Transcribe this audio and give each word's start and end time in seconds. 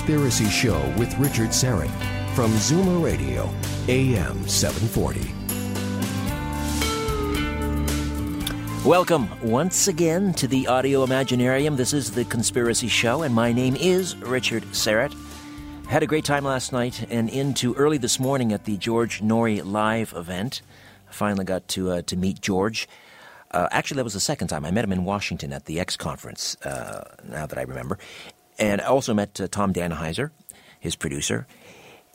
Conspiracy 0.00 0.48
Show 0.48 0.80
with 0.96 1.14
Richard 1.18 1.50
Syrett 1.50 1.90
from 2.34 2.50
Zoomer 2.52 3.04
Radio, 3.04 3.50
AM 3.86 4.48
740. 4.48 5.20
Welcome 8.88 9.28
once 9.42 9.88
again 9.88 10.32
to 10.32 10.48
the 10.48 10.66
Audio 10.68 11.04
Imaginarium. 11.04 11.76
This 11.76 11.92
is 11.92 12.12
The 12.12 12.24
Conspiracy 12.24 12.88
Show, 12.88 13.20
and 13.24 13.34
my 13.34 13.52
name 13.52 13.76
is 13.76 14.16
Richard 14.16 14.62
Syrett. 14.72 15.14
Had 15.86 16.02
a 16.02 16.06
great 16.06 16.24
time 16.24 16.44
last 16.44 16.72
night 16.72 17.06
and 17.10 17.28
into 17.28 17.74
early 17.74 17.98
this 17.98 18.18
morning 18.18 18.54
at 18.54 18.64
the 18.64 18.78
George 18.78 19.20
Noory 19.20 19.62
live 19.62 20.14
event. 20.16 20.62
Finally 21.10 21.44
got 21.44 21.68
to, 21.68 21.90
uh, 21.90 22.00
to 22.06 22.16
meet 22.16 22.40
George. 22.40 22.88
Uh, 23.50 23.68
actually, 23.70 23.96
that 23.96 24.04
was 24.04 24.14
the 24.14 24.20
second 24.20 24.48
time. 24.48 24.64
I 24.64 24.70
met 24.70 24.82
him 24.82 24.92
in 24.92 25.04
Washington 25.04 25.52
at 25.52 25.66
the 25.66 25.78
X 25.78 25.98
conference, 25.98 26.56
uh, 26.64 27.04
now 27.28 27.44
that 27.44 27.58
I 27.58 27.62
remember. 27.62 27.98
And 28.60 28.82
I 28.82 28.84
also 28.84 29.14
met 29.14 29.40
uh, 29.40 29.48
Tom 29.50 29.72
Danheiser, 29.72 30.30
his 30.78 30.94
producer. 30.94 31.46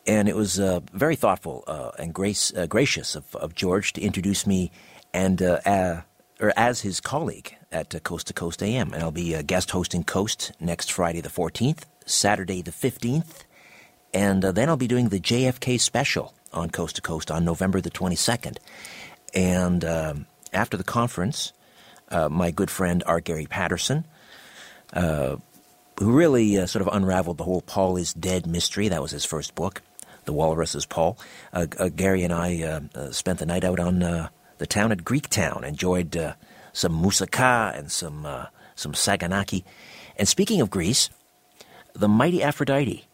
And 0.05 0.29
it 0.29 0.35
was 0.35 0.59
uh, 0.59 0.81
very 0.93 1.15
thoughtful 1.15 1.63
uh, 1.65 1.89
and 1.97 2.13
grace, 2.13 2.53
uh, 2.55 2.67
gracious 2.67 3.15
of, 3.15 3.35
of 3.35 3.55
George 3.55 3.93
to 3.93 4.01
introduce 4.01 4.45
me 4.45 4.71
and 5.11 5.41
uh, 5.41 6.01
or 6.39 6.53
as 6.55 6.81
his 6.81 7.01
colleague 7.01 7.55
at 7.71 7.95
uh, 7.95 7.99
Coast 7.99 8.27
to 8.27 8.33
Coast 8.33 8.61
AM. 8.61 8.93
And 8.93 9.01
I'll 9.01 9.11
be 9.11 9.41
guest 9.43 9.71
hosting 9.71 10.03
Coast 10.03 10.51
next 10.59 10.91
Friday 10.91 11.21
the 11.21 11.29
14th, 11.29 11.83
Saturday 12.05 12.61
the 12.61 12.71
15th, 12.71 13.43
and 14.13 14.43
then 14.43 14.69
I'll 14.69 14.77
be 14.77 14.87
doing 14.87 15.09
the 15.09 15.19
JFK 15.19 15.79
special 15.79 16.35
on 16.53 16.69
Coast 16.69 16.97
to 16.97 17.01
Coast 17.01 17.31
on 17.31 17.43
November 17.43 17.81
the 17.81 17.89
22nd. 17.89 18.57
And 19.33 19.83
um, 19.83 20.25
after 20.53 20.77
the 20.77 20.83
conference, 20.83 21.51
my 22.11 22.51
good 22.51 22.69
friend 22.69 23.03
Art 23.05 23.23
Gary 23.23 23.47
Patterson, 23.47 24.05
who 25.99 26.11
really 26.11 26.57
uh, 26.57 26.65
sort 26.65 26.85
of 26.85 26.93
unraveled 26.93 27.37
the 27.37 27.43
whole 27.43 27.61
Paul 27.61 27.97
is 27.97 28.13
Dead 28.13 28.45
mystery, 28.45 28.89
that 28.89 29.01
was 29.01 29.11
his 29.11 29.25
first 29.25 29.55
book, 29.55 29.81
The 30.25 30.33
Walrus 30.33 30.75
is 30.75 30.85
Paul. 30.85 31.17
Uh, 31.53 31.67
uh, 31.79 31.89
Gary 31.89 32.23
and 32.23 32.33
I 32.33 32.61
uh, 32.63 32.81
uh, 32.93 33.11
spent 33.11 33.39
the 33.39 33.45
night 33.45 33.63
out 33.63 33.79
on 33.79 34.03
uh, 34.03 34.29
the 34.57 34.67
town 34.67 34.91
at 34.91 34.99
Greektown, 34.99 35.63
enjoyed 35.63 36.35
some 36.73 37.01
moussaka 37.01 37.77
and 37.77 37.91
some, 37.91 38.27
some 38.75 38.93
saganaki. 38.93 39.63
And 40.17 40.27
speaking 40.27 40.61
of 40.61 40.69
Greece, 40.69 41.09
the 41.93 42.07
mighty 42.07 42.41
Aphrodite 42.43 43.05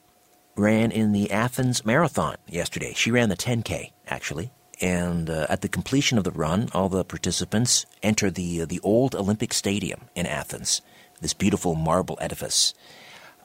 ran 0.55 0.91
in 0.91 1.11
the 1.11 1.31
Athens 1.31 1.85
Marathon 1.85 2.35
yesterday. 2.47 2.93
She 2.95 3.11
ran 3.11 3.29
the 3.29 3.37
10K, 3.37 3.91
actually. 4.07 4.51
And 4.79 5.29
at 5.29 5.61
the 5.61 5.67
completion 5.67 6.17
of 6.17 6.23
the 6.23 6.31
run, 6.31 6.69
all 6.73 6.89
the 6.89 7.03
participants 7.03 7.85
enter 8.03 8.29
the, 8.29 8.65
the 8.65 8.79
old 8.81 9.15
Olympic 9.15 9.53
Stadium 9.53 10.09
in 10.15 10.25
Athens, 10.25 10.81
this 11.21 11.33
beautiful 11.33 11.75
marble 11.75 12.17
edifice. 12.19 12.73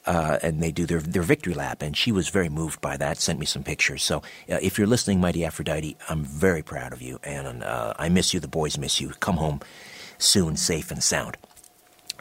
Uh, 0.04 0.38
and 0.40 0.62
they 0.62 0.70
do 0.70 0.86
their, 0.86 1.00
their 1.00 1.22
victory 1.22 1.52
lap. 1.52 1.82
And 1.82 1.96
she 1.96 2.12
was 2.12 2.28
very 2.28 2.48
moved 2.48 2.80
by 2.80 2.96
that, 2.96 3.18
sent 3.18 3.40
me 3.40 3.46
some 3.46 3.64
pictures. 3.64 4.04
So 4.04 4.18
uh, 4.18 4.58
if 4.62 4.78
you're 4.78 4.86
listening, 4.86 5.20
Mighty 5.20 5.44
Aphrodite, 5.44 5.96
I'm 6.08 6.24
very 6.24 6.62
proud 6.62 6.92
of 6.92 7.02
you. 7.02 7.18
And 7.24 7.64
uh, 7.64 7.94
I 7.98 8.08
miss 8.08 8.32
you. 8.32 8.38
The 8.38 8.46
boys 8.46 8.78
miss 8.78 9.00
you. 9.00 9.10
Come 9.18 9.36
home 9.36 9.60
soon, 10.18 10.56
safe 10.56 10.92
and 10.92 11.02
sound. 11.02 11.36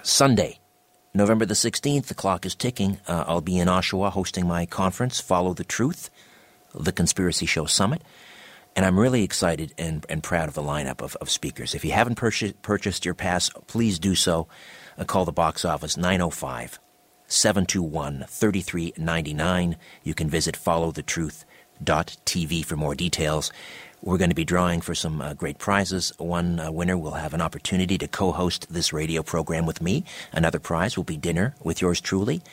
Sunday, 0.01 0.59
November 1.13 1.45
the 1.45 1.53
16th, 1.53 2.07
the 2.07 2.13
clock 2.13 2.45
is 2.45 2.55
ticking. 2.55 2.97
Uh, 3.07 3.23
I'll 3.27 3.41
be 3.41 3.57
in 3.57 3.67
Oshawa 3.67 4.11
hosting 4.11 4.47
my 4.47 4.65
conference, 4.65 5.21
Follow 5.21 5.53
the 5.53 5.63
Truth, 5.63 6.09
the 6.73 6.91
Conspiracy 6.91 7.45
Show 7.45 7.65
Summit. 7.65 8.01
And 8.75 8.85
I'm 8.85 8.99
really 8.99 9.23
excited 9.23 9.73
and, 9.77 10.05
and 10.09 10.21
proud 10.21 10.49
of 10.49 10.53
the 10.53 10.61
lineup 10.61 11.01
of, 11.01 11.15
of 11.17 11.29
speakers. 11.29 11.73
If 11.73 11.85
you 11.85 11.91
haven't 11.91 12.15
purchased, 12.15 13.05
your 13.05 13.13
pass, 13.13 13.49
please 13.67 13.99
do 13.99 14.15
so. 14.15 14.49
Uh, 14.97 15.05
call 15.05 15.23
the 15.23 15.31
box 15.31 15.63
office 15.63 15.95
905 15.95 16.79
721 17.27 18.25
3399. 18.27 19.77
You 20.03 20.13
can 20.13 20.29
visit 20.29 20.55
followthetruth.tv 20.55 22.65
for 22.65 22.75
more 22.75 22.95
details. 22.95 23.51
We're 24.01 24.17
going 24.17 24.29
to 24.29 24.35
be 24.35 24.45
drawing 24.45 24.81
for 24.81 24.93
some 24.93 25.21
uh, 25.21 25.33
great 25.33 25.57
prizes. 25.57 26.11
One 26.17 26.59
uh, 26.59 26.69
winner 26.71 26.97
will 26.97 27.11
have 27.11 27.33
an 27.33 27.41
opportunity 27.41 27.97
to 27.97 28.07
co 28.07 28.33
host 28.33 28.71
this 28.71 28.93
radio 28.93 29.23
program 29.23 29.65
with 29.65 29.81
me. 29.81 30.03
Another 30.31 30.59
prize 30.59 30.95
will 30.97 31.05
be 31.05 31.17
dinner 31.17 31.55
with 31.63 31.81
yours 31.81 31.99
truly. 32.01 32.43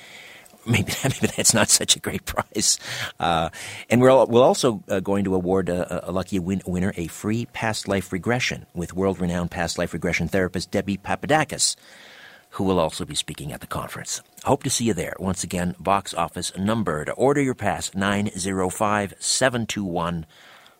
Maybe, 0.67 0.93
maybe 1.03 1.27
that's 1.37 1.55
not 1.55 1.71
such 1.71 1.97
a 1.97 2.01
great 2.01 2.25
prize. 2.25 2.79
Uh, 3.19 3.51
and 3.91 4.01
we're, 4.01 4.11
all, 4.11 4.27
we're 4.27 4.43
also 4.43 4.83
uh, 4.89 5.01
going 5.01 5.25
to 5.25 5.35
award 5.35 5.69
a, 5.69 6.09
a 6.09 6.13
lucky 6.13 6.39
win- 6.39 6.63
winner 6.67 6.93
a 6.97 7.09
free 7.09 7.47
past 7.47 7.89
life 7.89 8.13
regression 8.13 8.67
with 8.75 8.95
world 8.95 9.21
renowned 9.21 9.51
past 9.51 9.79
life 9.79 9.93
regression 9.93 10.29
therapist 10.29 10.71
Debbie 10.71 10.99
Papadakis, 10.99 11.77
who 12.51 12.65
will 12.65 12.79
also 12.79 13.05
be 13.05 13.15
speaking 13.15 13.53
at 13.53 13.61
the 13.61 13.67
conference. 13.67 14.23
Hope 14.45 14.63
to 14.63 14.71
see 14.71 14.85
you 14.85 14.95
there. 14.95 15.15
Once 15.19 15.43
again, 15.43 15.75
box 15.79 16.15
office 16.15 16.57
number 16.57 17.05
to 17.05 17.13
order 17.13 17.41
your 17.41 17.55
pass 17.55 17.95
905 17.95 19.15
721 19.19 20.27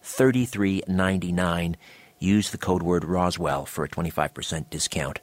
3399. 0.03 1.77
Use 2.19 2.51
the 2.51 2.59
code 2.59 2.83
word 2.83 3.05
Roswell 3.05 3.67
for 3.67 3.85
a 3.85 3.89
25% 3.89 4.71
discount. 4.71 5.21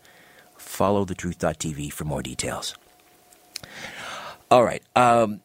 Follow 0.57 1.05
thetruth.tv 1.05 1.93
for 1.93 2.03
more 2.03 2.21
details. 2.21 2.75
All 4.51 4.63
right. 4.63 4.81
Um, 4.95 5.41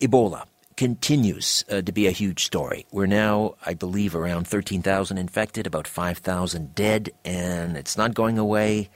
Ebola 0.00 0.46
continues 0.76 1.62
uh, 1.70 1.82
to 1.82 1.92
be 1.92 2.06
a 2.06 2.10
huge 2.10 2.44
story. 2.44 2.86
We're 2.90 3.04
now, 3.04 3.56
I 3.66 3.74
believe, 3.74 4.14
around 4.14 4.48
13,000 4.48 5.18
infected, 5.18 5.66
about 5.66 5.86
5,000 5.86 6.74
dead, 6.74 7.10
and 7.22 7.76
it's 7.76 7.98
not 7.98 8.14
going 8.14 8.38
away 8.38 8.88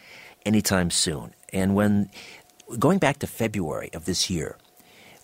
anytime 0.47 0.91
soon. 0.91 1.35
And 1.53 1.75
when 1.75 2.09
going 2.79 2.99
back 2.99 3.19
to 3.19 3.27
February 3.27 3.91
of 3.93 4.07
this 4.07 4.31
year, 4.31 4.57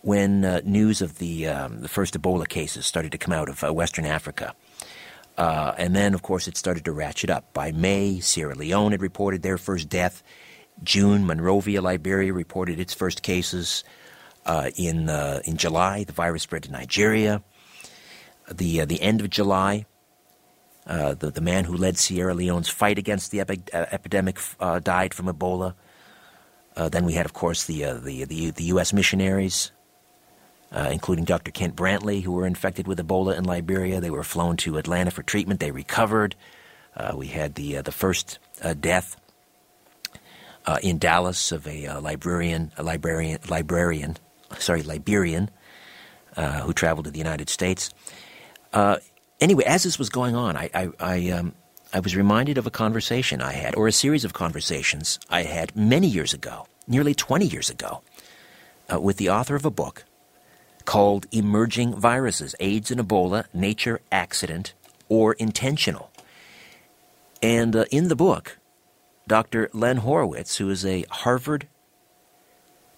when 0.02 0.44
uh, 0.44 0.60
news 0.64 1.00
of 1.00 1.16
the 1.16 1.46
um, 1.48 1.80
the 1.80 1.88
first 1.88 2.12
Ebola 2.12 2.46
cases 2.46 2.84
started 2.84 3.12
to 3.12 3.18
come 3.18 3.32
out 3.32 3.48
of 3.48 3.64
uh, 3.64 3.72
Western 3.72 4.04
Africa, 4.04 4.54
uh, 5.38 5.72
and 5.78 5.96
then 5.96 6.12
of 6.12 6.22
course 6.22 6.46
it 6.46 6.58
started 6.58 6.84
to 6.84 6.92
ratchet 6.92 7.30
up. 7.30 7.52
By 7.54 7.72
May, 7.72 8.20
Sierra 8.20 8.54
Leone 8.54 8.92
had 8.92 9.00
reported 9.00 9.42
their 9.42 9.56
first 9.56 9.88
death. 9.88 10.22
June, 10.82 11.26
Monrovia, 11.26 11.80
Liberia 11.80 12.34
reported 12.34 12.78
its 12.78 12.92
first 12.92 13.22
cases. 13.22 13.82
Uh, 14.50 14.68
in 14.74 15.08
uh, 15.08 15.40
in 15.44 15.56
July, 15.56 16.02
the 16.02 16.12
virus 16.12 16.42
spread 16.42 16.64
to 16.64 16.72
Nigeria. 16.72 17.40
The 18.50 18.80
uh, 18.80 18.84
the 18.84 19.00
end 19.00 19.20
of 19.20 19.30
July, 19.30 19.86
uh, 20.88 21.14
the 21.14 21.30
the 21.30 21.40
man 21.40 21.66
who 21.66 21.76
led 21.76 21.96
Sierra 21.96 22.34
Leone's 22.34 22.68
fight 22.68 22.98
against 22.98 23.30
the 23.30 23.38
epi- 23.38 23.62
uh, 23.72 23.86
epidemic 23.92 24.40
uh, 24.58 24.80
died 24.80 25.14
from 25.14 25.26
Ebola. 25.26 25.74
then 26.74 27.04
we 27.04 27.12
had, 27.12 27.26
of 27.26 27.32
course, 27.32 27.62
the 27.66 27.82
the, 28.02 28.24
the 28.24 28.50
the 28.50 28.64
U.S. 28.74 28.92
missionaries, 28.92 29.70
including 30.72 31.24
Dr. 31.26 31.52
Kent 31.52 31.76
Brantly, 31.76 32.24
who 32.24 32.32
were 32.32 32.44
infected 32.44 32.88
with 32.88 32.98
Ebola 32.98 33.38
in 33.38 33.44
Liberia. 33.44 34.00
They 34.00 34.10
were 34.10 34.24
flown 34.24 34.56
to 34.64 34.78
Atlanta 34.78 35.12
for 35.12 35.22
treatment. 35.22 35.60
They 35.60 35.70
recovered. 35.70 36.34
we 37.14 37.28
had 37.28 37.54
the 37.54 37.82
the 37.82 37.92
first 37.92 38.40
death 38.80 39.14
in 40.82 40.98
Dallas 40.98 41.52
of 41.52 41.68
a 41.68 42.00
librarian, 42.00 42.72
a 42.76 42.82
librarian, 42.82 43.38
librarian, 43.48 44.16
sorry, 44.58 44.82
Liberian, 44.82 45.50
uh, 46.36 46.60
who 46.60 46.72
traveled 46.72 47.04
to 47.06 47.10
the 47.10 47.18
United 47.18 47.48
States. 47.48 47.90
Uh, 48.72 48.96
anyway, 49.40 49.64
as 49.64 49.82
this 49.82 49.98
was 49.98 50.08
going 50.08 50.34
on, 50.34 50.56
I, 50.56 50.70
I, 50.74 50.88
I, 51.00 51.30
um, 51.30 51.54
I 51.92 52.00
was 52.00 52.16
reminded 52.16 52.58
of 52.58 52.66
a 52.66 52.70
conversation 52.70 53.42
I 53.42 53.52
had, 53.52 53.74
or 53.74 53.88
a 53.88 53.92
series 53.92 54.24
of 54.24 54.32
conversations 54.32 55.18
I 55.28 55.42
had 55.42 55.74
many 55.74 56.06
years 56.06 56.32
ago, 56.32 56.66
nearly 56.86 57.14
20 57.14 57.46
years 57.46 57.70
ago, 57.70 58.02
uh, 58.92 59.00
with 59.00 59.16
the 59.16 59.30
author 59.30 59.56
of 59.56 59.64
a 59.64 59.70
book 59.70 60.04
called 60.84 61.26
Emerging 61.32 61.94
Viruses 61.94 62.54
AIDS 62.60 62.90
and 62.90 63.00
Ebola, 63.00 63.44
Nature, 63.52 64.00
Accident, 64.10 64.72
or 65.08 65.34
Intentional. 65.34 66.10
And 67.42 67.74
uh, 67.74 67.84
in 67.90 68.08
the 68.08 68.16
book, 68.16 68.58
Dr. 69.26 69.70
Len 69.72 69.98
Horowitz, 69.98 70.56
who 70.56 70.70
is 70.70 70.84
a 70.84 71.04
Harvard 71.10 71.68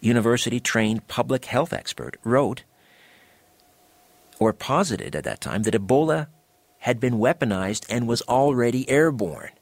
University 0.03 0.61
trained 0.61 1.09
public 1.09 1.47
health 1.47 1.73
expert, 1.73 2.19
wrote 2.25 2.65
or 4.39 4.53
posited 4.53 5.17
at 5.17 5.25
that 5.25 5.41
time 5.41 5.63
that 5.63 5.75
Ebola 5.75 6.27
had 6.81 7.01
been 7.01 7.15
weaponized 7.15 7.87
and 7.89 8.09
was 8.09 8.23
already 8.23 8.89
airborne. 8.91 9.53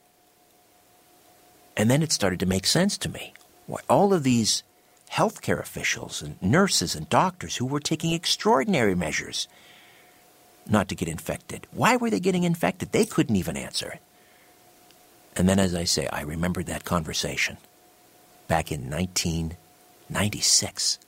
And 1.77 1.91
then 1.91 2.03
it 2.03 2.11
started 2.11 2.41
to 2.41 2.47
make 2.47 2.67
sense 2.67 2.97
to 2.99 3.09
me. 3.09 3.35
Why 3.67 3.81
all 3.89 4.13
of 4.13 4.23
these 4.23 4.63
healthcare 5.13 5.61
officials 5.61 6.23
and 6.23 6.41
nurses 6.41 6.95
and 6.95 7.09
doctors 7.09 7.57
who 7.57 7.67
were 7.67 7.81
taking 7.81 8.13
extraordinary 8.13 8.95
measures 8.95 9.49
not 10.67 10.89
to 10.89 10.95
get 10.95 11.09
infected. 11.09 11.67
Why 11.73 11.97
were 11.97 12.11
they 12.11 12.21
getting 12.21 12.45
infected? 12.45 12.93
They 12.93 13.05
couldn't 13.05 13.37
even 13.37 13.57
answer. 13.57 13.99
And 15.37 15.49
then, 15.49 15.59
as 15.59 15.75
I 15.75 15.85
say, 15.85 16.07
I 16.09 16.23
remembered 16.23 16.67
that 16.67 16.85
conversation 16.85 17.57
back 18.47 18.71
in 18.73 18.89
1996. 20.11 20.99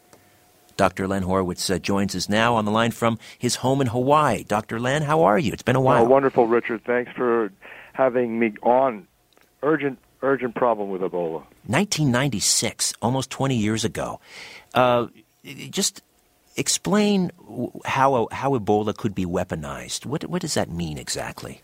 Dr. 0.77 1.07
Len 1.07 1.23
Horowitz 1.23 1.69
uh, 1.69 1.79
joins 1.79 2.17
us 2.17 2.29
now 2.29 2.55
on 2.55 2.65
the 2.65 2.71
line 2.71 2.91
from 2.91 3.19
his 3.39 3.57
home 3.57 3.81
in 3.81 3.89
Hawaii. 3.89 4.43
Dr. 4.43 4.81
Len, 4.81 5.03
how 5.03 5.23
are 5.23 5.39
you? 5.39 5.53
It's 5.53 5.63
been 5.63 5.77
a 5.77 5.81
while. 5.81 6.05
Oh, 6.05 6.09
wonderful, 6.09 6.47
Richard. 6.47 6.83
Thanks 6.85 7.13
for 7.13 7.53
having 7.93 8.39
me 8.39 8.55
on. 8.63 9.07
Urgent, 9.63 9.99
urgent 10.23 10.55
problem 10.55 10.91
with 10.91 11.03
Ebola. 11.03 11.45
1996, 11.67 12.95
almost 13.03 13.31
20 13.31 13.57
years 13.57 13.85
ago. 13.85 14.19
Uh, 14.75 15.07
just 15.45 16.03
explain 16.57 17.31
how 17.85 18.29
how 18.33 18.59
Ebola 18.59 18.97
could 18.97 19.15
be 19.15 19.25
weaponized. 19.25 20.07
What 20.07 20.25
what 20.27 20.43
does 20.43 20.55
that 20.55 20.71
mean 20.71 20.99
exactly? 20.99 21.61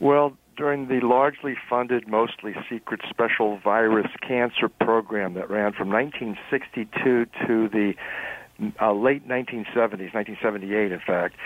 Well, 0.00 0.36
during 0.58 0.88
the 0.88 1.00
largely 1.00 1.54
funded, 1.70 2.08
mostly 2.08 2.52
secret 2.68 3.00
special 3.08 3.58
virus 3.62 4.10
cancer 4.26 4.68
program 4.68 5.34
that 5.34 5.48
ran 5.48 5.72
from 5.72 5.88
1962 5.88 7.26
to 7.46 7.68
the 7.68 7.94
uh, 8.82 8.92
late 8.92 9.26
1970s, 9.26 10.12
1978, 10.12 10.90
in 10.90 11.00
fact, 11.06 11.36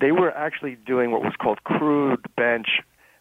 they 0.00 0.12
were 0.12 0.30
actually 0.30 0.76
doing 0.86 1.10
what 1.10 1.22
was 1.22 1.34
called 1.40 1.62
crude 1.64 2.24
bench 2.36 2.68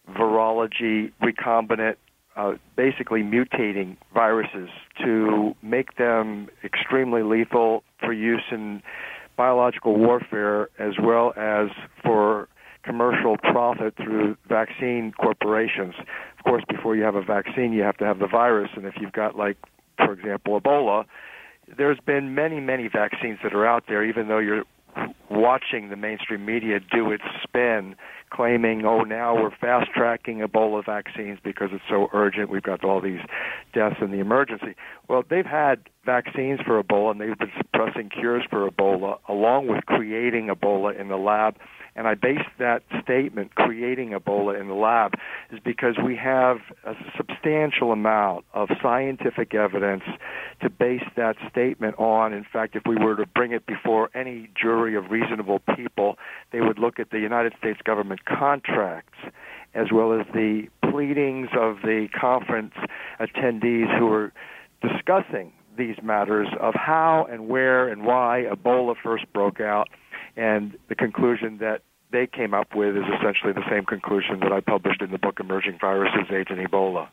virology 0.10 1.12
recombinant 1.22 1.96
uh, 2.36 2.54
basically 2.78 3.22
mutating 3.22 3.98
viruses 4.14 4.70
to 5.04 5.56
make 5.62 5.98
them 5.98 6.48
extremely 6.64 7.24
lethal 7.24 7.84
for 8.00 8.14
use 8.14 8.44
in 8.52 8.82
biological 9.36 9.98
warfare 9.98 10.70
as 10.80 10.94
well 11.02 11.34
as 11.36 11.70
for 12.04 12.48
commercial 12.84 13.38
profit 13.38 13.96
through 13.96 14.38
vaccine 14.48 15.14
corporations. 15.20 15.94
Of 16.38 16.44
course, 16.46 16.64
before 16.68 16.96
you 16.96 17.04
have 17.04 17.16
a 17.16 17.24
vaccine, 17.24 17.74
you 17.74 17.84
have 17.84 17.98
to 17.98 18.06
have 18.06 18.20
the 18.20 18.28
virus, 18.28 18.70
and 18.76 18.86
if 18.86 18.96
you've 19.00 19.14
got, 19.14 19.38
like, 19.38 19.58
for 19.98 20.14
example, 20.14 20.60
Ebola, 20.60 21.06
there's 21.78 22.00
been 22.06 22.34
many, 22.36 22.60
many 22.60 22.88
vaccines 22.88 23.40
that 23.44 23.54
are 23.54 23.66
out 23.66 23.86
there, 23.88 24.04
even 24.04 24.28
though 24.28 24.40
you're 24.40 24.64
watching 25.30 25.90
the 25.90 25.96
mainstream 25.96 26.46
media 26.46 26.80
do 26.80 27.12
its 27.12 27.24
spin, 27.42 27.96
claiming, 28.32 28.86
oh, 28.86 29.02
now 29.02 29.36
we're 29.36 29.52
fast 29.52 29.90
tracking 29.96 30.40
Ebola 30.40 30.86
vaccines 30.86 31.40
because 31.44 31.70
it's 31.72 31.84
so 31.90 32.10
urgent. 32.14 32.50
We've 32.50 32.62
got 32.62 32.84
all 32.84 33.02
these 33.02 33.22
deaths 33.74 33.98
in 34.02 34.12
the 34.12 34.20
emergency. 34.20 34.76
Well, 35.08 35.24
they've 35.30 35.46
had 35.46 35.90
vaccines 36.06 36.60
for 36.66 36.82
Ebola 36.82 37.12
and 37.12 37.22
they've 37.22 37.38
been 37.38 37.52
suppressing 37.58 38.10
cures 38.10 38.44
for 38.50 38.70
Ebola 38.70 39.20
along 39.28 39.68
with 39.68 39.86
creating 39.86 40.48
Ebola 40.48 41.00
in 41.00 41.08
the 41.08 41.18
lab 41.18 41.56
and 41.96 42.08
I 42.08 42.16
base 42.16 42.46
that 42.58 42.84
statement, 43.04 43.56
creating 43.56 44.12
Ebola 44.12 44.60
in 44.60 44.68
the 44.68 44.74
lab, 44.74 45.14
is 45.52 45.60
because 45.64 45.96
we 46.04 46.16
have 46.16 46.58
a 46.86 46.94
substantial 47.18 47.92
amount 47.92 48.46
of 48.54 48.70
scientific 48.82 49.54
evidence 49.54 50.04
to 50.62 50.70
base 50.70 51.04
that 51.18 51.36
statement 51.50 51.96
on. 52.00 52.34
In 52.34 52.46
fact, 52.46 52.76
if 52.76 52.84
we 52.86 52.96
were 52.96 53.16
to 53.18 53.26
bring 53.26 53.52
it 53.52 53.66
before 53.66 54.10
any 54.16 54.50
jury 54.60 54.96
of 54.96 55.12
reasonable 55.12 55.60
people, 55.76 56.18
they 56.52 56.62
would 56.62 56.80
look 56.80 57.00
at 57.00 57.12
the 57.12 57.20
United 57.20 57.54
States 57.60 57.80
government 57.84 58.26
contracts 58.26 59.18
as 59.74 59.88
well 59.92 60.14
as 60.14 60.26
the 60.34 60.68
pleadings 60.92 61.50
of 61.58 61.78
the 61.84 62.08
conference 62.20 62.74
attendees 63.20 63.98
who 63.98 64.08
were 64.08 64.34
discussing 64.82 65.54
these 65.78 65.96
matters 66.04 66.50
of 66.60 66.74
how 66.74 67.26
and 67.32 67.48
where 67.48 67.88
and 67.88 68.06
why 68.06 68.46
Ebola 68.52 68.96
first 69.02 69.32
broke 69.32 69.62
out 69.62 69.88
and 70.36 70.78
the 70.88 70.96
conclusion 70.96 71.58
that 71.60 71.82
they 72.12 72.28
came 72.28 72.54
up 72.54 72.76
with 72.76 72.96
is 72.96 73.04
essentially 73.20 73.54
the 73.54 73.68
same 73.70 73.86
conclusion 73.86 74.40
that 74.42 74.52
I 74.52 74.60
published 74.60 75.02
in 75.02 75.12
the 75.12 75.18
book 75.18 75.40
Emerging 75.40 75.78
Viruses, 75.80 76.30
AIDS, 76.30 76.50
and 76.50 76.60
Ebola. 76.60 77.08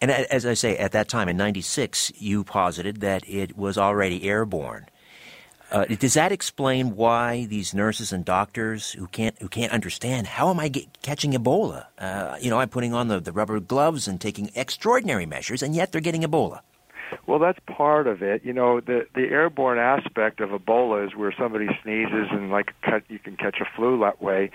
And 0.00 0.10
as 0.10 0.46
I 0.46 0.54
say, 0.54 0.76
at 0.78 0.92
that 0.92 1.08
time 1.08 1.28
in 1.28 1.36
'96, 1.36 2.12
you 2.16 2.44
posited 2.44 3.00
that 3.00 3.28
it 3.28 3.56
was 3.56 3.76
already 3.76 4.28
airborne. 4.28 4.86
Uh, 5.70 5.84
does 5.84 6.14
that 6.14 6.32
explain 6.32 6.96
why 6.96 7.44
these 7.44 7.74
nurses 7.74 8.10
and 8.10 8.24
doctors 8.24 8.92
who 8.92 9.06
can't 9.06 9.36
who 9.38 9.48
can't 9.48 9.70
understand 9.72 10.26
how 10.26 10.48
am 10.48 10.58
I 10.58 10.68
get, 10.68 11.02
catching 11.02 11.32
Ebola? 11.32 11.86
Uh, 11.98 12.36
you 12.40 12.48
know, 12.48 12.58
I'm 12.58 12.70
putting 12.70 12.94
on 12.94 13.08
the, 13.08 13.20
the 13.20 13.32
rubber 13.32 13.60
gloves 13.60 14.08
and 14.08 14.18
taking 14.18 14.50
extraordinary 14.54 15.26
measures, 15.26 15.62
and 15.62 15.74
yet 15.74 15.92
they're 15.92 16.00
getting 16.00 16.22
Ebola. 16.22 16.60
Well, 17.26 17.38
that's 17.38 17.58
part 17.66 18.06
of 18.06 18.22
it. 18.22 18.44
You 18.44 18.52
know, 18.52 18.80
the 18.80 19.06
the 19.14 19.22
airborne 19.22 19.78
aspect 19.78 20.40
of 20.40 20.50
Ebola 20.50 21.06
is 21.06 21.14
where 21.14 21.34
somebody 21.38 21.66
sneezes 21.82 22.28
and 22.30 22.50
like 22.50 22.72
cut, 22.82 23.02
you 23.08 23.18
can 23.18 23.36
catch 23.36 23.58
a 23.60 23.64
flu 23.76 24.00
that 24.00 24.22
way. 24.22 24.50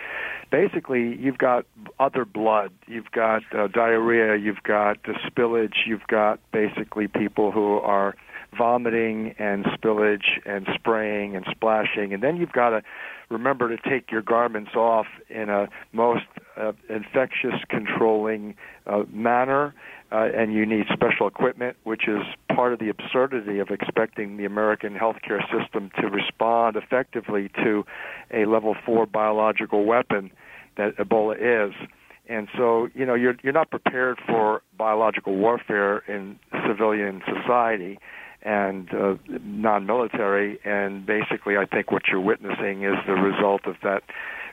Basically, 0.52 1.16
you've 1.16 1.38
got 1.38 1.66
other 2.00 2.26
blood, 2.26 2.72
you've 2.88 3.12
got 3.12 3.44
uh, 3.58 3.68
diarrhea, 3.68 4.38
you've 4.38 4.64
got 4.64 4.98
uh, 5.08 5.14
spillage, 5.28 5.86
you've 5.86 6.08
got 6.08 6.40
basically 6.52 7.08
people 7.08 7.52
who 7.52 7.78
are 7.80 8.16
vomiting 8.58 9.34
and 9.40 9.66
spillage 9.66 10.40
and 10.46 10.68
spraying 10.76 11.36
and 11.36 11.46
splashing, 11.50 12.14
and 12.14 12.22
then 12.22 12.38
you've 12.38 12.52
got 12.52 12.70
to 12.70 12.84
remember 13.30 13.76
to 13.76 13.90
take 13.90 14.12
your 14.12 14.22
garments 14.22 14.76
off 14.76 15.08
in 15.30 15.50
a 15.50 15.68
most 15.92 16.26
uh, 16.56 16.72
infectious 16.90 17.56
controlling 17.70 18.56
uh, 18.86 19.04
manner 19.12 19.74
uh, 20.14 20.30
and 20.36 20.54
you 20.54 20.66
need 20.66 20.86
special 20.94 21.28
equipment, 21.28 21.76
which 21.84 22.08
is 22.08 22.22
part 22.56 22.72
of 22.72 22.80
the 22.80 22.90
absurdity 22.90 23.58
of 23.58 23.70
expecting 23.70 24.38
the 24.38 24.46
American 24.46 24.94
healthcare 24.94 25.42
system 25.52 25.90
to 26.00 26.08
respond 26.08 26.76
effectively 26.76 27.50
to 27.56 27.84
a 28.32 28.46
level 28.46 28.76
four 28.86 29.08
biological 29.08 29.86
weapon 29.86 30.32
that 30.78 30.96
Ebola 30.98 31.36
is. 31.70 31.74
And 32.30 32.48
so, 32.56 32.90
you 32.94 33.06
know, 33.06 33.16
you're 33.16 33.36
you're 33.44 33.54
not 33.54 33.70
prepared 33.70 34.20
for 34.26 34.62
biological 34.78 35.36
warfare 35.36 35.98
in 36.08 36.40
civilian 36.68 37.22
society 37.26 37.98
and 38.44 38.94
uh, 38.94 39.16
non-military. 39.44 40.60
And 40.64 41.06
basically, 41.06 41.58
I 41.58 41.66
think 41.66 41.92
what 41.92 42.04
you're 42.10 42.22
witnessing 42.22 42.84
is 42.84 42.96
the 43.08 43.14
result 43.14 43.66
of 43.66 43.76
that 43.84 44.04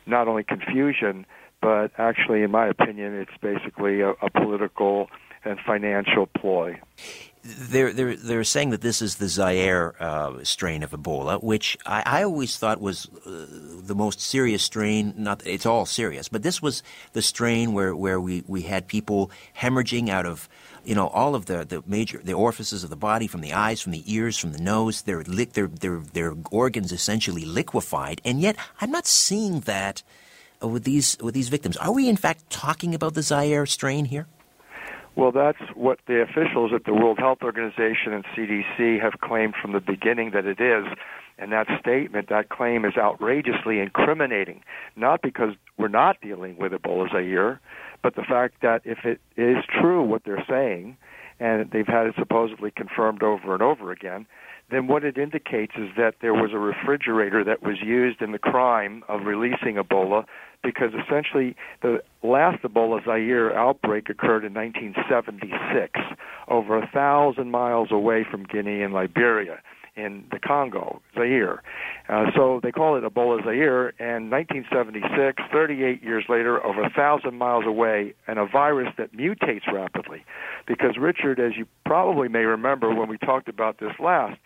not 0.06 0.26
only 0.26 0.42
confusion, 0.42 1.26
but 1.60 1.92
actually, 1.98 2.42
in 2.42 2.50
my 2.50 2.66
opinion, 2.66 3.14
it's 3.14 3.36
basically 3.42 4.00
a, 4.00 4.10
a 4.22 4.30
political 4.30 5.08
and 5.44 5.58
financial 5.60 6.26
ploy. 6.26 6.80
They're, 7.42 7.92
they're, 7.94 8.16
they're 8.16 8.44
saying 8.44 8.68
that 8.70 8.82
this 8.82 9.00
is 9.00 9.16
the 9.16 9.28
Zaire 9.28 9.94
uh, 9.98 10.44
strain 10.44 10.82
of 10.82 10.90
Ebola, 10.90 11.42
which 11.42 11.78
I, 11.86 12.02
I 12.04 12.22
always 12.22 12.58
thought 12.58 12.82
was 12.82 13.08
uh, 13.24 13.46
the 13.82 13.94
most 13.94 14.20
serious 14.20 14.62
strain. 14.62 15.14
Not 15.16 15.42
it's 15.46 15.64
all 15.64 15.86
serious, 15.86 16.28
but 16.28 16.42
this 16.42 16.60
was 16.60 16.82
the 17.14 17.22
strain 17.22 17.72
where, 17.72 17.96
where 17.96 18.20
we, 18.20 18.44
we 18.46 18.62
had 18.62 18.88
people 18.88 19.30
hemorrhaging 19.56 20.10
out 20.10 20.26
of 20.26 20.50
you 20.84 20.94
know 20.94 21.08
all 21.08 21.34
of 21.34 21.46
the, 21.46 21.64
the 21.64 21.82
major 21.86 22.20
the 22.22 22.34
orifices 22.34 22.84
of 22.84 22.90
the 22.90 22.96
body, 22.96 23.26
from 23.26 23.40
the 23.40 23.54
eyes, 23.54 23.80
from 23.80 23.92
the 23.92 24.04
ears, 24.12 24.36
from 24.36 24.52
the 24.52 24.62
nose. 24.62 25.02
Their 25.02 25.22
their 25.22 25.66
their 25.66 25.98
their 25.98 26.34
organs 26.50 26.92
essentially 26.92 27.46
liquefied, 27.46 28.20
and 28.22 28.40
yet 28.40 28.56
I'm 28.82 28.90
not 28.90 29.06
seeing 29.06 29.60
that 29.60 30.02
with 30.60 30.84
these 30.84 31.16
with 31.22 31.32
these 31.32 31.48
victims. 31.48 31.78
Are 31.78 31.92
we 31.92 32.08
in 32.08 32.16
fact 32.16 32.50
talking 32.50 32.94
about 32.94 33.14
the 33.14 33.22
Zaire 33.22 33.64
strain 33.64 34.06
here? 34.06 34.26
Well, 35.16 35.32
that's 35.32 35.58
what 35.74 35.98
the 36.06 36.22
officials 36.22 36.72
at 36.74 36.84
the 36.84 36.94
World 36.94 37.18
Health 37.18 37.38
Organization 37.42 38.12
and 38.12 38.24
CDC 38.36 39.00
have 39.02 39.20
claimed 39.20 39.54
from 39.60 39.72
the 39.72 39.80
beginning 39.80 40.30
that 40.32 40.46
it 40.46 40.60
is. 40.60 40.86
And 41.38 41.52
that 41.52 41.66
statement, 41.80 42.28
that 42.28 42.50
claim 42.50 42.84
is 42.84 42.96
outrageously 42.98 43.80
incriminating, 43.80 44.62
not 44.94 45.22
because 45.22 45.54
we're 45.78 45.88
not 45.88 46.20
dealing 46.20 46.58
with 46.58 46.72
Ebola 46.72 47.10
Zaire, 47.10 47.60
but 48.02 48.14
the 48.14 48.22
fact 48.22 48.56
that 48.62 48.82
if 48.84 48.98
it 49.04 49.20
is 49.36 49.56
true 49.80 50.02
what 50.02 50.22
they're 50.24 50.44
saying, 50.48 50.96
and 51.40 51.70
they've 51.70 51.86
had 51.86 52.06
it 52.06 52.14
supposedly 52.18 52.70
confirmed 52.70 53.22
over 53.22 53.54
and 53.54 53.62
over 53.62 53.90
again, 53.90 54.26
then 54.70 54.86
what 54.86 55.04
it 55.04 55.16
indicates 55.16 55.72
is 55.76 55.88
that 55.96 56.16
there 56.20 56.34
was 56.34 56.50
a 56.52 56.58
refrigerator 56.58 57.42
that 57.42 57.62
was 57.62 57.80
used 57.82 58.20
in 58.20 58.32
the 58.32 58.38
crime 58.38 59.02
of 59.08 59.22
releasing 59.22 59.76
Ebola 59.76 60.26
because 60.62 60.92
essentially 60.92 61.56
the 61.82 62.02
last 62.22 62.62
Ebola 62.62 63.04
Zaire 63.04 63.56
outbreak 63.56 64.08
occurred 64.08 64.44
in 64.44 64.54
1976, 64.54 66.00
over 66.48 66.78
a 66.78 66.86
thousand 66.92 67.50
miles 67.50 67.88
away 67.90 68.26
from 68.28 68.44
Guinea 68.44 68.82
and 68.82 68.92
Liberia 68.92 69.60
in 69.96 70.24
the 70.30 70.38
Congo, 70.38 71.00
Zaire. 71.14 71.62
Uh, 72.08 72.26
so 72.34 72.60
they 72.62 72.72
call 72.72 72.96
it 72.96 73.04
Ebola 73.04 73.42
Zaire, 73.44 73.88
and 73.98 74.30
1976, 74.30 75.42
38 75.52 76.02
years 76.02 76.24
later, 76.28 76.64
over 76.64 76.82
a 76.82 76.90
thousand 76.90 77.36
miles 77.36 77.64
away, 77.66 78.14
and 78.26 78.38
a 78.38 78.46
virus 78.46 78.88
that 78.98 79.14
mutates 79.14 79.70
rapidly. 79.72 80.24
Because, 80.66 80.96
Richard, 80.98 81.40
as 81.40 81.56
you 81.56 81.66
probably 81.84 82.28
may 82.28 82.44
remember 82.44 82.94
when 82.94 83.08
we 83.08 83.18
talked 83.18 83.48
about 83.48 83.78
this 83.78 83.92
last, 83.98 84.38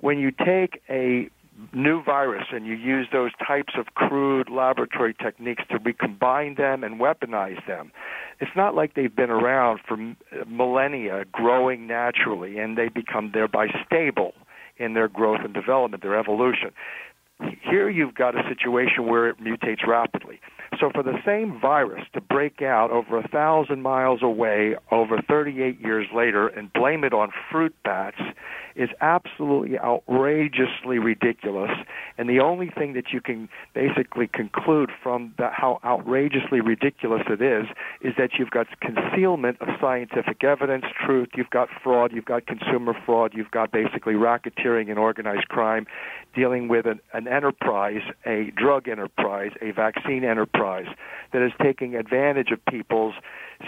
when 0.00 0.18
you 0.18 0.30
take 0.30 0.82
a 0.88 1.28
new 1.72 2.02
virus 2.02 2.46
and 2.52 2.66
you 2.66 2.74
use 2.74 3.08
those 3.12 3.30
types 3.46 3.74
of 3.78 3.94
crude 3.94 4.48
laboratory 4.50 5.14
techniques 5.14 5.62
to 5.70 5.78
recombine 5.78 6.54
them 6.54 6.84
and 6.84 7.00
weaponize 7.00 7.64
them, 7.66 7.92
it's 8.40 8.50
not 8.56 8.74
like 8.74 8.94
they've 8.94 9.14
been 9.14 9.30
around 9.30 9.80
for 9.86 9.96
millennia 10.46 11.24
growing 11.32 11.86
naturally 11.86 12.58
and 12.58 12.76
they 12.76 12.88
become 12.88 13.30
thereby 13.32 13.68
stable 13.86 14.32
in 14.78 14.94
their 14.94 15.08
growth 15.08 15.40
and 15.44 15.54
development, 15.54 16.02
their 16.02 16.18
evolution. 16.18 16.70
Here 17.62 17.88
you've 17.88 18.14
got 18.14 18.34
a 18.34 18.42
situation 18.48 19.06
where 19.06 19.28
it 19.28 19.38
mutates 19.40 19.86
rapidly. 19.86 20.40
So 20.78 20.90
for 20.94 21.02
the 21.02 21.18
same 21.26 21.58
virus 21.60 22.04
to 22.14 22.20
break 22.20 22.62
out 22.62 22.90
over 22.90 23.18
a 23.18 23.28
thousand 23.28 23.82
miles 23.82 24.22
away 24.22 24.76
over 24.92 25.20
38 25.20 25.80
years 25.80 26.06
later 26.14 26.46
and 26.46 26.72
blame 26.72 27.02
it 27.02 27.12
on 27.12 27.32
fruit 27.50 27.74
bats 27.82 28.20
is 28.76 28.88
absolutely 29.00 29.78
outrageously 29.78 30.98
ridiculous. 30.98 31.72
And 32.16 32.28
the 32.28 32.38
only 32.38 32.70
thing 32.70 32.92
that 32.92 33.12
you 33.12 33.20
can 33.20 33.48
basically 33.74 34.28
conclude 34.32 34.90
from 35.02 35.34
the, 35.38 35.48
how 35.50 35.80
outrageously 35.84 36.60
ridiculous 36.60 37.22
it 37.28 37.42
is 37.42 37.66
is 38.00 38.14
that 38.16 38.30
you've 38.38 38.50
got 38.50 38.68
concealment 38.80 39.60
of 39.60 39.68
scientific 39.80 40.44
evidence, 40.44 40.84
truth, 41.04 41.30
you've 41.36 41.50
got 41.50 41.68
fraud, 41.82 42.12
you've 42.14 42.24
got 42.24 42.46
consumer 42.46 42.94
fraud, 43.04 43.32
you've 43.34 43.50
got 43.50 43.72
basically 43.72 44.14
racketeering 44.14 44.88
and 44.88 44.98
organized 45.00 45.48
crime 45.48 45.86
dealing 46.34 46.68
with 46.68 46.86
an, 46.86 47.00
an 47.12 47.26
enterprise, 47.26 48.02
a 48.24 48.52
drug 48.56 48.88
enterprise, 48.88 49.50
a 49.60 49.72
vaccine 49.72 50.24
enterprise 50.24 50.59
that 51.32 51.42
is 51.42 51.52
taking 51.62 51.94
advantage 51.94 52.50
of 52.50 52.64
people's 52.66 53.14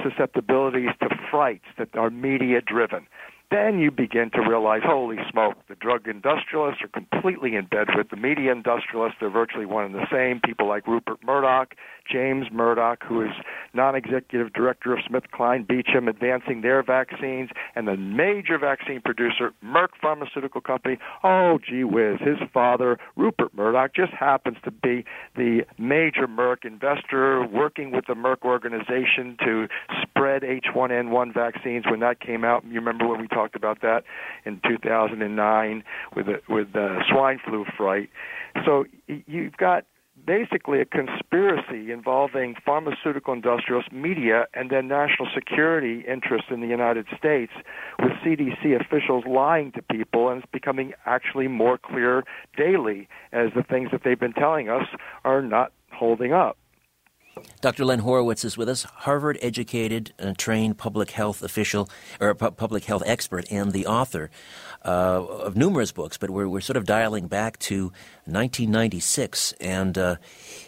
susceptibilities 0.02 0.90
to 1.00 1.08
frights 1.30 1.64
that 1.78 1.94
are 1.96 2.10
media 2.10 2.60
driven 2.60 3.06
then 3.52 3.78
you 3.78 3.90
begin 3.90 4.30
to 4.30 4.40
realize, 4.40 4.82
holy 4.84 5.16
smoke, 5.30 5.56
the 5.68 5.74
drug 5.74 6.06
industrialists 6.08 6.82
are 6.82 6.88
completely 6.88 7.56
in 7.56 7.66
bed 7.66 7.88
with 7.96 8.10
the 8.10 8.16
media 8.16 8.52
industrialists. 8.52 9.16
They're 9.20 9.30
virtually 9.30 9.66
one 9.66 9.84
and 9.84 9.94
the 9.94 10.06
same. 10.10 10.40
People 10.40 10.68
like 10.68 10.86
Rupert 10.86 11.18
Murdoch, 11.24 11.74
James 12.10 12.46
Murdoch, 12.52 13.02
who 13.02 13.22
is 13.22 13.30
non-executive 13.72 14.52
director 14.52 14.92
of 14.92 14.98
Smith, 15.06 15.22
SmithKline 15.22 15.66
Beecham, 15.66 16.08
advancing 16.08 16.62
their 16.62 16.82
vaccines, 16.82 17.50
and 17.74 17.86
the 17.88 17.96
major 17.96 18.58
vaccine 18.58 19.00
producer, 19.00 19.52
Merck 19.64 19.88
Pharmaceutical 20.00 20.60
Company. 20.60 20.98
Oh, 21.24 21.58
gee 21.66 21.84
whiz, 21.84 22.18
his 22.20 22.38
father, 22.52 22.98
Rupert 23.16 23.54
Murdoch, 23.54 23.94
just 23.94 24.12
happens 24.12 24.56
to 24.64 24.70
be 24.70 25.04
the 25.36 25.62
major 25.78 26.26
Merck 26.26 26.64
investor 26.64 27.46
working 27.46 27.92
with 27.92 28.06
the 28.06 28.14
Merck 28.14 28.42
organization 28.42 29.36
to 29.44 29.68
spread 30.02 30.42
H1N1 30.42 31.34
vaccines 31.34 31.84
when 31.88 32.00
that 32.00 32.20
came 32.20 32.44
out. 32.44 32.64
You 32.64 32.74
remember 32.74 33.06
when 33.08 33.20
we 33.20 33.28
talked 33.28 33.41
talked 33.42 33.56
about 33.56 33.80
that 33.82 34.04
in 34.44 34.60
2009 34.66 35.84
with 36.14 36.26
the, 36.26 36.40
with 36.48 36.72
the 36.72 37.02
swine 37.10 37.38
flu 37.44 37.64
fright. 37.76 38.08
So 38.64 38.84
you've 39.06 39.56
got 39.56 39.84
basically 40.24 40.80
a 40.80 40.84
conspiracy 40.84 41.90
involving 41.90 42.54
pharmaceutical 42.64 43.32
industrialists, 43.32 43.90
media, 43.90 44.46
and 44.54 44.70
then 44.70 44.86
national 44.86 45.28
security 45.34 46.04
interests 46.06 46.48
in 46.50 46.60
the 46.60 46.68
United 46.68 47.06
States, 47.18 47.52
with 47.98 48.12
CDC 48.24 48.80
officials 48.80 49.24
lying 49.26 49.72
to 49.72 49.82
people, 49.82 50.28
and 50.28 50.42
it's 50.42 50.52
becoming 50.52 50.92
actually 51.06 51.48
more 51.48 51.78
clear 51.78 52.22
daily 52.56 53.08
as 53.32 53.48
the 53.56 53.64
things 53.64 53.88
that 53.90 54.02
they've 54.04 54.20
been 54.20 54.34
telling 54.34 54.68
us 54.68 54.86
are 55.24 55.42
not 55.42 55.72
holding 55.90 56.32
up. 56.32 56.56
Dr. 57.60 57.84
Len 57.84 58.00
Horowitz 58.00 58.44
is 58.44 58.58
with 58.58 58.68
us, 58.68 58.82
Harvard 58.82 59.38
educated, 59.40 60.12
uh, 60.18 60.34
trained 60.36 60.78
public 60.78 61.12
health 61.12 61.42
official, 61.42 61.88
or 62.20 62.34
pu- 62.34 62.50
public 62.50 62.84
health 62.84 63.02
expert, 63.06 63.50
and 63.50 63.72
the 63.72 63.86
author 63.86 64.30
uh, 64.84 65.24
of 65.24 65.56
numerous 65.56 65.92
books. 65.92 66.18
But 66.18 66.30
we're, 66.30 66.48
we're 66.48 66.60
sort 66.60 66.76
of 66.76 66.84
dialing 66.84 67.28
back 67.28 67.58
to 67.60 67.84
1996 68.24 69.52
and 69.60 69.96
uh, 69.96 70.16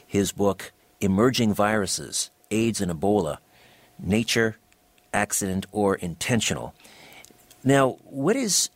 his 0.07 0.33
book, 0.33 0.73
Emerging 1.01 1.53
Viruses 1.53 2.31
AIDS 2.51 2.81
and 2.81 2.91
Ebola 2.91 3.39
Nature, 3.99 4.57
Accident, 5.13 5.67
or 5.73 5.97
Intentional. 5.97 6.75
Now, 7.63 7.99
what 8.05 8.37
is 8.37 8.71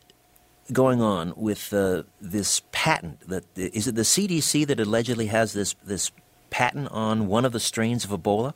going 0.72 1.00
on 1.00 1.32
with 1.36 1.72
uh, 1.72 2.02
this 2.20 2.62
patent? 2.72 3.20
That 3.28 3.44
is 3.56 3.86
it 3.88 3.94
the 3.94 4.02
CDC 4.02 4.66
that 4.66 4.80
allegedly 4.80 5.26
has 5.26 5.52
this 5.52 5.74
this 5.84 6.10
patent 6.58 6.88
on 6.90 7.28
one 7.28 7.44
of 7.44 7.52
the 7.52 7.60
strains 7.60 8.04
of 8.04 8.10
Ebola? 8.10 8.52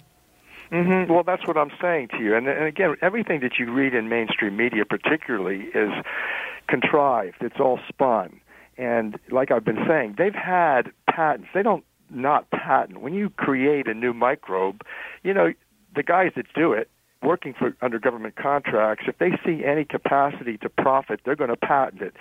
Mm-hmm. 0.72 1.12
Well, 1.12 1.22
that's 1.22 1.46
what 1.46 1.56
I'm 1.56 1.70
saying 1.80 2.08
to 2.08 2.18
you. 2.18 2.34
And, 2.34 2.48
and 2.48 2.64
again, 2.64 2.96
everything 3.00 3.40
that 3.42 3.60
you 3.60 3.72
read 3.72 3.94
in 3.94 4.08
mainstream 4.08 4.56
media, 4.56 4.84
particularly, 4.84 5.66
is 5.72 5.92
contrived. 6.66 7.36
It's 7.42 7.60
all 7.60 7.78
spun. 7.88 8.40
And 8.76 9.20
like 9.30 9.52
I've 9.52 9.64
been 9.64 9.84
saying, 9.86 10.16
they've 10.18 10.34
had 10.34 10.90
patents. 11.08 11.46
They 11.54 11.62
don't 11.62 11.84
not 12.10 12.50
patent. 12.50 13.02
When 13.02 13.14
you 13.14 13.30
create 13.30 13.86
a 13.86 13.94
new 13.94 14.12
microbe, 14.12 14.82
you 15.22 15.32
know, 15.32 15.52
the 15.94 16.02
guys 16.02 16.32
that 16.34 16.46
do 16.54 16.72
it, 16.72 16.90
working 17.22 17.54
for 17.58 17.76
under 17.82 17.98
government 17.98 18.36
contracts, 18.36 19.04
if 19.06 19.18
they 19.18 19.30
see 19.44 19.64
any 19.64 19.84
capacity 19.84 20.58
to 20.58 20.68
profit, 20.68 21.20
they're 21.24 21.36
going 21.36 21.50
to 21.50 21.56
patent 21.56 22.02
it. 22.02 22.14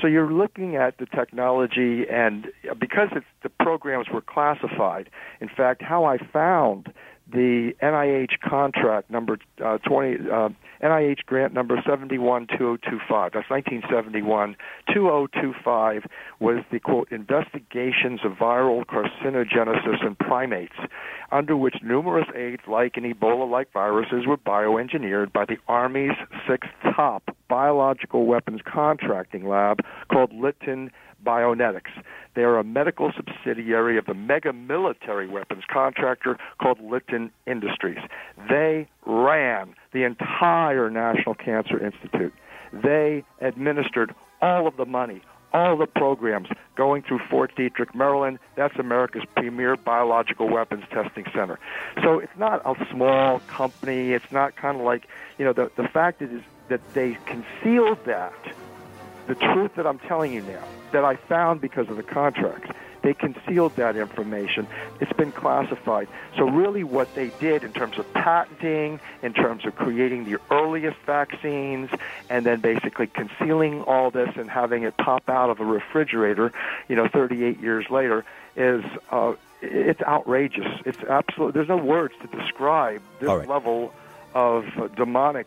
So 0.00 0.06
you're 0.06 0.32
looking 0.32 0.76
at 0.76 0.98
the 0.98 1.06
technology, 1.06 2.04
and 2.10 2.48
because 2.78 3.08
it's, 3.12 3.26
the 3.42 3.48
programs 3.48 4.08
were 4.12 4.20
classified. 4.20 5.10
In 5.40 5.48
fact, 5.48 5.82
how 5.82 6.04
I 6.04 6.18
found 6.18 6.92
the 7.30 7.72
NIH 7.82 8.40
contract 8.42 9.10
number 9.10 9.38
uh, 9.64 9.78
20, 9.78 10.30
uh, 10.30 10.48
NIH 10.82 11.26
grant 11.26 11.52
number 11.52 11.76
712025. 11.86 13.32
That's 13.32 13.50
1971. 13.50 14.56
2025 14.92 16.04
was 16.40 16.64
the 16.72 16.80
quote 16.80 17.10
investigations 17.10 18.20
of 18.24 18.32
viral 18.32 18.84
carcinogenesis 18.86 20.06
in 20.06 20.14
primates, 20.16 20.76
under 21.30 21.56
which 21.56 21.76
numerous 21.82 22.26
AIDS 22.34 22.62
like 22.66 22.96
and 22.96 23.04
Ebola 23.04 23.50
like 23.50 23.72
viruses 23.72 24.26
were 24.26 24.38
bioengineered 24.38 25.32
by 25.32 25.44
the 25.44 25.56
Army's 25.68 26.16
sixth 26.48 26.70
top 26.82 27.36
biological 27.48 28.26
weapons 28.26 28.60
contracting 28.64 29.46
lab 29.48 29.80
called 30.10 30.32
Litton 30.32 30.90
Bionetics. 31.24 31.90
They 32.38 32.44
are 32.44 32.56
a 32.56 32.62
medical 32.62 33.10
subsidiary 33.16 33.98
of 33.98 34.06
the 34.06 34.14
mega 34.14 34.52
military 34.52 35.26
weapons 35.26 35.64
contractor 35.68 36.38
called 36.62 36.78
Litton 36.80 37.32
Industries. 37.48 37.98
They 38.48 38.86
ran 39.04 39.74
the 39.90 40.04
entire 40.04 40.88
National 40.88 41.34
Cancer 41.34 41.84
Institute. 41.84 42.32
They 42.72 43.24
administered 43.40 44.14
all 44.40 44.68
of 44.68 44.76
the 44.76 44.86
money, 44.86 45.20
all 45.52 45.76
the 45.76 45.88
programs 45.88 46.46
going 46.76 47.02
through 47.02 47.18
Fort 47.28 47.56
Detrick, 47.56 47.92
Maryland. 47.92 48.38
That's 48.54 48.78
America's 48.78 49.24
premier 49.34 49.76
biological 49.76 50.48
weapons 50.48 50.84
testing 50.92 51.24
center. 51.34 51.58
So 52.04 52.20
it's 52.20 52.38
not 52.38 52.62
a 52.64 52.76
small 52.92 53.40
company. 53.48 54.12
It's 54.12 54.30
not 54.30 54.54
kind 54.54 54.78
of 54.78 54.84
like, 54.84 55.08
you 55.38 55.44
know, 55.44 55.52
the, 55.52 55.72
the 55.74 55.88
fact 55.88 56.22
is 56.22 56.40
that 56.68 56.94
they 56.94 57.18
concealed 57.26 58.04
that, 58.04 58.32
the 59.28 59.34
truth 59.34 59.74
that 59.76 59.86
I'm 59.86 59.98
telling 60.00 60.32
you 60.32 60.42
now, 60.42 60.64
that 60.92 61.04
I 61.04 61.16
found 61.16 61.60
because 61.60 61.88
of 61.88 61.96
the 61.96 62.02
contracts. 62.02 62.70
They 63.02 63.14
concealed 63.14 63.76
that 63.76 63.94
information. 63.94 64.66
It's 65.00 65.12
been 65.12 65.30
classified. 65.30 66.08
So, 66.36 66.44
really, 66.44 66.82
what 66.82 67.14
they 67.14 67.30
did 67.38 67.62
in 67.62 67.72
terms 67.72 67.96
of 67.96 68.12
patenting, 68.12 68.98
in 69.22 69.32
terms 69.34 69.64
of 69.64 69.76
creating 69.76 70.24
the 70.24 70.40
earliest 70.50 70.98
vaccines, 71.06 71.90
and 72.28 72.44
then 72.44 72.60
basically 72.60 73.06
concealing 73.06 73.82
all 73.82 74.10
this 74.10 74.30
and 74.34 74.50
having 74.50 74.82
it 74.82 74.96
pop 74.96 75.28
out 75.28 75.48
of 75.48 75.60
a 75.60 75.64
refrigerator, 75.64 76.52
you 76.88 76.96
know, 76.96 77.06
38 77.06 77.60
years 77.60 77.86
later, 77.88 78.24
is 78.56 78.84
uh, 79.10 79.34
it's 79.62 80.02
outrageous. 80.02 80.80
It's 80.84 80.98
absolute. 81.08 81.54
There's 81.54 81.68
no 81.68 81.76
words 81.76 82.14
to 82.22 82.36
describe 82.36 83.02
this 83.20 83.28
right. 83.28 83.48
level 83.48 83.92
of 84.34 84.64
demonic 84.96 85.46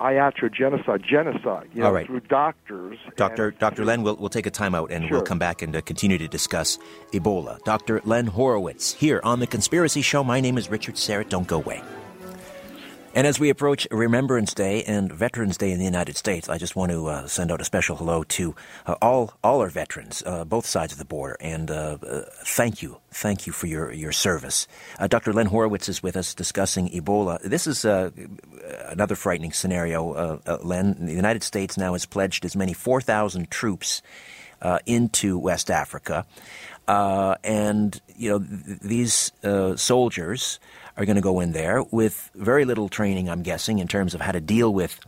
iatrogenocide, 0.00 1.02
genocide, 1.04 1.68
you 1.72 1.80
know, 1.80 1.86
All 1.88 1.92
right. 1.92 2.06
through 2.06 2.20
doctors. 2.20 2.98
Dr. 3.16 3.48
and- 3.48 3.58
Dr. 3.58 3.84
Len, 3.84 4.02
we'll, 4.02 4.16
we'll 4.16 4.28
take 4.28 4.46
a 4.46 4.50
time 4.50 4.74
out 4.74 4.90
and 4.90 5.10
we'll 5.10 5.22
come 5.22 5.38
back 5.38 5.62
and 5.62 5.74
uh, 5.74 5.80
continue 5.80 6.18
to 6.18 6.28
discuss 6.28 6.78
Ebola. 7.12 7.62
Dr. 7.64 8.00
Len 8.04 8.26
Horowitz 8.26 8.92
here 8.92 9.20
on 9.24 9.40
The 9.40 9.46
Conspiracy 9.46 10.02
Show. 10.02 10.22
My 10.24 10.40
name 10.40 10.58
is 10.58 10.70
Richard 10.70 10.94
Syrett. 10.96 11.28
Don't 11.28 11.46
go 11.46 11.56
away. 11.56 11.82
And 13.12 13.26
as 13.26 13.40
we 13.40 13.50
approach 13.50 13.88
Remembrance 13.90 14.54
Day 14.54 14.84
and 14.84 15.12
Veterans 15.12 15.56
Day 15.56 15.72
in 15.72 15.80
the 15.80 15.84
United 15.84 16.16
States, 16.16 16.48
I 16.48 16.58
just 16.58 16.76
want 16.76 16.92
to 16.92 17.08
uh, 17.08 17.26
send 17.26 17.50
out 17.50 17.60
a 17.60 17.64
special 17.64 17.96
hello 17.96 18.22
to 18.22 18.54
uh, 18.86 18.94
all 19.02 19.34
all 19.42 19.60
our 19.60 19.68
veterans, 19.68 20.22
uh, 20.24 20.44
both 20.44 20.64
sides 20.64 20.92
of 20.92 20.98
the 21.00 21.04
border, 21.04 21.36
and 21.40 21.72
uh, 21.72 21.98
uh, 22.06 22.22
thank 22.44 22.82
you, 22.82 22.98
thank 23.10 23.48
you 23.48 23.52
for 23.52 23.66
your 23.66 23.90
your 23.90 24.12
service. 24.12 24.68
Uh, 24.96 25.08
Dr. 25.08 25.32
Len 25.32 25.46
Horowitz 25.46 25.88
is 25.88 26.04
with 26.04 26.16
us 26.16 26.34
discussing 26.34 26.88
Ebola. 26.90 27.42
This 27.42 27.66
is 27.66 27.84
another 27.84 29.16
frightening 29.16 29.50
scenario. 29.50 30.40
Len, 30.62 30.94
the 31.06 31.12
United 31.12 31.42
States 31.42 31.76
now 31.76 31.94
has 31.94 32.06
pledged 32.06 32.44
as 32.44 32.54
many 32.54 32.72
four 32.72 33.00
thousand 33.00 33.50
troops 33.50 34.02
into 34.86 35.36
West 35.36 35.68
Africa, 35.68 36.26
and 36.86 38.00
you 38.16 38.30
know 38.30 38.38
th- 38.38 38.78
these 38.82 39.32
soldiers 39.74 40.60
are 40.96 41.04
going 41.04 41.16
to 41.16 41.22
go 41.22 41.40
in 41.40 41.52
there 41.52 41.82
with 41.82 42.30
very 42.34 42.64
little 42.64 42.88
training, 42.88 43.28
I'm 43.28 43.42
guessing, 43.42 43.78
in 43.78 43.88
terms 43.88 44.14
of 44.14 44.20
how 44.20 44.32
to 44.32 44.40
deal 44.40 44.72
with 44.72 45.00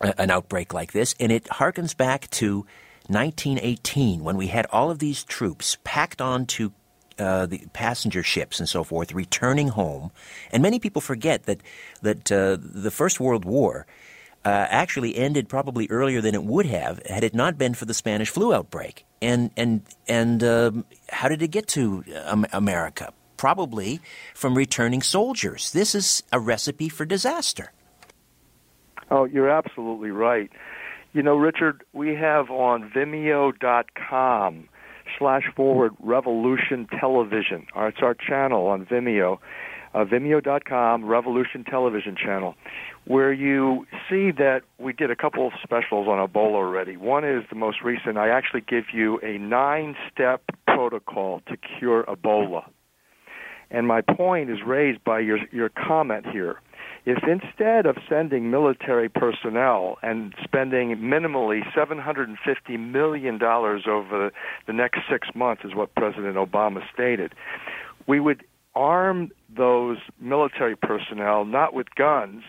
a- 0.00 0.20
an 0.20 0.30
outbreak 0.30 0.72
like 0.74 0.92
this. 0.92 1.14
And 1.18 1.32
it 1.32 1.44
harkens 1.44 1.96
back 1.96 2.28
to 2.30 2.66
1918 3.08 4.22
when 4.22 4.36
we 4.36 4.48
had 4.48 4.66
all 4.70 4.90
of 4.90 4.98
these 4.98 5.24
troops 5.24 5.78
packed 5.84 6.20
onto 6.20 6.70
uh, 7.18 7.46
the 7.46 7.64
passenger 7.72 8.22
ships 8.22 8.60
and 8.60 8.68
so 8.68 8.84
forth, 8.84 9.12
returning 9.12 9.68
home. 9.68 10.12
And 10.52 10.62
many 10.62 10.78
people 10.78 11.00
forget 11.00 11.44
that 11.44 11.60
that 12.02 12.30
uh, 12.30 12.58
the 12.60 12.92
First 12.92 13.18
World 13.18 13.44
War 13.44 13.86
uh, 14.44 14.66
actually 14.70 15.16
ended 15.16 15.48
probably 15.48 15.88
earlier 15.90 16.20
than 16.20 16.34
it 16.34 16.44
would 16.44 16.66
have 16.66 17.04
had 17.06 17.24
it 17.24 17.34
not 17.34 17.58
been 17.58 17.74
for 17.74 17.86
the 17.86 17.94
Spanish 17.94 18.30
flu 18.30 18.54
outbreak. 18.54 19.04
And 19.20 19.50
and 19.56 19.82
and 20.06 20.44
um, 20.44 20.84
how 21.08 21.28
did 21.28 21.42
it 21.42 21.48
get 21.48 21.66
to 21.68 22.04
um, 22.24 22.46
America? 22.52 23.12
Probably 23.38 24.00
from 24.34 24.54
returning 24.54 25.00
soldiers. 25.00 25.72
This 25.72 25.94
is 25.94 26.22
a 26.30 26.38
recipe 26.38 26.90
for 26.90 27.06
disaster. 27.06 27.72
Oh, 29.10 29.24
you're 29.24 29.48
absolutely 29.48 30.10
right. 30.10 30.50
You 31.14 31.22
know, 31.22 31.36
Richard, 31.36 31.84
we 31.94 32.14
have 32.16 32.50
on 32.50 32.90
Vimeo.com 32.90 34.68
slash 35.18 35.44
forward 35.56 35.94
Revolution 36.00 36.86
Television. 37.00 37.66
Uh, 37.74 37.84
It's 37.84 38.02
our 38.02 38.14
channel 38.14 38.66
on 38.66 38.84
Vimeo, 38.84 39.38
uh, 39.94 40.04
Vimeo.com 40.04 41.06
Revolution 41.06 41.64
Television 41.64 42.14
channel, 42.14 42.56
where 43.06 43.32
you 43.32 43.86
see 44.10 44.32
that 44.32 44.62
we 44.78 44.92
did 44.92 45.10
a 45.10 45.16
couple 45.16 45.46
of 45.46 45.54
specials 45.62 46.08
on 46.08 46.18
Ebola 46.28 46.56
already. 46.56 46.96
One 46.96 47.24
is 47.24 47.44
the 47.48 47.56
most 47.56 47.82
recent. 47.82 48.18
I 48.18 48.28
actually 48.28 48.60
give 48.60 48.86
you 48.92 49.18
a 49.22 49.38
nine-step 49.38 50.42
protocol 50.66 51.40
to 51.46 51.56
cure 51.56 52.04
Ebola. 52.04 52.64
And 53.70 53.86
my 53.86 54.00
point 54.00 54.50
is 54.50 54.58
raised 54.66 55.04
by 55.04 55.20
your 55.20 55.38
your 55.52 55.68
comment 55.68 56.26
here. 56.30 56.60
If 57.04 57.18
instead 57.26 57.86
of 57.86 57.96
sending 58.08 58.50
military 58.50 59.08
personnel 59.08 59.98
and 60.02 60.34
spending 60.44 60.96
minimally 60.96 61.62
$750 61.74 62.36
million 62.78 63.42
over 63.42 64.30
the 64.66 64.72
next 64.72 65.00
six 65.10 65.28
months, 65.34 65.62
is 65.64 65.74
what 65.74 65.94
President 65.94 66.36
Obama 66.36 66.80
stated, 66.92 67.34
we 68.06 68.20
would 68.20 68.44
arm 68.74 69.30
those 69.54 69.98
military 70.20 70.76
personnel 70.76 71.44
not 71.44 71.72
with 71.72 71.86
guns, 71.94 72.42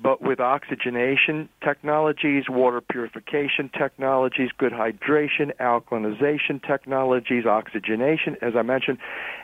but 0.00 0.22
with 0.22 0.38
oxygenation 0.38 1.48
technologies, 1.64 2.44
water 2.48 2.80
purification 2.80 3.70
technologies, 3.76 4.50
good 4.56 4.72
hydration, 4.72 5.54
alkalinization 5.60 6.64
technologies, 6.64 7.46
oxygenation, 7.46 8.36
as 8.40 8.54
I 8.56 8.62
mentioned, 8.62 8.98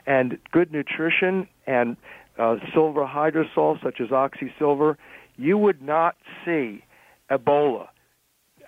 and 0.06 0.38
good 0.52 0.72
nutrition 0.72 1.48
and 1.66 1.96
uh, 2.38 2.56
silver 2.72 3.04
hydrosol, 3.04 3.82
such 3.82 4.00
as 4.00 4.08
oxysilver, 4.08 4.96
you 5.36 5.58
would 5.58 5.82
not 5.82 6.16
see 6.44 6.84
Ebola 7.30 7.88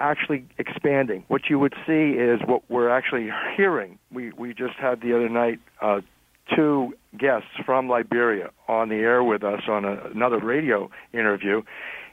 actually 0.01 0.45
expanding. 0.59 1.25
What 1.29 1.43
you 1.49 1.59
would 1.59 1.75
see 1.87 2.11
is 2.19 2.41
what 2.47 2.63
we're 2.69 2.91
actually 2.91 3.31
hearing. 3.57 3.99
We 4.13 4.33
we 4.33 4.55
just 4.55 4.75
had 4.79 5.01
the 5.01 5.15
other 5.15 5.29
night 5.29 5.61
uh, 5.81 6.01
two 6.55 6.95
guests 7.19 7.49
from 7.65 7.89
Liberia 7.89 8.51
on 8.69 8.89
the 8.89 8.97
air 8.97 9.23
with 9.23 9.43
us 9.43 9.63
on 9.69 9.85
a, 9.85 10.11
another 10.15 10.39
radio 10.39 10.91
interview, 11.13 11.63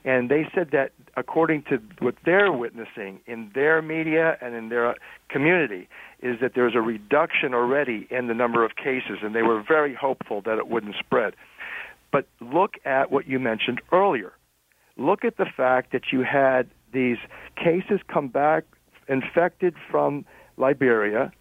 and 0.06 0.30
they 0.30 0.48
said 0.54 0.69
that 0.72 0.91
according 1.15 1.63
to 1.63 1.80
what 2.00 2.15
they're 2.26 2.52
witnessing 2.52 3.19
in 3.28 3.52
their 3.54 3.82
media 3.82 4.38
and 4.41 4.56
in 4.56 4.69
their 4.69 4.96
community, 5.30 5.88
is 6.22 6.39
that 6.41 6.54
there's 6.56 6.76
a 6.76 6.82
reduction 6.82 7.54
already 7.54 8.08
in 8.10 8.28
the 8.28 8.34
number 8.34 8.65
of 8.65 8.76
cases, 8.76 9.19
and 9.22 9.36
they 9.36 9.41
were 9.41 9.63
very 9.65 9.93
hopeful 9.93 10.41
that 10.41 10.58
it 10.58 10.67
wouldn't 10.67 10.96
spread. 11.00 11.36
But 12.12 12.28
look 12.39 12.76
at 12.86 13.12
what 13.12 13.28
you 13.28 13.39
mentioned 13.39 13.82
earlier. 13.91 14.34
Look 14.98 15.26
at 15.26 15.38
the 15.38 15.46
fact 15.46 15.91
that 15.91 16.12
you 16.12 16.22
had 16.22 16.69
these 16.93 17.17
cases 17.56 18.00
come 18.08 18.28
back 18.28 18.63
infected 19.08 19.76
from 19.89 20.26
Liberia, 20.58 21.32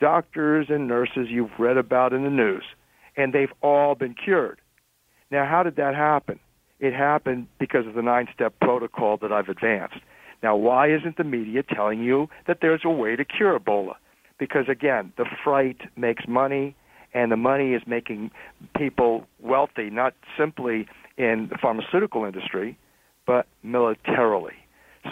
doctors 0.00 0.66
and 0.68 0.88
nurses 0.88 1.28
you've 1.28 1.58
read 1.58 1.76
about 1.76 2.12
in 2.12 2.24
the 2.24 2.30
news, 2.30 2.64
and 3.16 3.32
they've 3.32 3.52
all 3.62 3.94
been 3.94 4.14
cured. 4.14 4.60
Now, 5.30 5.46
how 5.46 5.62
did 5.62 5.76
that 5.76 5.94
happen? 5.94 6.38
It 6.80 6.94
happened 6.94 7.48
because 7.58 7.86
of 7.86 7.94
the 7.94 8.02
nine 8.02 8.28
step 8.32 8.54
protocol 8.60 9.16
that 9.18 9.32
I've 9.32 9.48
advanced. 9.48 9.98
Now, 10.42 10.56
why 10.56 10.90
isn't 10.94 11.16
the 11.16 11.24
media 11.24 11.62
telling 11.62 12.02
you 12.02 12.28
that 12.46 12.58
there's 12.62 12.82
a 12.84 12.90
way 12.90 13.16
to 13.16 13.24
cure 13.24 13.58
Ebola? 13.58 13.94
Because, 14.38 14.68
again, 14.68 15.12
the 15.16 15.26
fright 15.42 15.78
makes 15.96 16.28
money, 16.28 16.76
and 17.12 17.32
the 17.32 17.36
money 17.36 17.74
is 17.74 17.82
making 17.86 18.30
people 18.76 19.26
wealthy, 19.40 19.90
not 19.90 20.14
simply 20.38 20.86
in 21.16 21.48
the 21.50 21.58
pharmaceutical 21.58 22.24
industry, 22.24 22.78
but 23.26 23.46
militarily. 23.64 24.54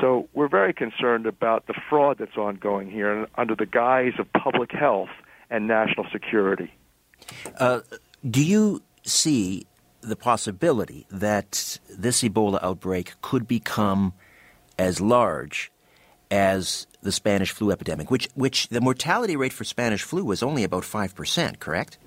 So 0.01 0.29
we're 0.35 0.49
very 0.49 0.73
concerned 0.73 1.27
about 1.27 1.67
the 1.67 1.75
fraud 1.89 2.19
that's 2.19 2.37
ongoing 2.37 2.91
here 2.91 3.27
under 3.37 3.55
the 3.55 3.67
guise 3.67 4.13
of 4.19 4.33
public 4.33 4.73
health 4.73 5.11
and 5.51 5.67
national 5.67 6.07
security. 6.13 6.73
Uh, 7.59 7.81
do 8.29 8.45
you 8.45 8.83
see 9.05 9.67
the 10.01 10.17
possibility 10.17 11.07
that 11.11 11.79
this 11.89 12.23
Ebola 12.23 12.63
outbreak 12.63 13.15
could 13.23 13.49
become 13.49 14.13
as 14.79 15.01
large 15.01 15.73
as 16.31 16.87
the 17.03 17.13
Spanish 17.13 17.53
flu 17.53 17.71
epidemic, 17.71 18.11
which, 18.11 18.29
which 18.35 18.69
the 18.69 18.81
mortality 18.81 19.37
rate 19.37 19.53
for 19.53 19.65
Spanish 19.65 20.03
flu 20.03 20.25
was 20.25 20.43
only 20.43 20.65
about 20.65 20.83
5%, 20.83 21.59
correct? 21.59 21.99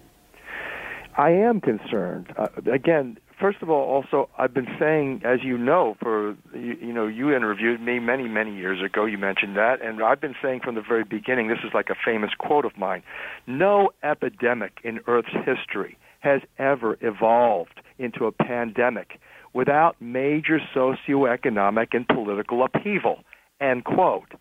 I 1.17 1.31
am 1.31 1.61
concerned. 1.61 2.33
Uh, 2.37 2.47
again, 2.71 3.17
first 3.39 3.61
of 3.61 3.69
all, 3.69 3.89
also 3.89 4.29
I've 4.37 4.53
been 4.53 4.67
saying, 4.79 5.21
as 5.23 5.39
you 5.43 5.57
know, 5.57 5.95
for 5.99 6.35
you, 6.53 6.77
you 6.81 6.93
know, 6.93 7.07
you 7.07 7.33
interviewed 7.33 7.81
me 7.81 7.99
many, 7.99 8.27
many 8.27 8.55
years 8.55 8.79
ago. 8.83 9.05
You 9.05 9.17
mentioned 9.17 9.55
that, 9.57 9.81
and 9.81 10.03
I've 10.03 10.21
been 10.21 10.35
saying 10.41 10.61
from 10.63 10.75
the 10.75 10.81
very 10.81 11.03
beginning. 11.03 11.47
This 11.47 11.59
is 11.63 11.73
like 11.73 11.89
a 11.89 11.95
famous 12.05 12.31
quote 12.37 12.65
of 12.65 12.77
mine: 12.77 13.03
"No 13.47 13.91
epidemic 14.03 14.79
in 14.83 14.99
Earth's 15.07 15.33
history 15.45 15.97
has 16.19 16.41
ever 16.57 16.97
evolved 17.01 17.81
into 17.97 18.25
a 18.25 18.31
pandemic 18.31 19.19
without 19.53 19.95
major 20.01 20.59
socioeconomic 20.75 21.87
and 21.93 22.07
political 22.07 22.63
upheaval." 22.63 23.23
End 23.61 23.83
quote. 23.83 24.33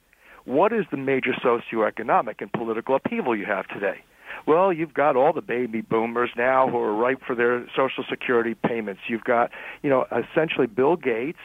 What 0.44 0.72
is 0.72 0.86
the 0.90 0.96
major 0.96 1.34
socioeconomic 1.44 2.40
and 2.40 2.50
political 2.52 2.94
upheaval 2.94 3.36
you 3.36 3.44
have 3.44 3.66
today? 3.68 4.00
Well, 4.48 4.72
you've 4.72 4.94
got 4.94 5.14
all 5.14 5.34
the 5.34 5.42
baby 5.42 5.82
boomers 5.82 6.30
now 6.34 6.70
who 6.70 6.78
are 6.78 6.94
ripe 6.94 7.20
for 7.26 7.34
their 7.36 7.66
Social 7.76 8.02
Security 8.08 8.54
payments. 8.54 9.02
You've 9.06 9.24
got, 9.24 9.50
you 9.82 9.90
know, 9.90 10.06
essentially 10.10 10.66
Bill 10.66 10.96
Gates, 10.96 11.38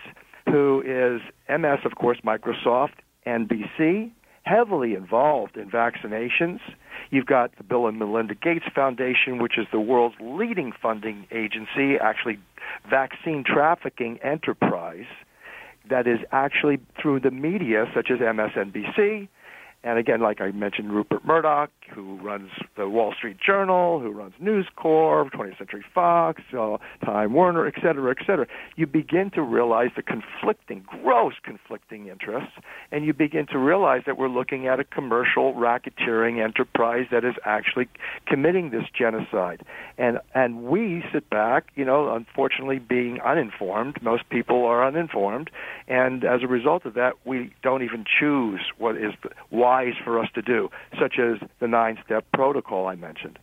who 0.46 0.82
is 0.86 1.20
MS, 1.50 1.80
of 1.84 1.96
course, 1.96 2.20
Microsoft, 2.26 2.94
NBC, 3.28 4.10
heavily 4.44 4.94
involved 4.94 5.58
in 5.58 5.70
vaccinations. 5.70 6.60
You've 7.12 7.26
got 7.26 7.52
the 7.58 7.66
Bill 7.66 7.88
and 7.88 8.00
Melinda 8.00 8.36
Gates 8.36 8.64
Foundation, 8.74 9.38
which 9.38 9.58
is 9.58 9.68
the 9.74 9.82
world's 9.82 10.16
leading 10.22 10.72
funding 10.82 11.28
agency, 11.30 11.98
actually 12.02 12.40
vaccine 12.90 13.44
trafficking 13.46 14.18
enterprise 14.24 15.08
that 15.90 16.08
is 16.08 16.20
actually 16.32 16.80
through 17.02 17.20
the 17.20 17.32
media, 17.32 17.84
such 17.94 18.10
as 18.10 18.20
MSNBC, 18.20 19.28
and 19.84 20.00
again, 20.00 20.22
like 20.22 20.40
I 20.40 20.52
mentioned, 20.52 20.92
Rupert 20.92 21.26
Murdoch, 21.26 21.70
who 21.94 22.18
runs 22.18 22.50
the 22.76 22.90
Wall 22.90 23.14
Street 23.18 23.38
Journal, 23.46 24.00
who 24.00 24.12
runs 24.12 24.34
News 24.40 24.68
Corp, 24.76 25.32
20th 25.32 25.58
Century 25.58 25.86
Fox, 25.94 26.42
uh, 26.58 26.78
Time 27.04 27.34
Warner, 27.34 27.68
et 27.68 27.76
cetera, 27.76 28.12
et 28.12 28.26
cetera. 28.26 28.48
You 28.76 28.88
begin 28.88 29.32
to 29.32 29.42
realize 29.42 29.90
the 29.96 30.02
conflicting, 30.02 30.84
gross 30.86 31.34
conflicting 31.44 32.08
interests, 32.08 32.54
and 32.92 33.06
you 33.06 33.14
begin 33.14 33.46
to 33.48 33.58
realize 33.58 34.02
that 34.06 34.18
we're 34.18 34.30
looking 34.30 34.68
at 34.68 34.80
a 34.80 34.84
commercial 34.84 35.54
racketeering 35.54 36.44
enterprise 36.44 37.06
that 37.12 37.24
is 37.24 37.36
actually 37.46 37.88
committing 38.28 38.72
this 38.72 38.84
genocide. 38.98 39.64
And 39.98 40.20
and 40.34 40.64
we 40.64 41.04
sit 41.14 41.30
back, 41.30 41.68
you 41.76 41.86
know, 41.86 42.14
unfortunately 42.14 42.80
being 42.80 43.20
uninformed. 43.22 44.02
Most 44.02 44.30
people 44.30 44.66
are 44.66 44.86
uninformed, 44.86 45.50
and 45.88 46.24
as 46.24 46.42
a 46.44 46.48
result 46.48 46.86
of 46.86 46.96
that, 46.96 47.14
we 47.26 47.54
don't 47.62 47.84
even 47.84 48.06
choose 48.20 48.62
what 48.78 48.98
is 48.98 49.14
wise 49.52 49.94
for 50.04 50.20
us 50.20 50.30
to 50.36 50.42
do, 50.42 50.70
such 51.00 51.20
as 51.20 51.38
the 51.60 51.68
nine-step 51.84 52.26
protocol 52.32 52.88
I 52.88 52.96
mentioned. 52.96 53.40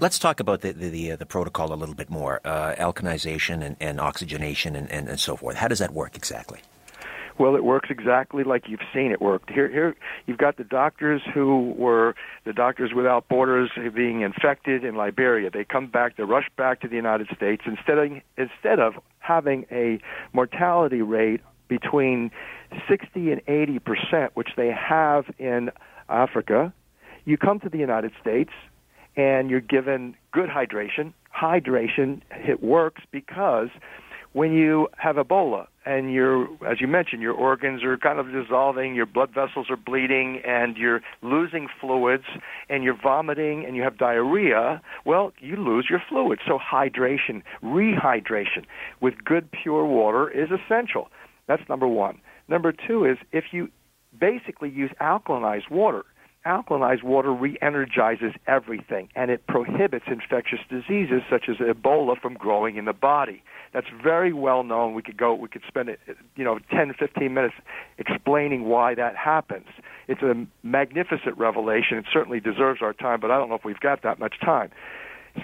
Let's 0.00 0.18
talk 0.18 0.40
about 0.40 0.62
the 0.62 0.72
the, 0.72 0.88
the, 0.88 1.12
uh, 1.12 1.16
the 1.16 1.26
protocol 1.26 1.72
a 1.72 1.78
little 1.82 1.94
bit 1.94 2.08
more. 2.08 2.40
Uh, 2.44 2.74
alkalization 2.78 3.62
and, 3.62 3.76
and 3.80 4.00
oxygenation 4.00 4.74
and, 4.74 4.90
and, 4.90 5.08
and 5.08 5.20
so 5.20 5.36
forth. 5.36 5.56
How 5.56 5.68
does 5.68 5.80
that 5.80 5.92
work 5.92 6.16
exactly? 6.16 6.60
Well, 7.38 7.56
it 7.56 7.64
works 7.64 7.88
exactly 7.90 8.44
like 8.44 8.68
you've 8.68 8.88
seen 8.94 9.10
it 9.10 9.20
work. 9.20 9.42
Here, 9.50 9.68
here, 9.68 9.96
you've 10.26 10.38
got 10.38 10.56
the 10.58 10.64
doctors 10.64 11.22
who 11.34 11.74
were 11.76 12.14
the 12.44 12.52
Doctors 12.52 12.92
Without 12.94 13.26
Borders 13.28 13.70
being 13.94 14.20
infected 14.20 14.84
in 14.84 14.96
Liberia. 14.96 15.50
They 15.50 15.64
come 15.64 15.88
back, 15.88 16.16
they 16.16 16.24
rush 16.24 16.48
back 16.56 16.80
to 16.82 16.88
the 16.88 16.96
United 16.96 17.28
States 17.34 17.62
instead 17.66 17.98
of 17.98 18.10
instead 18.36 18.78
of 18.78 18.94
having 19.18 19.66
a 19.70 19.98
mortality 20.32 21.02
rate 21.02 21.40
between 21.68 22.30
60 22.88 23.32
and 23.32 23.40
80 23.48 23.78
percent, 23.78 24.30
which 24.34 24.50
they 24.56 24.70
have 24.70 25.24
in 25.38 25.70
Africa. 26.08 26.72
You 27.24 27.36
come 27.36 27.60
to 27.60 27.68
the 27.68 27.78
United 27.78 28.12
States 28.20 28.50
and 29.16 29.50
you're 29.50 29.60
given 29.60 30.14
good 30.32 30.48
hydration. 30.48 31.12
Hydration 31.34 32.22
it 32.30 32.62
works 32.62 33.02
because 33.10 33.68
when 34.32 34.52
you 34.52 34.88
have 34.96 35.16
Ebola 35.16 35.66
and 35.84 36.12
you're, 36.12 36.44
as 36.66 36.80
you 36.80 36.86
mentioned, 36.86 37.20
your 37.22 37.34
organs 37.34 37.82
are 37.84 37.96
kind 37.98 38.18
of 38.18 38.32
dissolving, 38.32 38.94
your 38.94 39.06
blood 39.06 39.30
vessels 39.34 39.66
are 39.68 39.76
bleeding, 39.76 40.40
and 40.46 40.76
you're 40.76 41.00
losing 41.22 41.68
fluids, 41.80 42.24
and 42.68 42.84
you're 42.84 42.96
vomiting, 43.00 43.64
and 43.66 43.76
you 43.76 43.82
have 43.82 43.98
diarrhea, 43.98 44.80
well, 45.04 45.32
you 45.40 45.56
lose 45.56 45.86
your 45.90 46.02
fluids. 46.08 46.40
So 46.46 46.58
hydration, 46.58 47.42
rehydration 47.62 48.64
with 49.00 49.14
good 49.24 49.50
pure 49.50 49.84
water 49.84 50.30
is 50.30 50.48
essential. 50.50 51.08
That's 51.46 51.68
number 51.68 51.88
one. 51.88 52.20
Number 52.48 52.72
two 52.72 53.04
is 53.04 53.18
if 53.32 53.44
you 53.50 53.68
basically 54.18 54.70
use 54.70 54.90
alkalinized 55.00 55.70
water, 55.70 56.04
alkalinized 56.46 57.02
water 57.02 57.32
re-energizes 57.32 58.32
everything 58.46 59.08
and 59.14 59.30
it 59.30 59.46
prohibits 59.46 60.06
infectious 60.08 60.60
diseases 60.68 61.22
such 61.30 61.48
as 61.48 61.56
Ebola 61.56 62.20
from 62.20 62.34
growing 62.34 62.76
in 62.76 62.84
the 62.84 62.92
body. 62.92 63.42
That's 63.72 63.86
very 64.02 64.32
well 64.32 64.64
known. 64.64 64.94
We 64.94 65.02
could 65.02 65.16
go, 65.16 65.34
we 65.34 65.48
could 65.48 65.62
spend, 65.66 65.96
you 66.36 66.44
know, 66.44 66.58
10, 66.70 66.94
15 66.98 67.32
minutes 67.32 67.54
explaining 67.98 68.64
why 68.64 68.94
that 68.94 69.16
happens. 69.16 69.66
It's 70.08 70.22
a 70.22 70.46
magnificent 70.62 71.38
revelation. 71.38 71.98
It 71.98 72.06
certainly 72.12 72.40
deserves 72.40 72.82
our 72.82 72.92
time, 72.92 73.20
but 73.20 73.30
I 73.30 73.38
don't 73.38 73.48
know 73.48 73.54
if 73.54 73.64
we've 73.64 73.80
got 73.80 74.02
that 74.02 74.18
much 74.18 74.40
time. 74.40 74.70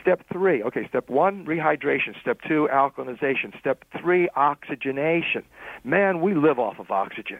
Step 0.03 0.21
three, 0.31 0.63
okay, 0.63 0.87
step 0.87 1.09
one, 1.09 1.47
rehydration. 1.47 2.21
Step 2.21 2.41
two, 2.47 2.69
alkalinization. 2.71 3.59
Step 3.59 3.85
three, 3.99 4.29
oxygenation. 4.37 5.45
Man, 5.83 6.21
we 6.21 6.35
live 6.35 6.59
off 6.59 6.79
of 6.79 6.91
oxygen 6.91 7.39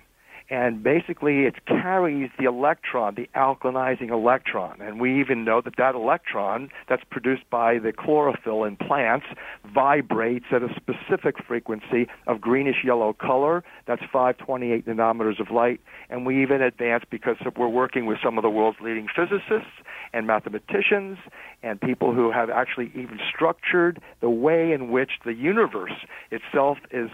and 0.51 0.83
basically 0.83 1.45
it 1.45 1.67
carries 1.67 2.31
the 2.39 2.45
electron, 2.45 3.15
the 3.15 3.29
alkalizing 3.37 4.11
electron. 4.11 4.81
And 4.81 5.01
we 5.01 5.21
even 5.21 5.45
know 5.45 5.61
that 5.61 5.77
that 5.77 5.95
electron 5.95 6.71
that's 6.89 7.03
produced 7.11 7.49
by 7.51 7.79
the 7.79 7.93
chlorophyll 7.93 8.65
in 8.65 8.77
plants 8.77 9.27
vibrates 9.75 10.47
at 10.51 10.63
a 10.63 10.69
specific 10.75 11.37
frequency 11.47 12.09
of 12.27 12.41
greenish 12.41 12.83
yellow 12.85 13.13
color. 13.13 13.63
That's 13.87 14.03
528 14.13 14.87
nanometers 14.87 15.41
of 15.41 15.51
light. 15.51 15.81
And 16.09 16.25
we 16.25 16.43
even 16.43 16.63
advance 16.63 17.05
because 17.11 17.37
we're 17.57 17.69
working 17.69 18.07
with 18.07 18.19
some 18.23 18.39
of 18.39 18.43
the 18.43 18.51
world's 18.51 18.81
leading 18.81 19.09
physicists 19.15 19.73
and 20.13 20.27
mathematicians 20.27 21.19
and 21.63 21.81
people 21.81 22.15
who 22.15 22.31
have 22.31 22.49
actually 22.49 22.91
even 22.95 23.19
structured 23.35 24.01
the 24.21 24.31
way 24.31 24.73
in 24.73 24.91
which 24.91 25.11
the 25.25 25.35
universe 25.35 25.93
itself 26.31 26.79
is 26.91 27.11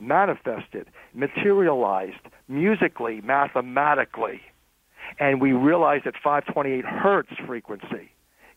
manifested, 0.00 0.86
materialized 1.14 2.26
musically, 2.48 3.20
mathematically. 3.22 4.40
And 5.18 5.40
we 5.40 5.52
realize 5.52 6.02
that 6.04 6.14
528 6.22 6.84
hertz 6.84 7.30
frequency 7.46 8.10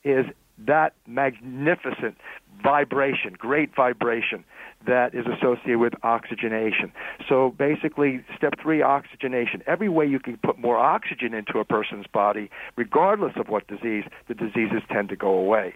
is 0.04 0.26
that 0.68 0.94
magnificent 1.08 2.18
vibration, 2.62 3.34
great 3.38 3.76
vibration 3.76 4.44
that 4.86 5.14
is 5.14 5.26
associated 5.26 5.80
with 5.80 5.94
oxygenation. 6.04 6.92
So 7.28 7.56
basically, 7.58 8.24
step 8.36 8.54
three, 8.62 8.82
oxygenation. 8.82 9.64
Every 9.68 9.90
way 9.90 10.06
you 10.06 10.20
can 10.20 10.38
put 10.38 10.60
more 10.60 10.78
oxygen 10.78 11.34
into 11.34 11.60
a 11.60 11.66
person's 11.66 12.08
body, 12.08 12.50
regardless 12.76 13.34
of 13.36 13.48
what 13.50 13.68
disease, 13.68 14.06
the 14.28 14.34
diseases 14.34 14.82
tend 14.92 15.10
to 15.10 15.16
go 15.16 15.30
away. 15.30 15.76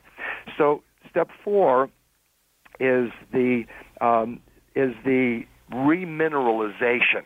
So 0.58 0.84
step 1.10 1.30
four 1.43 1.89
is 2.80 3.10
the 3.32 3.63
um, 4.01 4.41
is 4.75 4.93
the 5.06 5.43
remineralization 5.71 7.23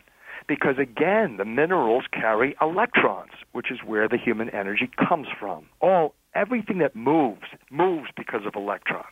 because 0.48 0.78
again 0.78 1.38
the 1.38 1.46
minerals 1.46 2.06
carry 2.12 2.56
electrons 2.62 3.32
which 3.52 3.72
is 3.72 3.80
where 3.86 4.08
the 4.08 4.18
human 4.18 4.50
energy 4.50 4.90
comes 5.08 5.28
from 5.40 5.66
all 5.82 6.14
everything 6.36 6.80
that 6.80 6.96
moves 6.96 7.48
moves 7.70 8.10
because 8.16 8.42
of 8.46 8.56
electrons 8.56 9.06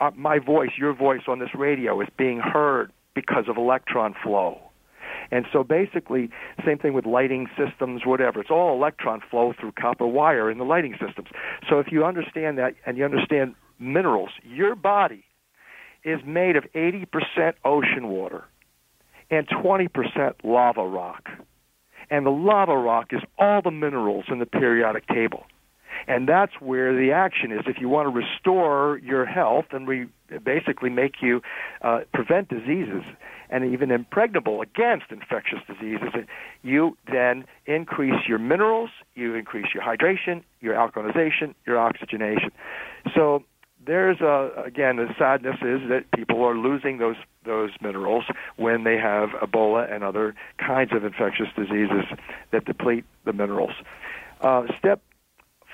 uh, 0.00 0.10
my 0.14 0.38
voice 0.38 0.70
your 0.76 0.94
voice 0.94 1.22
on 1.28 1.38
this 1.38 1.54
radio 1.54 2.00
is 2.00 2.08
being 2.16 2.38
heard 2.38 2.92
because 3.14 3.44
of 3.48 3.56
electron 3.56 4.14
flow 4.22 4.58
and 5.30 5.46
so 5.52 5.62
basically, 5.62 6.30
same 6.64 6.78
thing 6.78 6.92
with 6.92 7.06
lighting 7.06 7.48
systems, 7.56 8.02
whatever. 8.04 8.40
It's 8.40 8.50
all 8.50 8.74
electron 8.74 9.20
flow 9.30 9.52
through 9.58 9.72
copper 9.72 10.06
wire 10.06 10.50
in 10.50 10.58
the 10.58 10.64
lighting 10.64 10.96
systems. 11.04 11.28
So 11.68 11.78
if 11.78 11.86
you 11.92 12.04
understand 12.04 12.58
that 12.58 12.74
and 12.84 12.96
you 12.98 13.04
understand 13.04 13.54
minerals, 13.78 14.30
your 14.42 14.74
body 14.74 15.24
is 16.04 16.20
made 16.24 16.56
of 16.56 16.64
80% 16.74 17.54
ocean 17.64 18.08
water 18.08 18.44
and 19.30 19.46
20% 19.48 20.34
lava 20.42 20.84
rock. 20.84 21.28
And 22.10 22.26
the 22.26 22.30
lava 22.30 22.76
rock 22.76 23.12
is 23.12 23.20
all 23.38 23.62
the 23.62 23.70
minerals 23.70 24.24
in 24.28 24.40
the 24.40 24.46
periodic 24.46 25.06
table. 25.06 25.44
And 26.06 26.28
that's 26.28 26.52
where 26.60 26.96
the 26.96 27.12
action 27.12 27.52
is. 27.52 27.60
If 27.66 27.78
you 27.80 27.88
want 27.88 28.06
to 28.06 28.10
restore 28.10 28.98
your 28.98 29.26
health 29.26 29.66
and 29.70 29.86
we 29.86 30.06
basically 30.44 30.90
make 30.90 31.16
you 31.20 31.42
uh, 31.82 32.00
prevent 32.14 32.48
diseases 32.48 33.02
and 33.50 33.72
even 33.72 33.90
impregnable 33.90 34.62
against 34.62 35.06
infectious 35.10 35.58
diseases, 35.66 36.08
you 36.62 36.96
then 37.10 37.44
increase 37.66 38.26
your 38.28 38.38
minerals, 38.38 38.90
you 39.14 39.34
increase 39.34 39.66
your 39.74 39.82
hydration, 39.82 40.42
your 40.60 40.74
alkalization, 40.74 41.54
your 41.66 41.78
oxygenation. 41.78 42.50
So 43.14 43.44
there's 43.84 44.20
a 44.20 44.50
again 44.64 44.96
the 44.96 45.08
sadness 45.18 45.56
is 45.62 45.88
that 45.88 46.04
people 46.14 46.44
are 46.44 46.56
losing 46.56 46.98
those 46.98 47.16
those 47.44 47.70
minerals 47.80 48.24
when 48.56 48.84
they 48.84 48.96
have 48.96 49.30
Ebola 49.30 49.92
and 49.92 50.04
other 50.04 50.34
kinds 50.58 50.92
of 50.92 51.04
infectious 51.04 51.48
diseases 51.56 52.04
that 52.50 52.64
deplete 52.66 53.04
the 53.24 53.32
minerals. 53.32 53.72
Uh, 54.40 54.64
step 54.78 55.02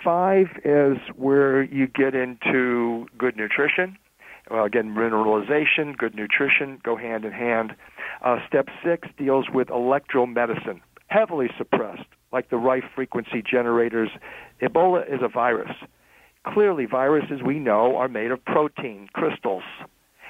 five 0.05 0.47
is 0.65 0.99
where 1.17 1.63
you 1.63 1.89
get 1.89 2.15
into 2.15 3.07
good 3.19 3.37
nutrition. 3.37 3.97
Well, 4.49 4.65
again, 4.65 4.95
mineralization, 4.95 5.97
good 5.97 6.15
nutrition 6.15 6.79
go 6.85 6.97
hand 6.97 7.25
in 7.25 7.33
hand. 7.33 7.75
Uh, 8.23 8.39
step 8.47 8.69
six 8.85 9.09
deals 9.19 9.47
with 9.53 9.69
electromedicine, 9.69 10.81
heavily 11.09 11.49
suppressed, 11.59 12.07
like 12.33 12.51
the 12.51 12.57
Rife 12.57 12.85
frequency 12.95 13.43
generators. 13.43 14.11
Ebola 14.63 15.13
is 15.13 15.21
a 15.21 15.29
virus 15.29 15.73
clearly 16.47 16.87
viruses 16.87 17.43
we 17.45 17.59
know 17.59 17.97
are 17.97 18.09
made 18.09 18.31
of 18.31 18.45
protein 18.45 19.09
crystals 19.13 19.65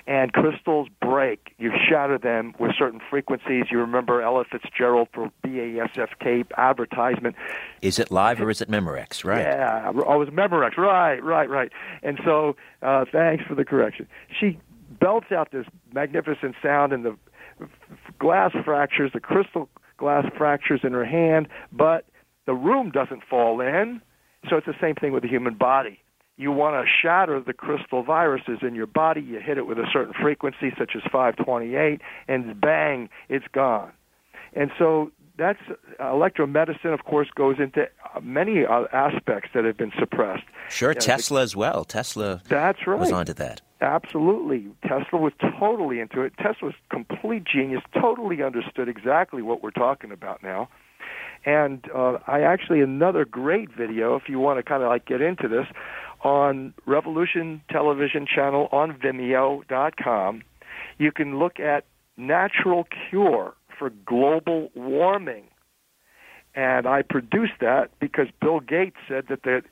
and 0.07 0.33
crystals 0.33 0.89
break. 1.03 1.53
You 1.59 1.73
shatter 1.89 2.19
them 2.19 2.55
with 2.59 2.73
certain 2.79 3.01
frequencies. 3.11 3.65
You 3.71 3.79
remember 3.79 4.23
Ella 4.23 4.45
Fitzgerald 4.51 5.09
for 5.13 5.31
BASF 5.45 6.09
tape 6.23 6.53
advertisement. 6.57 7.35
Is 7.83 7.99
it 7.99 8.11
live 8.11 8.41
or 8.41 8.51
is 8.51 8.61
it 8.61 8.71
Memorex? 8.71 9.25
Right. 9.25 9.41
Yeah, 9.41 9.93
oh, 9.95 10.15
it 10.15 10.19
was 10.19 10.29
Memorex. 10.29 10.77
Right, 10.77 11.23
right, 11.23 11.49
right. 11.51 11.73
And 12.03 12.21
so, 12.25 12.57
uh, 12.83 13.05
thanks 13.11 13.45
for 13.45 13.55
the 13.55 13.65
correction. 13.65 14.07
She 14.39 14.59
belts 15.01 15.33
out 15.33 15.51
this 15.51 15.67
magnificent 15.93 16.55
sound, 16.63 16.93
and 16.93 17.05
the 17.05 17.17
glass 18.19 18.53
fractures, 18.65 19.11
the 19.13 19.21
crystal 19.21 19.69
glass 19.99 20.27
fractures 20.37 20.81
in 20.85 20.93
her 20.93 21.05
hand, 21.05 21.49
but 21.73 22.05
the 22.47 22.55
room 22.55 22.91
doesn't 22.91 23.23
fall 23.29 23.61
in. 23.61 24.01
So 24.49 24.57
it's 24.57 24.67
the 24.67 24.77
same 24.81 24.95
thing 24.95 25.13
with 25.13 25.25
the 25.25 25.29
human 25.29 25.55
body 25.55 25.99
you 26.37 26.53
want 26.53 26.85
to 26.85 26.91
shatter 27.03 27.41
the 27.41 27.53
crystal 27.53 28.03
viruses 28.03 28.59
in 28.63 28.75
your 28.75 28.87
body, 28.87 29.21
you 29.23 29.41
hit 29.41 29.59
it 29.59 29.67
with 29.67 29.79
a 29.79 29.87
certain 29.93 30.13
frequency, 30.13 30.73
such 30.79 30.93
as 30.95 31.03
528, 31.11 32.01
and 32.29 32.61
bang, 32.61 33.09
it's 33.29 33.47
gone. 33.53 33.91
And 34.53 34.71
so 34.79 35.11
that's 35.39 35.61
uh, 35.99 36.05
electromedicine. 36.05 36.93
Of 36.93 37.05
course, 37.05 37.29
goes 37.35 37.57
into 37.59 37.83
uh, 37.83 38.21
many 38.21 38.65
uh, 38.65 38.85
aspects 38.93 39.51
that 39.55 39.65
have 39.65 39.77
been 39.77 39.93
suppressed. 39.99 40.45
Sure, 40.69 40.95
Tesla 40.95 41.43
as 41.43 41.55
well. 41.55 41.85
Tesla. 41.85 42.43
That's 42.49 42.87
right. 42.87 42.99
Was 42.99 43.13
onto 43.13 43.35
that. 43.35 43.61
Absolutely. 43.81 44.67
Tesla 44.83 45.19
was 45.19 45.33
totally 45.59 46.01
into 46.01 46.23
it. 46.23 46.33
Tesla 46.39 46.69
was 46.69 46.75
complete 46.91 47.45
genius, 47.45 47.83
totally 47.93 48.43
understood 48.43 48.89
exactly 48.89 49.43
what 49.43 49.63
we're 49.63 49.71
talking 49.71 50.11
about 50.11 50.43
now. 50.43 50.69
And 51.45 51.89
uh, 51.95 52.19
I 52.27 52.41
actually 52.41 52.81
another 52.81 53.25
great 53.25 53.71
video, 53.71 54.17
if 54.17 54.29
you 54.29 54.41
want 54.41 54.59
to 54.59 54.63
kind 54.63 54.83
of 54.83 54.89
like 54.89 55.07
get 55.07 55.21
into 55.21 55.47
this, 55.47 55.67
on 56.27 56.75
Revolution 56.87 57.63
Television 57.71 58.27
Channel 58.27 58.69
on 58.73 58.99
Vimeo.com. 58.99 60.43
You 60.99 61.13
can 61.13 61.39
look 61.39 61.61
at 61.61 61.85
natural 62.17 62.85
cure 63.09 63.55
for 63.79 63.91
global 64.05 64.71
warming. 64.75 65.45
And 66.57 66.89
I 66.89 67.03
produced 67.03 67.61
that 67.61 67.91
because 68.01 68.27
Bill 68.41 68.59
Gates 68.59 68.97
said 69.07 69.27
that 69.29 69.45
the 69.45 69.63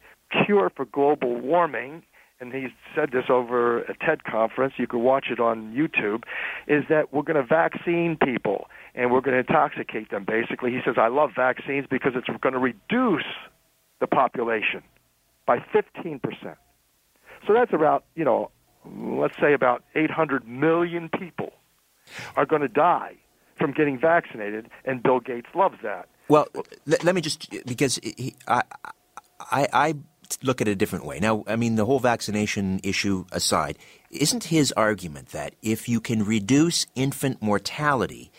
cure 0.47 0.71
for 0.77 0.85
global 0.85 1.41
warming, 1.41 2.05
and 2.39 2.53
he 2.53 2.69
said 2.95 3.11
this 3.11 3.25
over 3.29 3.81
a 3.81 3.97
TED 3.97 4.23
conference, 4.23 4.75
you 4.77 4.87
can 4.87 5.01
watch 5.01 5.27
it 5.33 5.41
on 5.41 5.75
YouTube, 5.75 6.23
is 6.69 6.85
that 6.89 7.13
we're 7.13 7.23
going 7.23 7.41
to 7.41 7.43
vaccine 7.43 8.17
people 8.23 8.67
and 8.95 9.11
we're 9.11 9.23
going 9.23 9.35
to 9.35 9.41
intoxicate 9.41 10.13
them, 10.13 10.25
basically. 10.25 10.71
He 10.71 10.79
says, 10.85 10.95
I 10.99 11.09
love 11.09 11.31
vaccines 11.35 11.87
because 11.91 12.13
it's 12.15 12.29
going 12.41 12.53
to 12.53 12.61
reduce 12.61 13.27
the 13.99 14.07
population 14.07 14.85
by 15.47 15.59
15%. 15.59 16.21
So 17.47 17.53
that's 17.53 17.73
about, 17.73 18.05
you 18.15 18.25
know, 18.25 18.51
let's 18.87 19.39
say 19.41 19.53
about 19.53 19.85
800 19.95 20.47
million 20.47 21.09
people 21.09 21.53
are 22.37 22.47
going 22.47 22.63
to 22.63 22.69
die 22.69 23.17
from 23.59 23.73
getting 23.73 23.99
vaccinated, 23.99 24.69
and 24.85 25.03
Bill 25.03 25.21
Gates 25.21 25.49
loves 25.55 25.77
that. 25.83 26.09
Well, 26.29 26.49
let, 26.87 27.15
me 27.15 27.21
just 27.21 27.51
because 27.67 27.97
he, 28.03 28.35
I, 28.49 28.63
I, 29.41 29.69
I 29.73 29.95
look 30.43 30.61
at 30.61 30.69
it 30.69 30.73
a 30.73 30.77
different 30.77 31.05
way. 31.05 31.21
Now, 31.21 31.45
I 31.47 31.57
mean, 31.57 31.77
the 31.77 31.85
whole 31.85 32.01
vaccination 32.01 32.81
issue 32.83 33.27
aside, 33.31 33.79
isn't 34.11 34.45
his 34.45 34.73
argument 34.73 35.29
that 35.29 35.55
if 35.63 35.89
you 35.89 36.01
can 36.01 36.25
reduce 36.25 36.87
infant 36.95 37.43
mortality, 37.43 38.33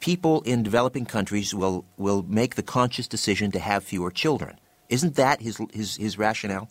people 0.00 0.40
in 0.42 0.62
developing 0.62 1.04
countries 1.04 1.54
will 1.54 1.84
will 1.96 2.22
make 2.22 2.54
the 2.54 2.62
conscious 2.62 3.06
decision 3.06 3.50
to 3.52 3.58
have 3.58 3.84
fewer 3.84 4.10
children? 4.10 4.58
Isn't 4.94 5.16
that 5.16 5.42
his 5.42 5.60
his 5.72 5.96
his 5.96 6.16
rationale? 6.16 6.68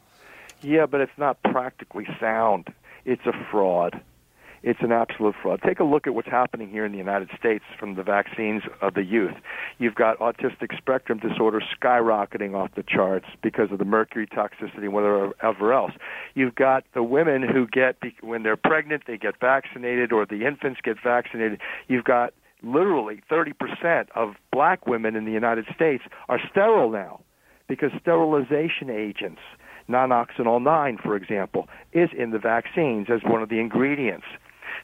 Yeah, 0.62 0.86
but 0.86 1.02
it's 1.02 1.18
not 1.18 1.44
practically 1.44 2.08
sound. 2.22 2.70
It's 3.04 3.26
a 3.26 3.34
fraud. 3.52 4.02
It's 4.64 4.80
an 4.82 4.94
absolute 4.94 5.36
fraud. 5.42 5.60
Take 5.62 5.82
a 5.82 5.84
look 5.84 6.08
at 6.08 6.16
what's 6.16 6.30
happening 6.30 6.70
here 6.70 6.86
in 6.86 6.94
the 6.94 6.98
United 6.98 7.30
States 7.38 7.66
from 7.78 7.96
the 7.96 8.04
vaccines 8.04 8.64
of 8.82 8.94
the 8.94 9.04
youth. 9.04 9.34
You've 9.78 9.96
got 9.96 10.18
autistic 10.20 10.78
spectrum 10.78 11.20
disorder 11.20 11.60
skyrocketing 11.60 12.56
off 12.56 12.74
the 12.76 12.84
charts 12.84 13.26
because 13.42 13.74
of 13.74 13.78
the 13.80 13.84
mercury 13.84 14.26
toxicity 14.26 14.84
and 14.84 14.94
whatever 14.94 15.74
else. 15.74 15.92
You've 16.34 16.56
got 16.56 16.86
the 16.94 17.04
women 17.04 17.42
who 17.42 17.68
get, 17.68 17.98
when 18.22 18.44
they're 18.44 18.56
pregnant, 18.56 19.04
they 19.06 19.18
get 19.18 19.38
vaccinated, 19.42 20.14
or 20.14 20.26
the 20.26 20.46
infants 20.48 20.80
get 20.82 20.96
vaccinated. 21.04 21.60
You've 21.90 22.06
got 22.06 22.34
literally 22.62 23.22
30% 23.30 24.08
of 24.16 24.36
black 24.50 24.88
women 24.88 25.18
in 25.18 25.26
the 25.26 25.34
United 25.34 25.66
States 25.76 26.06
are 26.30 26.40
sterile 26.50 26.90
now 26.90 27.20
because 27.68 27.92
sterilization 28.00 28.90
agents, 28.90 29.42
nonoxynol 29.90 30.62
9, 30.62 30.98
for 31.04 31.16
example, 31.16 31.68
is 31.92 32.10
in 32.18 32.32
the 32.32 32.40
vaccines 32.40 33.08
as 33.14 33.22
one 33.24 33.42
of 33.42 33.50
the 33.50 33.60
ingredients. 33.60 34.26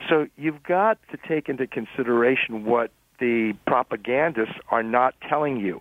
So 0.10 0.28
you've 0.38 0.64
got 0.64 0.98
to 1.12 1.18
take 1.28 1.50
into 1.50 1.68
consideration 1.68 2.66
what 2.66 2.92
the 3.20 3.54
propagandists 3.68 4.56
are 4.70 4.84
not 4.84 5.14
telling 5.28 5.58
you. 5.58 5.80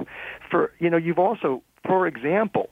For 0.51 0.73
you 0.79 0.91
know, 0.91 0.97
you've 0.97 1.19
also, 1.19 1.63
for 1.87 2.07
example, 2.07 2.69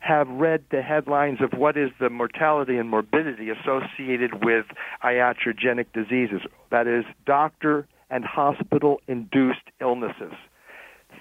have 0.00 0.28
read 0.28 0.64
the 0.70 0.82
headlines 0.82 1.38
of 1.40 1.58
what 1.58 1.76
is 1.76 1.90
the 1.98 2.08
mortality 2.08 2.76
and 2.76 2.88
morbidity 2.88 3.48
associated 3.50 4.44
with 4.44 4.66
iatrogenic 5.04 5.86
diseases. 5.92 6.42
That 6.70 6.86
is, 6.86 7.04
doctor 7.26 7.86
and 8.10 8.24
hospital 8.24 9.00
induced 9.08 9.68
illnesses. 9.80 10.32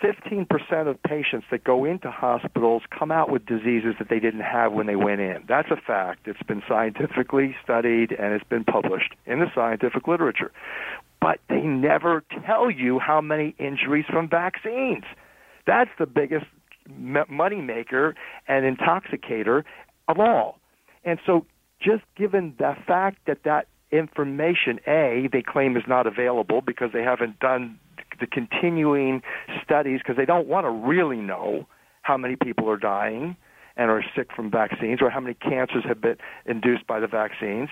15% 0.04 0.88
of 0.88 1.02
patients 1.04 1.46
that 1.52 1.64
go 1.64 1.86
into 1.86 2.12
hospitals 2.12 2.84
come 2.98 3.12
out 3.12 3.30
with 3.30 3.46
diseases 3.46 3.96
that 4.00 4.10
they 4.10 4.20
didn't 4.20 4.42
have 4.42 4.74
when 4.74 4.88
they 4.88 4.96
went 4.96 5.22
in. 5.22 5.44
That's 5.48 5.70
a 5.72 5.76
fact. 5.76 6.28
It's 6.28 6.42
been 6.44 6.64
scientifically 6.68 7.56
studied 7.64 8.12
and 8.12 8.34
it's 8.34 8.48
been 8.48 8.64
published 8.64 9.14
in 9.26 9.40
the 9.40 9.48
scientific 9.54 10.08
literature. 10.08 10.52
But 11.22 11.40
they 11.50 11.62
never 11.62 12.24
tell 12.46 12.70
you 12.70 13.00
how 13.00 13.22
many 13.22 13.56
injuries 13.58 14.06
from 14.10 14.30
vaccines. 14.30 15.04
That's 15.66 15.92
the 15.98 16.06
biggest 16.06 16.46
money 16.88 17.62
maker 17.62 18.16
and 18.48 18.78
intoxicator 18.78 19.64
of 20.08 20.20
all. 20.20 20.60
And 21.04 21.20
so 21.26 21.46
just 21.82 22.04
given 22.16 22.56
the 22.58 22.76
fact 22.86 23.20
that 23.28 23.40
that 23.44 23.68
information, 23.92 24.80
A, 24.88 25.30
they 25.32 25.42
claim 25.42 25.78
is 25.78 25.84
not 25.88 26.08
available 26.08 26.62
because 26.62 26.92
they 26.94 27.04
haven't 27.04 27.40
done 27.40 27.80
the 28.20 28.28
continuing 28.28 29.22
studies 29.64 30.00
because 30.00 30.18
they 30.18 30.26
don't 30.26 30.48
want 30.48 30.66
to 30.66 30.70
really 30.70 31.18
know 31.18 31.68
how 32.02 32.18
many 32.18 32.36
people 32.36 32.70
are 32.70 32.78
dying 32.78 33.36
and 33.78 33.92
are 33.92 34.04
sick 34.16 34.30
from 34.34 34.50
vaccines 34.50 35.02
or 35.02 35.10
how 35.10 35.20
many 35.20 35.34
cancers 35.34 35.84
have 35.86 36.00
been 36.00 36.18
induced 36.46 36.88
by 36.88 37.00
the 37.00 37.08
vaccines. 37.08 37.70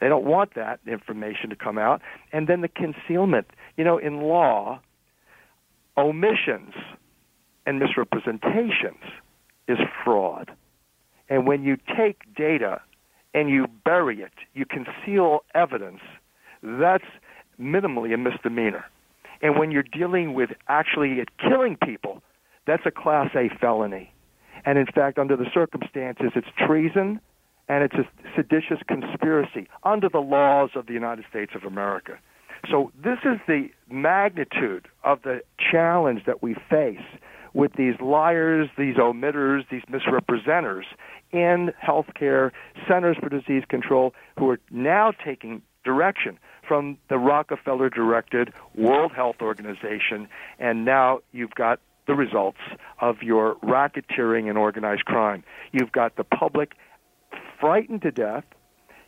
They 0.00 0.08
don't 0.08 0.24
want 0.24 0.54
that 0.54 0.80
information 0.86 1.50
to 1.50 1.56
come 1.56 1.78
out. 1.78 2.00
And 2.32 2.48
then 2.48 2.62
the 2.62 2.68
concealment. 2.68 3.48
You 3.76 3.84
know, 3.84 3.98
in 3.98 4.22
law, 4.22 4.80
omissions 5.96 6.74
and 7.66 7.78
misrepresentations 7.78 9.04
is 9.68 9.78
fraud. 10.04 10.50
And 11.28 11.46
when 11.46 11.62
you 11.62 11.76
take 11.96 12.34
data 12.34 12.80
and 13.34 13.48
you 13.48 13.66
bury 13.84 14.22
it, 14.22 14.32
you 14.54 14.64
conceal 14.64 15.44
evidence, 15.54 16.00
that's 16.62 17.04
minimally 17.60 18.14
a 18.14 18.18
misdemeanor. 18.18 18.84
And 19.42 19.58
when 19.58 19.70
you're 19.72 19.82
dealing 19.82 20.34
with 20.34 20.50
actually 20.68 21.22
killing 21.38 21.76
people, 21.84 22.22
that's 22.66 22.86
a 22.86 22.90
Class 22.90 23.30
A 23.34 23.48
felony. 23.60 24.12
And 24.64 24.78
in 24.78 24.86
fact, 24.86 25.18
under 25.18 25.36
the 25.36 25.46
circumstances, 25.52 26.30
it's 26.36 26.46
treason 26.66 27.20
and 27.68 27.84
it's 27.84 27.94
a 27.94 28.06
seditious 28.36 28.78
conspiracy 28.86 29.68
under 29.82 30.08
the 30.08 30.20
laws 30.20 30.70
of 30.74 30.86
the 30.86 30.92
United 30.92 31.24
States 31.28 31.52
of 31.54 31.64
America. 31.64 32.18
So 32.70 32.92
this 33.02 33.18
is 33.24 33.40
the 33.48 33.68
magnitude 33.90 34.86
of 35.02 35.22
the 35.22 35.40
challenge 35.58 36.22
that 36.26 36.42
we 36.42 36.54
face 36.70 37.00
with 37.54 37.72
these 37.74 37.94
liars, 38.00 38.68
these 38.78 38.96
omitters, 38.96 39.64
these 39.70 39.82
misrepresenters 39.90 40.84
in 41.32 41.72
healthcare 41.82 42.50
centers 42.88 43.16
for 43.20 43.28
disease 43.28 43.64
control 43.68 44.14
who 44.38 44.48
are 44.50 44.60
now 44.70 45.12
taking 45.24 45.62
direction 45.84 46.38
from 46.72 46.96
the 47.10 47.18
Rockefeller 47.18 47.90
directed 47.90 48.50
World 48.74 49.12
Health 49.12 49.36
Organization, 49.42 50.26
and 50.58 50.86
now 50.86 51.18
you've 51.30 51.54
got 51.54 51.80
the 52.06 52.14
results 52.14 52.60
of 52.98 53.16
your 53.22 53.56
racketeering 53.56 54.48
and 54.48 54.56
organized 54.56 55.04
crime. 55.04 55.44
You've 55.72 55.92
got 55.92 56.16
the 56.16 56.24
public 56.24 56.72
frightened 57.60 58.00
to 58.00 58.10
death. 58.10 58.44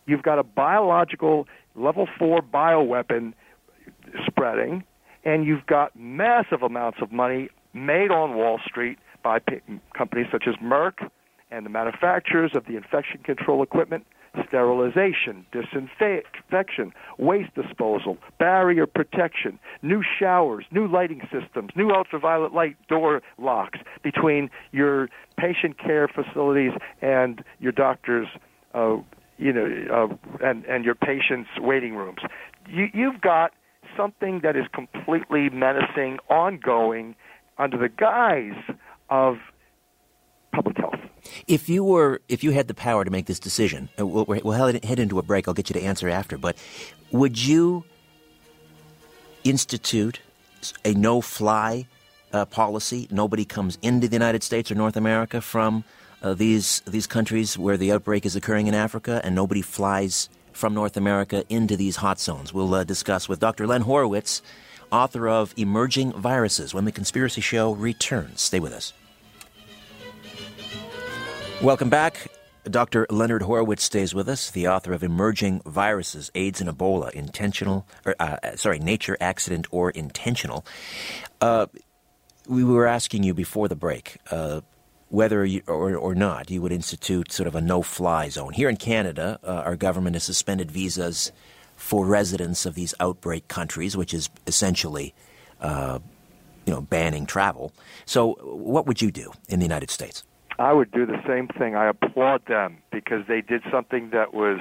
You've 0.05 0.22
got 0.22 0.38
a 0.38 0.42
biological 0.42 1.48
level 1.74 2.07
four 2.18 2.42
bioweapon 2.42 3.33
spreading, 4.27 4.85
and 5.24 5.46
you've 5.46 5.64
got 5.64 5.98
massive 5.98 6.62
amounts 6.62 6.98
of 7.00 7.12
money 7.12 7.48
made 7.72 8.11
on 8.11 8.35
Wall 8.35 8.61
Street 8.66 8.98
by 9.22 9.38
companies 9.96 10.27
such 10.31 10.44
as 10.46 10.55
Merck 10.57 11.09
and 11.50 11.64
the 11.64 11.70
manufacturers 11.70 12.50
of 12.55 12.66
the 12.66 12.77
infection 12.77 13.22
control 13.24 13.62
equipment 13.62 14.05
sterilization, 14.47 15.47
disinfection, 15.53 16.92
waste 17.18 17.55
disposal, 17.55 18.16
barrier 18.38 18.87
protection, 18.87 19.59
new 19.83 20.03
showers, 20.18 20.64
new 20.70 20.87
lighting 20.87 21.20
systems, 21.33 21.70
new 21.77 21.90
ultraviolet 21.90 22.53
light 22.53 22.77
door 22.88 23.23
locks 23.38 23.79
between 24.03 24.51
your 24.73 25.09
patient 25.37 25.79
care 25.79 26.09
facilities 26.09 26.73
and 27.03 27.44
your 27.61 27.73
doctor's, 27.73 28.29
uh, 28.75 28.97
you 29.38 29.53
know, 29.53 29.68
uh, 29.92 30.47
and 30.47 30.64
and 30.66 30.85
your 30.85 30.94
patients' 30.94 31.51
waiting 31.59 31.94
rooms. 31.94 32.20
You, 32.68 32.88
you've 32.92 33.20
got 33.20 33.53
something 33.97 34.40
that 34.42 34.57
is 34.57 34.64
completely 34.73 35.51
menacing, 35.51 36.18
ongoing, 36.29 37.14
under 37.59 37.77
the 37.77 37.88
guise 37.88 38.77
of 39.11 39.37
public 40.53 40.77
health. 40.77 40.94
If 41.46 41.68
you 41.68 41.84
were, 41.84 42.20
if 42.28 42.44
you 42.44 42.52
had 42.52 42.68
the 42.68 42.74
power 42.74 43.04
to 43.04 43.10
make 43.10 43.26
this 43.26 43.38
decision, 43.38 43.88
uh, 43.98 44.06
we'll, 44.06 44.24
we'll 44.26 44.52
head 44.52 44.98
into 44.98 45.18
a 45.18 45.22
break. 45.22 45.48
I'll 45.48 45.54
get 45.54 45.68
you 45.68 45.74
to 45.74 45.82
answer 45.82 46.08
after. 46.08 46.38
But 46.38 46.56
would 47.10 47.42
you 47.42 47.84
institute 49.42 50.20
a 50.84 50.94
no-fly 50.94 51.87
uh, 52.32 52.44
policy? 52.46 53.08
Nobody 53.10 53.44
comes 53.44 53.78
into 53.82 54.08
the 54.08 54.14
United 54.14 54.42
States 54.42 54.70
or 54.70 54.74
North 54.74 54.96
America 54.96 55.40
from 55.40 55.84
uh, 56.22 56.34
these 56.34 56.80
these 56.87 57.06
countries 57.06 57.58
where 57.58 57.76
the 57.76 57.92
outbreak 57.92 58.24
is 58.24 58.37
occurring 58.37 58.66
in 58.66 58.74
Africa, 58.74 59.20
and 59.24 59.34
nobody 59.34 59.62
flies 59.62 60.28
from 60.52 60.72
North 60.72 60.96
America 60.96 61.44
into 61.48 61.76
these 61.76 61.96
hot 61.96 62.20
zones. 62.20 62.54
We'll 62.54 62.72
uh, 62.74 62.84
discuss 62.84 63.28
with 63.28 63.40
Dr. 63.40 63.66
Len 63.66 63.82
Horowitz 63.82 64.40
author 64.94 65.28
of 65.28 65.52
Emerging 65.56 66.12
Viruses, 66.12 66.72
when 66.72 66.84
the 66.84 66.92
Conspiracy 66.92 67.40
Show 67.40 67.72
returns. 67.72 68.40
Stay 68.40 68.60
with 68.60 68.72
us. 68.72 68.92
Welcome 71.64 71.88
back. 71.88 72.27
Dr. 72.64 73.07
Leonard 73.09 73.40
Horowitz 73.40 73.83
stays 73.83 74.14
with 74.14 74.29
us, 74.29 74.50
the 74.50 74.68
author 74.68 74.92
of 74.92 75.03
Emerging 75.03 75.62
Viruses, 75.64 76.31
AIDS 76.35 76.61
and 76.61 76.68
Ebola, 76.68 77.11
intentional, 77.12 77.87
or, 78.05 78.14
uh, 78.20 78.55
sorry, 78.57 78.79
nature, 78.79 79.16
accident, 79.18 79.66
or 79.70 79.90
intentional. 79.90 80.66
Uh, 81.40 81.64
we 82.46 82.64
were 82.64 82.87
asking 82.87 83.22
you 83.22 83.33
before 83.33 83.66
the 83.68 83.77
break 83.77 84.18
uh, 84.31 84.61
whether 85.09 85.42
you, 85.42 85.62
or, 85.66 85.96
or 85.96 86.14
not 86.14 86.50
you 86.50 86.61
would 86.61 86.70
institute 86.70 87.33
sort 87.33 87.46
of 87.46 87.55
a 87.55 87.62
no-fly 87.62 88.29
zone. 88.29 88.53
Here 88.53 88.68
in 88.68 88.77
Canada, 88.77 89.40
uh, 89.42 89.62
our 89.64 89.74
government 89.74 90.16
has 90.16 90.24
suspended 90.24 90.70
visas 90.70 91.33
for 91.77 92.05
residents 92.05 92.66
of 92.66 92.74
these 92.74 92.92
outbreak 93.00 93.48
countries, 93.48 93.96
which 93.96 94.12
is 94.12 94.29
essentially, 94.46 95.14
uh, 95.62 95.98
you 96.66 96.74
know, 96.74 96.83
banning 96.83 97.24
travel. 97.24 97.72
So, 98.05 98.35
what 98.42 98.87
would 98.87 99.00
you 99.00 99.11
do 99.11 99.33
in 99.48 99.61
the 99.61 99.64
United 99.64 99.88
States? 99.90 100.24
I 100.59 100.73
would 100.73 100.90
do 100.93 101.05
the 101.07 101.21
same 101.27 101.49
thing. 101.49 101.75
I 101.75 101.88
applaud 101.88 102.43
them 102.47 102.79
because 102.93 103.27
they 103.27 103.40
did 103.40 103.62
something 103.71 104.11
that 104.11 104.33
was 104.33 104.61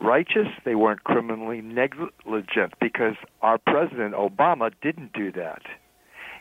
righteous. 0.00 0.48
They 0.64 0.74
weren't 0.74 1.04
criminally 1.04 1.60
negligent 1.60 2.74
because 2.80 3.14
our 3.42 3.58
president 3.58 4.14
Obama 4.14 4.72
didn't 4.80 5.12
do 5.12 5.32
that. 5.32 5.62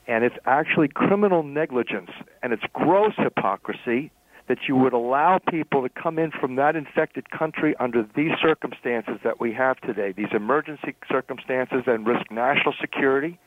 And 0.07 0.23
it's 0.23 0.37
actually 0.45 0.87
criminal 0.87 1.43
negligence 1.43 2.11
and 2.41 2.53
it's 2.53 2.63
gross 2.73 3.13
hypocrisy 3.17 4.11
that 4.47 4.59
you 4.67 4.75
would 4.75 4.93
allow 4.93 5.39
people 5.49 5.81
to 5.81 5.89
come 5.89 6.17
in 6.17 6.31
from 6.31 6.55
that 6.55 6.75
infected 6.75 7.29
country 7.31 7.75
under 7.79 8.07
these 8.15 8.31
circumstances 8.41 9.15
that 9.23 9.41
we 9.41 9.51
have 9.53 9.77
today, 9.81 10.13
these 10.13 10.31
emergency 10.33 10.95
circumstances, 11.11 11.83
and 11.85 12.07
risk 12.07 12.31
national 12.31 12.73
security, 12.79 13.37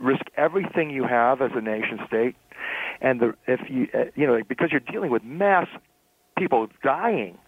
risk 0.00 0.22
everything 0.38 0.88
you 0.88 1.04
have 1.04 1.42
as 1.42 1.50
a 1.54 1.60
nation 1.60 1.98
state, 2.06 2.34
and 3.00 3.20
the, 3.20 3.34
if 3.46 3.60
you 3.68 3.88
uh, 3.94 4.04
you 4.14 4.26
know 4.26 4.40
because 4.48 4.70
you're 4.70 4.80
dealing 4.80 5.10
with 5.10 5.22
mass 5.24 5.66
people 6.36 6.68
dying, 6.82 7.38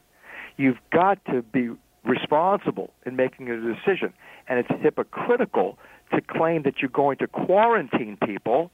you've 0.57 0.79
got 0.93 1.25
to 1.27 1.43
be 1.43 1.71
responsible 2.05 2.91
in 3.07 3.17
making 3.17 3.49
a 3.51 3.57
decision, 3.57 4.13
and 4.49 4.59
it's 4.59 4.83
hypocritical 4.83 5.79
to 6.13 6.21
claim 6.21 6.63
that 6.63 6.79
you're 6.81 6.91
going 6.91 7.19
to 7.19 7.27
quarantine 7.27 8.17
people, 8.25 8.71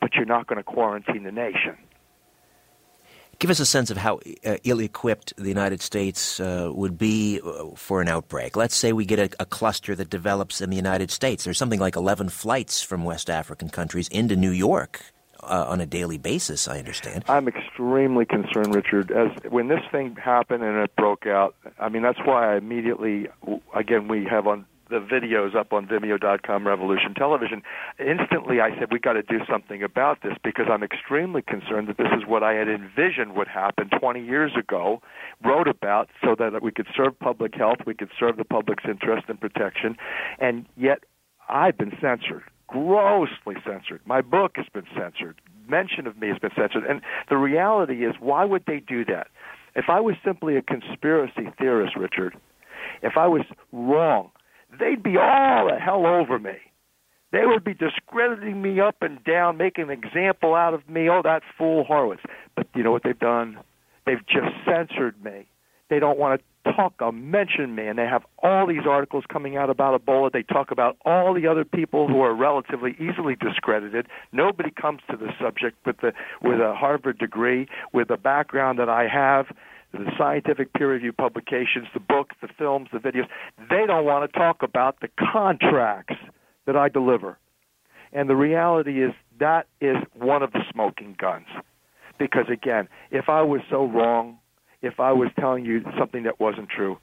but 0.00 0.14
you're 0.14 0.24
not 0.24 0.46
going 0.46 0.58
to 0.58 0.64
quarantine 0.64 1.22
the 1.22 1.32
nation. 1.32 1.76
Give 3.38 3.50
us 3.50 3.60
a 3.60 3.66
sense 3.66 3.90
of 3.90 3.98
how 3.98 4.20
uh, 4.46 4.56
ill-equipped 4.64 5.34
the 5.36 5.48
United 5.48 5.82
States 5.82 6.40
uh, 6.40 6.70
would 6.72 6.96
be 6.96 7.38
uh, 7.44 7.66
for 7.74 8.00
an 8.00 8.08
outbreak. 8.08 8.56
Let's 8.56 8.74
say 8.74 8.94
we 8.94 9.04
get 9.04 9.18
a, 9.18 9.42
a, 9.42 9.44
cluster 9.44 9.94
that 9.94 10.08
develops 10.08 10.62
in 10.62 10.70
the 10.70 10.76
United 10.76 11.10
States. 11.10 11.44
There's 11.44 11.58
something 11.58 11.78
like 11.78 11.96
11 11.96 12.30
flights 12.30 12.80
from 12.80 13.04
West 13.04 13.28
African 13.28 13.68
countries 13.68 14.08
into 14.08 14.36
New 14.36 14.52
York 14.52 15.02
uh, 15.42 15.66
on 15.68 15.80
a 15.80 15.86
daily 15.86 16.18
basis. 16.18 16.68
I 16.68 16.78
understand. 16.78 17.24
I'm 17.28 17.48
extremely 17.48 18.24
concerned, 18.24 18.74
Richard. 18.74 19.10
As 19.10 19.30
when 19.50 19.68
this 19.68 19.82
thing 19.90 20.16
happened 20.16 20.62
and 20.62 20.76
it 20.78 20.94
broke 20.96 21.26
out, 21.26 21.54
I 21.78 21.88
mean 21.88 22.02
that's 22.02 22.20
why 22.24 22.54
I 22.54 22.56
immediately, 22.56 23.28
again, 23.74 24.08
we 24.08 24.24
have 24.24 24.46
on 24.46 24.66
the 24.88 25.00
videos 25.00 25.54
up 25.54 25.72
on 25.72 25.86
Vimeo.com 25.86 26.66
Revolution 26.66 27.14
Television, 27.14 27.62
instantly 27.98 28.60
I 28.60 28.78
said 28.78 28.92
we 28.92 28.98
got 28.98 29.14
to 29.14 29.22
do 29.22 29.40
something 29.50 29.82
about 29.82 30.22
this 30.22 30.34
because 30.44 30.66
I'm 30.70 30.82
extremely 30.82 31.42
concerned 31.42 31.88
that 31.88 31.96
this 31.96 32.12
is 32.16 32.26
what 32.26 32.42
I 32.42 32.52
had 32.52 32.68
envisioned 32.68 33.34
would 33.34 33.48
happen 33.48 33.90
20 33.98 34.24
years 34.24 34.52
ago, 34.56 35.02
wrote 35.44 35.68
about 35.68 36.08
so 36.22 36.36
that 36.38 36.62
we 36.62 36.70
could 36.70 36.86
serve 36.96 37.18
public 37.18 37.54
health, 37.54 37.78
we 37.86 37.94
could 37.94 38.10
serve 38.18 38.36
the 38.36 38.44
public's 38.44 38.84
interest 38.88 39.24
and 39.28 39.40
protection, 39.40 39.96
and 40.38 40.66
yet 40.76 41.00
I've 41.48 41.76
been 41.76 41.96
censored, 42.00 42.44
grossly 42.66 43.54
censored. 43.64 44.00
My 44.04 44.20
book 44.20 44.52
has 44.56 44.66
been 44.72 44.86
censored. 44.94 45.40
Mention 45.68 46.06
of 46.06 46.18
me 46.18 46.28
has 46.28 46.38
been 46.38 46.52
censored. 46.56 46.84
And 46.84 47.00
the 47.28 47.36
reality 47.36 48.04
is, 48.04 48.14
why 48.20 48.44
would 48.44 48.64
they 48.66 48.80
do 48.80 49.04
that? 49.06 49.28
If 49.74 49.86
I 49.88 50.00
was 50.00 50.14
simply 50.24 50.56
a 50.56 50.62
conspiracy 50.62 51.50
theorist, 51.58 51.96
Richard, 51.96 52.34
if 53.02 53.16
I 53.16 53.26
was 53.26 53.42
wrong 53.72 54.30
they'd 54.78 55.02
be 55.02 55.16
all 55.16 55.68
the 55.68 55.78
hell 55.78 56.06
over 56.06 56.38
me. 56.38 56.56
They 57.32 57.44
would 57.44 57.64
be 57.64 57.74
discrediting 57.74 58.62
me 58.62 58.80
up 58.80 58.96
and 59.00 59.22
down, 59.24 59.56
making 59.56 59.84
an 59.84 59.90
example 59.90 60.54
out 60.54 60.74
of 60.74 60.88
me. 60.88 61.08
Oh, 61.08 61.22
that 61.22 61.42
fool 61.58 61.84
Horowitz. 61.84 62.22
But 62.54 62.68
you 62.74 62.82
know 62.82 62.92
what 62.92 63.02
they've 63.02 63.18
done? 63.18 63.58
They've 64.06 64.24
just 64.26 64.54
censored 64.64 65.22
me. 65.22 65.46
They 65.90 65.98
don't 65.98 66.18
want 66.18 66.40
to 66.40 66.46
talk 66.74 66.94
or 67.00 67.12
mention 67.12 67.74
me, 67.74 67.86
and 67.86 67.98
they 67.98 68.06
have 68.06 68.24
all 68.42 68.66
these 68.66 68.86
articles 68.88 69.24
coming 69.28 69.56
out 69.56 69.70
about 69.70 70.00
Ebola. 70.00 70.32
They 70.32 70.42
talk 70.42 70.70
about 70.70 70.96
all 71.04 71.34
the 71.34 71.46
other 71.46 71.64
people 71.64 72.08
who 72.08 72.20
are 72.20 72.34
relatively 72.34 72.96
easily 72.98 73.36
discredited. 73.36 74.06
Nobody 74.32 74.70
comes 74.70 75.00
to 75.10 75.16
the 75.16 75.30
subject 75.40 75.78
with 75.86 75.98
the 75.98 76.12
with 76.42 76.60
a 76.60 76.74
Harvard 76.74 77.18
degree, 77.18 77.68
with 77.92 78.08
the 78.08 78.16
background 78.16 78.78
that 78.78 78.88
I 78.88 79.08
have 79.08 79.46
the 79.92 80.10
scientific 80.18 80.72
peer 80.74 80.90
reviewed 80.90 81.16
publications, 81.16 81.86
the 81.94 82.00
books, 82.00 82.36
the 82.42 82.48
films, 82.58 82.88
the 82.92 82.98
videos, 82.98 83.28
they 83.70 83.86
don't 83.86 84.04
want 84.04 84.30
to 84.30 84.38
talk 84.38 84.62
about 84.62 85.00
the 85.00 85.08
contracts 85.32 86.16
that 86.66 86.76
I 86.76 86.88
deliver. 86.88 87.38
And 88.12 88.28
the 88.28 88.36
reality 88.36 89.02
is 89.02 89.12
that 89.38 89.66
is 89.80 89.96
one 90.14 90.42
of 90.42 90.52
the 90.52 90.60
smoking 90.72 91.16
guns. 91.18 91.46
Because 92.18 92.46
again, 92.50 92.88
if 93.10 93.28
I 93.28 93.42
was 93.42 93.60
so 93.70 93.84
wrong, 93.84 94.38
if 94.82 95.00
I 95.00 95.12
was 95.12 95.30
telling 95.38 95.64
you 95.64 95.82
something 95.98 96.24
that 96.24 96.40
wasn't 96.40 96.68
true, 96.68 96.98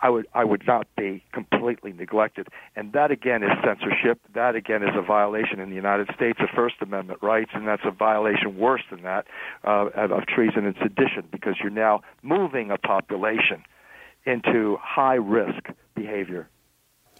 I 0.00 0.10
would 0.10 0.26
I 0.32 0.44
would 0.44 0.66
not 0.66 0.86
be 0.96 1.24
completely 1.32 1.92
neglected. 1.92 2.48
And 2.76 2.92
that 2.92 3.10
again 3.10 3.42
is 3.42 3.50
censorship. 3.64 4.20
That 4.34 4.54
again 4.54 4.82
is 4.82 4.94
a 4.94 5.02
violation 5.02 5.58
in 5.60 5.70
the 5.70 5.74
United 5.74 6.08
States 6.14 6.38
of 6.40 6.48
First 6.54 6.76
Amendment 6.80 7.20
rights, 7.22 7.50
and 7.54 7.66
that's 7.66 7.82
a 7.84 7.90
violation 7.90 8.56
worse 8.56 8.82
than 8.90 9.02
that 9.02 9.26
uh, 9.64 9.88
of 9.94 10.26
treason 10.26 10.66
and 10.66 10.76
sedition 10.80 11.24
because 11.32 11.56
you're 11.60 11.70
now 11.70 12.02
moving 12.22 12.70
a 12.70 12.78
population 12.78 13.64
into 14.24 14.76
high 14.80 15.14
risk 15.14 15.68
behavior. 15.94 16.48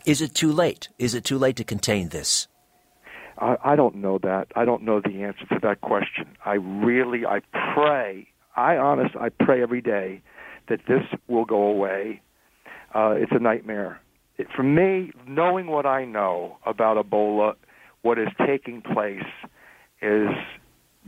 Is 0.04 0.22
it 0.22 0.34
too 0.34 0.52
late? 0.52 0.88
Is 0.98 1.14
it 1.14 1.24
too 1.24 1.38
late 1.38 1.56
to 1.56 1.64
contain 1.64 2.10
this? 2.10 2.46
I, 3.38 3.56
I 3.64 3.76
don't 3.76 3.96
know 3.96 4.18
that. 4.22 4.48
I 4.54 4.64
don't 4.64 4.82
know 4.82 5.00
the 5.00 5.22
answer 5.22 5.46
to 5.46 5.58
that 5.62 5.80
question. 5.80 6.36
I 6.44 6.54
really, 6.54 7.24
I 7.26 7.40
pray. 7.74 8.28
I 8.58 8.76
honest, 8.76 9.14
I 9.16 9.28
pray 9.28 9.62
every 9.62 9.80
day 9.80 10.22
that 10.68 10.80
this 10.86 11.02
will 11.28 11.44
go 11.44 11.62
away 11.62 12.20
uh, 12.94 13.10
it's 13.10 13.32
a 13.32 13.38
nightmare. 13.38 14.00
It, 14.36 14.46
for 14.54 14.62
me, 14.62 15.12
knowing 15.26 15.66
what 15.66 15.86
I 15.86 16.04
know 16.04 16.58
about 16.64 16.96
Ebola, 16.96 17.54
what 18.02 18.18
is 18.18 18.28
taking 18.46 18.82
place 18.82 19.22
is 20.00 20.28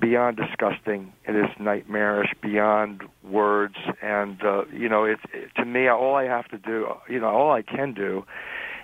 beyond 0.00 0.36
disgusting. 0.36 1.12
It 1.26 1.36
is 1.36 1.46
nightmarish, 1.58 2.30
beyond 2.42 3.02
words, 3.22 3.76
and 4.02 4.42
uh, 4.42 4.64
you 4.72 4.88
know, 4.88 5.04
it's 5.04 5.22
it, 5.32 5.50
to 5.56 5.64
me 5.64 5.88
all 5.88 6.16
I 6.16 6.24
have 6.24 6.48
to 6.48 6.58
do, 6.58 6.88
you 7.08 7.20
know, 7.20 7.28
all 7.28 7.52
I 7.52 7.62
can 7.62 7.94
do, 7.94 8.24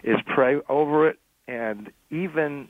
is 0.04 0.16
pray 0.34 0.56
over 0.68 1.08
it, 1.08 1.18
and 1.48 1.90
even 2.10 2.68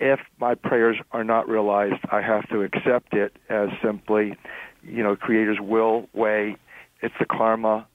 if 0.00 0.20
my 0.38 0.54
prayers 0.54 0.96
are 1.10 1.24
not 1.24 1.48
realized, 1.48 2.04
I 2.12 2.22
have 2.22 2.48
to 2.50 2.62
accept 2.62 3.14
it 3.14 3.36
as 3.48 3.68
simply, 3.82 4.36
you 4.82 5.02
know, 5.02 5.16
Creator's 5.16 5.60
will, 5.60 6.08
way. 6.12 6.56
It's 7.02 7.14
the 7.18 7.26
karma 7.26 7.86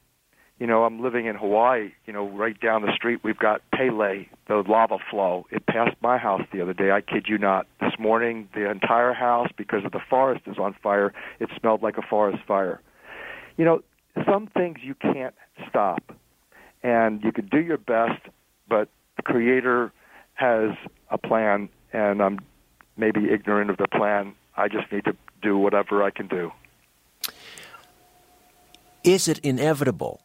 you 0.64 0.68
know, 0.68 0.86
I'm 0.86 1.02
living 1.02 1.26
in 1.26 1.36
Hawaii. 1.36 1.92
You 2.06 2.14
know, 2.14 2.30
right 2.30 2.60
down 2.60 2.84
the 2.84 2.94
street 2.96 3.20
we've 3.22 3.38
got 3.38 3.62
Pele, 3.74 4.28
the 4.48 4.64
lava 4.66 4.98
flow. 5.12 5.46
It 5.52 5.66
passed 5.66 5.98
my 6.02 6.18
house 6.18 6.42
the 6.54 6.62
other 6.62 6.74
day. 6.74 6.92
I 6.92 7.02
kid 7.02 7.26
you 7.28 7.38
not. 7.38 7.68
This 7.82 7.92
morning, 8.00 8.48
the 8.54 8.72
entire 8.72 9.14
house, 9.14 9.50
because 9.58 9.84
of 9.84 9.92
the 9.92 10.00
forest 10.10 10.44
is 10.48 10.58
on 10.58 10.74
fire, 10.82 11.14
it 11.40 11.50
smelled 11.60 11.82
like 11.82 11.98
a 11.98 12.02
forest 12.02 12.44
fire. 12.48 12.80
You 13.58 13.66
know, 13.66 13.84
some 14.26 14.48
things 14.48 14.78
you 14.82 14.96
can't 14.96 15.36
stop, 15.68 16.02
and 16.82 17.22
you 17.24 17.34
can 17.34 17.48
do 17.48 17.60
your 17.60 17.78
best, 17.78 18.22
but 18.70 18.88
the 19.18 19.24
Creator 19.24 19.92
has 20.36 20.72
a 21.10 21.18
plan, 21.18 21.68
and 21.92 22.22
I'm 22.22 22.40
maybe 22.96 23.32
ignorant 23.32 23.70
of 23.70 23.76
the 23.76 23.88
plan. 23.88 24.34
I 24.56 24.68
just 24.68 24.92
need 24.92 25.04
to 25.06 25.16
do 25.42 25.58
whatever 25.58 26.04
I 26.04 26.12
can 26.12 26.28
do. 26.28 26.52
Is 29.04 29.28
it 29.28 29.40
inevitable 29.40 30.22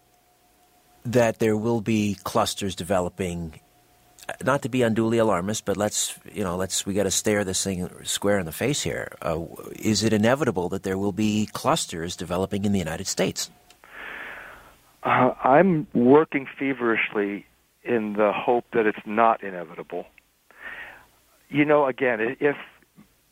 that 1.13 1.39
there 1.39 1.57
will 1.57 1.81
be 1.81 2.17
clusters 2.25 2.75
developing. 2.75 3.61
Not 4.45 4.63
to 4.63 4.69
be 4.69 4.83
unduly 4.83 5.19
alarmist, 5.19 5.65
but 5.65 5.77
let's 5.77 6.19
you 6.31 6.45
know 6.45 6.57
let's 6.57 6.85
we 6.85 6.93
got 6.93 7.05
to 7.05 7.11
stare 7.11 7.45
this 7.45 7.65
thing 7.65 7.89
square 8.05 8.39
in 8.39 8.45
the 8.45 8.53
face 8.53 8.83
here. 8.83 9.17
Uh, 9.23 9.45
is 9.79 10.05
it 10.05 10.13
inevitable 10.13 10.69
that 10.69 10.83
there 10.83 10.99
will 10.99 11.13
be 11.13 11.49
clusters 11.53 12.15
developing 12.15 12.67
in 12.67 12.73
the 12.73 12.79
United 12.79 13.07
States? 13.07 13.51
Uh, 15.03 15.33
I'm 15.43 15.87
working 15.95 16.47
feverishly 16.59 17.47
in 17.85 18.15
the 18.15 18.33
hope 18.33 18.67
that 18.75 18.85
it's 18.85 19.07
not 19.07 19.43
inevitable. 19.43 20.05
You 21.49 21.65
know, 21.65 21.87
again, 21.87 22.37
if 22.41 22.57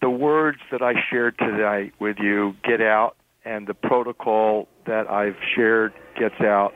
the 0.01 0.09
words 0.09 0.59
that 0.71 0.81
I 0.81 0.95
shared 1.11 1.37
tonight 1.37 1.93
with 1.99 2.17
you 2.19 2.55
get 2.65 2.81
out 2.81 3.17
and 3.47 3.67
the 3.67 3.75
protocol 3.75 4.69
that 4.87 5.09
I've 5.09 5.37
shared 5.55 5.95
gets 6.19 6.41
out, 6.41 6.75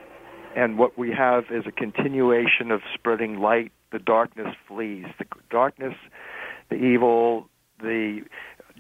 and 0.57 0.79
what 0.79 0.97
we 0.97 1.13
have 1.13 1.45
is 1.51 1.65
a 1.67 1.73
continuation 1.73 2.71
of 2.71 2.81
spreading 2.95 3.39
light 3.39 3.73
the 3.93 3.99
darkness 3.99 4.55
flees. 4.69 5.07
The 5.19 5.25
darkness, 5.51 5.95
the 6.69 6.77
evil, 6.77 7.49
the 7.81 8.21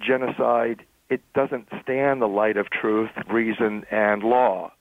genocide, 0.00 0.84
it 1.08 1.20
doesn't 1.34 1.66
stand 1.82 2.22
the 2.22 2.28
light 2.28 2.56
of 2.56 2.70
truth, 2.70 3.10
reason, 3.28 3.84
and 3.90 4.22
law. 4.22 4.72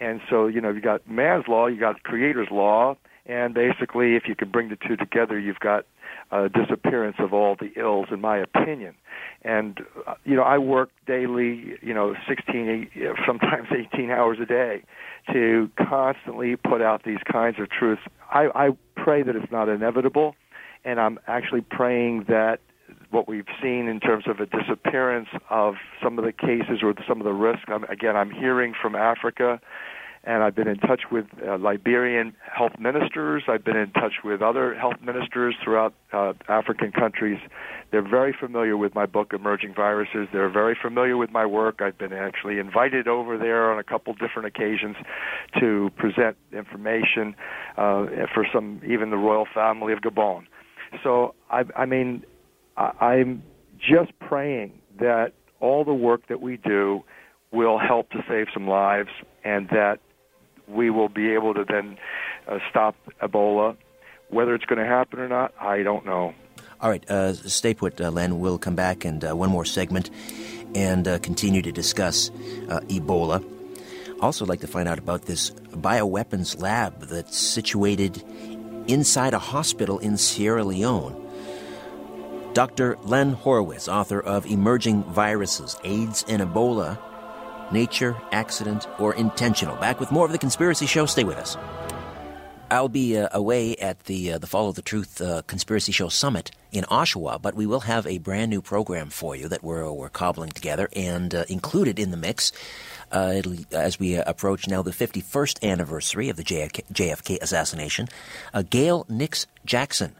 And 0.00 0.20
so, 0.28 0.48
you 0.48 0.60
know, 0.60 0.70
you 0.70 0.80
got 0.80 1.08
man's 1.08 1.44
law, 1.46 1.68
you 1.68 1.78
got 1.78 2.02
creator's 2.02 2.48
law, 2.50 2.96
and 3.24 3.54
basically, 3.54 4.16
if 4.16 4.24
you 4.26 4.34
can 4.34 4.50
bring 4.50 4.68
the 4.68 4.76
two 4.76 4.96
together, 4.96 5.38
you've 5.38 5.60
got 5.60 5.86
a 6.32 6.48
disappearance 6.48 7.16
of 7.20 7.32
all 7.32 7.54
the 7.54 7.70
ills, 7.80 8.08
in 8.10 8.20
my 8.20 8.38
opinion. 8.38 8.94
And 9.44 9.80
uh, 10.06 10.14
you 10.24 10.36
know, 10.36 10.42
I 10.42 10.58
work 10.58 10.90
daily, 11.06 11.74
you 11.82 11.92
know, 11.94 12.14
16, 12.28 12.90
sometimes 13.26 13.68
18 13.72 14.10
hours 14.10 14.38
a 14.40 14.46
day, 14.46 14.82
to 15.32 15.70
constantly 15.88 16.56
put 16.56 16.80
out 16.80 17.04
these 17.04 17.20
kinds 17.30 17.58
of 17.60 17.68
truths. 17.70 18.02
I, 18.32 18.48
I 18.54 18.70
pray 18.96 19.22
that 19.22 19.34
it's 19.36 19.50
not 19.50 19.68
inevitable, 19.68 20.34
and 20.84 21.00
I'm 21.00 21.18
actually 21.26 21.62
praying 21.62 22.26
that 22.28 22.60
what 23.10 23.28
we've 23.28 23.46
seen 23.62 23.88
in 23.88 24.00
terms 24.00 24.24
of 24.26 24.40
a 24.40 24.46
disappearance 24.46 25.28
of 25.50 25.74
some 26.02 26.18
of 26.18 26.24
the 26.24 26.32
cases 26.32 26.82
or 26.82 26.94
some 27.06 27.20
of 27.20 27.24
the 27.24 27.32
risk. 27.32 27.68
I'm, 27.68 27.84
again, 27.84 28.16
I'm 28.16 28.30
hearing 28.30 28.74
from 28.80 28.94
Africa 28.94 29.60
and 30.24 30.42
I've 30.42 30.54
been 30.54 30.68
in 30.68 30.78
touch 30.78 31.02
with 31.10 31.26
uh, 31.46 31.58
Liberian 31.58 32.34
health 32.54 32.72
ministers. 32.78 33.42
I've 33.48 33.64
been 33.64 33.76
in 33.76 33.90
touch 33.90 34.12
with 34.24 34.40
other 34.40 34.74
health 34.74 35.00
ministers 35.04 35.56
throughout 35.62 35.94
uh, 36.12 36.34
African 36.48 36.92
countries. 36.92 37.38
They're 37.90 38.08
very 38.08 38.34
familiar 38.38 38.76
with 38.76 38.94
my 38.94 39.04
book, 39.06 39.32
Emerging 39.32 39.74
Viruses. 39.74 40.28
They're 40.32 40.48
very 40.48 40.76
familiar 40.80 41.16
with 41.16 41.30
my 41.30 41.44
work. 41.44 41.80
I've 41.82 41.98
been 41.98 42.12
actually 42.12 42.58
invited 42.58 43.08
over 43.08 43.36
there 43.36 43.72
on 43.72 43.80
a 43.80 43.84
couple 43.84 44.14
different 44.14 44.46
occasions 44.46 44.96
to 45.58 45.90
present 45.96 46.36
information 46.52 47.34
uh, 47.76 48.06
for 48.32 48.46
some, 48.52 48.80
even 48.86 49.10
the 49.10 49.16
royal 49.16 49.46
family 49.52 49.92
of 49.92 50.00
Gabon. 50.00 50.44
So, 51.02 51.34
I, 51.50 51.64
I 51.76 51.86
mean, 51.86 52.22
I, 52.76 52.92
I'm 53.00 53.42
just 53.78 54.16
praying 54.20 54.72
that 55.00 55.32
all 55.58 55.84
the 55.84 55.94
work 55.94 56.28
that 56.28 56.40
we 56.40 56.58
do 56.58 57.02
will 57.50 57.78
help 57.78 58.10
to 58.10 58.18
save 58.28 58.46
some 58.54 58.68
lives 58.68 59.10
and 59.44 59.68
that 59.70 59.98
we 60.68 60.90
will 60.90 61.08
be 61.08 61.32
able 61.32 61.54
to 61.54 61.64
then 61.64 61.98
uh, 62.48 62.58
stop 62.70 62.96
Ebola. 63.20 63.76
Whether 64.28 64.54
it's 64.54 64.64
going 64.64 64.78
to 64.78 64.86
happen 64.86 65.20
or 65.20 65.28
not, 65.28 65.52
I 65.60 65.82
don't 65.82 66.06
know. 66.06 66.34
All 66.80 66.90
right, 66.90 67.08
uh, 67.08 67.34
stay 67.34 67.74
put, 67.74 68.00
uh, 68.00 68.10
Len. 68.10 68.40
We'll 68.40 68.58
come 68.58 68.74
back 68.74 69.04
and 69.04 69.24
uh, 69.24 69.36
one 69.36 69.50
more 69.50 69.64
segment 69.64 70.10
and 70.74 71.06
uh, 71.06 71.18
continue 71.18 71.62
to 71.62 71.70
discuss 71.70 72.30
uh, 72.68 72.80
Ebola. 72.88 73.44
Also, 74.20 74.46
like 74.46 74.60
to 74.60 74.66
find 74.66 74.88
out 74.88 74.98
about 74.98 75.22
this 75.26 75.50
bioweapons 75.50 76.60
lab 76.60 77.00
that's 77.02 77.36
situated 77.36 78.22
inside 78.86 79.34
a 79.34 79.38
hospital 79.38 79.98
in 79.98 80.16
Sierra 80.16 80.64
Leone. 80.64 81.18
Dr. 82.52 82.98
Len 83.02 83.32
Horowitz, 83.32 83.88
author 83.88 84.20
of 84.20 84.44
Emerging 84.46 85.04
Viruses, 85.04 85.76
AIDS 85.84 86.24
and 86.28 86.42
Ebola, 86.42 86.98
nature, 87.72 88.16
accident, 88.32 88.86
or 88.98 89.14
intentional. 89.14 89.76
Back 89.76 90.00
with 90.00 90.12
more 90.12 90.26
of 90.26 90.32
the 90.32 90.38
Conspiracy 90.38 90.86
Show. 90.86 91.06
Stay 91.06 91.24
with 91.24 91.38
us. 91.38 91.56
I'll 92.72 92.88
be 92.88 93.18
uh, 93.18 93.28
away 93.32 93.76
at 93.76 94.04
the 94.04 94.32
uh, 94.32 94.38
the 94.38 94.46
Follow 94.46 94.72
the 94.72 94.80
Truth 94.80 95.20
uh, 95.20 95.42
Conspiracy 95.46 95.92
Show 95.92 96.08
Summit 96.08 96.50
in 96.70 96.84
Oshawa, 96.84 97.40
but 97.40 97.54
we 97.54 97.66
will 97.66 97.80
have 97.80 98.06
a 98.06 98.16
brand 98.16 98.48
new 98.48 98.62
program 98.62 99.10
for 99.10 99.36
you 99.36 99.46
that 99.48 99.62
we're 99.62 99.92
we're 99.92 100.08
cobbling 100.08 100.48
together 100.48 100.88
and 100.96 101.34
uh, 101.34 101.44
included 101.50 101.98
in 101.98 102.12
the 102.12 102.16
mix. 102.16 102.50
Uh, 103.10 103.42
as 103.72 104.00
we 104.00 104.16
uh, 104.16 104.24
approach 104.26 104.68
now 104.68 104.80
the 104.80 104.90
51st 104.90 105.62
anniversary 105.70 106.30
of 106.30 106.38
the 106.38 106.42
JFK, 106.42 106.82
JFK 106.90 107.42
assassination, 107.42 108.08
Gail 108.70 109.04
Nix 109.06 109.46
Jackson 109.66 110.14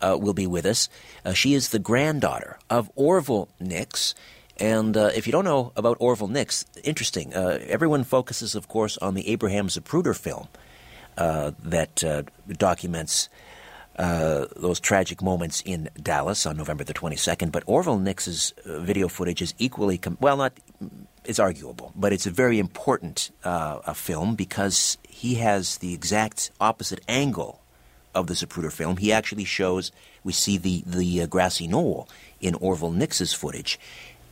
will 0.00 0.34
be 0.34 0.48
with 0.48 0.66
us. 0.66 0.88
she 1.34 1.54
is 1.54 1.68
the 1.68 1.78
granddaughter 1.78 2.58
of 2.68 2.90
Orville 2.96 3.48
Nix 3.60 4.16
and 4.62 4.96
uh, 4.96 5.10
if 5.12 5.26
you 5.26 5.32
don't 5.32 5.44
know 5.44 5.72
about 5.74 5.96
Orville 5.98 6.28
Nix, 6.28 6.64
interesting. 6.84 7.34
Uh, 7.34 7.58
everyone 7.66 8.04
focuses, 8.04 8.54
of 8.54 8.68
course, 8.68 8.96
on 8.98 9.14
the 9.14 9.26
Abraham 9.28 9.66
Zapruder 9.66 10.16
film 10.16 10.46
uh, 11.18 11.50
that 11.64 12.04
uh, 12.04 12.22
documents 12.46 13.28
uh, 13.98 14.46
those 14.54 14.78
tragic 14.78 15.20
moments 15.20 15.62
in 15.66 15.90
Dallas 16.00 16.46
on 16.46 16.56
November 16.56 16.84
the 16.84 16.94
22nd. 16.94 17.50
But 17.50 17.64
Orville 17.66 17.98
Nix's 17.98 18.54
uh, 18.64 18.78
video 18.78 19.08
footage 19.08 19.42
is 19.42 19.52
equally, 19.58 19.98
com- 19.98 20.16
well, 20.20 20.36
not, 20.36 20.52
it's 21.24 21.40
arguable, 21.40 21.92
but 21.96 22.12
it's 22.12 22.26
a 22.26 22.30
very 22.30 22.60
important 22.60 23.32
a 23.42 23.94
film 23.94 24.36
because 24.36 24.96
he 25.08 25.34
has 25.34 25.78
the 25.78 25.92
exact 25.92 26.52
opposite 26.60 27.00
angle 27.08 27.60
of 28.14 28.28
the 28.28 28.34
Zapruder 28.34 28.70
film. 28.70 28.98
He 28.98 29.10
actually 29.10 29.44
shows, 29.44 29.90
we 30.22 30.32
see 30.32 30.56
the, 30.56 30.84
the 30.86 31.26
grassy 31.26 31.66
knoll 31.66 32.08
in 32.40 32.54
Orville 32.56 32.92
Nix's 32.92 33.32
footage 33.32 33.80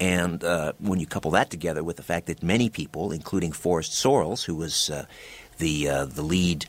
and 0.00 0.42
uh, 0.42 0.72
when 0.78 0.98
you 0.98 1.06
couple 1.06 1.30
that 1.32 1.50
together 1.50 1.84
with 1.84 1.96
the 1.96 2.02
fact 2.02 2.26
that 2.26 2.42
many 2.42 2.70
people, 2.70 3.12
including 3.12 3.52
Forrest 3.52 3.92
Sorrels, 3.92 4.44
who 4.44 4.56
was 4.56 4.88
uh, 4.88 5.04
the 5.58 5.88
uh, 5.88 6.04
the 6.06 6.22
lead 6.22 6.66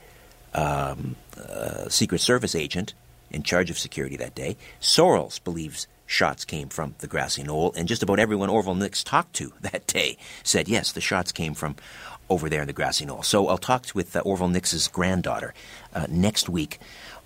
um, 0.54 1.16
uh, 1.38 1.88
Secret 1.88 2.20
Service 2.20 2.54
agent 2.54 2.94
in 3.32 3.42
charge 3.42 3.70
of 3.70 3.80
security 3.80 4.18
that 4.18 4.36
day, 4.36 4.58
Sorrels 4.82 5.42
believes 5.42 5.88
shots 6.06 6.44
came 6.44 6.68
from 6.68 6.94
the 7.00 7.08
grassy 7.08 7.42
knoll, 7.42 7.74
and 7.78 7.88
just 7.88 8.04
about 8.04 8.20
everyone 8.20 8.50
Orville 8.50 8.76
Nix 8.76 9.02
talked 9.02 9.34
to 9.36 9.54
that 9.62 9.88
day 9.88 10.18
said 10.44 10.68
yes, 10.68 10.92
the 10.92 11.02
shots 11.02 11.32
came 11.32 11.54
from 11.54 11.78
over 12.30 12.50
there 12.50 12.62
in 12.62 12.68
the 12.68 12.74
grassy 12.74 13.06
knoll. 13.06 13.24
So 13.24 13.48
I'll 13.48 13.58
talk 13.58 13.88
with 13.94 14.16
uh, 14.16 14.20
Orville 14.20 14.48
Nix's 14.50 14.88
granddaughter 14.88 15.54
uh, 15.94 16.08
next 16.10 16.48
week 16.50 16.80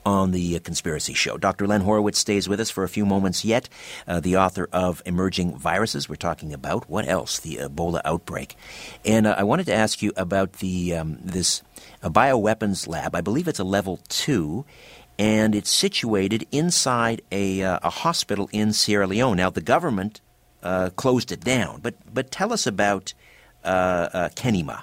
on 0.06 0.32
the 0.32 0.60
Conspiracy 0.60 1.14
Show. 1.14 1.38
Dr. 1.38 1.68
Len 1.68 1.82
Horowitz 1.82 2.20
stays 2.20 2.48
with 2.48 2.60
us 2.60 2.70
for 2.70 2.84
a 2.84 2.90
few 2.90 3.06
moments 3.06 3.44
yet, 3.44 3.68
uh, 4.08 4.20
the 4.20 4.38
author 4.38 4.70
of 4.72 5.02
Emerging 5.06 5.58
Viruses. 5.58 6.08
We're 6.08 6.16
talking 6.16 6.54
about 6.54 6.90
what 6.90 7.08
else? 7.08 7.40
The 7.40 7.58
Ebola 7.58 8.02
outbreak. 8.06 8.56
And 9.04 9.26
uh, 9.26 9.36
I 9.38 9.44
wanted 9.44 9.66
to 9.66 9.74
ask 9.74 10.02
you 10.02 10.14
about 10.16 10.54
the 10.54 10.96
um, 10.96 11.18
this 11.24 11.64
uh, 12.04 12.10
bioweapons 12.10 12.88
lab. 12.88 13.16
I 13.16 13.22
believe 13.22 13.48
it's 13.48 13.60
a 13.60 13.64
level 13.64 14.00
two. 14.08 14.66
And 15.18 15.56
it's 15.56 15.70
situated 15.70 16.46
inside 16.52 17.22
a, 17.32 17.64
uh, 17.64 17.80
a 17.82 17.90
hospital 17.90 18.50
in 18.52 18.74
Sierra 18.74 19.08
Leone. 19.08 19.38
Now, 19.38 19.50
the 19.50 19.62
government 19.62 20.20
uh, 20.62 20.90
closed 20.98 21.32
it 21.32 21.40
down, 21.40 21.80
but 21.82 21.96
but 22.14 22.32
tell 22.32 22.52
us 22.52 22.68
about 22.68 23.14
uh, 23.64 24.28
Kenema. 24.36 24.82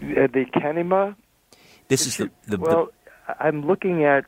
the 0.00 0.46
Kenema 0.54 1.14
this 1.88 2.06
is 2.06 2.16
the, 2.16 2.30
the 2.46 2.58
well. 2.58 2.88
The... 3.26 3.34
I'm 3.40 3.66
looking 3.66 4.04
at 4.04 4.24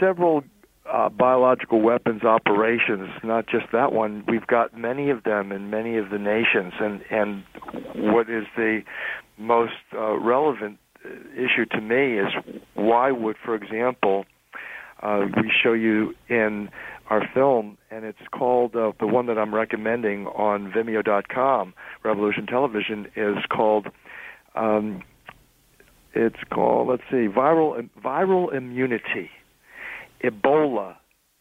several 0.00 0.42
uh, 0.90 1.08
biological 1.08 1.80
weapons 1.80 2.24
operations, 2.24 3.10
not 3.22 3.46
just 3.46 3.66
that 3.72 3.92
one. 3.92 4.24
We've 4.26 4.46
got 4.46 4.76
many 4.76 5.10
of 5.10 5.22
them 5.24 5.52
in 5.52 5.70
many 5.70 5.98
of 5.98 6.10
the 6.10 6.18
nations, 6.18 6.72
and 6.80 7.02
and 7.10 7.44
what 7.94 8.28
is 8.30 8.44
the 8.56 8.82
most 9.36 9.72
uh, 9.94 10.18
relevant 10.18 10.78
uh, 11.04 11.08
issue 11.34 11.66
to 11.72 11.80
me 11.80 12.18
is 12.18 12.28
why 12.74 13.10
would, 13.10 13.36
for 13.44 13.54
example, 13.54 14.24
uh, 15.02 15.26
we 15.36 15.52
show 15.62 15.72
you 15.72 16.14
in 16.28 16.70
our 17.10 17.22
film, 17.32 17.78
and 17.90 18.04
it's 18.04 18.18
called 18.32 18.74
uh, 18.76 18.92
the 18.98 19.06
one 19.06 19.26
that 19.26 19.38
I'm 19.38 19.54
recommending 19.54 20.26
on 20.26 20.72
Vimeo.com, 20.72 21.74
Revolution 22.02 22.46
Television, 22.46 23.06
is 23.16 23.36
called 23.48 23.86
um, 24.54 25.02
it's 26.14 26.42
called, 26.52 26.88
let's 26.88 27.02
see, 27.10 27.28
viral 27.28 27.88
viral 28.02 28.52
immunity, 28.52 29.30
Ebola, 30.22 30.96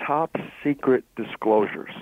top 0.06 0.36
secret 0.64 1.04
disclosures. 1.16 1.94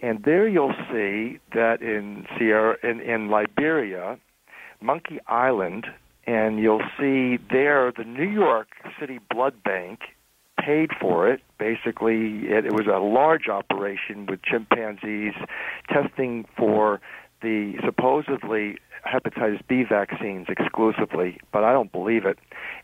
And 0.00 0.22
there 0.24 0.46
you'll 0.46 0.74
see 0.90 1.38
that 1.54 1.80
in 1.80 2.26
Sierra 2.36 2.76
in, 2.82 3.00
in 3.00 3.28
Liberia, 3.30 4.18
Monkey 4.82 5.18
Island, 5.26 5.86
and 6.26 6.58
you'll 6.58 6.82
see 6.98 7.38
there 7.50 7.92
the 7.96 8.04
New 8.04 8.28
York 8.28 8.68
City 9.00 9.18
Blood 9.30 9.62
Bank 9.62 10.00
paid 10.60 10.90
for 11.00 11.28
it. 11.28 11.40
Basically, 11.58 12.46
it, 12.46 12.66
it 12.66 12.72
was 12.72 12.86
a 12.86 12.98
large 12.98 13.48
operation 13.48 14.26
with 14.26 14.42
chimpanzees 14.42 15.34
testing 15.88 16.44
for 16.56 17.00
the 17.42 17.74
supposedly 17.84 18.76
hepatitis 19.06 19.60
B 19.68 19.84
vaccines 19.88 20.46
exclusively, 20.48 21.38
but 21.52 21.64
I 21.64 21.72
don't 21.72 21.92
believe 21.92 22.24
it. 22.24 22.38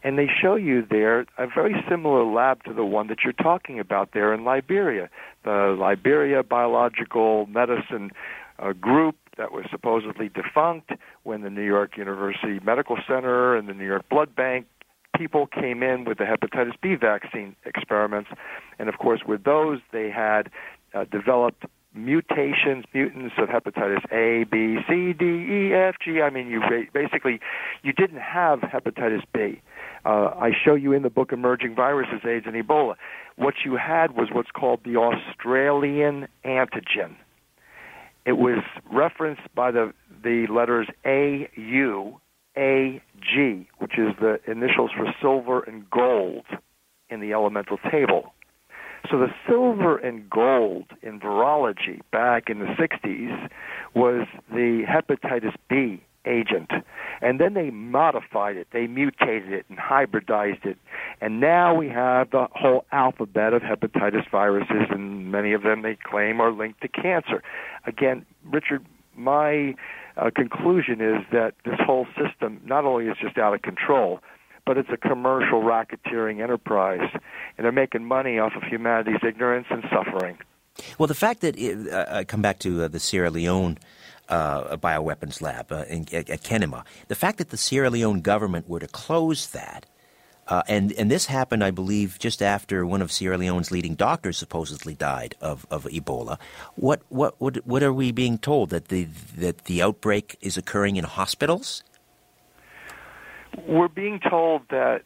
And 0.04 0.18
they 0.18 0.28
show 0.28 0.54
you 0.54 0.84
there 0.88 1.26
a 1.38 1.46
very 1.46 1.74
similar 1.88 2.24
lab 2.24 2.64
to 2.64 2.74
the 2.74 2.84
one 2.84 3.08
that 3.08 3.18
you're 3.24 3.32
talking 3.32 3.78
about 3.78 4.10
there 4.12 4.32
in 4.32 4.44
Liberia, 4.44 5.08
the 5.44 5.76
Liberia 5.78 6.42
Biological 6.42 7.46
Medicine 7.46 8.10
uh, 8.58 8.72
Group 8.72 9.16
that 9.36 9.52
was 9.52 9.64
supposedly 9.70 10.28
defunct 10.28 10.92
when 11.22 11.40
the 11.42 11.50
New 11.50 11.64
York 11.64 11.96
University 11.96 12.60
Medical 12.64 12.98
Center 13.08 13.56
and 13.56 13.68
the 13.68 13.74
New 13.74 13.86
York 13.86 14.08
Blood 14.08 14.34
Bank 14.34 14.66
people 15.16 15.46
came 15.46 15.82
in 15.82 16.04
with 16.04 16.18
the 16.18 16.24
hepatitis 16.24 16.80
B 16.80 16.94
vaccine 16.94 17.54
experiments. 17.66 18.30
And 18.78 18.88
of 18.88 18.98
course, 18.98 19.20
with 19.26 19.44
those, 19.44 19.80
they 19.92 20.10
had 20.10 20.50
uh, 20.94 21.04
developed 21.04 21.64
mutations, 21.94 22.84
mutants 22.94 23.34
of 23.38 23.48
hepatitis 23.48 24.04
A, 24.12 24.44
B, 24.44 24.78
C, 24.88 25.12
D, 25.12 25.24
E, 25.24 25.74
F, 25.74 25.96
G. 26.04 26.20
I 26.20 26.30
mean, 26.30 26.48
you 26.48 26.62
basically 26.92 27.40
you 27.82 27.92
didn't 27.92 28.20
have 28.20 28.60
hepatitis 28.60 29.22
B. 29.32 29.60
Uh, 30.04 30.32
I 30.38 30.52
show 30.64 30.74
you 30.74 30.92
in 30.92 31.02
the 31.02 31.10
book 31.10 31.32
Emerging 31.32 31.74
Viruses, 31.74 32.20
AIDS, 32.24 32.46
and 32.46 32.54
Ebola. 32.54 32.94
What 33.36 33.54
you 33.64 33.76
had 33.76 34.16
was 34.16 34.28
what's 34.32 34.50
called 34.50 34.80
the 34.84 34.96
Australian 34.96 36.28
antigen. 36.44 37.16
It 38.24 38.34
was 38.34 38.62
referenced 38.92 39.54
by 39.54 39.70
the 39.70 39.92
the 40.22 40.46
letters 40.48 40.88
A 41.04 41.48
U 41.56 42.20
A 42.56 43.02
G, 43.20 43.68
which 43.78 43.98
is 43.98 44.14
the 44.20 44.40
initials 44.46 44.90
for 44.96 45.12
silver 45.20 45.60
and 45.60 45.88
gold 45.90 46.44
in 47.08 47.20
the 47.20 47.32
elemental 47.32 47.78
table. 47.90 48.32
So 49.10 49.18
the 49.18 49.32
silver 49.48 49.96
and 49.98 50.28
gold 50.30 50.86
in 51.02 51.18
virology 51.18 52.00
back 52.12 52.48
in 52.48 52.60
the 52.60 52.66
60s 52.66 53.48
was 53.94 54.26
the 54.50 54.84
hepatitis 54.88 55.54
B 55.68 56.02
agent. 56.26 56.70
And 57.20 57.40
then 57.40 57.54
they 57.54 57.70
modified 57.70 58.56
it, 58.56 58.68
they 58.72 58.86
mutated 58.86 59.52
it 59.52 59.66
and 59.68 59.78
hybridized 59.78 60.64
it. 60.64 60.76
And 61.20 61.40
now 61.40 61.74
we 61.74 61.88
have 61.88 62.30
the 62.30 62.46
whole 62.52 62.84
alphabet 62.92 63.52
of 63.52 63.62
hepatitis 63.62 64.30
viruses, 64.30 64.86
and 64.90 65.32
many 65.32 65.52
of 65.52 65.62
them 65.62 65.82
they 65.82 65.96
claim 66.02 66.40
are 66.40 66.52
linked 66.52 66.80
to 66.82 66.88
cancer. 66.88 67.42
Again, 67.86 68.24
Richard, 68.44 68.84
my 69.16 69.74
uh, 70.16 70.30
conclusion 70.34 71.00
is 71.00 71.24
that 71.32 71.54
this 71.64 71.78
whole 71.84 72.06
system 72.16 72.60
not 72.64 72.84
only 72.84 73.06
is 73.06 73.16
just 73.20 73.38
out 73.38 73.54
of 73.54 73.62
control, 73.62 74.20
but 74.64 74.78
it's 74.78 74.88
a 74.92 74.96
commercial 74.96 75.62
racketeering 75.62 76.42
enterprise, 76.42 77.08
and 77.12 77.64
they're 77.64 77.72
making 77.72 78.04
money 78.04 78.38
off 78.38 78.52
of 78.56 78.62
humanity's 78.62 79.20
ignorance 79.26 79.66
and 79.70 79.84
suffering. 79.90 80.38
Well, 80.98 81.06
the 81.06 81.14
fact 81.14 81.40
that 81.40 81.58
it, 81.58 81.92
uh, 81.92 82.06
I 82.10 82.24
come 82.24 82.42
back 82.42 82.58
to 82.60 82.84
uh, 82.84 82.88
the 82.88 83.00
Sierra 83.00 83.30
Leone 83.30 83.78
uh, 84.28 84.76
bioweapons 84.76 85.42
lab 85.42 85.72
uh, 85.72 85.84
in, 85.88 86.06
at, 86.12 86.30
at 86.30 86.42
Kenema, 86.42 86.84
the 87.08 87.14
fact 87.14 87.38
that 87.38 87.50
the 87.50 87.56
Sierra 87.56 87.90
Leone 87.90 88.20
government 88.20 88.68
were 88.68 88.80
to 88.80 88.88
close 88.88 89.48
that. 89.48 89.86
Uh, 90.48 90.62
and 90.66 90.90
and 90.92 91.08
this 91.08 91.26
happened, 91.26 91.62
I 91.62 91.70
believe, 91.70 92.18
just 92.18 92.42
after 92.42 92.84
one 92.84 93.02
of 93.02 93.12
Sierra 93.12 93.38
Leone's 93.38 93.70
leading 93.70 93.94
doctors 93.94 94.36
supposedly 94.36 94.94
died 94.96 95.36
of, 95.40 95.64
of 95.70 95.84
Ebola. 95.84 96.38
What 96.74 97.02
what 97.08 97.40
what 97.40 97.64
what 97.64 97.84
are 97.84 97.92
we 97.92 98.10
being 98.10 98.36
told 98.36 98.70
that 98.70 98.88
the 98.88 99.04
that 99.36 99.66
the 99.66 99.80
outbreak 99.80 100.36
is 100.40 100.56
occurring 100.56 100.96
in 100.96 101.04
hospitals? 101.04 101.84
We're 103.66 103.88
being 103.88 104.20
told 104.20 104.62
that 104.70 105.02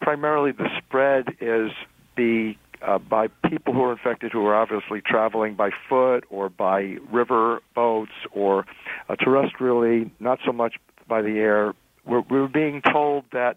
primarily 0.00 0.52
the 0.52 0.68
spread 0.78 1.28
is 1.40 1.70
the 2.16 2.54
uh, 2.86 2.98
by 2.98 3.28
people 3.48 3.72
who 3.72 3.82
are 3.82 3.92
infected 3.92 4.32
who 4.32 4.44
are 4.46 4.54
obviously 4.54 5.00
traveling 5.00 5.54
by 5.54 5.70
foot 5.88 6.24
or 6.28 6.50
by 6.50 6.96
river 7.10 7.60
boats 7.74 8.12
or 8.32 8.66
uh, 9.08 9.16
terrestrially, 9.16 10.10
not 10.20 10.38
so 10.44 10.52
much 10.52 10.74
by 11.08 11.22
the 11.22 11.38
air. 11.38 11.72
We're, 12.04 12.20
we're 12.28 12.48
being 12.48 12.82
told 12.82 13.24
that 13.32 13.56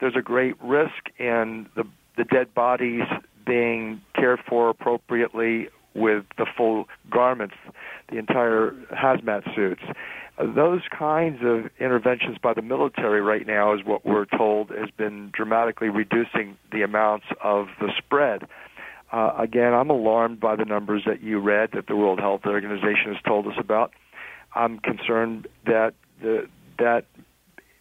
there's 0.00 0.16
a 0.16 0.22
great 0.22 0.60
risk 0.62 1.08
in 1.18 1.68
the, 1.74 1.84
the 2.18 2.24
dead 2.24 2.54
bodies 2.54 3.04
being 3.46 4.02
cared 4.14 4.40
for 4.46 4.68
appropriately 4.68 5.68
with 5.94 6.24
the 6.36 6.44
full 6.56 6.84
garments, 7.10 7.54
the 8.10 8.18
entire 8.18 8.72
hazmat 8.92 9.54
suits 9.54 9.82
those 10.38 10.82
kinds 10.96 11.38
of 11.42 11.70
interventions 11.80 12.36
by 12.42 12.52
the 12.52 12.62
military 12.62 13.22
right 13.22 13.46
now 13.46 13.74
is 13.74 13.80
what 13.84 14.04
we're 14.04 14.26
told 14.26 14.70
has 14.70 14.90
been 14.96 15.30
dramatically 15.32 15.88
reducing 15.88 16.56
the 16.72 16.82
amounts 16.82 17.26
of 17.42 17.68
the 17.80 17.90
spread. 17.96 18.42
Uh, 19.12 19.32
again, 19.38 19.72
I'm 19.72 19.88
alarmed 19.88 20.40
by 20.40 20.56
the 20.56 20.64
numbers 20.64 21.02
that 21.06 21.22
you 21.22 21.38
read 21.38 21.70
that 21.72 21.86
the 21.86 21.96
World 21.96 22.18
Health 22.18 22.42
Organization 22.44 23.14
has 23.14 23.22
told 23.26 23.46
us 23.46 23.54
about. 23.58 23.92
I'm 24.54 24.78
concerned 24.78 25.48
that 25.64 25.94
the, 26.20 26.48
that 26.78 27.04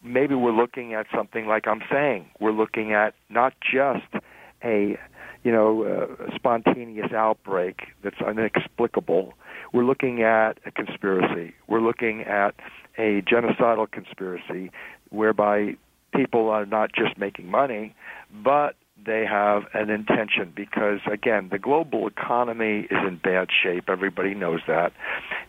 maybe 0.03 0.35
we're 0.35 0.55
looking 0.55 0.93
at 0.93 1.07
something 1.13 1.47
like 1.47 1.67
I'm 1.67 1.81
saying. 1.91 2.29
We're 2.39 2.51
looking 2.51 2.93
at 2.93 3.15
not 3.29 3.53
just 3.59 4.23
a 4.63 4.97
you 5.43 5.51
know 5.51 6.15
spontaneous 6.35 7.11
outbreak 7.11 7.87
that's 8.03 8.19
inexplicable 8.21 9.33
we're 9.75 9.83
looking 9.83 10.23
at 10.23 10.57
a 10.65 10.71
conspiracy. 10.71 11.53
We're 11.67 11.81
looking 11.81 12.21
at 12.21 12.55
a 12.97 13.21
genocidal 13.23 13.91
conspiracy 13.91 14.71
whereby 15.09 15.75
people 16.15 16.49
are 16.49 16.65
not 16.65 16.91
just 16.93 17.17
making 17.17 17.51
money, 17.51 17.93
but 18.33 18.77
they 19.05 19.25
have 19.29 19.63
an 19.73 19.89
intention 19.89 20.53
because 20.55 20.99
again 21.11 21.49
the 21.51 21.59
global 21.59 22.07
economy 22.07 22.87
is 22.89 22.97
in 23.05 23.19
bad 23.21 23.49
shape. 23.51 23.89
Everybody 23.89 24.33
knows 24.33 24.61
that. 24.67 24.93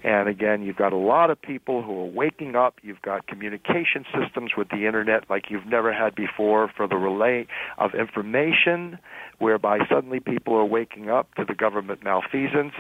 And 0.03 0.29
again 0.29 0.63
you've 0.63 0.77
got 0.77 0.93
a 0.93 0.97
lot 0.97 1.31
of 1.31 1.41
people 1.41 1.83
who 1.85 2.01
are 2.01 2.07
waking 2.07 2.57
up. 2.57 2.75
You've 2.83 3.03
got 3.03 3.29
communication 3.29 4.05
systems 4.13 4.53
with 4.57 4.71
the 4.71 4.87
internet 4.87 5.31
like 5.31 5.45
you've 5.51 5.67
never 5.67 5.93
had 5.93 6.17
before 6.17 6.69
for 6.77 6.89
the 6.89 6.97
relay 6.97 7.47
of 7.79 7.95
information 7.95 8.99
whereby 9.39 9.79
suddenly 9.89 10.21
people 10.21 10.55
are 10.55 10.65
waking 10.65 11.11
up 11.11 11.35
to 11.35 11.45
the 11.45 11.55
government 11.55 12.03
malfeasance 12.03 12.75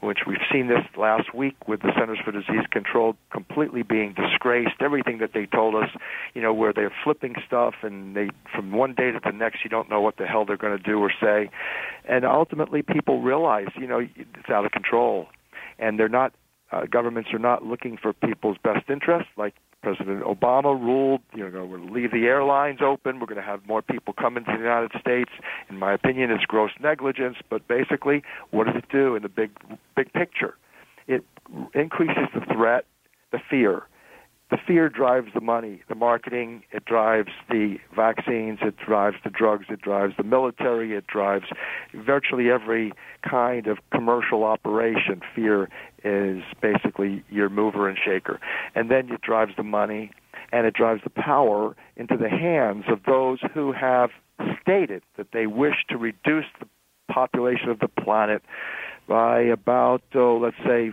which 0.00 0.20
we've 0.26 0.38
seen 0.52 0.68
this 0.68 0.84
last 0.96 1.34
week 1.34 1.56
with 1.66 1.80
the 1.82 1.92
Centers 1.98 2.18
for 2.24 2.30
Disease 2.30 2.66
Control 2.70 3.16
completely 3.32 3.82
being 3.82 4.14
disgraced. 4.14 4.80
Everything 4.80 5.18
that 5.18 5.32
they 5.34 5.46
told 5.46 5.74
us, 5.74 5.90
you 6.34 6.42
know, 6.42 6.54
where 6.54 6.72
they're 6.72 6.92
flipping 7.02 7.34
stuff 7.46 7.74
and 7.82 8.14
they 8.14 8.28
from 8.54 8.70
one 8.72 8.94
day 8.94 9.10
to 9.10 9.20
the 9.24 9.32
next 9.32 9.64
you 9.64 9.70
don't 9.70 9.90
know 9.90 10.00
what 10.00 10.16
the 10.16 10.26
hell 10.26 10.44
they're 10.44 10.56
going 10.56 10.76
to 10.76 10.82
do 10.82 10.98
or 11.00 11.12
say, 11.20 11.50
and 12.04 12.24
ultimately 12.24 12.82
people 12.82 13.22
realize, 13.22 13.68
you 13.76 13.86
know, 13.86 13.98
it's 13.98 14.48
out 14.48 14.64
of 14.64 14.72
control, 14.72 15.26
and 15.78 15.98
they're 15.98 16.08
not. 16.08 16.32
Uh, 16.70 16.84
governments 16.84 17.30
are 17.32 17.38
not 17.38 17.64
looking 17.64 17.96
for 17.96 18.12
people's 18.12 18.58
best 18.62 18.90
interests, 18.90 19.30
like 19.38 19.54
President 19.82 20.22
Obama 20.24 20.78
ruled, 20.78 21.20
you 21.34 21.48
know, 21.48 21.64
we're 21.64 21.78
going 21.78 21.88
to 21.88 21.94
leave 21.94 22.10
the 22.10 22.26
airlines 22.26 22.80
open. 22.82 23.20
We're 23.20 23.26
going 23.26 23.36
to 23.36 23.46
have 23.46 23.66
more 23.66 23.80
people 23.80 24.12
come 24.12 24.36
into 24.36 24.50
the 24.50 24.58
United 24.58 24.90
States. 25.00 25.30
In 25.70 25.78
my 25.78 25.92
opinion, 25.92 26.30
it's 26.30 26.44
gross 26.44 26.72
negligence. 26.80 27.36
But 27.48 27.66
basically, 27.68 28.22
what 28.50 28.66
does 28.66 28.76
it 28.76 28.88
do 28.90 29.14
in 29.14 29.22
the 29.22 29.28
big, 29.28 29.50
big 29.96 30.12
picture? 30.12 30.56
It 31.06 31.24
increases 31.74 32.28
the 32.34 32.40
threat, 32.52 32.84
the 33.30 33.38
fear. 33.48 33.84
The 34.50 34.58
fear 34.66 34.88
drives 34.88 35.28
the 35.34 35.42
money, 35.42 35.82
the 35.88 35.94
marketing. 35.94 36.62
It 36.72 36.86
drives 36.86 37.28
the 37.50 37.76
vaccines. 37.94 38.58
It 38.62 38.76
drives 38.78 39.16
the 39.22 39.28
drugs. 39.28 39.66
It 39.68 39.82
drives 39.82 40.14
the 40.16 40.22
military. 40.22 40.94
It 40.94 41.06
drives 41.06 41.44
virtually 41.94 42.50
every 42.50 42.92
kind 43.28 43.66
of 43.66 43.78
commercial 43.92 44.44
operation. 44.44 45.20
Fear 45.34 45.68
is 46.04 46.42
basically 46.60 47.24
your 47.28 47.48
mover 47.48 47.88
and 47.88 47.98
shaker. 47.98 48.40
And 48.74 48.90
then 48.90 49.10
it 49.10 49.20
drives 49.20 49.52
the 49.56 49.62
money 49.62 50.10
and 50.52 50.66
it 50.66 50.74
drives 50.74 51.02
the 51.04 51.10
power 51.10 51.76
into 51.96 52.16
the 52.16 52.28
hands 52.28 52.84
of 52.88 53.00
those 53.06 53.38
who 53.54 53.72
have 53.72 54.10
stated 54.62 55.02
that 55.16 55.28
they 55.32 55.46
wish 55.46 55.74
to 55.88 55.96
reduce 55.96 56.46
the 56.60 56.66
population 57.10 57.68
of 57.68 57.80
the 57.80 57.88
planet 57.88 58.42
by 59.08 59.40
about, 59.40 60.02
oh, 60.14 60.38
let's 60.38 60.56
say, 60.64 60.90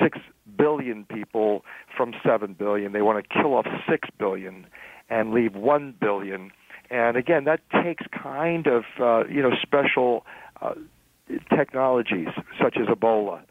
6 0.00 0.18
billion 0.56 1.04
people 1.04 1.64
from 1.96 2.12
7 2.24 2.54
billion. 2.54 2.92
They 2.92 3.02
want 3.02 3.24
to 3.24 3.34
kill 3.34 3.54
off 3.54 3.66
6 3.88 4.08
billion 4.18 4.66
and 5.08 5.32
leave 5.32 5.54
1 5.54 5.94
billion. 6.00 6.50
And 6.90 7.16
again, 7.16 7.44
that 7.44 7.60
takes 7.82 8.04
kind 8.10 8.66
of, 8.66 8.84
uh, 9.00 9.26
you 9.28 9.42
know, 9.42 9.52
special 9.62 10.24
uh, 10.60 10.74
technologies 11.56 12.28
such 12.60 12.76
as 12.80 12.86
Ebola 12.86 13.42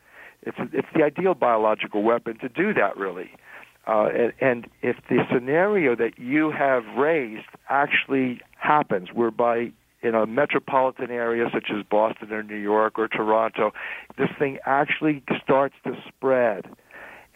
it's 0.46 0.58
it's 0.74 0.88
the 0.96 1.04
ideal 1.04 1.34
biological 1.34 2.04
weapon 2.04 2.38
to 2.40 2.50
do 2.50 2.74
that, 2.74 2.98
really. 2.98 3.32
Uh, 3.88 4.08
and, 4.08 4.34
and 4.42 4.68
if 4.82 4.98
the 5.10 5.20
scenario 5.32 5.96
that 5.96 6.18
you 6.18 6.52
have 6.52 6.84
raised 6.98 7.46
actually 7.70 8.42
happens, 8.58 9.10
whereby 9.14 9.72
in 10.02 10.16
a 10.16 10.26
metropolitan 10.26 11.12
area 11.12 11.46
such 11.54 11.70
as 11.76 11.84
Boston 11.84 12.32
or 12.32 12.44
New 12.44 12.58
York 12.58 12.98
or 12.98 13.08
Toronto, 13.08 13.72
this 14.18 14.30
thing 14.38 14.58
actually 14.66 15.24
starts 15.44 15.76
to 15.84 15.94
spread. 16.08 16.66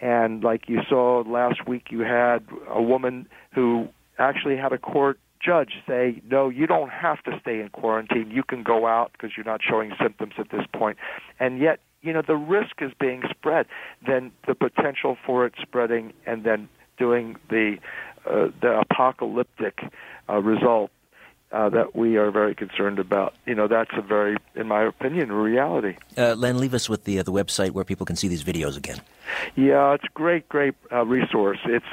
And 0.01 0.43
like 0.43 0.69
you 0.69 0.79
saw 0.87 1.23
last 1.27 1.67
week, 1.67 1.87
you 1.89 2.01
had 2.01 2.39
a 2.67 2.81
woman 2.81 3.27
who 3.53 3.89
actually 4.17 4.55
had 4.55 4.71
a 4.71 4.77
court 4.77 5.19
judge 5.43 5.73
say, 5.87 6.21
no, 6.29 6.49
you 6.49 6.67
don't 6.67 6.89
have 6.89 7.21
to 7.23 7.31
stay 7.41 7.59
in 7.59 7.69
quarantine. 7.69 8.29
You 8.31 8.43
can 8.43 8.63
go 8.63 8.87
out 8.87 9.11
because 9.13 9.31
you're 9.35 9.45
not 9.45 9.61
showing 9.67 9.91
symptoms 10.01 10.33
at 10.37 10.49
this 10.51 10.65
point. 10.73 10.97
And 11.39 11.59
yet 11.59 11.79
you 12.01 12.13
know 12.13 12.21
the 12.25 12.35
risk 12.35 12.81
is 12.81 12.91
being 12.99 13.23
spread, 13.29 13.65
then 14.05 14.31
the 14.47 14.55
potential 14.55 15.17
for 15.25 15.45
it 15.45 15.53
spreading 15.61 16.13
and 16.25 16.43
then 16.43 16.69
doing 16.97 17.35
the 17.49 17.77
uh, 18.29 18.47
the 18.61 18.79
apocalyptic 18.79 19.79
uh, 20.29 20.37
result 20.37 20.91
uh, 21.51 21.69
that 21.69 21.95
we 21.95 22.17
are 22.17 22.29
very 22.31 22.53
concerned 22.53 22.99
about. 22.99 23.33
You 23.45 23.55
know, 23.55 23.67
that's 23.67 23.91
a 23.97 24.01
very, 24.01 24.37
in 24.55 24.67
my 24.67 24.83
opinion, 24.83 25.31
reality. 25.31 25.95
Uh, 26.17 26.35
Len, 26.35 26.57
leave 26.59 26.73
us 26.73 26.87
with 26.87 27.05
the 27.05 27.19
uh, 27.19 27.23
the 27.23 27.31
website 27.31 27.71
where 27.71 27.83
people 27.83 28.05
can 28.05 28.15
see 28.15 28.27
these 28.27 28.43
videos 28.43 28.77
again. 28.77 29.01
Yeah, 29.55 29.93
it's 29.93 30.03
a 30.03 30.13
great, 30.13 30.47
great 30.49 30.75
uh, 30.91 31.05
resource. 31.05 31.59
It's 31.65 31.85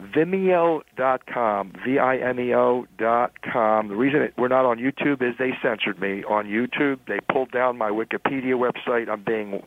Vimeo.com, 0.00 1.72
V-I-M-E-O 1.84 2.86
dot 2.98 3.32
com. 3.42 3.88
The 3.88 3.96
reason 3.96 4.22
it, 4.22 4.34
we're 4.36 4.48
not 4.48 4.64
on 4.64 4.78
YouTube 4.78 5.22
is 5.22 5.36
they 5.38 5.52
censored 5.62 6.00
me 6.00 6.24
on 6.24 6.46
YouTube. 6.46 6.98
They 7.06 7.20
pulled 7.32 7.50
down 7.50 7.78
my 7.78 7.90
Wikipedia 7.90 8.54
website. 8.54 9.08
I'm 9.08 9.22
being 9.22 9.62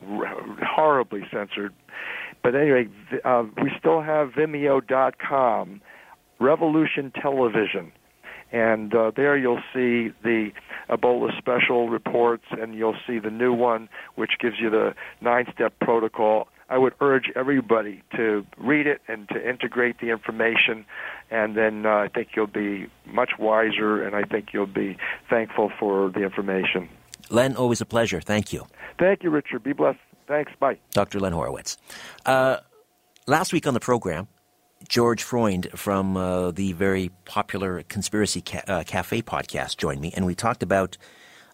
horribly 0.64 1.24
censored. 1.32 1.74
But 2.44 2.56
anyway, 2.56 2.88
uh, 3.24 3.44
we 3.62 3.72
still 3.78 4.02
have 4.02 4.30
Vimeo.com, 4.30 5.82
Revolution 6.40 7.12
Television 7.12 7.92
and 8.52 8.94
uh, 8.94 9.12
there 9.16 9.38
you'll 9.38 9.64
see 9.74 10.12
the 10.24 10.52
Ebola 10.90 11.38
special 11.38 11.90
reports, 11.90 12.44
and 12.52 12.76
you'll 12.76 12.98
see 13.08 13.20
the 13.20 13.30
new 13.30 13.54
one, 13.54 13.90
which 14.16 14.32
gives 14.40 14.60
you 14.60 14.70
the 14.70 14.94
nine-step 15.22 15.74
protocol. 15.80 16.48
I 16.70 16.78
would 16.78 16.94
urge 17.02 17.32
everybody 17.36 18.02
to 18.16 18.46
read 18.58 18.88
it 18.88 19.02
and 19.08 19.28
to 19.30 19.50
integrate 19.50 20.00
the 20.00 20.10
information, 20.10 20.86
and 21.30 21.56
then 21.56 21.86
uh, 21.86 21.90
I 21.90 22.08
think 22.08 22.30
you'll 22.36 22.48
be 22.48 22.88
much 23.06 23.32
wiser, 23.38 24.04
and 24.04 24.16
I 24.16 24.24
think 24.24 24.54
you'll 24.54 24.68
be 24.68 24.98
thankful 25.30 25.72
for 25.78 26.10
the 26.10 26.24
information. 26.24 26.88
Len, 27.30 27.56
always 27.56 27.82
a 27.82 27.86
pleasure. 27.86 28.22
Thank 28.22 28.54
you. 28.54 28.68
Thank 28.98 29.24
you, 29.24 29.30
Richard. 29.30 29.64
Be 29.64 29.74
blessed. 29.74 30.00
Thanks. 30.28 30.52
Bye. 30.60 30.78
Dr. 30.92 31.20
Len 31.20 31.34
Horowitz. 31.34 31.78
Uh, 32.26 32.58
last 33.28 33.52
week 33.52 33.68
on 33.68 33.74
the 33.74 33.80
program, 33.80 34.28
George 34.88 35.24
Freund 35.24 35.68
from 35.76 36.18
uh, 36.18 36.52
the 36.52 36.74
very 36.74 37.12
popular 37.26 37.84
Conspiracy 37.84 38.42
Ca- 38.42 38.64
uh, 38.68 38.84
Cafe 38.86 39.22
podcast 39.22 39.78
joined 39.78 40.02
me, 40.02 40.12
and 40.16 40.26
we 40.26 40.36
talked 40.36 40.64
about 40.64 40.98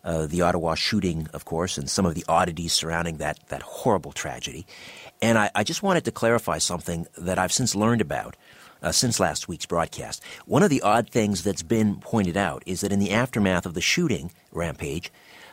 uh, 0.04 0.26
the 0.26 0.42
Ottawa 0.42 0.76
shooting, 0.76 1.28
of 1.34 1.46
course, 1.46 1.78
and 1.78 1.90
some 1.90 2.06
of 2.06 2.16
the 2.16 2.26
oddities 2.28 2.74
surrounding 2.74 3.18
that, 3.18 3.40
that 3.50 3.62
horrible 3.62 4.12
tragedy. 4.12 4.66
And 5.22 5.38
I, 5.38 5.52
I 5.54 5.64
just 5.64 5.84
wanted 5.84 6.06
to 6.06 6.12
clarify 6.12 6.60
something 6.60 7.08
that 7.18 7.38
I've 7.38 7.52
since 7.52 7.76
learned 7.76 8.02
about. 8.02 8.36
Uh, 8.80 8.92
since 8.92 9.20
last 9.20 9.48
week's 9.48 9.66
broadcast. 9.66 10.24
One 10.46 10.62
of 10.62 10.70
the 10.70 10.84
odd 10.84 11.10
things 11.10 11.44
that's 11.44 11.64
been 11.64 11.96
pointed 11.96 12.38
out 12.38 12.62
is 12.68 12.82
that 12.82 12.92
in 12.92 13.00
the 13.00 13.10
aftermath 13.10 13.66
of 13.66 13.74
the 13.74 13.82
shooting 13.82 14.32
rampage, 14.52 15.12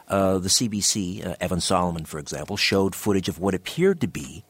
uh, 0.08 0.36
the 0.36 0.50
CBC, 0.50 1.26
uh, 1.26 1.34
Evan 1.40 1.62
Solomon, 1.62 2.04
for 2.04 2.18
example, 2.18 2.58
showed 2.58 2.94
footage 2.94 3.30
of 3.30 3.38
what 3.38 3.54
appeared 3.54 4.02
to 4.02 4.06
be 4.06 4.44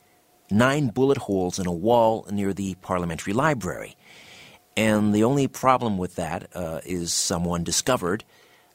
nine 0.50 0.88
bullet 0.88 1.18
holes 1.18 1.58
in 1.58 1.66
a 1.66 1.72
wall 1.72 2.26
near 2.30 2.52
the 2.52 2.74
parliamentary 2.76 3.32
library. 3.32 3.96
And 4.76 5.14
the 5.14 5.24
only 5.24 5.46
problem 5.46 5.98
with 5.98 6.16
that 6.16 6.48
uh, 6.54 6.80
is 6.84 7.12
someone 7.12 7.62
discovered 7.64 8.24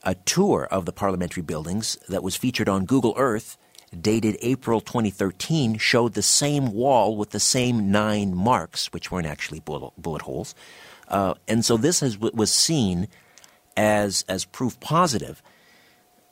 a 0.03 0.15
tour 0.15 0.67
of 0.71 0.85
the 0.85 0.93
parliamentary 0.93 1.43
buildings 1.43 1.97
that 2.07 2.23
was 2.23 2.35
featured 2.35 2.69
on 2.69 2.85
Google 2.85 3.13
Earth, 3.17 3.57
dated 3.99 4.37
April 4.41 4.79
2013, 4.79 5.77
showed 5.77 6.13
the 6.13 6.21
same 6.21 6.71
wall 6.73 7.17
with 7.17 7.31
the 7.31 7.39
same 7.39 7.91
nine 7.91 8.33
marks, 8.33 8.87
which 8.93 9.11
weren't 9.11 9.27
actually 9.27 9.59
bullet, 9.59 9.91
bullet 9.97 10.21
holes. 10.21 10.55
Uh, 11.07 11.33
and 11.47 11.65
so 11.65 11.75
this 11.75 11.99
has, 11.99 12.17
was 12.17 12.51
seen 12.51 13.07
as, 13.75 14.23
as 14.29 14.45
proof 14.45 14.79
positive 14.79 15.41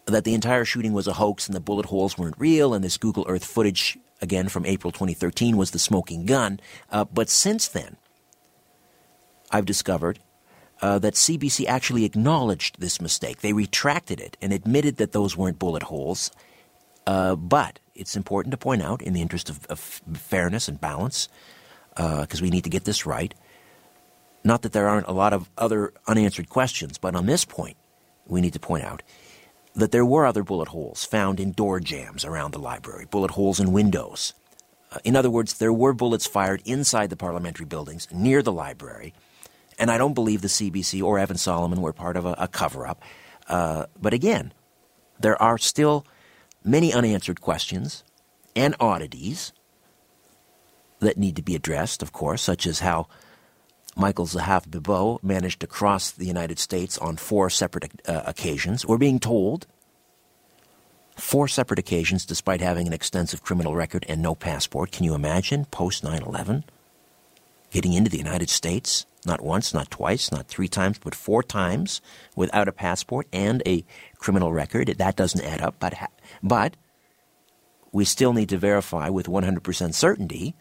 that 0.06 0.24
the 0.24 0.34
entire 0.34 0.64
shooting 0.64 0.94
was 0.94 1.08
a 1.08 1.14
hoax 1.14 1.48
and 1.48 1.56
the 1.56 1.60
bullet 1.60 1.88
holes 1.88 2.18
weren't 2.18 2.36
real, 2.38 2.74
and 2.74 2.84
this 2.84 2.96
Google 2.96 3.26
Earth 3.28 3.44
footage 3.44 3.98
again 4.22 4.50
from 4.50 4.66
April 4.66 4.92
2013, 4.92 5.58
was 5.58 5.72
the 5.72 5.80
smoking 5.80 6.26
gun. 6.26 6.60
Uh, 6.92 7.06
but 7.06 7.30
since 7.30 7.68
then, 7.68 7.98
I've 9.52 9.66
discovered 9.66 10.20
uh, 10.82 11.00
that 11.00 11.16
CBC 11.16 11.66
actually 11.68 12.06
acknowledged 12.06 12.80
this 12.80 13.02
mistake. 13.02 13.42
They 13.42 13.54
retracted 13.54 14.20
it 14.20 14.38
and 14.42 14.54
admitted 14.54 14.98
that 14.98 15.12
those 15.12 15.36
weren't 15.36 15.60
bullet 15.60 15.84
holes. 15.84 16.32
Uh, 17.06 17.36
but 17.36 17.80
it's 17.96 18.16
important 18.16 18.52
to 18.52 18.58
point 18.58 18.82
out, 18.82 19.02
in 19.02 19.14
the 19.14 19.22
interest 19.22 19.50
of, 19.50 19.66
of 19.68 19.80
fairness 19.80 20.68
and 20.68 20.80
balance, 20.80 21.30
because 21.96 22.42
uh, 22.42 22.44
we 22.44 22.50
need 22.50 22.66
to 22.66 22.70
get 22.70 22.84
this 22.84 23.06
right, 23.06 23.34
not 24.44 24.62
that 24.62 24.72
there 24.72 24.88
aren't 24.88 25.08
a 25.08 25.14
lot 25.14 25.34
of 25.34 25.50
other 25.58 25.94
unanswered 26.08 26.50
questions, 26.50 26.98
but 26.98 27.16
on 27.16 27.26
this 27.26 27.46
point, 27.46 27.78
we 28.28 28.42
need 28.42 28.54
to 28.54 28.60
point 28.60 28.84
out 28.84 29.02
that 29.78 29.92
there 29.92 30.06
were 30.06 30.26
other 30.26 30.44
bullet 30.44 30.70
holes 30.70 31.06
found 31.06 31.40
in 31.40 31.52
door 31.52 31.80
jambs 31.80 32.26
around 32.26 32.52
the 32.52 32.60
library, 32.60 33.06
bullet 33.06 33.32
holes 33.32 33.60
in 33.60 33.72
windows. 33.72 34.34
Uh, 34.92 34.98
in 35.04 35.16
other 35.16 35.30
words, 35.30 35.54
there 35.60 35.72
were 35.72 35.94
bullets 35.94 36.26
fired 36.26 36.64
inside 36.66 37.12
the 37.12 37.16
parliamentary 37.16 37.66
buildings 37.66 38.08
near 38.12 38.42
the 38.42 38.52
library, 38.52 39.14
and 39.78 39.92
I 39.92 40.00
don't 40.00 40.16
believe 40.16 40.42
the 40.42 40.48
CBC 40.48 41.04
or 41.04 41.20
Evan 41.20 41.38
Solomon 41.38 41.80
were 41.80 41.94
part 41.94 42.18
of 42.18 42.26
a, 42.26 42.36
a 42.40 42.48
cover 42.48 42.88
up. 42.88 43.04
Uh, 43.48 43.86
but 44.02 44.14
again, 44.14 44.52
there 45.20 45.40
are 45.40 45.60
still 45.60 46.06
many 46.64 46.92
unanswered 46.92 47.40
questions 47.40 48.04
and 48.56 48.76
oddities 48.80 49.54
that 51.00 51.18
need 51.18 51.36
to 51.36 51.44
be 51.44 51.54
addressed, 51.54 52.02
of 52.02 52.12
course, 52.12 52.42
such 52.42 52.66
as 52.66 52.80
how 52.80 53.08
Michael 53.98 54.28
Zehaf 54.28 54.68
Bibeau 54.68 55.22
managed 55.24 55.60
to 55.62 55.68
cross 55.68 56.12
the 56.12 56.26
United 56.26 56.60
States 56.60 56.98
on 57.00 57.18
four 57.18 57.50
separate 57.50 57.90
uh, 58.08 58.22
occasions. 58.26 58.86
We're 58.86 58.98
being 58.98 59.20
told 59.20 59.66
four 61.16 61.48
separate 61.48 61.80
occasions 61.80 62.24
despite 62.24 62.62
having 62.62 62.86
an 62.86 62.94
extensive 62.94 63.42
criminal 63.42 63.76
record 63.76 64.06
and 64.08 64.22
no 64.22 64.36
passport. 64.36 64.92
Can 64.92 65.04
you 65.04 65.16
imagine 65.16 65.66
post 65.66 66.04
9 66.04 66.22
11? 66.22 66.64
Getting 67.72 67.94
into 67.94 68.12
the 68.12 68.20
United 68.20 68.50
States, 68.50 69.08
not 69.26 69.42
once, 69.42 69.74
not 69.74 69.90
twice, 69.90 70.32
not 70.32 70.48
three 70.48 70.68
times, 70.68 71.00
but 71.04 71.16
four 71.16 71.42
times 71.42 72.00
without 72.36 72.68
a 72.68 72.72
passport 72.72 73.28
and 73.34 73.64
a 73.66 73.84
criminal 74.18 74.54
record. 74.54 74.88
That 74.88 75.16
doesn't 75.16 75.44
add 75.44 75.62
up, 75.62 75.76
but, 75.80 75.96
but 76.44 76.78
we 77.92 78.06
still 78.06 78.32
need 78.32 78.50
to 78.50 78.58
verify 78.58 79.10
with 79.10 79.26
100% 79.26 79.94
certainty 79.94 80.56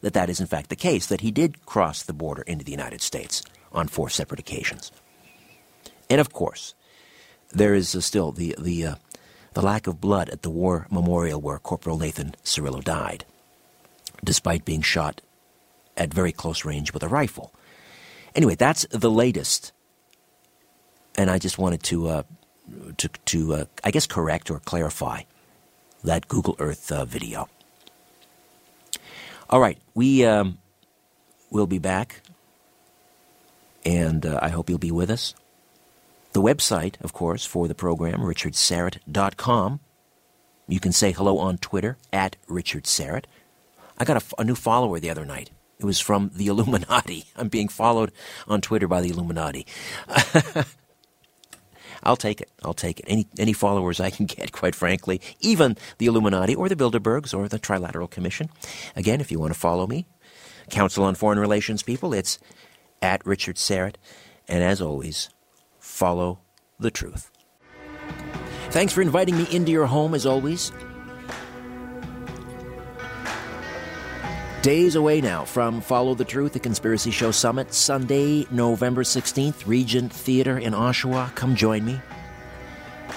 that 0.00 0.12
that 0.12 0.30
is 0.30 0.40
in 0.40 0.46
fact 0.46 0.70
the 0.70 0.76
case, 0.76 1.06
that 1.06 1.20
he 1.20 1.30
did 1.30 1.64
cross 1.66 2.02
the 2.02 2.12
border 2.12 2.42
into 2.42 2.64
the 2.64 2.72
United 2.72 3.00
States 3.00 3.42
on 3.72 3.88
four 3.88 4.08
separate 4.08 4.40
occasions. 4.40 4.92
And 6.10 6.20
of 6.20 6.32
course, 6.32 6.74
there 7.50 7.74
is 7.74 7.94
uh, 7.94 8.00
still 8.00 8.32
the, 8.32 8.54
the, 8.58 8.86
uh, 8.86 8.94
the 9.54 9.62
lack 9.62 9.86
of 9.86 10.00
blood 10.00 10.28
at 10.30 10.42
the 10.42 10.50
war 10.50 10.86
memorial 10.90 11.40
where 11.40 11.58
Corporal 11.58 11.98
Nathan 11.98 12.34
Cirillo 12.44 12.82
died, 12.82 13.24
despite 14.22 14.64
being 14.64 14.82
shot 14.82 15.20
at 15.96 16.14
very 16.14 16.32
close 16.32 16.64
range 16.64 16.92
with 16.92 17.02
a 17.02 17.08
rifle. 17.08 17.52
Anyway, 18.34 18.54
that's 18.54 18.86
the 18.90 19.10
latest. 19.10 19.72
And 21.16 21.30
I 21.30 21.38
just 21.38 21.58
wanted 21.58 21.82
to, 21.84 22.08
uh, 22.08 22.22
to, 22.98 23.08
to 23.08 23.54
uh, 23.54 23.64
I 23.82 23.90
guess, 23.90 24.06
correct 24.06 24.50
or 24.50 24.60
clarify 24.60 25.22
that 26.04 26.28
Google 26.28 26.54
Earth 26.58 26.92
uh, 26.92 27.04
video. 27.04 27.48
All 29.50 29.60
right, 29.60 29.78
we 29.94 30.24
um, 30.26 30.58
will 31.50 31.66
be 31.66 31.78
back, 31.78 32.20
and 33.84 34.26
uh, 34.26 34.38
I 34.42 34.50
hope 34.50 34.68
you'll 34.68 34.78
be 34.78 34.90
with 34.90 35.10
us. 35.10 35.34
The 36.32 36.42
website, 36.42 37.00
of 37.00 37.14
course, 37.14 37.46
for 37.46 37.66
the 37.66 37.74
program, 37.74 38.20
richardsyrett.com. 38.20 39.80
You 40.68 40.80
can 40.80 40.92
say 40.92 41.12
hello 41.12 41.38
on 41.38 41.56
Twitter, 41.56 41.96
at 42.12 42.36
Richard 42.46 42.84
Syrett. 42.84 43.24
I 43.96 44.04
got 44.04 44.22
a, 44.22 44.34
a 44.40 44.44
new 44.44 44.54
follower 44.54 45.00
the 45.00 45.10
other 45.10 45.24
night. 45.24 45.50
It 45.78 45.86
was 45.86 45.98
from 45.98 46.30
the 46.34 46.46
Illuminati. 46.48 47.24
I'm 47.34 47.48
being 47.48 47.68
followed 47.68 48.12
on 48.46 48.60
Twitter 48.60 48.86
by 48.86 49.00
the 49.00 49.08
Illuminati. 49.08 49.66
I'll 52.08 52.16
take 52.16 52.40
it. 52.40 52.50
I'll 52.64 52.72
take 52.72 53.00
it. 53.00 53.04
Any 53.06 53.26
any 53.38 53.52
followers 53.52 54.00
I 54.00 54.08
can 54.08 54.24
get, 54.24 54.50
quite 54.50 54.74
frankly, 54.74 55.20
even 55.40 55.76
the 55.98 56.06
Illuminati 56.06 56.54
or 56.54 56.66
the 56.66 56.74
Bilderbergs 56.74 57.36
or 57.36 57.48
the 57.48 57.58
Trilateral 57.58 58.10
Commission. 58.10 58.48
Again, 58.96 59.20
if 59.20 59.30
you 59.30 59.38
want 59.38 59.52
to 59.52 59.58
follow 59.58 59.86
me, 59.86 60.06
Council 60.70 61.04
on 61.04 61.16
Foreign 61.16 61.38
Relations 61.38 61.82
people, 61.82 62.14
it's 62.14 62.38
at 63.02 63.26
Richard 63.26 63.56
Syrett. 63.56 63.96
And 64.48 64.64
as 64.64 64.80
always, 64.80 65.28
follow 65.78 66.40
the 66.80 66.90
truth. 66.90 67.30
Thanks 68.70 68.94
for 68.94 69.02
inviting 69.02 69.36
me 69.36 69.46
into 69.50 69.70
your 69.70 69.84
home, 69.84 70.14
as 70.14 70.24
always. 70.24 70.72
Days 74.62 74.96
away 74.96 75.20
now 75.20 75.44
from 75.44 75.80
Follow 75.80 76.16
the 76.16 76.24
Truth, 76.24 76.54
the 76.54 76.58
Conspiracy 76.58 77.12
Show 77.12 77.30
Summit, 77.30 77.72
Sunday, 77.72 78.44
November 78.50 79.04
16th, 79.04 79.64
Regent 79.68 80.12
Theater 80.12 80.58
in 80.58 80.72
Oshawa. 80.72 81.32
Come 81.36 81.54
join 81.54 81.84
me. 81.84 82.00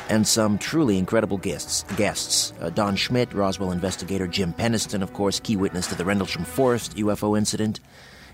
And 0.07 0.27
some 0.27 0.59
truly 0.59 0.99
incredible 0.99 1.39
guests. 1.39 1.83
Guests 1.97 2.53
uh, 2.61 2.69
Don 2.69 2.95
Schmitt, 2.95 3.33
Roswell 3.33 3.71
investigator 3.71 4.27
Jim 4.27 4.53
Penniston, 4.53 5.01
of 5.01 5.13
course, 5.13 5.39
key 5.39 5.55
witness 5.55 5.87
to 5.87 5.95
the 5.95 6.05
Rendlesham 6.05 6.45
Forest 6.45 6.95
UFO 6.97 7.35
incident, 7.35 7.79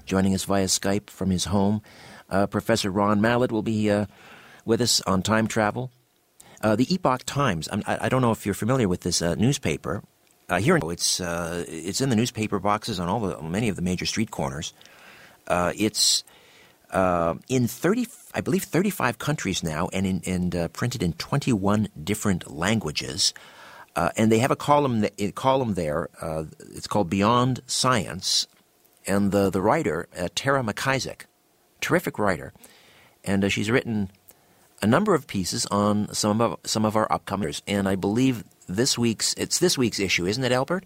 joining 0.06 0.34
us 0.34 0.44
via 0.44 0.66
Skype 0.66 1.10
from 1.10 1.30
his 1.30 1.46
home. 1.46 1.82
Uh, 2.30 2.46
Professor 2.46 2.92
Ron 2.92 3.22
Mallett 3.22 3.54
will 3.54 3.64
be 3.64 3.90
uh, 3.90 4.08
with 4.66 4.82
us 4.82 5.00
on 5.08 5.22
time 5.22 5.48
travel. 5.48 5.92
Uh, 6.62 6.76
the 6.76 6.94
Epoch 6.94 7.24
Times, 7.26 7.70
I, 7.72 8.00
I, 8.02 8.10
don't 8.10 8.22
know 8.22 8.32
if 8.32 8.46
you're 8.46 8.54
familiar 8.54 8.90
with 8.90 9.02
this 9.02 9.22
uh, 9.22 9.36
newspaper. 9.36 10.04
Uh, 10.50 10.60
here, 10.60 10.80
it's 10.82 11.20
uh, 11.20 11.66
it's 11.68 12.00
in 12.00 12.08
the 12.08 12.16
newspaper 12.16 12.58
boxes 12.58 13.02
on 13.02 13.10
all 13.10 13.20
the 13.20 13.42
many 13.42 13.68
of 13.68 13.76
the 13.76 13.82
major 13.82 14.06
street 14.06 14.32
corners. 14.32 14.72
Uh, 15.46 15.74
it's 15.76 16.24
uh, 16.92 17.36
in 17.50 17.68
30, 17.68 18.08
I 18.34 18.40
believe, 18.40 18.64
35 18.64 19.20
countries 19.20 19.62
now, 19.62 19.90
and 19.92 20.06
in, 20.08 20.22
and 20.26 20.56
uh, 20.56 20.68
printed 20.70 21.04
in 21.04 21.12
21 21.14 21.90
different 22.02 22.50
languages. 22.50 23.34
Uh, 23.94 24.12
and 24.16 24.32
they 24.32 24.40
have 24.40 24.52
a 24.52 24.56
column 24.56 25.06
a 25.18 25.32
column 25.34 25.74
there. 25.74 26.08
It's 26.62 26.88
called 26.88 27.10
Beyond 27.10 27.60
Science, 27.68 28.48
and 29.06 29.34
the 29.34 29.50
the 29.50 29.62
writer 29.62 30.08
Tara 30.34 30.64
MacIsaac, 30.64 31.24
terrific 31.82 32.18
writer, 32.18 32.54
and 33.26 33.52
she's 33.52 33.70
written 33.70 34.12
a 34.82 34.88
number 34.88 35.14
of 35.14 35.28
pieces 35.28 35.66
on 35.66 36.14
some 36.14 36.40
of 36.40 36.58
some 36.64 36.86
of 36.86 36.96
our 36.96 37.10
upcomers. 37.10 37.62
And 37.68 37.90
I 37.90 37.96
believe 37.96 38.46
this 38.68 38.98
week's 38.98 39.34
it's 39.34 39.60
this 39.60 39.78
week's 39.78 40.00
issue, 40.00 40.26
isn't 40.26 40.44
it, 40.44 40.52
Albert? 40.52 40.86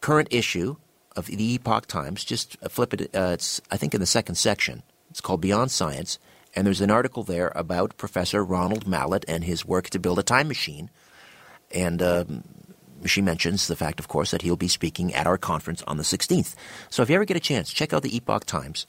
current 0.00 0.28
issue 0.30 0.76
of 1.16 1.26
the 1.26 1.54
Epoch 1.54 1.86
Times. 1.86 2.24
Just 2.24 2.58
flip 2.68 2.92
it. 2.92 3.14
Uh, 3.14 3.30
it's 3.32 3.60
I 3.70 3.76
think 3.76 3.94
in 3.94 4.00
the 4.00 4.06
second 4.06 4.34
section. 4.34 4.82
It's 5.10 5.20
called 5.20 5.40
Beyond 5.40 5.70
Science, 5.70 6.18
and 6.54 6.66
there's 6.66 6.80
an 6.80 6.90
article 6.90 7.22
there 7.22 7.52
about 7.54 7.96
Professor 7.96 8.44
Ronald 8.44 8.86
Mallett 8.86 9.24
and 9.28 9.44
his 9.44 9.64
work 9.64 9.88
to 9.90 9.98
build 9.98 10.18
a 10.18 10.22
time 10.22 10.48
machine. 10.48 10.90
And 11.72 12.02
um, 12.02 12.44
she 13.06 13.22
mentions 13.22 13.66
the 13.66 13.76
fact, 13.76 13.98
of 13.98 14.08
course, 14.08 14.32
that 14.32 14.42
he'll 14.42 14.56
be 14.56 14.68
speaking 14.68 15.14
at 15.14 15.26
our 15.26 15.38
conference 15.38 15.82
on 15.82 15.96
the 15.96 16.02
16th. 16.02 16.54
So 16.90 17.02
if 17.02 17.08
you 17.08 17.14
ever 17.14 17.24
get 17.24 17.36
a 17.36 17.40
chance, 17.40 17.72
check 17.72 17.92
out 17.92 18.02
the 18.02 18.14
Epoch 18.14 18.44
Times. 18.44 18.86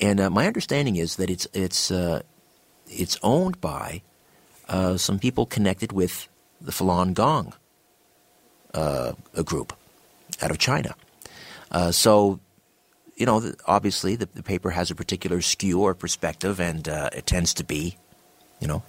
And 0.00 0.20
uh, 0.20 0.30
my 0.30 0.46
understanding 0.46 0.96
is 0.96 1.16
that 1.16 1.30
it's 1.30 1.48
it's 1.52 1.90
uh, 1.90 2.22
it's 2.86 3.18
owned 3.22 3.60
by 3.60 4.02
uh, 4.68 4.96
some 4.96 5.18
people 5.18 5.46
connected 5.46 5.92
with 5.92 6.28
the 6.60 6.72
Falun 6.72 7.14
Gong 7.14 7.54
uh, 8.74 9.12
group 9.44 9.72
out 10.42 10.50
of 10.50 10.58
China. 10.58 10.94
Uh, 11.70 11.90
so, 11.90 12.40
you 13.16 13.26
know, 13.26 13.52
obviously 13.66 14.16
the, 14.16 14.28
the, 14.34 14.42
paper 14.42 14.70
has 14.70 14.90
a 14.90 14.94
particular 14.94 15.40
skew 15.40 15.80
or 15.80 15.94
perspective, 15.94 16.60
and 16.60 16.88
uh, 16.88 17.10
it 17.14 17.26
tends 17.26 17.52
to 17.54 17.64
be, 17.64 17.96
you 18.60 18.68
know, 18.68 18.82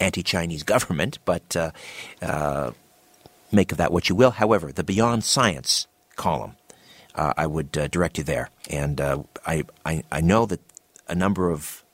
anti-Chinese 0.00 0.62
government. 0.74 1.18
But 1.24 1.56
uh, 1.56 1.70
uh, 2.22 2.72
make 3.52 3.72
of 3.72 3.78
that 3.78 3.92
what 3.92 4.08
you 4.08 4.14
will. 4.14 4.32
However, 4.32 4.72
the 4.72 4.84
Beyond 4.84 5.24
Science 5.24 5.86
column, 6.16 6.56
I 7.16 7.46
would 7.46 7.70
direct 7.70 8.18
you 8.18 8.24
there, 8.24 8.50
and 8.68 9.00
I, 9.00 9.62
I 9.86 10.02
I 10.10 10.20
know 10.20 10.46
that 10.46 10.58
a 11.06 11.14
number 11.14 11.48
of 11.48 11.84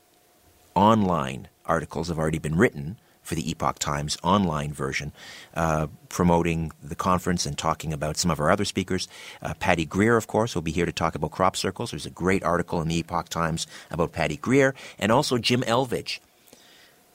online 0.73 1.47
articles 1.63 2.07
have 2.07 2.17
already 2.17 2.39
been 2.39 2.55
written 2.55 2.97
for 3.21 3.35
the 3.35 3.49
Epoch 3.49 3.79
Times 3.79 4.17
online 4.23 4.73
version, 4.73 5.11
uh, 5.55 5.87
promoting 6.09 6.71
the 6.81 6.95
conference 6.95 7.45
and 7.45 7.57
talking 7.57 7.93
about 7.93 8.17
some 8.17 8.31
of 8.31 8.39
our 8.39 8.49
other 8.49 8.65
speakers. 8.65 9.07
Uh, 9.41 9.53
Patty 9.55 9.85
Greer, 9.85 10.17
of 10.17 10.27
course, 10.27 10.55
will 10.55 10.61
be 10.61 10.71
here 10.71 10.85
to 10.85 10.91
talk 10.91 11.15
about 11.15 11.31
crop 11.31 11.55
circles. 11.55 11.91
There's 11.91 12.05
a 12.05 12.11
great 12.11 12.43
article 12.43 12.81
in 12.81 12.87
the 12.87 12.99
Epoch 12.99 13.29
Times 13.29 13.67
about 13.89 14.11
Patty 14.11 14.37
Greer, 14.37 14.73
and 14.99 15.11
also 15.11 15.37
Jim 15.37 15.61
Elvidge, 15.63 16.19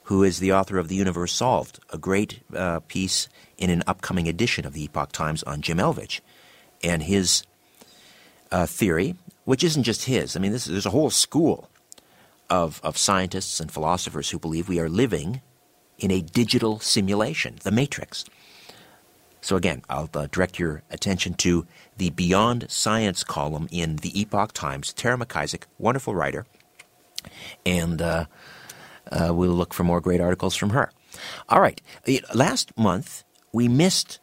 who 0.03 0.23
is 0.23 0.39
the 0.39 0.53
author 0.53 0.77
of 0.77 0.87
The 0.87 0.95
Universe 0.95 1.33
Solved, 1.33 1.79
a 1.91 1.97
great 1.97 2.39
uh, 2.55 2.79
piece 2.87 3.27
in 3.57 3.69
an 3.69 3.83
upcoming 3.87 4.27
edition 4.27 4.65
of 4.65 4.73
the 4.73 4.83
Epoch 4.85 5.11
Times 5.11 5.43
on 5.43 5.61
Jim 5.61 5.77
Elvidge 5.77 6.21
and 6.83 7.03
his 7.03 7.43
uh, 8.51 8.65
theory, 8.65 9.15
which 9.45 9.63
isn't 9.63 9.83
just 9.83 10.05
his. 10.05 10.35
I 10.35 10.39
mean, 10.39 10.51
this, 10.51 10.65
there's 10.65 10.85
a 10.85 10.91
whole 10.91 11.09
school 11.09 11.69
of, 12.49 12.79
of 12.83 12.97
scientists 12.97 13.59
and 13.59 13.71
philosophers 13.71 14.29
who 14.29 14.39
believe 14.39 14.69
we 14.69 14.79
are 14.79 14.89
living 14.89 15.41
in 15.97 16.11
a 16.11 16.21
digital 16.21 16.79
simulation, 16.79 17.55
the 17.63 17.71
Matrix. 17.71 18.25
So, 19.41 19.55
again, 19.55 19.83
I'll 19.89 20.09
uh, 20.13 20.27
direct 20.31 20.59
your 20.59 20.83
attention 20.89 21.33
to 21.35 21.65
the 21.97 22.09
Beyond 22.09 22.69
Science 22.69 23.23
column 23.23 23.67
in 23.71 23.97
the 23.97 24.19
Epoch 24.19 24.51
Times. 24.51 24.91
Tara 24.93 25.17
MacIsaac, 25.17 25.63
wonderful 25.77 26.15
writer, 26.15 26.45
and 27.65 28.01
uh, 28.01 28.25
uh, 29.11 29.33
we'll 29.33 29.51
look 29.51 29.73
for 29.73 29.83
more 29.83 30.01
great 30.01 30.19
articles 30.19 30.55
from 30.55 30.71
her. 30.71 30.91
All 31.49 31.61
right, 31.61 31.81
last 32.33 32.77
month 32.77 33.23
we 33.53 33.67
missed 33.67 34.19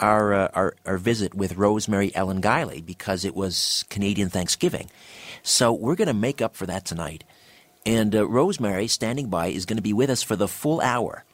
our, 0.00 0.32
uh, 0.32 0.48
our, 0.54 0.74
our 0.86 0.96
visit 0.96 1.34
with 1.34 1.56
Rosemary 1.56 2.14
Ellen 2.14 2.40
Guiley 2.40 2.84
because 2.84 3.24
it 3.24 3.34
was 3.34 3.84
Canadian 3.90 4.30
Thanksgiving. 4.30 4.90
So 5.42 5.72
we're 5.72 5.96
going 5.96 6.08
to 6.08 6.14
make 6.14 6.40
up 6.40 6.56
for 6.56 6.66
that 6.66 6.84
tonight 6.84 7.24
and 7.86 8.14
uh, 8.14 8.26
Rosemary, 8.26 8.86
standing 8.86 9.28
by, 9.28 9.48
is 9.48 9.66
going 9.66 9.76
to 9.76 9.82
be 9.82 9.92
with 9.92 10.10
us 10.10 10.22
for 10.22 10.36
the 10.36 10.48
full 10.48 10.80
hour. 10.80 11.24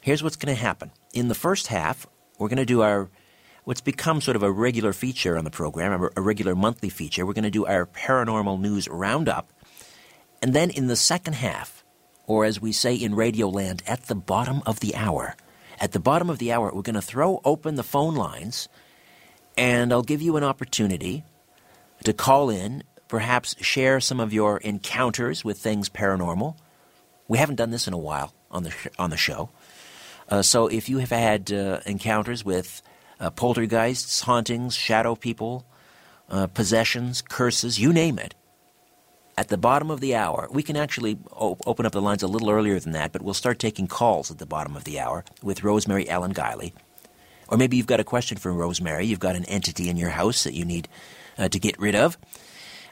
Here's 0.00 0.22
what's 0.22 0.36
going 0.36 0.54
to 0.54 0.60
happen. 0.60 0.90
In 1.12 1.28
the 1.28 1.34
first 1.34 1.68
half, 1.68 2.06
we're 2.38 2.48
going 2.48 2.58
to 2.58 2.64
do 2.64 2.82
our 2.82 3.10
what's 3.64 3.80
become 3.82 4.20
sort 4.20 4.36
of 4.36 4.42
a 4.42 4.50
regular 4.50 4.94
feature 4.94 5.36
on 5.36 5.44
the 5.44 5.50
program, 5.50 6.08
a 6.16 6.20
regular 6.22 6.54
monthly 6.54 6.88
feature. 6.88 7.26
We're 7.26 7.34
going 7.34 7.44
to 7.44 7.50
do 7.50 7.66
our 7.66 7.84
paranormal 7.84 8.60
news 8.60 8.88
roundup. 8.88 9.52
And 10.40 10.54
then 10.54 10.70
in 10.70 10.86
the 10.86 10.96
second 10.96 11.34
half, 11.34 11.84
or 12.26 12.46
as 12.46 12.60
we 12.60 12.72
say 12.72 12.94
in 12.94 13.12
Radioland, 13.12 13.82
at 13.86 14.06
the 14.06 14.14
bottom 14.14 14.62
of 14.64 14.80
the 14.80 14.94
hour, 14.94 15.34
at 15.78 15.92
the 15.92 16.00
bottom 16.00 16.30
of 16.30 16.38
the 16.38 16.50
hour, 16.50 16.72
we're 16.72 16.80
going 16.82 16.94
to 16.94 17.02
throw 17.02 17.42
open 17.44 17.74
the 17.74 17.82
phone 17.82 18.14
lines 18.14 18.68
and 19.58 19.92
I'll 19.92 20.02
give 20.02 20.22
you 20.22 20.36
an 20.36 20.44
opportunity 20.44 21.24
to 22.04 22.12
call 22.12 22.48
in 22.48 22.84
perhaps 23.08 23.56
share 23.64 24.00
some 24.00 24.20
of 24.20 24.32
your 24.32 24.58
encounters 24.58 25.44
with 25.44 25.58
things 25.58 25.88
paranormal. 25.88 26.56
We 27.26 27.38
haven't 27.38 27.56
done 27.56 27.70
this 27.70 27.86
in 27.86 27.94
a 27.94 27.98
while 27.98 28.34
on 28.50 28.62
the, 28.62 28.70
sh- 28.70 28.88
on 28.98 29.10
the 29.10 29.16
show. 29.16 29.50
Uh, 30.28 30.42
so 30.42 30.66
if 30.66 30.88
you 30.88 30.98
have 30.98 31.10
had 31.10 31.50
uh, 31.50 31.80
encounters 31.86 32.44
with 32.44 32.82
uh, 33.18 33.30
poltergeists, 33.30 34.20
hauntings, 34.20 34.74
shadow 34.74 35.14
people, 35.14 35.64
uh, 36.28 36.46
possessions, 36.46 37.22
curses, 37.22 37.78
you 37.78 37.92
name 37.92 38.18
it, 38.18 38.34
at 39.38 39.48
the 39.48 39.56
bottom 39.56 39.90
of 39.90 40.00
the 40.00 40.14
hour, 40.14 40.48
we 40.50 40.62
can 40.62 40.76
actually 40.76 41.16
op- 41.32 41.66
open 41.66 41.86
up 41.86 41.92
the 41.92 42.02
lines 42.02 42.22
a 42.22 42.26
little 42.26 42.50
earlier 42.50 42.78
than 42.78 42.92
that, 42.92 43.12
but 43.12 43.22
we'll 43.22 43.34
start 43.34 43.58
taking 43.58 43.86
calls 43.86 44.30
at 44.30 44.38
the 44.38 44.46
bottom 44.46 44.76
of 44.76 44.84
the 44.84 44.98
hour 44.98 45.24
with 45.42 45.62
Rosemary 45.62 46.08
Ellen 46.08 46.34
Guiley. 46.34 46.72
Or 47.48 47.56
maybe 47.56 47.76
you've 47.76 47.86
got 47.86 48.00
a 48.00 48.04
question 48.04 48.36
for 48.36 48.52
Rosemary. 48.52 49.06
You've 49.06 49.20
got 49.20 49.36
an 49.36 49.44
entity 49.46 49.88
in 49.88 49.96
your 49.96 50.10
house 50.10 50.44
that 50.44 50.54
you 50.54 50.64
need 50.64 50.88
uh, 51.38 51.48
to 51.48 51.58
get 51.58 51.78
rid 51.78 51.94
of. 51.94 52.18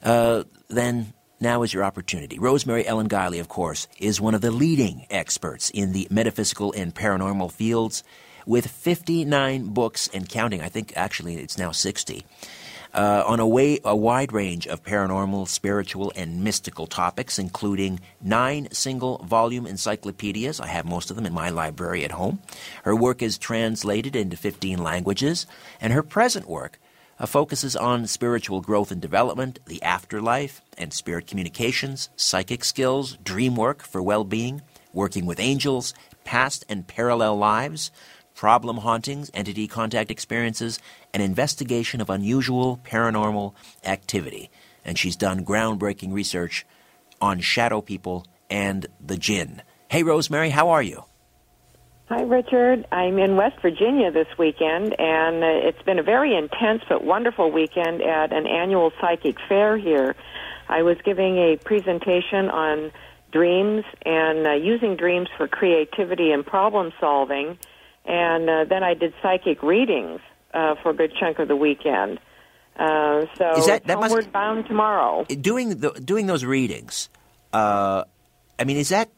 Uh, 0.03 0.45
then 0.69 1.13
now 1.41 1.63
is 1.63 1.73
your 1.73 1.85
opportunity. 1.85 2.39
Rosemary 2.39 2.87
Ellen 2.87 3.09
Guiley, 3.09 3.41
of 3.41 3.49
course, 3.49 3.89
is 3.99 4.21
one 4.21 4.35
of 4.35 4.41
the 4.41 4.51
leading 4.51 5.07
experts 5.11 5.71
in 5.71 5.93
the 5.93 6.09
metaphysical 6.11 6.73
and 6.73 6.95
paranormal 6.95 7.53
fields 7.53 8.03
with 8.47 8.71
59 8.71 9.67
books 9.69 10.09
and 10.15 10.29
counting. 10.29 10.63
I 10.63 10.69
think 10.69 10.93
actually 10.97 11.37
it's 11.37 11.59
now 11.59 11.73
60. 11.73 12.25
Uh, 12.95 13.23
on 13.27 13.41
a, 13.41 13.47
way, 13.47 13.79
a 13.85 13.95
wide 13.95 14.33
range 14.33 14.67
of 14.67 14.83
paranormal, 14.83 15.47
spiritual, 15.47 16.11
and 16.17 16.43
mystical 16.43 16.87
topics, 16.87 17.39
including 17.39 18.01
nine 18.23 18.69
single 18.73 19.19
volume 19.19 19.67
encyclopedias. 19.67 20.61
I 20.61 20.69
have 20.69 20.87
most 20.87 21.11
of 21.11 21.17
them 21.17 21.27
in 21.27 21.35
my 21.35 21.51
library 21.51 22.07
at 22.07 22.13
home. 22.13 22.39
Her 22.85 22.97
work 22.97 23.21
is 23.21 23.37
translated 23.37 24.17
into 24.17 24.39
15 24.39 24.79
languages, 24.79 25.47
and 25.79 25.93
her 25.93 26.03
present 26.03 26.49
work 26.49 26.79
uh, 27.19 27.27
focuses 27.27 27.77
on 27.77 28.07
spiritual 28.07 28.61
growth 28.61 28.91
and 28.91 29.01
development, 29.01 29.59
the 29.67 29.83
afterlife, 29.83 30.61
and 30.77 30.93
spirit 30.93 31.27
communications, 31.27 32.09
psychic 32.17 32.65
skills, 32.65 33.17
dream 33.23 33.57
work 33.57 33.83
for 33.83 34.03
well 34.03 34.25
being, 34.25 34.63
working 34.93 35.27
with 35.27 35.41
angels, 35.41 35.95
past 36.25 36.65
and 36.69 36.87
parallel 36.87 37.37
lives, 37.37 37.91
problem 38.35 38.79
hauntings, 38.79 39.31
entity 39.33 39.67
contact 39.67 40.11
experiences, 40.11 40.79
and 41.15 41.23
investigation 41.23 42.01
of 42.01 42.11
unusual 42.11 42.79
paranormal 42.85 43.55
activity. 43.85 44.51
And 44.85 44.99
she's 44.99 45.17
done 45.17 45.45
groundbreaking 45.45 46.13
research 46.13 46.67
on 47.21 47.41
shadow 47.41 47.81
people 47.81 48.27
and 48.51 48.87
the 49.05 49.17
jinn. 49.17 49.63
Hey, 49.89 50.03
Rosemary, 50.03 50.51
how 50.51 50.69
are 50.69 50.83
you? 50.83 51.05
Hi, 52.09 52.23
Richard. 52.23 52.87
I'm 52.93 53.19
in 53.19 53.35
West 53.35 53.61
Virginia 53.61 54.13
this 54.13 54.29
weekend, 54.39 54.95
and 54.97 55.43
uh, 55.43 55.69
it's 55.69 55.83
been 55.83 55.99
a 55.99 56.05
very 56.05 56.37
intense 56.37 56.83
but 56.89 57.03
wonderful 57.03 57.51
weekend 57.51 58.01
at 58.01 58.33
an 58.33 58.47
annual 58.47 58.93
psychic 59.01 59.39
fair 59.49 59.77
here. 59.77 60.15
I 60.69 60.83
was 60.83 60.99
giving 61.05 61.37
a 61.39 61.57
presentation 61.57 62.49
on 62.49 62.93
dreams 63.33 63.83
and 64.05 64.47
uh, 64.47 64.53
using 64.53 64.95
dreams 64.95 65.29
for 65.37 65.49
creativity 65.49 66.31
and 66.31 66.47
problem 66.47 66.93
solving, 67.01 67.59
and 68.05 68.49
uh, 68.49 68.65
then 68.67 68.85
I 68.85 68.95
did 68.95 69.13
psychic 69.21 69.61
readings 69.65 70.21
uh, 70.55 70.77
for 70.85 70.91
a 70.91 70.95
good 70.95 71.13
chunk 71.19 71.41
of 71.41 71.49
the 71.49 71.57
weekend. 71.57 72.21
Uh, 72.77 73.27
so 73.37 73.51
Is 73.57 73.67
that, 73.67 73.85
that 73.85 73.97
homeward 73.97 74.27
must, 74.27 74.33
bound 74.33 74.67
tomorrow. 74.67 75.25
Doing 75.25 75.81
the, 75.81 75.91
doing 75.91 76.27
those 76.27 76.45
readings, 76.45 77.09
uh, 77.53 78.05
I 78.61 78.65
mean, 78.65 78.77
is 78.77 78.91
that 78.91 79.11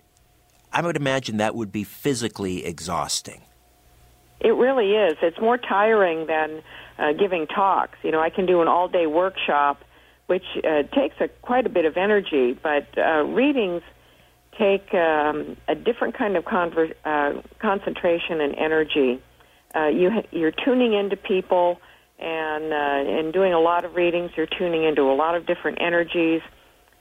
I 0.72 0.82
would 0.82 0.96
imagine 0.96 1.38
that 1.38 1.54
would 1.54 1.72
be 1.72 1.84
physically 1.84 2.64
exhausting. 2.64 3.42
It 4.40 4.54
really 4.54 4.92
is. 4.92 5.16
It's 5.22 5.40
more 5.40 5.58
tiring 5.58 6.26
than 6.26 6.62
uh, 6.98 7.12
giving 7.12 7.46
talks. 7.46 7.98
You 8.02 8.12
know, 8.12 8.20
I 8.20 8.30
can 8.30 8.46
do 8.46 8.60
an 8.62 8.68
all-day 8.68 9.06
workshop, 9.06 9.82
which 10.26 10.44
uh, 10.58 10.82
takes 10.94 11.16
a, 11.20 11.28
quite 11.42 11.66
a 11.66 11.68
bit 11.68 11.84
of 11.84 11.96
energy, 11.96 12.52
but 12.62 12.86
uh, 12.96 13.24
readings 13.24 13.82
take 14.58 14.92
um, 14.94 15.56
a 15.68 15.74
different 15.74 16.16
kind 16.16 16.36
of 16.36 16.44
conver- 16.44 16.94
uh, 17.04 17.40
concentration 17.60 18.40
and 18.40 18.54
energy. 18.56 19.22
Uh, 19.74 19.86
you 19.86 20.10
you're 20.30 20.52
tuning 20.52 20.92
into 20.94 21.16
people, 21.16 21.80
and 22.18 22.72
uh, 22.72 23.18
in 23.18 23.32
doing 23.32 23.52
a 23.52 23.60
lot 23.60 23.84
of 23.84 23.94
readings, 23.94 24.30
you're 24.36 24.46
tuning 24.46 24.84
into 24.84 25.02
a 25.02 25.14
lot 25.14 25.34
of 25.34 25.46
different 25.46 25.78
energies. 25.80 26.42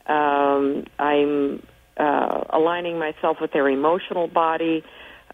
Um, 0.06 0.86
I'm 1.00 1.64
uh, 1.98 2.44
aligning 2.52 3.00
myself 3.00 3.38
with 3.42 3.52
their 3.52 3.68
emotional 3.68 4.28
body 4.28 4.84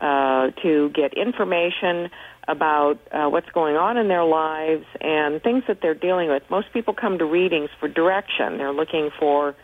uh, 0.02 0.52
to 0.62 0.90
get 0.90 1.14
information 1.14 2.10
about 2.48 3.00
uh, 3.12 3.30
what's 3.30 3.50
going 3.52 3.76
on 3.76 3.98
in 3.98 4.08
their 4.08 4.26
lives 4.26 4.86
and 5.00 5.42
things 5.42 5.64
that 5.68 5.80
they're 5.82 5.94
dealing 5.94 6.30
with. 6.30 6.44
Most 6.50 6.74
people 6.74 6.94
come 6.94 7.18
to 7.20 7.26
readings 7.26 7.70
for 7.80 7.88
direction. 7.88 8.58
They're 8.58 8.74
looking 8.74 9.12
for 9.20 9.56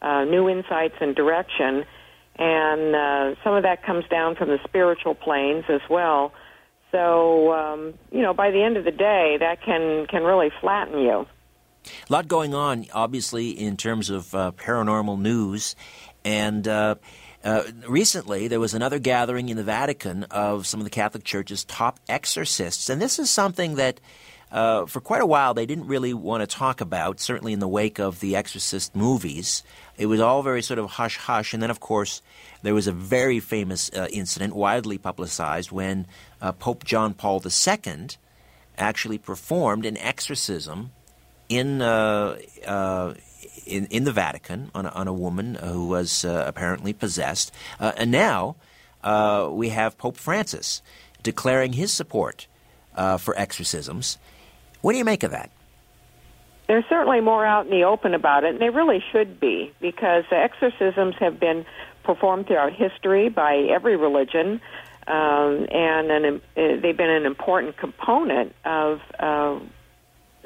uh, 0.00 0.24
new 0.24 0.48
insights 0.48 0.94
and 1.00 1.16
direction, 1.16 1.84
and 2.36 2.94
uh, 2.94 3.34
some 3.42 3.54
of 3.54 3.64
that 3.64 3.84
comes 3.84 4.04
down 4.08 4.36
from 4.36 4.48
the 4.48 4.58
spiritual 4.64 5.14
planes 5.14 5.64
as 5.68 5.80
well. 5.90 6.32
So, 6.92 7.52
um, 7.52 7.94
you 8.12 8.22
know, 8.22 8.32
by 8.32 8.50
the 8.50 8.62
end 8.62 8.76
of 8.76 8.84
the 8.84 8.92
day, 8.92 9.36
that 9.40 9.62
can 9.62 10.06
can 10.06 10.22
really 10.22 10.50
flatten 10.60 11.00
you. 11.00 11.26
A 12.08 12.12
lot 12.12 12.28
going 12.28 12.54
on, 12.54 12.86
obviously, 12.92 13.50
in 13.50 13.76
terms 13.76 14.10
of 14.10 14.34
uh, 14.34 14.52
paranormal 14.52 15.18
news, 15.20 15.74
and. 16.24 16.66
Uh, 16.66 16.96
uh, 17.44 17.62
recently, 17.86 18.48
there 18.48 18.58
was 18.58 18.74
another 18.74 18.98
gathering 18.98 19.48
in 19.48 19.56
the 19.56 19.62
Vatican 19.62 20.24
of 20.24 20.66
some 20.66 20.80
of 20.80 20.84
the 20.84 20.90
Catholic 20.90 21.22
Church's 21.22 21.64
top 21.64 22.00
exorcists, 22.08 22.90
and 22.90 23.00
this 23.00 23.20
is 23.20 23.30
something 23.30 23.76
that, 23.76 24.00
uh, 24.50 24.86
for 24.86 25.00
quite 25.00 25.22
a 25.22 25.26
while, 25.26 25.54
they 25.54 25.64
didn't 25.64 25.86
really 25.86 26.12
want 26.12 26.40
to 26.40 26.48
talk 26.48 26.80
about. 26.80 27.20
Certainly, 27.20 27.52
in 27.52 27.60
the 27.60 27.68
wake 27.68 28.00
of 28.00 28.18
the 28.18 28.34
Exorcist 28.34 28.96
movies, 28.96 29.62
it 29.96 30.06
was 30.06 30.20
all 30.20 30.42
very 30.42 30.62
sort 30.62 30.80
of 30.80 30.90
hush 30.90 31.16
hush. 31.16 31.54
And 31.54 31.62
then, 31.62 31.70
of 31.70 31.78
course, 31.78 32.22
there 32.62 32.74
was 32.74 32.88
a 32.88 32.92
very 32.92 33.38
famous 33.38 33.88
uh, 33.94 34.08
incident, 34.10 34.56
widely 34.56 34.98
publicized, 34.98 35.70
when 35.70 36.08
uh, 36.42 36.50
Pope 36.52 36.84
John 36.84 37.14
Paul 37.14 37.40
II 37.44 38.08
actually 38.76 39.18
performed 39.18 39.86
an 39.86 39.96
exorcism 39.98 40.90
in 41.48 41.82
uh, 41.82 42.36
uh, 42.66 43.14
in, 43.68 43.86
in 43.86 44.04
the 44.04 44.12
Vatican 44.12 44.70
on 44.74 44.86
a, 44.86 44.88
on 44.90 45.08
a 45.08 45.12
woman 45.12 45.54
who 45.54 45.86
was 45.86 46.24
uh, 46.24 46.44
apparently 46.46 46.92
possessed. 46.92 47.52
Uh, 47.78 47.92
and 47.96 48.10
now 48.10 48.56
uh, 49.04 49.48
we 49.50 49.68
have 49.68 49.96
Pope 49.98 50.16
Francis 50.16 50.82
declaring 51.22 51.74
his 51.74 51.92
support 51.92 52.46
for 53.18 53.38
exorcisms. 53.38 54.18
What 54.80 54.92
do 54.92 54.98
you 54.98 55.04
make 55.04 55.22
of 55.22 55.30
that? 55.30 55.50
There's 56.68 56.84
certainly 56.88 57.20
more 57.20 57.46
out 57.46 57.64
in 57.64 57.70
the 57.70 57.84
open 57.84 58.12
about 58.12 58.44
it, 58.44 58.50
and 58.50 58.60
they 58.60 58.68
really 58.68 59.02
should 59.10 59.40
be, 59.40 59.72
because 59.80 60.24
exorcisms 60.30 61.14
have 61.18 61.40
been 61.40 61.64
performed 62.02 62.46
throughout 62.46 62.74
history 62.74 63.30
by 63.30 63.56
every 63.70 63.96
religion, 63.96 64.60
um, 65.06 65.66
and 65.70 66.10
an, 66.10 66.24
uh, 66.56 66.80
they've 66.82 66.96
been 66.96 67.08
an 67.10 67.24
important 67.24 67.78
component 67.78 68.54
of 68.66 69.00
uh, 69.18 69.58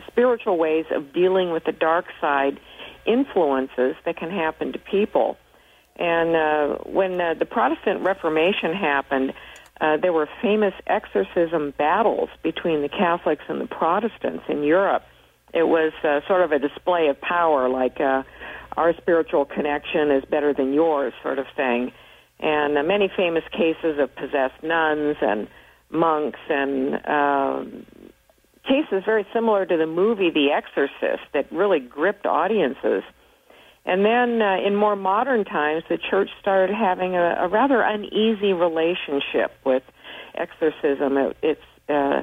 spiritual 0.07 0.59
ways 0.59 0.87
of 0.95 1.13
dealing 1.13 1.51
with 1.51 1.65
the 1.65 1.73
dark 1.73 2.07
side 2.21 2.61
influences 3.07 3.97
that 4.05 4.17
can 4.17 4.31
happen 4.31 4.73
to 4.73 4.79
people. 4.79 5.37
And 5.97 6.37
uh, 6.37 6.79
when 6.85 7.21
uh, 7.21 7.35
the 7.39 7.45
Protestant 7.45 8.01
Reformation 8.03 8.75
happened, 8.75 9.35
uh, 9.81 9.97
there 9.97 10.13
were 10.13 10.29
famous 10.41 10.75
exorcism 10.87 11.75
battles 11.77 12.29
between 12.43 12.83
the 12.83 12.89
Catholics 12.89 13.45
and 13.49 13.61
the 13.61 13.67
Protestants 13.67 14.45
in 14.49 14.63
Europe. 14.63 15.03
It 15.53 15.65
was 15.65 15.93
uh, 16.03 16.21
sort 16.27 16.43
of 16.43 16.53
a 16.53 16.59
display 16.59 17.09
of 17.09 17.21
power, 17.21 17.69
like 17.69 18.01
uh, 18.01 18.23
our 18.77 18.95
spiritual 18.97 19.45
connection 19.45 20.11
is 20.11 20.25
better 20.25 20.55
than 20.55 20.73
yours, 20.73 21.13
sort 21.23 21.39
of 21.39 21.47
thing. 21.57 21.93
And 22.41 22.79
uh, 22.79 22.83
many 22.83 23.11
famous 23.15 23.45
cases 23.53 23.99
of 23.99 24.15
possessed 24.17 24.63
nuns 24.63 25.17
and 25.21 25.49
monks 25.91 26.41
and 26.49 26.95
uh, 27.05 27.65
cases 28.65 29.03
very 29.05 29.27
similar 29.33 29.67
to 29.67 29.77
the 29.77 29.87
movie 29.87 30.31
The 30.31 30.51
Exorcist 30.53 31.25
that 31.35 31.51
really 31.51 31.81
gripped 31.81 32.27
audiences. 32.27 33.03
And 33.85 34.05
then 34.05 34.41
uh, 34.41 34.59
in 34.65 34.77
more 34.77 34.95
modern 34.95 35.45
times, 35.45 35.83
the 35.89 35.99
church 35.99 36.31
started 36.41 36.75
having 36.75 37.17
a, 37.17 37.37
a 37.41 37.49
rather 37.49 37.83
uneasy 37.83 38.53
relationship 38.53 39.53
with 39.65 39.83
exorcism. 40.35 41.17
It 41.17 41.37
it's, 41.43 41.61
uh, 41.89 42.23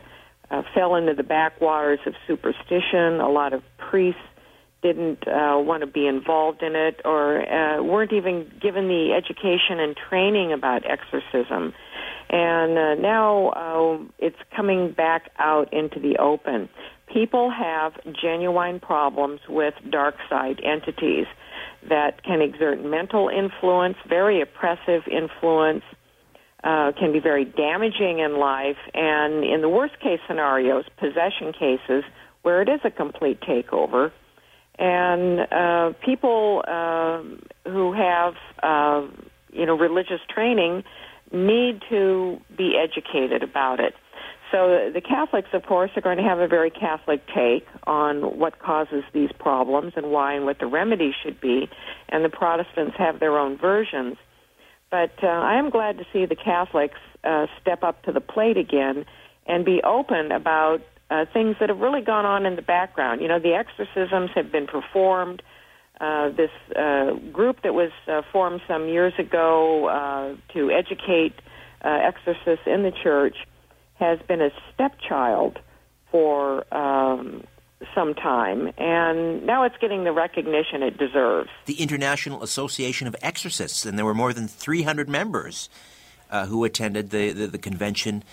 uh, 0.52 0.64
fell 0.74 0.96
into 0.96 1.14
the 1.14 1.24
backwaters 1.24 2.00
of 2.06 2.14
superstition. 2.28 3.20
A 3.20 3.30
lot 3.30 3.54
of 3.54 3.62
priests 3.78 4.22
didn't 4.82 5.28
uh, 5.28 5.60
want 5.60 5.82
to 5.82 5.88
be 5.88 6.08
involved 6.08 6.64
in 6.64 6.76
it 6.76 7.02
or 7.04 7.42
uh, 7.42 7.84
weren't 7.84 8.14
even 8.14 8.50
given 8.62 8.88
the 8.88 9.12
education 9.14 9.80
and 9.80 9.96
training 10.10 10.54
about 10.54 10.84
exorcism 10.90 11.74
and 12.30 12.78
uh, 12.78 12.96
now 12.96 13.48
uh, 13.50 13.98
it's 14.20 14.38
coming 14.56 14.92
back 14.92 15.32
out 15.40 15.74
into 15.74 16.00
the 16.00 16.18
open. 16.18 16.70
People 17.12 17.50
have 17.50 17.94
genuine 18.22 18.80
problems 18.80 19.40
with 19.50 19.74
dark 19.90 20.16
side 20.30 20.62
entities 20.64 21.26
that 21.90 22.24
can 22.24 22.42
exert 22.42 22.84
mental 22.84 23.30
influence, 23.30 23.98
very 24.08 24.42
oppressive 24.42 25.04
influence, 25.12 25.84
uh, 26.64 26.92
can 27.00 27.12
be 27.12 27.20
very 27.20 27.46
damaging 27.46 28.20
in 28.20 28.38
life, 28.38 28.78
and 28.94 29.44
in 29.44 29.62
the 29.62 29.70
worst 29.70 30.00
case 30.00 30.20
scenarios, 30.28 30.86
possession 30.98 31.54
cases 31.54 32.04
where 32.42 32.62
it 32.62 32.70
is 32.70 32.82
a 32.84 32.92
complete 32.92 33.40
takeover. 33.42 34.12
And 34.78 35.40
uh, 35.52 35.98
people 36.06 36.64
uh, 36.68 37.24
who 37.70 37.94
have, 37.94 38.36
uh, 38.62 39.08
you 39.52 39.66
know, 39.66 39.78
religious 39.78 40.22
training 40.34 40.84
need 41.32 41.82
to 41.90 42.40
be 42.58 42.76
educated 42.78 43.44
about 43.44 43.80
it. 43.80 43.94
So 44.52 44.90
the 44.92 45.02
Catholics, 45.02 45.50
of 45.54 45.64
course, 45.64 45.92
are 45.96 46.02
going 46.02 46.18
to 46.18 46.24
have 46.24 46.40
a 46.40 46.48
very 46.48 46.72
Catholic 46.72 47.22
take 47.28 47.68
on 47.86 48.40
what 48.40 48.58
causes 48.60 49.04
these 49.14 49.30
problems 49.38 49.94
and 49.96 50.10
why 50.10 50.34
and 50.34 50.46
what 50.46 50.58
the 50.60 50.66
remedy 50.66 51.14
should 51.24 51.40
be, 51.40 51.70
and 52.10 52.26
the 52.26 52.30
Protestants 52.30 52.96
have 52.98 53.20
their 53.20 53.38
own 53.38 53.58
versions. 53.58 54.18
But 54.90 55.12
uh, 55.22 55.28
I 55.28 55.60
am 55.60 55.70
glad 55.70 56.00
to 56.00 56.06
see 56.12 56.26
the 56.26 56.36
Catholics 56.36 56.98
uh, 57.24 57.46
step 57.62 57.84
up 57.84 58.02
to 58.04 58.12
the 58.12 58.22
plate 58.22 58.58
again 58.58 59.06
and 59.46 59.64
be 59.64 59.82
open 59.84 60.32
about 60.32 60.82
uh, 61.12 61.26
things 61.32 61.56
that 61.60 61.70
have 61.70 61.80
really 61.80 62.02
gone 62.02 62.26
on 62.26 62.46
in 62.46 62.56
the 62.56 62.62
background. 62.64 63.22
You 63.22 63.28
know, 63.28 63.40
the 63.40 63.54
exorcisms 63.54 64.32
have 64.36 64.52
been 64.52 64.66
performed. 64.66 65.44
This 66.00 66.52
uh, 66.76 67.14
group 67.32 67.62
that 67.64 67.74
was 67.74 67.92
uh, 68.08 68.22
formed 68.32 68.62
some 68.68 68.88
years 68.88 69.14
ago 69.18 69.88
uh, 69.88 70.36
to 70.54 70.72
educate 70.72 71.34
uh, 71.82 71.90
exorcists 71.90 72.66
in 72.66 72.84
the 72.84 72.92
church 72.92 73.36
has 73.96 74.20
been 74.28 74.42
a 74.42 74.50
stepchild 74.74 75.60
for 76.12 76.74
um, 76.74 77.44
some 77.94 78.14
time, 78.14 78.72
and 78.78 79.46
now 79.46 79.64
it's 79.64 79.76
getting 79.80 80.04
the 80.04 80.12
recognition 80.12 80.84
it 80.84 80.98
deserves. 80.98 81.50
The 81.66 81.82
International 81.82 82.44
Association 82.44 83.08
of 83.08 83.16
Exorcists, 83.22 83.86
and 83.86 83.98
there 83.98 84.06
were 84.06 84.14
more 84.14 84.34
than 84.34 84.48
300 84.48 85.08
members 85.08 85.70
uh, 86.30 86.46
who 86.46 86.64
attended 86.64 87.10
the, 87.10 87.32
the, 87.32 87.48
the, 87.48 87.58
convention 87.58 88.24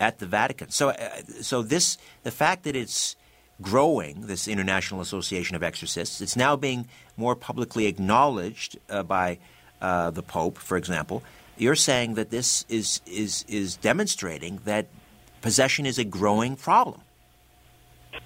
at 0.00 0.18
the 0.18 0.26
Vatican. 0.26 0.70
So, 0.70 0.94
so 1.40 1.62
this 1.62 1.98
the 2.22 2.30
fact 2.30 2.64
that 2.64 2.74
it's 2.74 3.16
growing, 3.62 4.26
this 4.26 4.48
International 4.48 5.00
Association 5.00 5.56
of 5.56 5.62
Exorcists. 5.62 6.20
It's 6.20 6.36
now 6.36 6.56
being 6.56 6.88
more 7.16 7.36
publicly 7.36 7.86
acknowledged 7.86 8.78
uh, 8.88 9.02
by 9.02 9.38
uh, 9.80 10.10
the 10.10 10.22
Pope, 10.22 10.58
for 10.58 10.76
example. 10.76 11.22
You're 11.56 11.76
saying 11.76 12.14
that 12.14 12.30
this 12.30 12.64
is, 12.68 13.00
is, 13.06 13.44
is 13.46 13.76
demonstrating 13.76 14.60
that 14.64 14.86
possession 15.40 15.86
is 15.86 15.98
a 15.98 16.04
growing 16.04 16.56
problem. 16.56 17.00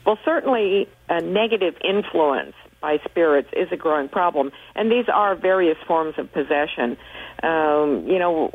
Well, 0.06 0.18
certainly 0.24 0.88
a 1.08 1.20
negative 1.20 1.74
influence 1.84 2.54
by 2.80 2.98
spirits 3.04 3.48
is 3.52 3.68
a 3.72 3.76
growing 3.76 4.08
problem, 4.08 4.52
and 4.74 4.90
these 4.90 5.06
are 5.12 5.34
various 5.34 5.76
forms 5.86 6.14
of 6.16 6.32
possession. 6.32 6.96
Um, 7.42 8.04
you 8.08 8.18
know, 8.18 8.50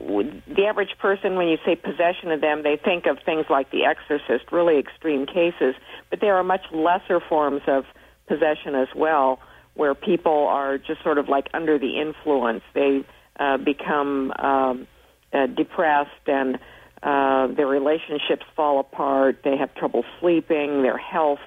the 0.47 0.65
average 0.65 0.97
person, 0.99 1.35
when 1.35 1.47
you 1.47 1.57
say 1.65 1.75
possession 1.75 2.31
of 2.31 2.41
them, 2.41 2.63
they 2.63 2.75
think 2.75 3.05
of 3.05 3.17
things 3.25 3.45
like 3.49 3.71
The 3.71 3.85
Exorcist, 3.85 4.51
really 4.51 4.77
extreme 4.77 5.25
cases, 5.25 5.75
but 6.09 6.19
there 6.19 6.35
are 6.35 6.43
much 6.43 6.65
lesser 6.73 7.21
forms 7.21 7.61
of 7.67 7.85
possession 8.27 8.75
as 8.75 8.89
well, 8.95 9.39
where 9.75 9.95
people 9.95 10.47
are 10.47 10.77
just 10.77 11.01
sort 11.01 11.17
of 11.17 11.29
like 11.29 11.47
under 11.53 11.79
the 11.79 11.99
influence. 11.99 12.63
They 12.73 13.05
uh, 13.39 13.57
become 13.57 14.31
um, 14.37 14.87
uh, 15.31 15.47
depressed 15.47 16.27
and 16.27 16.59
uh, 17.01 17.47
their 17.47 17.67
relationships 17.67 18.43
fall 18.55 18.79
apart. 18.79 19.39
They 19.43 19.57
have 19.57 19.73
trouble 19.75 20.03
sleeping. 20.19 20.83
Their 20.83 20.97
health 20.97 21.39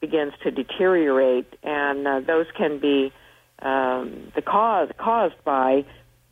begins 0.00 0.32
to 0.42 0.50
deteriorate, 0.50 1.54
and 1.62 2.06
uh, 2.06 2.20
those 2.20 2.46
can 2.56 2.80
be 2.80 3.12
um, 3.60 4.32
the 4.34 4.42
cause 4.42 4.88
caused 4.98 5.42
by 5.44 5.84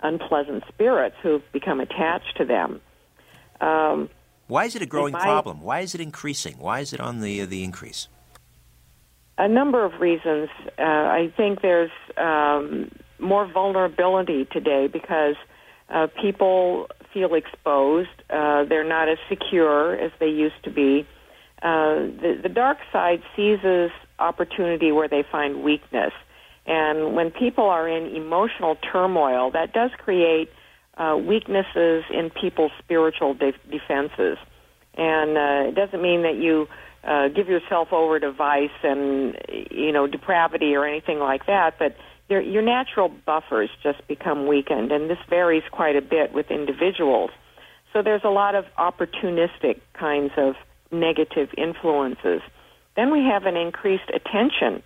unpleasant 0.03 0.65
spirits 0.69 1.17
who've 1.23 1.43
become 1.53 1.81
attached 1.81 2.37
to 2.37 2.45
them. 2.45 2.81
Um, 3.61 4.09
Why 4.49 4.65
is 4.65 4.75
it 4.75 4.83
a 4.83 4.87
growing 4.87 5.13
might, 5.13 5.23
problem? 5.23 5.61
Why 5.63 5.81
is 5.81 5.95
it 5.95 6.01
increasing? 6.01 6.57
Why 6.59 6.81
is 6.81 6.93
it 6.93 7.01
on 7.01 7.21
the 7.21 7.43
uh, 7.43 7.47
the 7.47 7.65
increase? 7.65 8.09
A 9.39 9.49
number 9.49 9.85
of 9.85 10.01
reasons. 10.01 10.49
Uh, 10.79 10.83
I 10.83 11.33
think 11.37 11.63
there's 11.63 11.91
um, 12.17 12.91
more 13.19 13.47
vulnerability 13.51 14.47
today 14.47 14.87
because 14.87 15.37
uh, 15.89 16.09
people 16.21 16.89
feel 17.13 17.35
exposed. 17.35 18.11
Uh, 18.29 18.65
they're 18.65 18.85
not 18.85 19.09
as 19.09 19.19
secure 19.29 19.95
as 19.95 20.13
they 20.21 20.29
used 20.29 20.63
to 20.65 20.71
be 20.71 21.07
uh, 21.63 22.09
the, 22.23 22.39
the 22.43 22.49
dark 22.49 22.79
side 22.91 23.23
seizes 23.37 23.91
opportunity 24.19 24.93
where 24.93 25.09
they 25.09 25.23
find 25.31 25.63
weakness. 25.63 26.13
And 26.71 27.17
when 27.17 27.33
people 27.33 27.65
are 27.65 27.89
in 27.89 28.15
emotional 28.15 28.77
turmoil, 28.77 29.51
that 29.51 29.73
does 29.73 29.91
create 29.99 30.49
uh, 30.97 31.17
weaknesses 31.21 32.05
in 32.11 32.31
people's 32.31 32.71
spiritual 32.79 33.35
de- 33.35 33.59
defenses. 33.69 34.39
And 34.95 35.37
uh, 35.37 35.69
it 35.71 35.75
doesn't 35.75 36.01
mean 36.01 36.23
that 36.23 36.37
you 36.37 36.69
uh, 37.03 37.27
give 37.27 37.49
yourself 37.49 37.93
over 37.93 38.21
to 38.21 38.31
vice 38.31 38.71
and 38.85 39.37
you 39.71 39.91
know 39.91 40.07
depravity 40.07 40.77
or 40.77 40.85
anything 40.85 41.19
like 41.19 41.47
that, 41.47 41.77
but 41.77 41.97
your, 42.29 42.41
your 42.41 42.63
natural 42.63 43.09
buffers 43.09 43.71
just 43.83 44.07
become 44.07 44.47
weakened, 44.47 44.93
and 44.93 45.11
this 45.11 45.19
varies 45.29 45.65
quite 45.73 45.97
a 45.97 46.03
bit 46.03 46.33
with 46.33 46.53
individuals. 46.53 47.31
So 47.93 48.03
there's 48.03 48.23
a 48.23 48.31
lot 48.31 48.55
of 48.55 48.65
opportunistic 48.79 49.81
kinds 49.95 50.33
of 50.37 50.55
negative 50.93 51.49
influences. 51.59 52.43
Then 52.95 53.11
we 53.11 53.25
have 53.25 53.47
an 53.47 53.57
increased 53.57 54.11
attention 54.15 54.85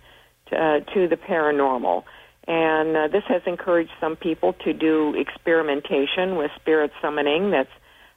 uh, 0.51 0.79
to 0.93 1.07
the 1.07 1.17
paranormal. 1.17 2.03
And 2.47 2.95
uh, 2.95 3.07
this 3.07 3.23
has 3.27 3.41
encouraged 3.47 3.91
some 3.99 4.15
people 4.15 4.53
to 4.65 4.73
do 4.73 5.15
experimentation 5.15 6.35
with 6.35 6.51
spirit 6.55 6.91
summoning 7.01 7.51
that's 7.51 7.69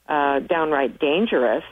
uh, 0.08 0.40
downright 0.40 0.98
dangerous. 0.98 1.64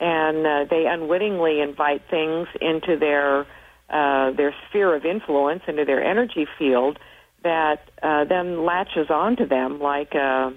And 0.00 0.46
uh, 0.46 0.64
they 0.68 0.86
unwittingly 0.86 1.60
invite 1.60 2.02
things 2.10 2.48
into 2.60 2.98
their 2.98 3.46
uh, 3.88 4.32
their 4.32 4.54
sphere 4.68 4.96
of 4.96 5.04
influence, 5.04 5.62
into 5.68 5.84
their 5.84 6.02
energy 6.02 6.46
field, 6.58 6.98
that 7.42 7.82
uh, 8.02 8.24
then 8.24 8.64
latches 8.64 9.10
onto 9.10 9.46
them 9.46 9.80
like 9.80 10.14
a, 10.14 10.52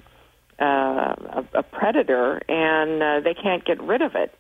a, 0.58 1.46
a 1.54 1.64
predator, 1.64 2.42
and 2.48 3.04
uh, 3.04 3.20
they 3.20 3.34
can't 3.34 3.66
get 3.66 3.82
rid 3.84 4.02
of 4.02 4.16
it. 4.16 4.34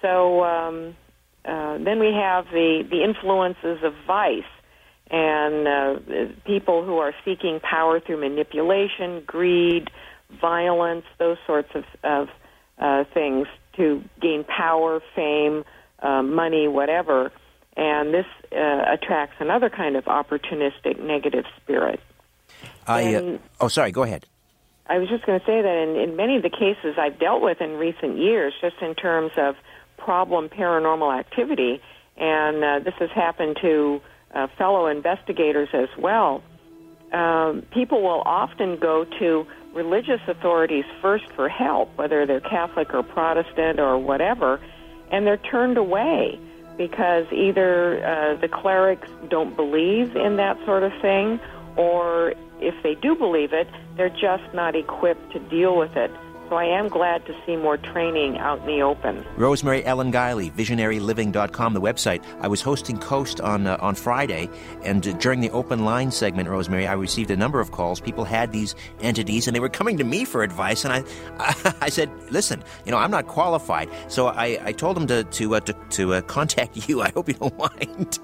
So 0.00 0.42
um, 0.42 0.96
uh, 1.44 1.78
then 1.78 1.98
we 1.98 2.12
have 2.12 2.46
the, 2.46 2.84
the 2.88 3.02
influences 3.02 3.82
of 3.82 3.94
vice 4.06 4.44
and 5.10 5.68
uh, 5.68 6.32
people 6.46 6.84
who 6.84 6.98
are 6.98 7.12
seeking 7.24 7.60
power 7.60 8.00
through 8.00 8.18
manipulation, 8.18 9.22
greed, 9.26 9.90
violence, 10.40 11.04
those 11.18 11.36
sorts 11.46 11.68
of, 11.74 11.84
of 12.02 12.28
uh, 12.78 13.04
things 13.12 13.46
to 13.76 14.02
gain 14.20 14.44
power, 14.44 15.00
fame, 15.14 15.64
uh, 16.00 16.22
money, 16.22 16.68
whatever. 16.68 17.30
And 17.76 18.12
this 18.12 18.26
uh, 18.52 18.84
attracts 18.92 19.36
another 19.40 19.68
kind 19.68 19.96
of 19.96 20.04
opportunistic 20.04 20.98
negative 21.00 21.44
spirit. 21.62 22.00
I, 22.86 23.14
uh, 23.14 23.38
oh, 23.60 23.68
sorry, 23.68 23.92
go 23.92 24.02
ahead. 24.02 24.26
I 24.86 24.98
was 24.98 25.08
just 25.08 25.24
going 25.24 25.38
to 25.38 25.46
say 25.46 25.62
that 25.62 25.88
in, 25.88 25.96
in 25.96 26.16
many 26.16 26.36
of 26.36 26.42
the 26.42 26.50
cases 26.50 26.96
I've 26.98 27.18
dealt 27.18 27.40
with 27.42 27.60
in 27.60 27.72
recent 27.74 28.18
years, 28.18 28.52
just 28.60 28.76
in 28.82 28.94
terms 28.94 29.32
of 29.36 29.56
problem 30.04 30.48
paranormal 30.48 31.18
activity, 31.18 31.80
and 32.16 32.64
uh, 32.64 32.78
this 32.84 32.94
has 32.98 33.10
happened 33.14 33.56
to 33.62 34.00
uh, 34.34 34.46
fellow 34.58 34.86
investigators 34.86 35.68
as 35.72 35.88
well. 35.98 36.42
Um, 37.12 37.62
people 37.72 38.02
will 38.02 38.22
often 38.24 38.78
go 38.78 39.04
to 39.18 39.46
religious 39.74 40.20
authorities 40.26 40.84
first 41.00 41.24
for 41.36 41.48
help, 41.48 41.96
whether 41.96 42.26
they're 42.26 42.40
Catholic 42.40 42.94
or 42.94 43.02
Protestant 43.02 43.78
or 43.78 43.98
whatever, 43.98 44.60
and 45.10 45.26
they're 45.26 45.36
turned 45.36 45.76
away 45.76 46.38
because 46.76 47.26
either 47.32 48.04
uh, 48.04 48.40
the 48.40 48.48
clerics 48.48 49.08
don't 49.28 49.54
believe 49.56 50.16
in 50.16 50.36
that 50.36 50.56
sort 50.64 50.82
of 50.82 50.92
thing, 51.02 51.38
or 51.76 52.32
if 52.60 52.74
they 52.82 52.94
do 52.94 53.14
believe 53.14 53.52
it, 53.52 53.68
they're 53.96 54.08
just 54.08 54.54
not 54.54 54.74
equipped 54.74 55.32
to 55.32 55.38
deal 55.38 55.76
with 55.76 55.94
it. 55.96 56.10
So 56.52 56.58
I 56.58 56.66
am 56.66 56.88
glad 56.88 57.24
to 57.24 57.34
see 57.46 57.56
more 57.56 57.78
training 57.78 58.36
out 58.36 58.60
in 58.60 58.66
the 58.66 58.82
open. 58.82 59.24
Rosemary 59.38 59.82
Ellen 59.86 60.12
Guiley, 60.12 60.52
visionaryliving.com, 60.52 61.72
the 61.72 61.80
website. 61.80 62.22
I 62.42 62.48
was 62.48 62.60
hosting 62.60 62.98
Coast 62.98 63.40
on 63.40 63.66
uh, 63.66 63.78
on 63.80 63.94
Friday, 63.94 64.50
and 64.82 65.08
uh, 65.08 65.12
during 65.12 65.40
the 65.40 65.48
open 65.52 65.86
line 65.86 66.10
segment, 66.10 66.50
Rosemary, 66.50 66.86
I 66.86 66.92
received 66.92 67.30
a 67.30 67.36
number 67.38 67.58
of 67.58 67.70
calls. 67.70 68.00
People 68.00 68.26
had 68.26 68.52
these 68.52 68.74
entities, 69.00 69.46
and 69.46 69.56
they 69.56 69.60
were 69.60 69.70
coming 69.70 69.96
to 69.96 70.04
me 70.04 70.26
for 70.26 70.42
advice. 70.42 70.84
And 70.84 70.92
I, 70.92 71.04
I, 71.38 71.74
I 71.80 71.88
said, 71.88 72.10
"Listen, 72.30 72.62
you 72.84 72.92
know, 72.92 72.98
I'm 72.98 73.10
not 73.10 73.28
qualified." 73.28 73.88
So 74.08 74.26
I, 74.26 74.58
I 74.62 74.72
told 74.72 74.96
them 74.96 75.06
to 75.06 75.24
to 75.24 75.54
uh, 75.54 75.60
to, 75.60 75.72
to 75.72 76.12
uh, 76.12 76.20
contact 76.20 76.86
you. 76.86 77.00
I 77.08 77.12
hope 77.12 77.28
you 77.28 77.34
don't 77.34 77.56
mind. 77.56 78.18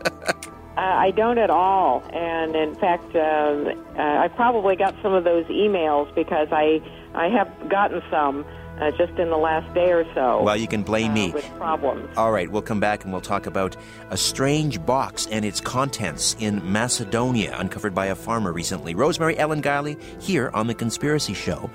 Uh, 0.76 0.81
I 0.81 1.12
don't 1.12 1.39
at 1.39 1.49
all. 1.49 2.05
And 2.12 2.55
in 2.55 2.74
fact, 2.74 3.16
um, 3.16 3.68
uh, 3.97 4.03
I 4.03 4.29
probably 4.37 4.76
got 4.76 4.95
some 5.03 5.14
of 5.14 5.24
those 5.24 5.47
emails 5.47 6.14
because 6.14 6.49
I 6.53 6.83
I 7.19 7.29
have 7.31 7.69
gotten 7.69 8.01
some 8.12 8.45
uh, 8.81 8.93
just 8.93 9.19
in 9.19 9.29
the 9.29 9.37
last 9.37 9.75
day 9.75 9.91
or 9.91 10.05
so. 10.14 10.41
Well, 10.45 10.57
you 10.57 10.69
can 10.69 10.85
blame 10.85 11.11
uh, 11.11 11.14
me. 11.14 11.33
With 11.33 11.51
problems. 11.57 12.16
All 12.16 12.31
right, 12.31 12.49
we'll 12.49 12.62
come 12.62 12.79
back 12.79 13.03
and 13.03 13.12
we'll 13.12 13.21
talk 13.21 13.47
about 13.47 13.77
a 14.11 14.16
strange 14.16 14.85
box 14.87 15.27
and 15.27 15.45
its 15.45 15.61
contents 15.61 16.37
in 16.39 16.62
Macedonia, 16.71 17.57
uncovered 17.59 17.93
by 17.93 18.07
a 18.07 18.14
farmer 18.14 18.53
recently. 18.53 18.95
Rosemary 18.95 19.37
Ellen 19.37 19.61
Guiley 19.61 20.01
here 20.23 20.51
on 20.55 20.69
The 20.69 20.75
Conspiracy 20.75 21.35
Show. 21.35 21.69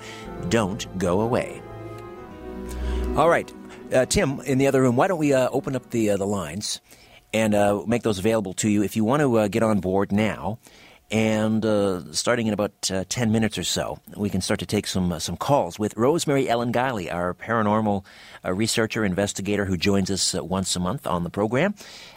Don't 0.48 0.86
go 0.96 1.20
away. 1.20 1.60
All 3.16 3.28
right, 3.28 3.52
uh, 3.92 4.06
Tim, 4.06 4.40
in 4.40 4.56
the 4.56 4.66
other 4.66 4.80
room, 4.80 4.96
why 4.96 5.08
don't 5.08 5.18
we 5.18 5.34
uh, 5.34 5.50
open 5.50 5.76
up 5.76 5.90
the, 5.90 6.08
uh, 6.08 6.16
the 6.16 6.26
lines 6.26 6.80
and 7.34 7.54
uh, 7.54 7.82
make 7.86 8.02
those 8.02 8.18
available 8.18 8.54
to 8.54 8.70
you 8.70 8.82
if 8.82 8.96
you 8.96 9.04
want 9.04 9.20
to 9.20 9.46
get 9.50 9.62
on 9.62 9.80
board 9.80 10.10
now? 10.10 10.58
And 11.10 11.64
uh, 11.64 12.12
starting 12.12 12.46
in 12.46 12.54
about 12.54 12.90
uh, 12.90 13.04
10 13.08 13.30
minutes 13.30 13.58
or 13.58 13.62
so, 13.62 13.98
we 14.16 14.30
can 14.30 14.40
start 14.40 14.60
to 14.60 14.66
take 14.66 14.86
some 14.86 15.12
uh, 15.12 15.18
some 15.18 15.36
calls 15.36 15.78
with 15.78 15.96
Rosemary 15.96 16.48
Ellen 16.48 16.72
Guiley, 16.72 17.12
our 17.12 17.34
paranormal 17.34 18.04
uh, 18.44 18.52
researcher, 18.52 19.04
investigator 19.04 19.66
who 19.66 19.76
joins 19.76 20.10
us 20.10 20.34
uh, 20.34 20.42
once 20.42 20.74
a 20.74 20.80
month 20.80 21.06
on 21.06 21.22
the 21.22 21.30
program. 21.30 21.74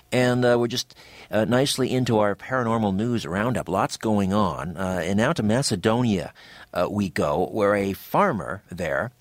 And 0.09 0.45
uh, 0.45 0.55
we're 0.57 0.67
just 0.67 0.95
nicely 1.29 1.91
into 1.91 2.19
our 2.19 2.33
paranormal 2.33 2.95
news 2.95 3.27
roundup. 3.27 3.67
Lots 3.67 3.97
going 3.97 4.31
on. 4.31 4.77
and 4.77 5.17
now 5.17 5.33
to 5.33 5.43
Macedonia 5.43 6.33
we 6.89 7.09
go, 7.09 7.49
where 7.51 7.75
a 7.75 7.91
farmer 7.91 8.63
there 8.71 9.11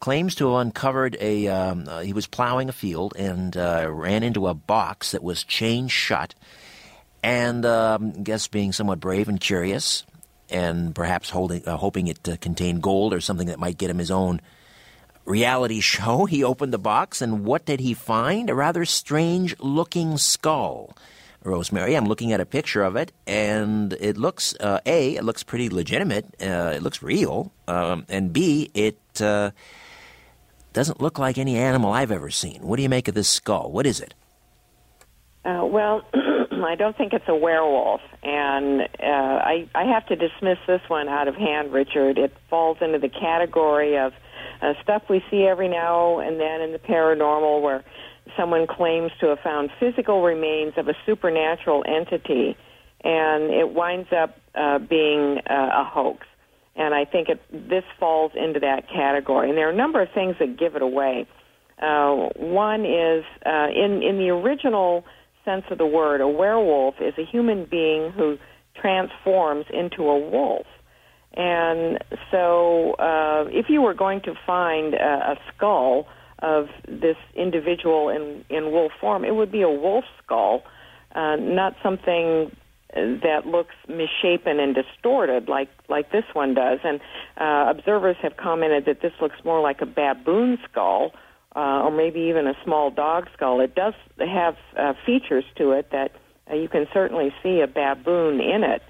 claims 0.00 0.34
to 0.34 0.50
have 0.50 0.66
uncovered 0.66 1.16
a. 1.18 1.48
Um, 1.48 1.88
he 2.04 2.12
was 2.12 2.26
plowing 2.26 2.68
a 2.68 2.72
field 2.72 3.14
and 3.16 3.56
ran 3.56 4.22
into 4.22 4.48
a 4.48 4.52
box 4.52 5.12
that 5.12 5.22
was 5.22 5.44
chained 5.44 5.90
shut 5.90 6.34
and 7.22 7.64
um, 7.66 8.22
guess 8.22 8.48
being 8.48 8.72
somewhat 8.72 9.00
brave 9.00 9.28
and 9.28 9.40
curious, 9.40 10.04
and 10.50 10.94
perhaps 10.94 11.30
holding, 11.30 11.66
uh, 11.66 11.76
hoping 11.76 12.06
it 12.08 12.22
to 12.24 12.36
contain 12.36 12.80
gold 12.80 13.12
or 13.12 13.20
something 13.20 13.48
that 13.48 13.58
might 13.58 13.78
get 13.78 13.90
him 13.90 13.98
his 13.98 14.10
own 14.10 14.40
reality 15.24 15.80
show, 15.94 16.24
he 16.24 16.42
opened 16.42 16.72
the 16.72 16.78
box, 16.78 17.20
and 17.20 17.44
what 17.44 17.64
did 17.64 17.80
he 17.80 17.94
find? 17.94 18.50
A 18.50 18.54
rather 18.54 18.84
strange 18.84 19.58
looking 19.58 20.16
skull. 20.16 20.96
Rosemary, 21.44 21.96
I'm 21.96 22.06
looking 22.06 22.32
at 22.32 22.40
a 22.40 22.46
picture 22.46 22.82
of 22.82 22.96
it, 22.96 23.12
and 23.26 23.92
it 23.94 24.16
looks 24.16 24.54
uh, 24.58 24.80
a 24.84 25.14
it 25.14 25.22
looks 25.22 25.44
pretty 25.44 25.68
legitimate. 25.70 26.26
Uh, 26.42 26.72
it 26.74 26.82
looks 26.82 27.00
real, 27.00 27.52
um, 27.68 28.04
and 28.08 28.32
b 28.32 28.70
it 28.74 28.98
uh, 29.20 29.52
doesn't 30.72 31.00
look 31.00 31.18
like 31.18 31.38
any 31.38 31.56
animal 31.56 31.92
I've 31.92 32.10
ever 32.10 32.28
seen. 32.28 32.62
What 32.62 32.76
do 32.76 32.82
you 32.82 32.88
make 32.88 33.06
of 33.06 33.14
this 33.14 33.28
skull? 33.28 33.70
What 33.70 33.86
is 33.86 34.00
it? 34.00 34.14
Uh, 35.44 35.64
well. 35.64 36.02
I 36.64 36.74
don't 36.74 36.96
think 36.96 37.12
it's 37.12 37.28
a 37.28 37.34
werewolf, 37.34 38.00
and 38.22 38.82
uh, 38.82 39.04
I 39.04 39.68
I 39.74 39.84
have 39.84 40.06
to 40.06 40.16
dismiss 40.16 40.58
this 40.66 40.80
one 40.88 41.08
out 41.08 41.28
of 41.28 41.34
hand, 41.34 41.72
Richard. 41.72 42.18
It 42.18 42.32
falls 42.50 42.78
into 42.80 42.98
the 42.98 43.08
category 43.08 43.98
of 43.98 44.12
uh, 44.62 44.74
stuff 44.82 45.02
we 45.08 45.22
see 45.30 45.44
every 45.44 45.68
now 45.68 46.18
and 46.18 46.40
then 46.40 46.60
in 46.60 46.72
the 46.72 46.78
paranormal, 46.78 47.62
where 47.62 47.84
someone 48.36 48.66
claims 48.66 49.10
to 49.20 49.28
have 49.28 49.40
found 49.40 49.70
physical 49.80 50.22
remains 50.22 50.74
of 50.76 50.88
a 50.88 50.94
supernatural 51.06 51.84
entity, 51.86 52.56
and 53.02 53.50
it 53.52 53.72
winds 53.72 54.08
up 54.12 54.38
uh, 54.54 54.78
being 54.78 55.38
uh, 55.48 55.82
a 55.82 55.84
hoax. 55.84 56.26
And 56.76 56.94
I 56.94 57.04
think 57.04 57.28
it, 57.28 57.40
this 57.50 57.84
falls 57.98 58.32
into 58.36 58.60
that 58.60 58.88
category. 58.88 59.48
And 59.48 59.58
there 59.58 59.66
are 59.66 59.72
a 59.72 59.76
number 59.76 60.00
of 60.00 60.08
things 60.14 60.36
that 60.38 60.56
give 60.56 60.76
it 60.76 60.82
away. 60.82 61.26
Uh, 61.80 62.28
one 62.36 62.84
is 62.84 63.24
uh, 63.46 63.68
in 63.74 64.02
in 64.02 64.18
the 64.18 64.30
original 64.30 65.04
sense 65.48 65.64
of 65.70 65.78
the 65.78 65.86
word, 65.86 66.20
a 66.20 66.28
werewolf 66.28 66.96
is 67.00 67.14
a 67.16 67.24
human 67.24 67.64
being 67.64 68.12
who 68.12 68.36
transforms 68.80 69.64
into 69.72 70.02
a 70.02 70.18
wolf. 70.18 70.66
And 71.32 71.98
so, 72.30 72.92
uh, 72.94 73.44
if 73.50 73.66
you 73.68 73.80
were 73.80 73.94
going 73.94 74.20
to 74.22 74.34
find 74.46 74.94
a, 74.94 75.32
a 75.32 75.36
skull 75.48 76.06
of 76.40 76.66
this 76.86 77.16
individual 77.34 78.10
in, 78.10 78.44
in 78.50 78.72
wolf 78.72 78.92
form, 79.00 79.24
it 79.24 79.34
would 79.34 79.52
be 79.52 79.62
a 79.62 79.70
wolf 79.70 80.04
skull, 80.22 80.62
uh, 81.14 81.36
not 81.36 81.74
something 81.82 82.50
that 82.94 83.42
looks 83.46 83.74
misshapen 83.86 84.58
and 84.58 84.74
distorted 84.74 85.48
like 85.48 85.68
like 85.88 86.10
this 86.10 86.24
one 86.32 86.54
does. 86.54 86.78
And 86.82 87.00
uh, 87.36 87.70
observers 87.70 88.16
have 88.22 88.36
commented 88.36 88.86
that 88.86 89.02
this 89.02 89.12
looks 89.20 89.36
more 89.44 89.60
like 89.60 89.80
a 89.82 89.86
baboon 89.86 90.58
skull 90.70 91.12
uh, 91.56 91.82
or 91.84 91.90
maybe 91.90 92.20
even 92.20 92.46
a 92.46 92.54
small 92.64 92.90
dog 92.90 93.28
skull. 93.34 93.60
It 93.60 93.74
does 93.74 93.94
have 94.18 94.56
uh, 94.76 94.94
features 95.06 95.44
to 95.56 95.72
it 95.72 95.90
that 95.92 96.12
uh, 96.50 96.54
you 96.54 96.68
can 96.68 96.86
certainly 96.92 97.32
see 97.42 97.60
a 97.60 97.66
baboon 97.66 98.40
in 98.40 98.64
it. 98.64 98.82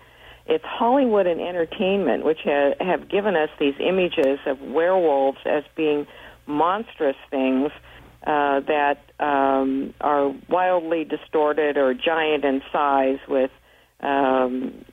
It's 0.46 0.64
Hollywood 0.64 1.26
and 1.26 1.40
entertainment 1.40 2.24
which 2.24 2.40
ha- 2.44 2.74
have 2.80 3.08
given 3.08 3.36
us 3.36 3.50
these 3.60 3.74
images 3.80 4.38
of 4.46 4.60
werewolves 4.60 5.38
as 5.44 5.62
being 5.76 6.06
monstrous 6.46 7.16
things 7.30 7.70
uh, 8.26 8.60
that 8.60 8.98
um, 9.20 9.94
are 10.00 10.34
wildly 10.48 11.04
distorted 11.04 11.76
or 11.76 11.94
giant 11.94 12.44
in 12.44 12.62
size 12.72 13.18
with, 13.28 13.50
um, 14.00 14.84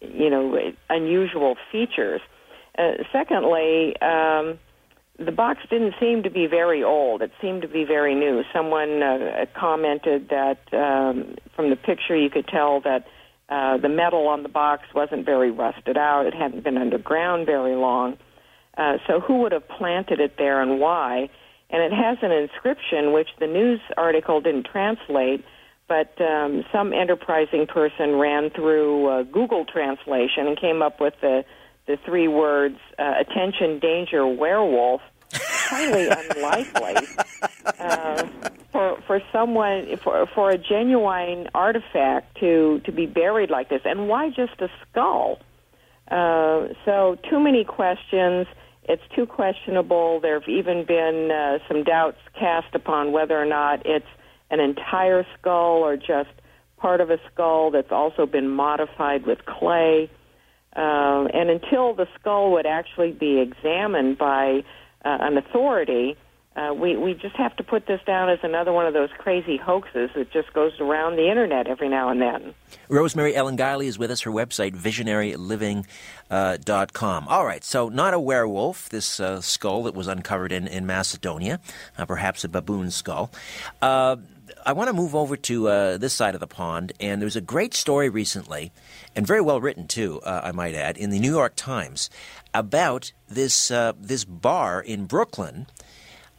you 0.00 0.28
know, 0.28 0.72
unusual 0.90 1.56
features. 1.72 2.20
Uh, 2.76 3.02
secondly, 3.12 3.96
um, 4.00 4.58
the 5.18 5.32
box 5.32 5.60
didn't 5.70 5.94
seem 6.00 6.24
to 6.24 6.30
be 6.30 6.46
very 6.46 6.82
old. 6.82 7.22
It 7.22 7.30
seemed 7.40 7.62
to 7.62 7.68
be 7.68 7.84
very 7.84 8.14
new. 8.14 8.42
Someone 8.52 9.02
uh, 9.02 9.46
commented 9.56 10.30
that 10.30 10.58
um, 10.72 11.36
from 11.54 11.70
the 11.70 11.76
picture 11.76 12.16
you 12.16 12.30
could 12.30 12.48
tell 12.48 12.80
that 12.80 13.06
uh, 13.48 13.76
the 13.76 13.88
metal 13.88 14.26
on 14.26 14.42
the 14.42 14.48
box 14.48 14.82
wasn't 14.94 15.24
very 15.24 15.50
rusted 15.50 15.96
out. 15.96 16.26
It 16.26 16.34
hadn't 16.34 16.64
been 16.64 16.76
underground 16.76 17.46
very 17.46 17.76
long. 17.76 18.18
Uh, 18.76 18.98
so 19.06 19.20
who 19.20 19.38
would 19.42 19.52
have 19.52 19.68
planted 19.68 20.18
it 20.18 20.36
there 20.36 20.60
and 20.60 20.80
why? 20.80 21.30
And 21.70 21.82
it 21.82 21.92
has 21.92 22.18
an 22.22 22.32
inscription 22.32 23.12
which 23.12 23.28
the 23.38 23.46
news 23.46 23.80
article 23.96 24.40
didn't 24.40 24.66
translate, 24.66 25.44
but 25.86 26.20
um, 26.20 26.64
some 26.72 26.92
enterprising 26.92 27.66
person 27.66 28.16
ran 28.16 28.50
through 28.50 29.08
uh, 29.08 29.22
Google 29.24 29.64
translation 29.64 30.48
and 30.48 30.60
came 30.60 30.82
up 30.82 31.00
with 31.00 31.14
the 31.20 31.44
the 31.86 31.96
three 32.04 32.28
words 32.28 32.78
uh, 32.98 33.14
"attention, 33.18 33.78
danger, 33.78 34.26
werewolf." 34.26 35.02
Highly 35.32 36.08
unlikely 36.30 37.08
uh, 37.78 38.26
for 38.70 39.00
for 39.06 39.20
someone 39.32 39.96
for 39.96 40.26
for 40.34 40.50
a 40.50 40.58
genuine 40.58 41.48
artifact 41.54 42.38
to 42.40 42.80
to 42.84 42.92
be 42.92 43.06
buried 43.06 43.50
like 43.50 43.68
this, 43.68 43.82
and 43.84 44.08
why 44.08 44.30
just 44.30 44.60
a 44.60 44.68
skull? 44.82 45.40
Uh, 46.10 46.68
so 46.84 47.16
too 47.28 47.40
many 47.40 47.64
questions. 47.64 48.46
It's 48.86 49.02
too 49.16 49.24
questionable. 49.24 50.20
There 50.20 50.38
have 50.38 50.48
even 50.48 50.84
been 50.84 51.30
uh, 51.30 51.58
some 51.66 51.84
doubts 51.84 52.18
cast 52.38 52.74
upon 52.74 53.12
whether 53.12 53.40
or 53.40 53.46
not 53.46 53.86
it's 53.86 54.06
an 54.50 54.60
entire 54.60 55.26
skull 55.38 55.78
or 55.78 55.96
just 55.96 56.30
part 56.76 57.00
of 57.00 57.10
a 57.10 57.18
skull 57.32 57.70
that's 57.70 57.90
also 57.90 58.26
been 58.26 58.50
modified 58.50 59.26
with 59.26 59.46
clay. 59.46 60.10
Uh, 60.10 60.23
and 60.76 61.50
until 61.50 61.94
the 61.94 62.06
skull 62.18 62.52
would 62.52 62.66
actually 62.66 63.12
be 63.12 63.40
examined 63.40 64.18
by 64.18 64.64
uh, 65.04 65.18
an 65.20 65.36
authority, 65.36 66.16
uh, 66.56 66.72
we 66.72 66.96
we 66.96 67.14
just 67.14 67.34
have 67.34 67.56
to 67.56 67.64
put 67.64 67.86
this 67.86 68.00
down 68.06 68.28
as 68.28 68.38
another 68.44 68.72
one 68.72 68.86
of 68.86 68.94
those 68.94 69.10
crazy 69.18 69.56
hoaxes 69.56 70.10
that 70.14 70.30
just 70.30 70.52
goes 70.52 70.78
around 70.78 71.16
the 71.16 71.28
internet 71.28 71.66
every 71.66 71.88
now 71.88 72.10
and 72.10 72.22
then. 72.22 72.54
Rosemary 72.88 73.34
Ellen 73.34 73.56
Guiley 73.56 73.86
is 73.86 73.98
with 73.98 74.12
us. 74.12 74.20
Her 74.20 74.30
website 74.30 74.76
visionaryliving.com. 74.76 77.28
Uh, 77.28 77.30
All 77.30 77.44
right, 77.44 77.64
so 77.64 77.88
not 77.88 78.14
a 78.14 78.20
werewolf. 78.20 78.88
This 78.88 79.18
uh, 79.18 79.40
skull 79.40 79.82
that 79.84 79.94
was 79.94 80.06
uncovered 80.06 80.52
in 80.52 80.68
in 80.68 80.86
Macedonia, 80.86 81.58
uh, 81.98 82.04
perhaps 82.04 82.44
a 82.44 82.48
baboon 82.48 82.92
skull. 82.92 83.32
Uh, 83.82 84.16
I 84.64 84.74
want 84.74 84.88
to 84.88 84.94
move 84.94 85.16
over 85.16 85.36
to 85.36 85.68
uh, 85.68 85.98
this 85.98 86.12
side 86.12 86.34
of 86.34 86.40
the 86.40 86.46
pond, 86.46 86.92
and 87.00 87.20
there 87.20 87.26
was 87.26 87.36
a 87.36 87.40
great 87.40 87.74
story 87.74 88.08
recently, 88.08 88.70
and 89.16 89.26
very 89.26 89.40
well 89.40 89.60
written 89.60 89.88
too, 89.88 90.20
uh, 90.20 90.42
I 90.44 90.52
might 90.52 90.76
add, 90.76 90.96
in 90.96 91.10
the 91.10 91.18
New 91.18 91.32
York 91.32 91.54
Times 91.56 92.10
about 92.52 93.10
this 93.28 93.72
this 93.98 94.24
bar 94.24 94.80
in 94.80 95.06
Brooklyn 95.06 95.66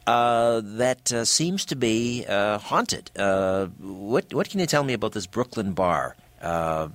uh, 0.06 0.60
that 0.64 1.12
uh, 1.12 1.24
seems 1.24 1.64
to 1.66 1.76
be 1.76 2.24
uh, 2.28 2.58
haunted. 2.58 3.10
Uh, 3.16 3.66
what 3.80 4.32
what 4.32 4.48
can 4.48 4.60
you 4.60 4.66
tell 4.66 4.84
me 4.84 4.92
about 4.92 5.12
this 5.12 5.26
Brooklyn 5.26 5.72
bar? 5.72 6.16
Uh, 6.40 6.88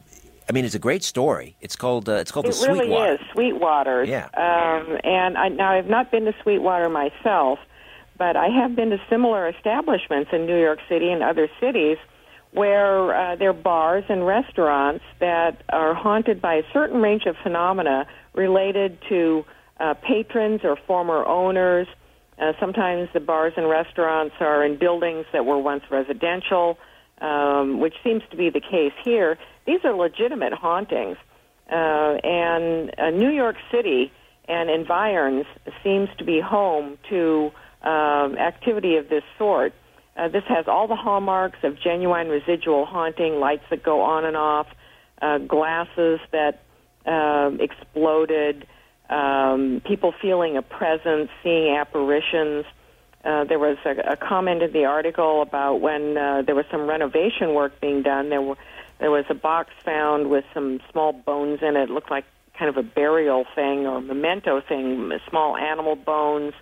I 0.48 0.54
mean, 0.54 0.66
it's 0.66 0.76
a 0.76 0.80
great 0.80 1.04
story. 1.04 1.56
It's 1.62 1.76
called 1.76 2.08
it's 2.10 2.32
called 2.32 2.46
it 2.48 2.56
the 2.56 2.68
really 2.68 2.80
Sweetwater. 2.80 3.14
is 3.14 3.20
Sweetwater. 3.34 4.04
Yeah. 4.04 4.26
Um, 4.34 4.98
and 5.04 5.38
I, 5.38 5.50
now 5.50 5.72
I've 5.72 5.88
not 5.90 6.12
been 6.12 6.26
to 6.26 6.34
Sweetwater 6.42 6.90
myself, 6.90 7.60
but 8.18 8.36
I 8.36 8.48
have 8.48 8.76
been 8.76 8.90
to 8.92 9.02
similar 9.10 9.48
establishments 9.48 10.32
in 10.34 10.46
New 10.46 10.60
York 10.60 10.80
City 10.90 11.10
and 11.10 11.24
other 11.24 11.50
cities 11.60 11.98
where 12.52 13.16
uh, 13.16 13.36
there 13.38 13.50
are 13.50 13.54
bars 13.54 14.04
and 14.10 14.28
restaurants 14.28 15.04
that 15.20 15.64
are 15.70 15.94
haunted 15.94 16.42
by 16.42 16.56
a 16.56 16.64
certain 16.74 17.02
range 17.02 17.26
of 17.26 17.36
phenomena 17.42 18.06
related 18.34 18.98
to 19.08 19.46
uh, 19.80 19.94
patrons 19.96 20.62
or 20.64 20.76
former 20.86 21.26
owners 21.26 21.88
uh, 22.42 22.54
sometimes 22.60 23.08
the 23.14 23.20
bars 23.20 23.54
and 23.56 23.70
restaurants 23.70 24.36
are 24.40 24.66
in 24.66 24.78
buildings 24.78 25.26
that 25.32 25.46
were 25.46 25.60
once 25.60 25.84
residential, 25.92 26.78
um, 27.22 27.80
which 27.80 27.94
seems 28.04 28.24
to 28.32 28.38
be 28.38 28.50
the 28.50 28.60
case 28.60 28.94
here. 29.04 29.38
These 29.66 29.82
are 29.84 29.94
legitimate 29.94 30.54
hauntings. 30.54 31.18
Uh, 31.72 32.18
and 32.24 32.92
uh, 32.98 33.12
New 33.12 33.30
York 33.30 33.56
City 33.72 34.12
and 34.48 34.70
environs 34.70 35.46
seems 35.84 36.10
to 36.18 36.26
be 36.26 36.42
home 36.42 36.98
to 37.10 37.52
um, 37.84 38.38
activity 38.38 38.98
of 38.98 39.08
this 39.08 39.24
sort. 39.38 39.74
Uh, 40.18 40.28
this 40.28 40.44
has 40.48 40.68
all 40.68 40.88
the 40.88 40.96
hallmarks 40.96 41.60
of 41.64 41.80
genuine 41.80 42.28
residual 42.28 42.86
haunting, 42.86 43.40
lights 43.40 43.64
that 43.70 43.84
go 43.84 44.02
on 44.02 44.26
and 44.26 44.36
off, 44.36 44.68
uh, 45.22 45.38
glasses 45.38 46.20
that 46.32 46.64
uh, 47.06 47.52
exploded, 47.60 48.68
um, 49.12 49.82
people 49.86 50.14
feeling 50.22 50.58
a 50.58 50.62
presence, 50.62 51.30
seeing 51.44 51.76
apparitions. 51.76 52.66
Uh, 53.24 53.44
there 53.44 53.60
was 53.60 53.78
a, 53.86 54.14
a 54.14 54.18
comment 54.18 54.64
in 54.64 54.72
the 54.72 54.86
article 54.86 55.42
about 55.42 55.82
when 55.82 56.18
uh, 56.18 56.42
there 56.42 56.56
was 56.56 56.66
some 56.72 56.88
renovation 56.88 57.54
work 57.54 57.80
being 57.82 58.02
done. 58.02 58.30
There 58.30 58.42
were 58.42 58.58
there 59.00 59.12
was 59.12 59.26
a 59.30 59.34
box 59.34 59.72
found 59.84 60.30
with 60.30 60.46
some 60.54 60.80
small 60.92 61.12
bones 61.12 61.60
in 61.64 61.76
it. 61.76 61.84
it 61.84 61.90
looked 61.90 62.12
like 62.12 62.24
kind 62.58 62.70
of 62.70 62.78
a 62.78 62.84
burial 62.84 63.46
thing 63.56 63.88
or 63.88 64.00
memento 64.00 64.62
thing, 64.62 65.12
small 65.28 65.58
animal 65.58 65.96
bones, 65.96 66.54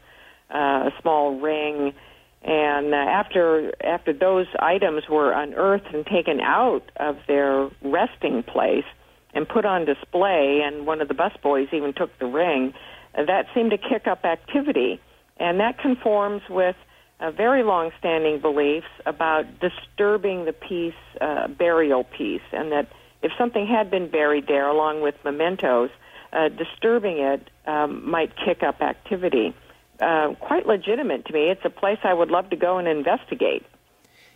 uh, 0.49 0.89
a 0.89 0.93
small 1.01 1.37
ring. 1.39 1.93
And 2.41 2.93
uh, 2.93 2.97
after 2.97 3.73
after 3.85 4.13
those 4.13 4.47
items 4.57 5.07
were 5.09 5.33
unearthed 5.33 5.93
and 5.93 6.05
taken 6.05 6.39
out 6.39 6.89
of 6.95 7.17
their 7.27 7.69
resting 7.81 8.43
place, 8.43 8.85
and 9.33 9.47
put 9.47 9.65
on 9.65 9.85
display, 9.85 10.61
and 10.63 10.85
one 10.85 11.01
of 11.01 11.07
the 11.07 11.13
busboys 11.13 11.73
even 11.73 11.93
took 11.93 12.17
the 12.19 12.25
ring, 12.25 12.73
uh, 13.17 13.25
that 13.25 13.45
seemed 13.53 13.71
to 13.71 13.77
kick 13.77 14.07
up 14.07 14.25
activity. 14.25 14.99
And 15.37 15.59
that 15.59 15.77
conforms 15.79 16.41
with 16.49 16.75
uh, 17.19 17.31
very 17.31 17.63
long-standing 17.63 18.39
beliefs 18.39 18.87
about 19.05 19.45
disturbing 19.59 20.45
the 20.45 20.53
peace, 20.53 20.93
uh, 21.21 21.47
burial 21.47 22.03
piece, 22.03 22.41
and 22.51 22.71
that 22.71 22.91
if 23.21 23.31
something 23.37 23.67
had 23.67 23.91
been 23.91 24.09
buried 24.09 24.47
there 24.47 24.67
along 24.67 25.01
with 25.01 25.15
mementos, 25.23 25.89
uh, 26.31 26.49
disturbing 26.49 27.19
it 27.19 27.49
um, 27.65 28.09
might 28.09 28.31
kick 28.35 28.63
up 28.63 28.81
activity. 28.81 29.53
Uh, 29.99 30.33
quite 30.39 30.65
legitimate 30.65 31.25
to 31.25 31.33
me. 31.33 31.49
It's 31.49 31.65
a 31.65 31.69
place 31.69 31.97
I 32.03 32.13
would 32.13 32.31
love 32.31 32.49
to 32.51 32.55
go 32.55 32.77
and 32.77 32.87
investigate. 32.87 33.65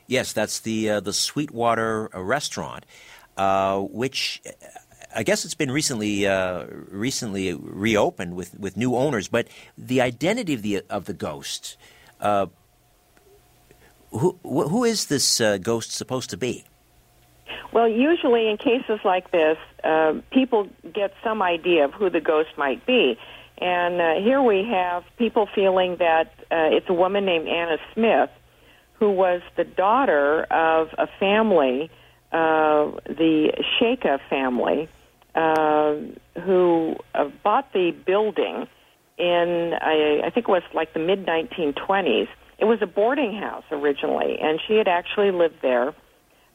Yes, 0.08 0.34
that's 0.34 0.60
the 0.60 0.90
uh, 0.90 1.00
the 1.00 1.14
Sweetwater 1.14 2.10
uh, 2.14 2.22
restaurant, 2.22 2.86
uh, 3.38 3.80
which 3.80 4.42
I 5.16 5.24
guess 5.24 5.46
it's 5.46 5.56
been 5.56 5.72
recently 5.72 6.28
uh, 6.28 6.66
recently 6.90 7.54
reopened 7.54 8.36
with, 8.36 8.58
with 8.60 8.78
new 8.78 8.96
owners, 8.96 9.28
but 9.28 9.48
the 9.78 10.02
identity 10.02 10.54
of 10.54 10.62
the 10.62 10.82
of 10.90 11.06
the 11.06 11.14
ghost. 11.14 11.78
Uh, 12.20 12.48
who 14.12 14.38
who 14.44 14.84
is 14.84 15.08
this 15.08 15.42
uh, 15.42 15.58
ghost 15.58 15.92
supposed 15.92 16.30
to 16.32 16.38
be? 16.38 16.66
Well, 17.72 17.88
usually 17.88 18.50
in 18.50 18.58
cases 18.58 19.00
like 19.04 19.32
this, 19.32 19.58
uh, 19.84 20.14
people 20.32 20.70
get 20.94 21.14
some 21.24 21.42
idea 21.42 21.86
of 21.86 21.94
who 21.94 22.10
the 22.10 22.22
ghost 22.22 22.50
might 22.58 22.86
be, 22.86 23.18
and 23.58 24.00
uh, 24.00 24.16
here 24.22 24.42
we 24.42 24.64
have 24.66 25.04
people 25.18 25.48
feeling 25.54 25.98
that 25.98 26.34
uh, 26.52 26.70
it's 26.72 26.90
a 26.90 26.94
woman 26.94 27.26
named 27.26 27.48
Anna 27.48 27.78
Smith, 27.94 28.30
who 28.94 29.10
was 29.10 29.42
the 29.58 29.64
daughter 29.64 30.44
of 30.44 30.90
a 30.98 31.08
family, 31.20 31.90
the 32.34 33.54
Sheikha 33.80 34.20
family 34.30 34.90
uh, 35.36 35.96
who 36.44 36.96
uh, 37.16 37.30
bought 37.44 37.72
the 37.74 37.92
building 38.06 38.68
in, 39.18 39.74
I, 39.80 40.22
I 40.26 40.30
think 40.30 40.48
it 40.48 40.52
was 40.52 40.64
like 40.74 40.94
the 40.94 41.00
mid 41.00 41.26
1920s. 41.26 42.28
It 42.60 42.66
was 42.66 42.80
a 42.82 42.88
boarding 42.88 43.36
house 43.36 43.64
originally, 43.72 44.38
and 44.40 44.60
she 44.68 44.76
had 44.76 44.88
actually 44.88 45.32
lived 45.32 45.58
there. 45.62 45.94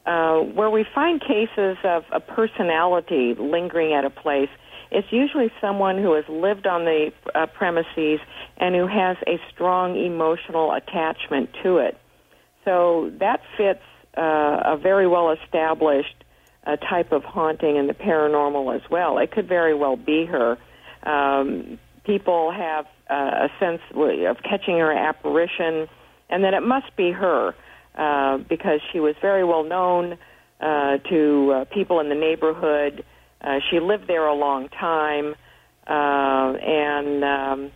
Uh, 0.05 0.39
where 0.39 0.69
we 0.69 0.85
find 0.95 1.21
cases 1.21 1.77
of 1.83 2.03
a 2.11 2.19
personality 2.19 3.35
lingering 3.37 3.93
at 3.93 4.05
a 4.05 4.09
place, 4.09 4.49
it's 4.91 5.07
usually 5.11 5.51
someone 5.61 6.01
who 6.01 6.13
has 6.13 6.23
lived 6.27 6.65
on 6.65 6.85
the 6.85 7.11
uh, 7.35 7.45
premises 7.45 8.19
and 8.57 8.73
who 8.75 8.87
has 8.87 9.17
a 9.27 9.39
strong 9.53 9.97
emotional 9.97 10.71
attachment 10.71 11.49
to 11.63 11.77
it. 11.77 11.97
So 12.65 13.11
that 13.19 13.41
fits 13.55 13.83
uh, 14.19 14.73
a 14.73 14.77
very 14.77 15.07
well 15.07 15.31
established 15.31 16.23
a 16.65 16.77
type 16.77 17.11
of 17.11 17.23
haunting 17.23 17.77
in 17.77 17.87
the 17.87 17.93
paranormal 17.93 18.75
as 18.75 18.81
well. 18.91 19.17
It 19.17 19.31
could 19.31 19.47
very 19.47 19.73
well 19.73 19.95
be 19.95 20.25
her. 20.25 20.57
Um, 21.03 21.79
people 22.03 22.51
have 22.51 22.85
uh, 23.09 23.47
a 23.47 23.49
sense 23.59 23.81
of 23.95 24.37
catching 24.43 24.77
her 24.77 24.91
apparition, 24.91 25.87
and 26.29 26.43
that 26.43 26.53
it 26.53 26.61
must 26.61 26.95
be 26.95 27.11
her 27.11 27.55
uh, 27.95 28.37
because 28.37 28.81
she 28.91 28.99
was 28.99 29.15
very 29.21 29.43
well 29.43 29.63
known 29.63 30.17
uh, 30.59 30.97
to 31.09 31.51
uh, 31.51 31.65
people 31.65 31.99
in 32.01 32.09
the 32.09 32.15
neighborhood. 32.15 33.05
Uh, 33.41 33.59
she 33.69 33.79
lived 33.79 34.07
there 34.07 34.27
a 34.27 34.35
long 34.35 34.67
time, 34.69 35.33
uh, 35.87 36.53
and 36.61 37.23
um, 37.23 37.71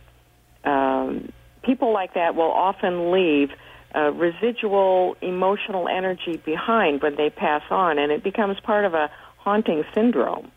um, 0.69 1.31
people 1.63 1.93
like 1.93 2.13
that 2.15 2.35
will 2.35 2.51
often 2.51 3.11
leave 3.11 3.49
uh, 3.95 4.11
residual 4.11 5.15
emotional 5.21 5.87
energy 5.87 6.37
behind 6.37 7.01
when 7.01 7.15
they 7.15 7.29
pass 7.29 7.63
on, 7.69 7.99
and 7.99 8.11
it 8.11 8.23
becomes 8.23 8.59
part 8.59 8.85
of 8.85 8.93
a 8.93 9.09
haunting 9.37 9.83
syndrome. 9.93 10.51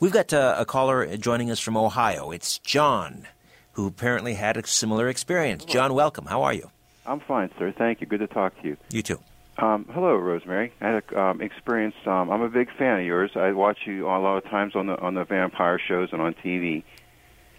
We've 0.00 0.12
got 0.12 0.32
uh, 0.32 0.56
a 0.58 0.64
caller 0.64 1.16
joining 1.16 1.50
us 1.50 1.60
from 1.60 1.76
Ohio. 1.76 2.30
It's 2.30 2.58
John, 2.58 3.26
who 3.72 3.86
apparently 3.86 4.34
had 4.34 4.56
a 4.56 4.66
similar 4.66 5.08
experience. 5.08 5.64
John, 5.64 5.94
welcome. 5.94 6.26
How 6.26 6.42
are 6.42 6.52
you? 6.52 6.70
I'm 7.06 7.20
fine, 7.20 7.50
sir. 7.58 7.72
Thank 7.76 8.00
you. 8.00 8.06
Good 8.06 8.20
to 8.20 8.26
talk 8.26 8.60
to 8.60 8.68
you. 8.68 8.76
You 8.90 9.02
too. 9.02 9.18
Um, 9.56 9.86
hello, 9.92 10.14
Rosemary. 10.14 10.72
I 10.80 10.86
had 10.86 11.02
an 11.10 11.18
um, 11.18 11.40
experience. 11.40 11.96
Um, 12.06 12.30
I'm 12.30 12.42
a 12.42 12.48
big 12.48 12.68
fan 12.76 13.00
of 13.00 13.06
yours. 13.06 13.32
I 13.34 13.50
watch 13.52 13.78
you 13.86 14.06
a 14.06 14.18
lot 14.18 14.36
of 14.36 14.44
times 14.44 14.76
on 14.76 14.86
the 14.86 14.96
on 15.00 15.14
the 15.14 15.24
vampire 15.24 15.80
shows 15.80 16.10
and 16.12 16.22
on 16.22 16.34
TV. 16.34 16.84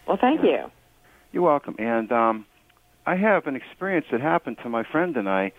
Well, 0.07 0.18
thank 0.19 0.41
you. 0.44 0.72
You're 1.34 1.44
welcome. 1.44 1.76
And 1.77 2.11
um, 2.11 2.45
I 3.10 3.15
have 3.15 3.48
an 3.48 3.56
experience 3.56 4.06
that 4.11 4.22
happened 4.22 4.57
to 4.61 4.69
my 4.69 4.84
friend 4.84 5.18
and 5.18 5.27
I, 5.27 5.52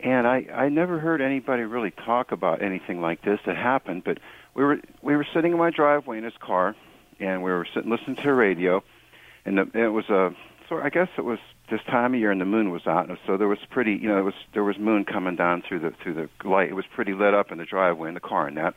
and 0.00 0.26
I 0.26 0.44
I 0.52 0.68
never 0.68 0.98
heard 0.98 1.20
anybody 1.20 1.62
really 1.62 1.92
talk 1.92 2.32
about 2.32 2.62
anything 2.62 3.00
like 3.00 3.22
this 3.22 3.38
that 3.46 3.56
happened. 3.56 4.02
But 4.02 4.18
we 4.54 4.64
were 4.64 4.78
we 5.02 5.14
were 5.14 5.26
sitting 5.32 5.52
in 5.52 5.58
my 5.58 5.70
driveway 5.70 6.18
in 6.18 6.24
his 6.24 6.36
car, 6.40 6.74
and 7.20 7.44
we 7.44 7.52
were 7.52 7.64
sitting 7.72 7.92
listening 7.92 8.16
to 8.16 8.22
the 8.22 8.34
radio, 8.34 8.82
and 9.44 9.56
the, 9.56 9.70
it 9.72 9.90
was 9.90 10.10
a 10.10 10.34
so 10.68 10.78
I 10.78 10.88
guess 10.88 11.06
it 11.16 11.24
was 11.24 11.38
this 11.70 11.80
time 11.86 12.12
of 12.12 12.18
year 12.18 12.32
and 12.32 12.40
the 12.40 12.44
moon 12.44 12.72
was 12.72 12.88
out, 12.88 13.08
and 13.08 13.16
so 13.24 13.36
there 13.36 13.46
was 13.46 13.60
pretty, 13.70 13.92
you 13.92 14.08
know, 14.08 14.18
it 14.18 14.24
was 14.24 14.34
there 14.52 14.64
was 14.64 14.76
moon 14.76 15.04
coming 15.04 15.36
down 15.36 15.62
through 15.62 15.78
the 15.78 15.92
through 16.02 16.14
the 16.14 16.48
light. 16.48 16.70
It 16.70 16.74
was 16.74 16.86
pretty 16.92 17.12
lit 17.12 17.34
up 17.34 17.52
in 17.52 17.58
the 17.58 17.66
driveway 17.66 18.08
in 18.08 18.14
the 18.14 18.20
car 18.20 18.48
and 18.48 18.56
that. 18.56 18.74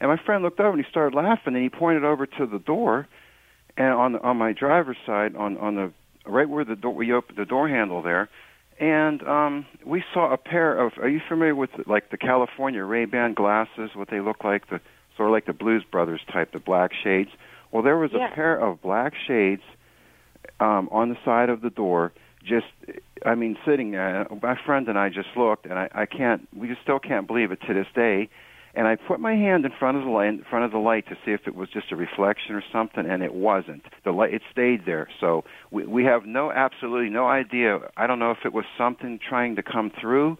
And 0.00 0.10
my 0.10 0.18
friend 0.18 0.44
looked 0.44 0.60
over 0.60 0.72
and 0.76 0.84
he 0.84 0.90
started 0.90 1.16
laughing, 1.16 1.54
and 1.54 1.62
he 1.62 1.70
pointed 1.70 2.04
over 2.04 2.26
to 2.26 2.44
the 2.44 2.58
door, 2.58 3.08
and 3.78 3.94
on 3.94 4.16
on 4.16 4.36
my 4.36 4.52
driver's 4.52 4.98
side, 5.06 5.34
on 5.34 5.56
on 5.56 5.76
the 5.76 5.92
right 6.26 6.48
where 6.48 6.64
the 6.64 6.76
door 6.76 6.94
we 6.94 7.12
opened 7.12 7.38
the 7.38 7.44
door 7.44 7.68
handle 7.68 8.02
there, 8.02 8.28
and 8.80 9.22
um 9.26 9.66
we 9.84 10.02
saw 10.12 10.32
a 10.32 10.36
pair 10.36 10.78
of. 10.78 10.92
Are 10.98 11.08
you 11.08 11.20
familiar 11.28 11.54
with 11.54 11.70
like 11.86 12.10
the 12.10 12.16
California 12.18 12.82
Ray 12.84 13.04
Ban 13.04 13.34
glasses? 13.34 13.90
What 13.94 14.08
they 14.10 14.20
look 14.20 14.44
like, 14.44 14.68
the 14.68 14.80
sort 15.16 15.28
of 15.28 15.32
like 15.32 15.46
the 15.46 15.52
Blues 15.52 15.84
Brothers 15.90 16.20
type, 16.32 16.52
the 16.52 16.58
black 16.58 16.92
shades. 16.92 17.30
Well, 17.70 17.82
there 17.82 17.96
was 17.96 18.10
Yeah. 18.12 18.30
a 18.30 18.34
pair 18.34 18.56
of 18.58 18.80
black 18.82 19.14
shades 19.26 19.62
um, 20.60 20.88
on 20.92 21.08
the 21.08 21.16
side 21.24 21.48
of 21.50 21.60
the 21.60 21.70
door. 21.70 22.12
Just, 22.44 22.66
I 23.24 23.34
mean, 23.34 23.56
sitting 23.64 23.92
there. 23.92 24.26
My 24.42 24.56
friend 24.66 24.86
and 24.88 24.98
I 24.98 25.08
just 25.08 25.28
looked, 25.36 25.64
and 25.66 25.78
I, 25.78 25.88
I 25.94 26.06
can't. 26.06 26.46
We 26.54 26.68
just 26.68 26.82
still 26.82 26.98
can't 26.98 27.26
believe 27.26 27.52
it 27.52 27.60
to 27.66 27.74
this 27.74 27.86
day. 27.94 28.28
And 28.76 28.88
I 28.88 28.96
put 28.96 29.20
my 29.20 29.34
hand 29.36 29.64
in 29.64 29.70
front 29.78 29.96
of 29.98 30.04
the 30.04 30.10
light, 30.10 30.28
in 30.28 30.44
front 30.50 30.64
of 30.64 30.72
the 30.72 30.78
light, 30.78 31.06
to 31.08 31.14
see 31.24 31.30
if 31.30 31.46
it 31.46 31.54
was 31.54 31.68
just 31.70 31.92
a 31.92 31.96
reflection 31.96 32.56
or 32.56 32.62
something, 32.72 33.06
and 33.08 33.22
it 33.22 33.32
wasn't. 33.32 33.84
The 34.04 34.10
light, 34.10 34.34
it 34.34 34.42
stayed 34.50 34.84
there. 34.84 35.08
So 35.20 35.44
we, 35.70 35.86
we 35.86 36.04
have 36.04 36.26
no, 36.26 36.50
absolutely 36.50 37.08
no 37.10 37.26
idea. 37.28 37.78
I 37.96 38.06
don't 38.08 38.18
know 38.18 38.32
if 38.32 38.38
it 38.44 38.52
was 38.52 38.64
something 38.76 39.20
trying 39.26 39.54
to 39.56 39.62
come 39.62 39.92
through, 40.00 40.38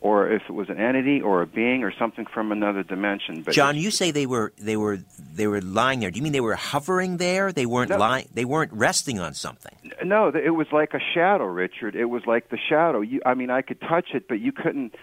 or 0.00 0.28
if 0.28 0.42
it 0.48 0.52
was 0.52 0.68
an 0.68 0.80
entity 0.80 1.20
or 1.20 1.42
a 1.42 1.46
being 1.46 1.84
or 1.84 1.92
something 1.96 2.26
from 2.26 2.50
another 2.50 2.82
dimension. 2.82 3.42
But 3.42 3.54
John, 3.54 3.76
you 3.76 3.92
say 3.92 4.10
they 4.10 4.26
were 4.26 4.52
they 4.58 4.76
were 4.76 4.98
they 5.36 5.46
were 5.46 5.60
lying 5.60 6.00
there. 6.00 6.10
Do 6.10 6.16
you 6.16 6.24
mean 6.24 6.32
they 6.32 6.40
were 6.40 6.56
hovering 6.56 7.18
there? 7.18 7.52
They 7.52 7.66
weren't 7.66 7.90
No. 7.90 7.98
lying. 7.98 8.28
They 8.34 8.44
weren't 8.44 8.72
resting 8.72 9.20
on 9.20 9.34
something. 9.34 9.76
No, 10.04 10.32
it 10.34 10.50
was 10.56 10.66
like 10.72 10.94
a 10.94 11.00
shadow, 11.14 11.44
Richard. 11.44 11.94
It 11.94 12.06
was 12.06 12.26
like 12.26 12.48
the 12.48 12.58
shadow. 12.68 13.00
You, 13.02 13.22
I 13.24 13.34
mean, 13.34 13.50
I 13.50 13.62
could 13.62 13.80
touch 13.80 14.08
it, 14.14 14.26
but 14.28 14.40
you 14.40 14.50
couldn't. 14.50 14.96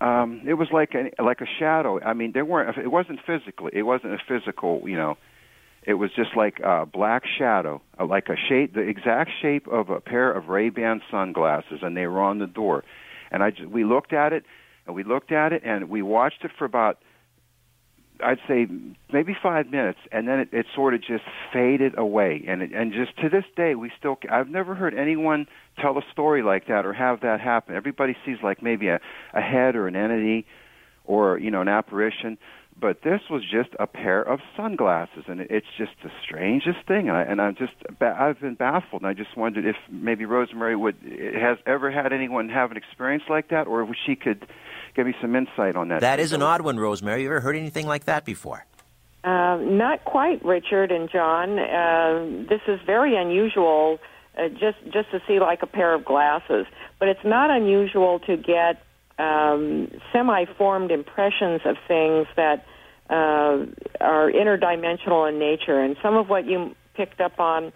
Um, 0.00 0.42
it 0.46 0.54
was 0.54 0.68
like 0.72 0.94
a 0.94 1.22
like 1.22 1.40
a 1.40 1.46
shadow. 1.58 2.00
I 2.02 2.12
mean, 2.12 2.32
there 2.32 2.44
weren't. 2.44 2.76
It 2.76 2.88
wasn't 2.90 3.20
physically. 3.26 3.70
It 3.74 3.82
wasn't 3.82 4.14
a 4.14 4.18
physical. 4.28 4.82
You 4.86 4.96
know, 4.96 5.16
it 5.82 5.94
was 5.94 6.10
just 6.14 6.36
like 6.36 6.60
a 6.60 6.84
black 6.86 7.22
shadow, 7.38 7.80
uh, 7.98 8.04
like 8.04 8.28
a 8.28 8.36
shape, 8.48 8.74
the 8.74 8.82
exact 8.82 9.30
shape 9.40 9.66
of 9.68 9.88
a 9.88 10.00
pair 10.00 10.30
of 10.30 10.48
Ray 10.48 10.68
Ban 10.68 11.00
sunglasses, 11.10 11.80
and 11.82 11.96
they 11.96 12.06
were 12.06 12.20
on 12.20 12.38
the 12.38 12.46
door. 12.46 12.84
And 13.30 13.42
I, 13.42 13.50
just, 13.50 13.70
we 13.70 13.84
looked 13.84 14.12
at 14.12 14.32
it, 14.32 14.44
and 14.86 14.94
we 14.94 15.04
looked 15.04 15.32
at 15.32 15.52
it, 15.52 15.62
and 15.64 15.88
we 15.88 16.02
watched 16.02 16.44
it 16.44 16.50
for 16.58 16.64
about 16.64 16.98
I'd 18.22 18.38
say 18.48 18.66
maybe 19.12 19.36
five 19.42 19.70
minutes, 19.70 19.98
and 20.12 20.28
then 20.28 20.40
it, 20.40 20.48
it 20.52 20.66
sort 20.74 20.94
of 20.94 21.00
just 21.00 21.24
faded 21.52 21.98
away. 21.98 22.44
And 22.46 22.62
it, 22.62 22.72
and 22.72 22.92
just 22.92 23.16
to 23.18 23.28
this 23.28 23.44
day, 23.56 23.74
we 23.74 23.90
still 23.98 24.18
I've 24.30 24.48
never 24.48 24.74
heard 24.74 24.94
anyone 24.94 25.46
tell 25.80 25.96
a 25.98 26.02
story 26.12 26.42
like 26.42 26.66
that 26.68 26.86
or 26.86 26.92
have 26.92 27.20
that 27.20 27.40
happen. 27.40 27.74
Everybody 27.74 28.16
sees 28.24 28.38
like 28.42 28.62
maybe 28.62 28.88
a, 28.88 29.00
a 29.34 29.40
head 29.40 29.76
or 29.76 29.86
an 29.86 29.96
entity, 29.96 30.46
or 31.04 31.38
you 31.38 31.50
know 31.50 31.60
an 31.60 31.68
apparition, 31.68 32.38
but 32.80 33.02
this 33.02 33.20
was 33.28 33.42
just 33.42 33.70
a 33.78 33.86
pair 33.86 34.22
of 34.22 34.40
sunglasses, 34.56 35.24
and 35.26 35.40
it, 35.40 35.48
it's 35.50 35.66
just 35.76 35.92
the 36.02 36.10
strangest 36.24 36.86
thing. 36.86 37.08
And, 37.08 37.16
I, 37.16 37.22
and 37.22 37.40
I'm 37.40 37.54
just 37.56 37.72
I've 38.00 38.40
been 38.40 38.54
baffled, 38.54 39.02
and 39.02 39.08
I 39.08 39.14
just 39.14 39.36
wondered 39.36 39.66
if 39.66 39.76
maybe 39.90 40.24
Rosemary 40.24 40.76
would 40.76 40.96
has 41.02 41.58
ever 41.66 41.90
had 41.90 42.12
anyone 42.12 42.48
have 42.48 42.70
an 42.70 42.76
experience 42.76 43.24
like 43.28 43.48
that, 43.50 43.66
or 43.66 43.82
if 43.82 43.90
she 44.06 44.16
could 44.16 44.46
give 44.94 45.06
me 45.06 45.14
some 45.20 45.34
insight 45.36 45.76
on 45.76 45.88
that. 45.88 46.00
That 46.00 46.20
is 46.20 46.32
an 46.32 46.42
odd 46.42 46.62
one, 46.62 46.78
Rosemary. 46.78 47.22
You 47.22 47.28
ever 47.28 47.40
heard 47.40 47.56
anything 47.56 47.86
like 47.86 48.04
that 48.04 48.24
before? 48.24 48.64
Uh, 49.22 49.56
not 49.60 50.04
quite, 50.04 50.42
Richard 50.44 50.90
and 50.90 51.10
John. 51.10 51.58
Uh, 51.58 52.46
this 52.48 52.62
is 52.66 52.80
very 52.86 53.16
unusual, 53.16 53.98
uh, 54.38 54.48
just 54.48 54.78
just 54.92 55.10
to 55.10 55.20
see 55.26 55.38
like 55.40 55.62
a 55.62 55.66
pair 55.66 55.92
of 55.92 56.04
glasses. 56.04 56.66
But 56.98 57.08
it's 57.08 57.24
not 57.24 57.50
unusual 57.50 58.20
to 58.20 58.36
get 58.36 58.82
um, 59.18 59.90
semi-formed 60.12 60.90
impressions 60.90 61.60
of 61.66 61.76
things 61.86 62.26
that 62.36 62.64
uh, 63.10 63.66
are 64.00 64.30
interdimensional 64.30 65.28
in 65.28 65.38
nature. 65.38 65.78
And 65.78 65.96
some 66.02 66.16
of 66.16 66.28
what 66.28 66.46
you 66.46 66.74
picked 66.94 67.20
up 67.20 67.38
on, 67.38 67.72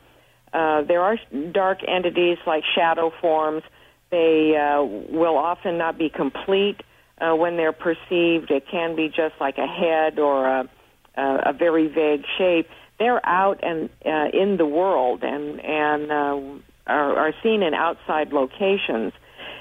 uh, 0.53 0.83
there 0.83 1.03
are 1.03 1.19
dark 1.53 1.81
entities 1.87 2.39
like 2.47 2.65
shadow 2.75 3.13
forms. 3.21 3.63
They 4.11 4.57
uh, 4.57 4.83
will 4.83 5.37
often 5.37 5.77
not 5.77 5.99
be 5.99 6.09
complete 6.09 6.81
uh, 7.19 7.35
when 7.35 7.57
they're 7.57 7.73
perceived. 7.73 8.51
It 8.51 8.65
can 8.71 8.97
be 8.97 9.09
just 9.09 9.35
like 9.41 9.59
a 9.59 9.67
head 9.67 10.19
or 10.19 10.47
a 10.47 10.69
uh, 11.17 11.39
a 11.47 11.53
very 11.53 11.87
vague 11.87 12.25
shape. 12.39 12.69
They're 12.99 13.25
out 13.25 13.61
and 13.63 13.89
uh, 14.05 14.29
in 14.33 14.57
the 14.57 14.67
world 14.67 15.23
and 15.23 15.61
and 15.61 16.11
uh, 16.11 16.41
are, 16.87 17.17
are 17.17 17.33
seen 17.43 17.63
in 17.63 17.75
outside 17.75 18.33
locations. 18.33 19.13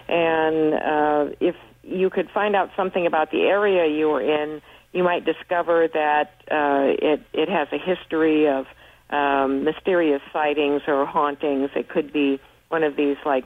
And 0.08 0.74
uh, 0.74 1.36
if 1.40 1.56
you 1.84 2.10
could 2.10 2.30
find 2.32 2.56
out 2.56 2.72
something 2.76 3.06
about 3.06 3.32
the 3.32 3.42
area 3.42 3.88
you 3.88 4.10
were 4.10 4.22
in, 4.22 4.62
you 4.92 5.04
might 5.04 5.26
discover 5.26 5.88
that 5.88 6.32
uh, 6.52 7.10
it 7.10 7.22
it 7.34 7.50
has 7.50 7.68
a 7.72 7.78
history 7.78 8.48
of 8.48 8.66
um, 9.10 9.64
mysterious 9.64 10.22
sightings 10.32 10.82
or 10.88 11.06
hauntings. 11.06 11.70
It 11.76 11.90
could 11.90 12.12
be 12.12 12.40
one 12.70 12.84
of 12.84 12.96
these 12.96 13.18
like 13.26 13.46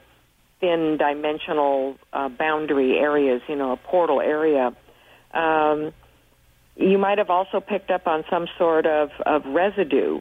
thin 0.59 0.97
dimensional 0.97 1.95
uh, 2.13 2.29
boundary 2.29 2.97
areas, 2.97 3.41
you 3.47 3.55
know, 3.55 3.73
a 3.73 3.77
portal 3.77 4.21
area. 4.21 4.75
Um, 5.33 5.93
you 6.75 6.97
might 6.97 7.17
have 7.17 7.29
also 7.29 7.59
picked 7.59 7.91
up 7.91 8.07
on 8.07 8.23
some 8.29 8.47
sort 8.57 8.85
of, 8.85 9.09
of 9.25 9.45
residue. 9.45 10.19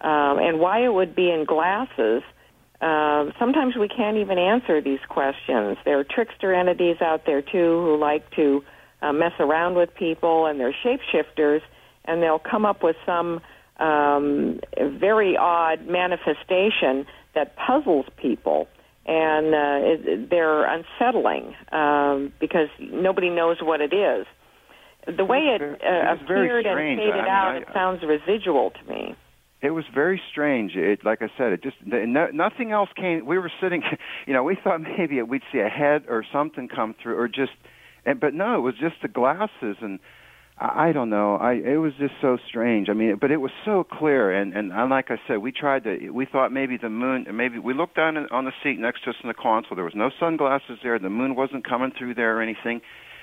Um, 0.00 0.38
and 0.38 0.60
why 0.60 0.84
it 0.84 0.92
would 0.92 1.14
be 1.14 1.30
in 1.30 1.44
glasses, 1.44 2.22
um, 2.80 3.32
sometimes 3.38 3.76
we 3.76 3.88
can't 3.88 4.16
even 4.18 4.38
answer 4.38 4.80
these 4.80 5.00
questions. 5.08 5.76
There 5.84 5.98
are 5.98 6.04
trickster 6.04 6.54
entities 6.54 6.96
out 7.00 7.26
there, 7.26 7.42
too, 7.42 7.82
who 7.82 7.96
like 7.98 8.30
to 8.36 8.64
uh, 9.02 9.12
mess 9.12 9.32
around 9.40 9.74
with 9.74 9.94
people, 9.94 10.46
and 10.46 10.60
they're 10.60 10.74
shapeshifters, 10.84 11.60
and 12.04 12.22
they'll 12.22 12.38
come 12.38 12.64
up 12.64 12.82
with 12.82 12.96
some 13.04 13.40
um, 13.78 14.60
very 14.76 15.36
odd 15.36 15.86
manifestation 15.86 17.06
that 17.34 17.56
puzzles 17.56 18.06
people. 18.16 18.68
And 19.08 19.54
uh, 19.54 20.10
it, 20.12 20.30
they're 20.30 20.64
unsettling 20.66 21.54
um, 21.72 22.32
because 22.38 22.68
nobody 22.78 23.30
knows 23.30 23.56
what 23.62 23.80
it 23.80 23.94
is 23.94 24.26
the 25.16 25.24
way 25.24 25.38
it, 25.38 25.62
uh, 25.62 25.64
it 25.64 26.22
appeared 26.22 26.66
and 26.66 26.76
faded 26.98 27.14
I 27.14 27.16
mean, 27.16 27.24
out, 27.26 27.54
I- 27.54 27.56
it 27.58 27.68
sounds 27.72 28.02
residual 28.06 28.70
to 28.70 28.92
me. 28.92 29.14
It 29.60 29.70
was 29.70 29.84
very 29.92 30.20
strange. 30.30 30.76
It, 30.76 31.04
like 31.04 31.20
I 31.20 31.28
said, 31.36 31.52
it 31.52 31.64
just 31.64 31.76
no, 31.84 32.28
nothing 32.32 32.70
else 32.70 32.90
came. 32.94 33.26
We 33.26 33.38
were 33.38 33.50
sitting, 33.60 33.82
you 34.26 34.32
know, 34.32 34.44
we 34.44 34.56
thought 34.62 34.80
maybe 34.80 35.20
we'd 35.22 35.42
see 35.50 35.58
a 35.58 35.68
head 35.68 36.04
or 36.08 36.24
something 36.32 36.68
come 36.68 36.94
through, 37.02 37.18
or 37.18 37.26
just, 37.26 37.50
and 38.06 38.20
but 38.20 38.34
no, 38.34 38.56
it 38.56 38.60
was 38.60 38.74
just 38.80 38.96
the 39.02 39.08
glasses, 39.08 39.76
and 39.80 39.98
I, 40.60 40.92
don't 40.92 41.10
know. 41.10 41.36
I 41.36 41.52
it 41.54 41.76
was 41.76 41.92
just 41.98 42.14
so 42.20 42.36
strange. 42.48 42.88
I 42.88 42.92
mean, 42.92 43.16
but 43.20 43.30
it 43.30 43.36
was 43.38 43.52
so 43.64 43.84
clear, 43.84 44.30
and 44.32 44.52
and, 44.54 44.72
and 44.72 44.90
like 44.90 45.10
I 45.10 45.16
said, 45.26 45.38
we 45.38 45.52
tried 45.52 45.84
to. 45.84 46.10
We 46.10 46.26
thought 46.26 46.52
maybe 46.52 46.76
the 46.76 46.90
moon. 46.90 47.26
Maybe 47.32 47.58
we 47.58 47.74
looked 47.74 47.96
down 47.96 48.16
on 48.30 48.44
the 48.44 48.52
seat 48.62 48.78
next 48.78 49.04
to 49.04 49.10
us 49.10 49.16
in 49.22 49.28
the 49.28 49.34
console. 49.34 49.76
There 49.76 49.84
was 49.84 49.94
no 49.94 50.10
sunglasses 50.18 50.78
there. 50.82 50.98
The 50.98 51.10
moon 51.10 51.34
wasn't 51.34 51.66
coming 51.68 51.92
through 51.96 52.14
there 52.14 52.38
or 52.38 52.42
anything. 52.42 52.80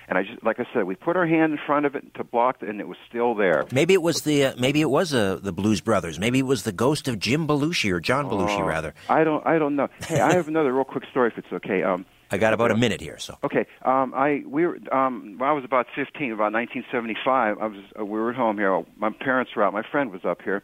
And 0.07 0.19
I 0.19 0.21
just, 0.23 0.43
like 0.43 0.59
I 0.59 0.65
said, 0.71 0.83
we 0.83 0.93
put 0.93 1.17
our 1.17 1.25
hand 1.25 1.51
in 1.53 1.57
front 1.65 1.87
of 1.87 1.95
it 1.95 2.13
to 2.13 2.23
block, 2.23 2.57
it, 2.61 2.69
and 2.69 2.79
it 2.79 2.87
was 2.87 2.97
still 3.09 3.33
there. 3.33 3.65
Maybe 3.71 3.95
it 3.95 4.03
was 4.03 4.21
the 4.21 4.45
uh, 4.45 4.53
maybe 4.59 4.79
it 4.79 4.89
was 4.89 5.15
uh, 5.15 5.39
the 5.41 5.51
Blues 5.51 5.81
Brothers. 5.81 6.19
Maybe 6.19 6.37
it 6.39 6.45
was 6.45 6.61
the 6.61 6.71
ghost 6.71 7.07
of 7.07 7.17
Jim 7.17 7.47
Belushi 7.47 7.91
or 7.91 7.99
John 7.99 8.25
Belushi, 8.29 8.59
Oh, 8.59 8.63
rather. 8.67 8.93
I 9.09 9.23
don't. 9.23 9.45
I 9.47 9.57
don't 9.57 9.75
know. 9.75 9.87
Hey, 10.07 10.19
I 10.21 10.33
have 10.35 10.47
another 10.47 10.71
real 10.71 10.83
quick 10.83 11.05
story, 11.09 11.31
if 11.35 11.37
it's 11.39 11.51
okay. 11.51 11.81
Um, 11.81 12.05
I 12.31 12.37
got 12.37 12.53
about 12.53 12.71
a 12.71 12.77
minute 12.77 13.01
here, 13.01 13.17
so 13.17 13.37
okay. 13.43 13.65
Um, 13.83 14.13
I 14.15 14.43
we 14.47 14.65
were 14.65 14.77
um, 14.91 15.35
when 15.37 15.47
I 15.47 15.53
was 15.53 15.63
about 15.63 15.87
fifteen, 15.95 16.31
about 16.31 16.53
1975. 16.53 17.57
I 17.59 17.65
was 17.67 17.77
uh, 17.99 18.05
we 18.05 18.19
were 18.19 18.31
at 18.31 18.35
home 18.35 18.57
here. 18.57 18.83
My 18.97 19.11
parents 19.11 19.51
were 19.55 19.63
out. 19.63 19.73
My 19.73 19.83
friend 19.83 20.11
was 20.11 20.25
up 20.25 20.41
here, 20.41 20.63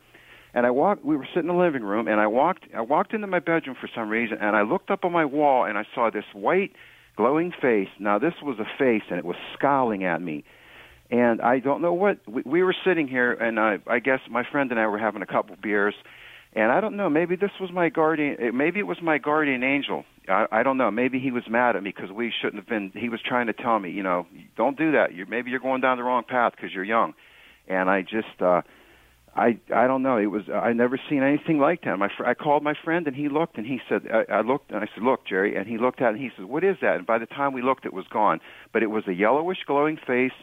and 0.53 0.65
I 0.65 0.71
walked. 0.71 1.05
We 1.05 1.15
were 1.15 1.27
sitting 1.33 1.49
in 1.49 1.55
the 1.55 1.61
living 1.61 1.83
room, 1.83 2.07
and 2.07 2.19
I 2.19 2.27
walked. 2.27 2.65
I 2.75 2.81
walked 2.81 3.13
into 3.13 3.27
my 3.27 3.39
bedroom 3.39 3.75
for 3.79 3.89
some 3.93 4.09
reason, 4.09 4.37
and 4.41 4.55
I 4.55 4.63
looked 4.63 4.89
up 4.89 5.05
on 5.05 5.11
my 5.11 5.25
wall, 5.25 5.65
and 5.65 5.77
I 5.77 5.85
saw 5.93 6.09
this 6.09 6.25
white 6.33 6.71
glowing 7.15 7.51
face. 7.61 7.89
Now 7.99 8.17
this 8.17 8.33
was 8.41 8.57
a 8.59 8.65
face, 8.77 9.03
and 9.09 9.19
it 9.19 9.25
was 9.25 9.37
scowling 9.53 10.03
at 10.03 10.21
me. 10.21 10.43
And 11.11 11.41
I 11.41 11.59
don't 11.59 11.81
know 11.81 11.93
what 11.93 12.19
we, 12.27 12.41
we 12.45 12.63
were 12.63 12.75
sitting 12.85 13.07
here, 13.07 13.33
and 13.33 13.59
I, 13.59 13.79
I 13.85 13.99
guess 13.99 14.21
my 14.29 14.43
friend 14.49 14.71
and 14.71 14.79
I 14.79 14.87
were 14.87 14.97
having 14.97 15.21
a 15.21 15.25
couple 15.25 15.55
beers, 15.61 15.93
and 16.53 16.71
I 16.71 16.81
don't 16.81 16.97
know. 16.97 17.09
Maybe 17.09 17.35
this 17.35 17.51
was 17.59 17.71
my 17.71 17.89
guardian. 17.89 18.55
Maybe 18.57 18.79
it 18.79 18.87
was 18.87 18.97
my 19.01 19.17
guardian 19.17 19.63
angel. 19.63 20.03
I, 20.27 20.45
I 20.51 20.63
don't 20.63 20.77
know. 20.77 20.91
Maybe 20.91 21.19
he 21.19 21.31
was 21.31 21.43
mad 21.49 21.75
at 21.75 21.83
me 21.83 21.93
because 21.95 22.11
we 22.11 22.31
shouldn't 22.41 22.61
have 22.61 22.67
been. 22.67 22.91
He 22.93 23.09
was 23.09 23.21
trying 23.25 23.47
to 23.47 23.53
tell 23.53 23.79
me, 23.79 23.91
you 23.91 24.03
know, 24.03 24.27
don't 24.57 24.77
do 24.77 24.91
that. 24.91 25.13
You're, 25.13 25.27
maybe 25.27 25.49
you're 25.49 25.59
going 25.59 25.81
down 25.81 25.97
the 25.97 26.03
wrong 26.03 26.23
path 26.27 26.53
because 26.55 26.73
you're 26.73 26.83
young. 26.83 27.13
And 27.67 27.89
I 27.89 28.01
just, 28.01 28.41
uh, 28.41 28.61
I 29.35 29.57
I 29.73 29.87
don't 29.87 30.03
know. 30.03 30.17
It 30.17 30.25
was 30.25 30.43
I 30.53 30.73
never 30.73 30.99
seen 31.09 31.23
anything 31.23 31.57
like 31.57 31.83
that. 31.83 31.97
My 31.97 32.09
fr- 32.15 32.25
I 32.25 32.33
called 32.33 32.63
my 32.63 32.73
friend 32.83 33.07
and 33.07 33.15
he 33.15 33.29
looked 33.29 33.57
and 33.57 33.65
he 33.65 33.79
said 33.87 34.01
I, 34.11 34.39
I 34.39 34.41
looked 34.41 34.71
and 34.71 34.79
I 34.79 34.87
said 34.93 35.03
look 35.03 35.25
Jerry 35.25 35.55
and 35.55 35.67
he 35.67 35.77
looked 35.77 36.01
at 36.01 36.09
it 36.09 36.15
and 36.15 36.21
he 36.21 36.31
said 36.35 36.45
what 36.45 36.65
is 36.65 36.75
that 36.81 36.97
and 36.97 37.05
by 37.05 37.17
the 37.17 37.25
time 37.25 37.53
we 37.53 37.61
looked 37.61 37.85
it 37.85 37.93
was 37.93 38.05
gone 38.11 38.41
but 38.73 38.83
it 38.83 38.87
was 38.87 39.03
a 39.07 39.13
yellowish 39.13 39.59
glowing 39.65 39.95
face 39.95 40.33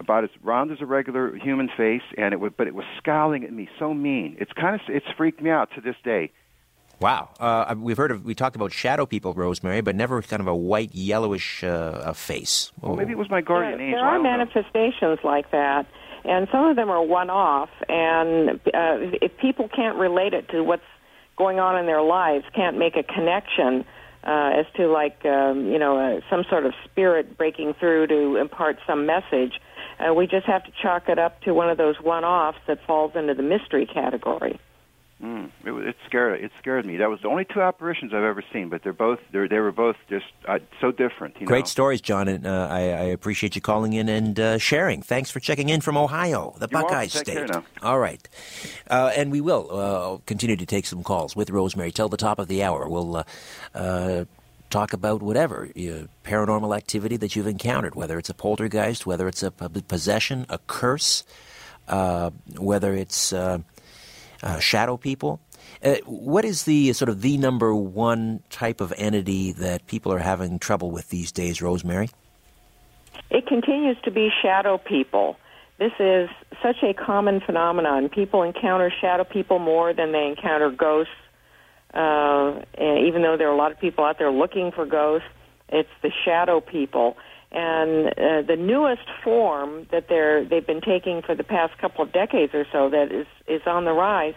about 0.00 0.24
as 0.24 0.30
round 0.42 0.70
as 0.70 0.80
a 0.80 0.86
regular 0.86 1.34
human 1.36 1.68
face 1.76 2.02
and 2.16 2.32
it 2.32 2.40
was 2.40 2.52
but 2.56 2.66
it 2.66 2.74
was 2.74 2.84
scowling 2.98 3.44
at 3.44 3.52
me 3.52 3.68
so 3.78 3.94
mean. 3.94 4.36
It's 4.40 4.52
kind 4.52 4.74
of 4.74 4.80
it's 4.88 5.06
freaked 5.16 5.42
me 5.42 5.50
out 5.50 5.70
to 5.74 5.80
this 5.80 5.96
day. 6.04 6.32
Wow, 7.00 7.28
uh, 7.38 7.76
we've 7.78 7.96
heard 7.96 8.10
of 8.10 8.24
we 8.24 8.34
talked 8.34 8.56
about 8.56 8.72
shadow 8.72 9.06
people, 9.06 9.32
Rosemary, 9.32 9.82
but 9.82 9.94
never 9.94 10.20
kind 10.20 10.40
of 10.40 10.48
a 10.48 10.56
white 10.56 10.92
yellowish 10.94 11.62
uh, 11.62 12.12
face. 12.12 12.72
Well, 12.80 12.96
maybe 12.96 13.12
it 13.12 13.18
was 13.18 13.30
my 13.30 13.40
guardian 13.40 13.78
there, 13.78 13.86
angel. 13.86 14.02
There 14.02 14.08
are 14.08 14.20
manifestations 14.20 15.20
know. 15.22 15.30
like 15.30 15.50
that 15.52 15.86
and 16.24 16.48
some 16.52 16.66
of 16.66 16.76
them 16.76 16.90
are 16.90 17.02
one-off, 17.02 17.70
and 17.88 18.50
uh, 18.50 19.16
if 19.22 19.36
people 19.38 19.68
can't 19.68 19.96
relate 19.96 20.34
it 20.34 20.48
to 20.50 20.62
what's 20.62 20.82
going 21.36 21.58
on 21.58 21.78
in 21.78 21.86
their 21.86 22.02
lives, 22.02 22.44
can't 22.54 22.76
make 22.76 22.96
a 22.96 23.02
connection 23.02 23.84
uh, 24.24 24.50
as 24.58 24.66
to 24.76 24.88
like 24.88 25.24
um, 25.24 25.66
you 25.66 25.78
know 25.78 25.98
uh, 25.98 26.20
some 26.28 26.44
sort 26.50 26.66
of 26.66 26.74
spirit 26.84 27.38
breaking 27.38 27.74
through 27.74 28.08
to 28.08 28.36
impart 28.36 28.78
some 28.86 29.06
message, 29.06 29.60
uh, 29.98 30.14
we 30.14 30.26
just 30.26 30.46
have 30.46 30.64
to 30.64 30.72
chalk 30.82 31.08
it 31.08 31.18
up 31.18 31.40
to 31.42 31.52
one 31.52 31.70
of 31.70 31.78
those 31.78 32.00
one-offs 32.00 32.58
that 32.66 32.84
falls 32.86 33.14
into 33.14 33.34
the 33.34 33.42
mystery 33.42 33.86
category. 33.86 34.58
Mm, 35.22 35.50
it, 35.64 35.72
it 35.72 35.96
scared 36.06 36.40
it 36.40 36.52
scared 36.60 36.86
me. 36.86 36.98
That 36.98 37.10
was 37.10 37.20
the 37.22 37.28
only 37.28 37.44
two 37.44 37.60
apparitions 37.60 38.14
I've 38.14 38.22
ever 38.22 38.42
seen, 38.52 38.68
but 38.68 38.84
they're 38.84 38.92
both 38.92 39.18
they're, 39.32 39.48
they 39.48 39.58
were 39.58 39.72
both 39.72 39.96
just 40.08 40.26
uh, 40.46 40.60
so 40.80 40.92
different. 40.92 41.44
Great 41.44 41.60
know? 41.60 41.66
stories, 41.66 42.00
John, 42.00 42.28
and 42.28 42.46
uh, 42.46 42.68
I, 42.70 42.78
I, 42.78 43.04
appreciate 43.06 43.56
you 43.56 43.60
calling 43.60 43.94
in 43.94 44.08
and 44.08 44.38
uh, 44.38 44.58
sharing. 44.58 45.02
Thanks 45.02 45.28
for 45.32 45.40
checking 45.40 45.70
in 45.70 45.80
from 45.80 45.96
Ohio, 45.96 46.54
the 46.58 46.68
You're 46.70 46.82
Buckeye 46.82 47.08
State. 47.08 47.48
State. 47.48 47.50
All 47.82 47.98
right, 47.98 48.28
uh, 48.88 49.10
and 49.16 49.32
we 49.32 49.40
will 49.40 49.68
uh, 49.72 50.18
continue 50.26 50.54
to 50.54 50.66
take 50.66 50.86
some 50.86 51.02
calls 51.02 51.34
with 51.34 51.50
Rosemary 51.50 51.90
till 51.90 52.08
the 52.08 52.16
top 52.16 52.38
of 52.38 52.46
the 52.46 52.62
hour. 52.62 52.88
We'll 52.88 53.24
uh, 53.74 54.24
talk 54.70 54.92
about 54.92 55.22
whatever 55.22 55.68
paranormal 56.24 56.76
activity 56.76 57.16
that 57.16 57.34
you've 57.34 57.46
encountered, 57.46 57.94
whether 57.94 58.18
it's 58.18 58.30
a 58.30 58.34
poltergeist, 58.34 59.06
whether 59.06 59.28
it's 59.28 59.42
a 59.42 59.50
possession, 59.50 60.46
a 60.48 60.58
curse, 60.66 61.24
whether 62.56 62.94
it's 62.94 63.32
uh, 63.32 63.58
shadow 64.60 64.96
people. 64.96 65.40
Uh, 65.82 65.96
what 66.06 66.44
is 66.44 66.64
the 66.64 66.92
sort 66.92 67.08
of 67.08 67.22
the 67.22 67.36
number 67.36 67.74
one 67.74 68.42
type 68.50 68.80
of 68.80 68.92
entity 68.96 69.52
that 69.52 69.86
people 69.86 70.12
are 70.12 70.18
having 70.18 70.58
trouble 70.58 70.90
with 70.90 71.08
these 71.10 71.30
days, 71.30 71.60
Rosemary? 71.60 72.08
It 73.30 73.46
continues 73.46 73.96
to 74.04 74.10
be 74.10 74.30
shadow 74.42 74.78
people. 74.78 75.36
This 75.78 75.92
is 76.00 76.28
such 76.62 76.82
a 76.82 76.94
common 76.94 77.40
phenomenon. 77.40 78.08
People 78.08 78.42
encounter 78.42 78.90
shadow 79.00 79.24
people 79.24 79.58
more 79.58 79.92
than 79.92 80.12
they 80.12 80.26
encounter 80.26 80.70
ghosts. 80.70 81.12
Uh, 81.92 82.60
even 82.78 83.22
though 83.22 83.36
there 83.36 83.48
are 83.48 83.54
a 83.54 83.56
lot 83.56 83.72
of 83.72 83.80
people 83.80 84.04
out 84.04 84.18
there 84.18 84.30
looking 84.30 84.72
for 84.72 84.84
ghosts, 84.86 85.28
it's 85.68 85.88
the 86.02 86.10
shadow 86.24 86.60
people. 86.60 87.16
And 87.50 88.08
uh, 88.08 88.42
the 88.46 88.56
newest 88.58 89.08
form 89.24 89.86
that 89.90 90.08
they're 90.08 90.44
they've 90.44 90.66
been 90.66 90.82
taking 90.82 91.22
for 91.22 91.34
the 91.34 91.44
past 91.44 91.78
couple 91.78 92.04
of 92.04 92.12
decades 92.12 92.52
or 92.54 92.66
so 92.70 92.90
that 92.90 93.10
is 93.10 93.26
is 93.46 93.62
on 93.66 93.86
the 93.86 93.92
rise 93.92 94.34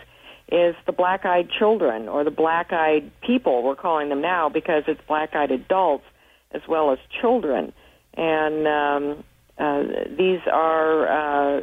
is 0.50 0.76
the 0.86 0.92
black-eyed 0.92 1.50
children 1.50 2.10
or 2.10 2.24
the 2.24 2.32
black-eyed 2.32 3.10
people. 3.22 3.64
We're 3.64 3.76
calling 3.76 4.10
them 4.10 4.22
now 4.22 4.50
because 4.50 4.84
it's 4.88 5.00
black-eyed 5.08 5.52
adults 5.52 6.04
as 6.52 6.62
well 6.68 6.92
as 6.92 7.00
children. 7.22 7.72
And 8.16 8.68
um, 8.68 9.24
uh, 9.58 9.84
these 10.18 10.42
are 10.52 11.08
uh, 11.08 11.62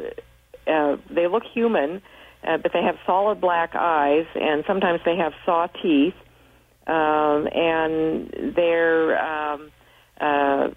uh, 0.67 0.97
they 1.09 1.27
look 1.27 1.43
human, 1.51 2.01
uh, 2.43 2.57
but 2.57 2.71
they 2.73 2.81
have 2.81 2.95
solid 3.05 3.41
black 3.41 3.75
eyes, 3.75 4.25
and 4.35 4.63
sometimes 4.65 5.01
they 5.05 5.17
have 5.17 5.33
saw 5.45 5.67
teeth, 5.67 6.13
um, 6.87 7.47
and 7.53 8.55
they're 8.55 9.17
um, 9.21 9.71
uh, 10.19 10.69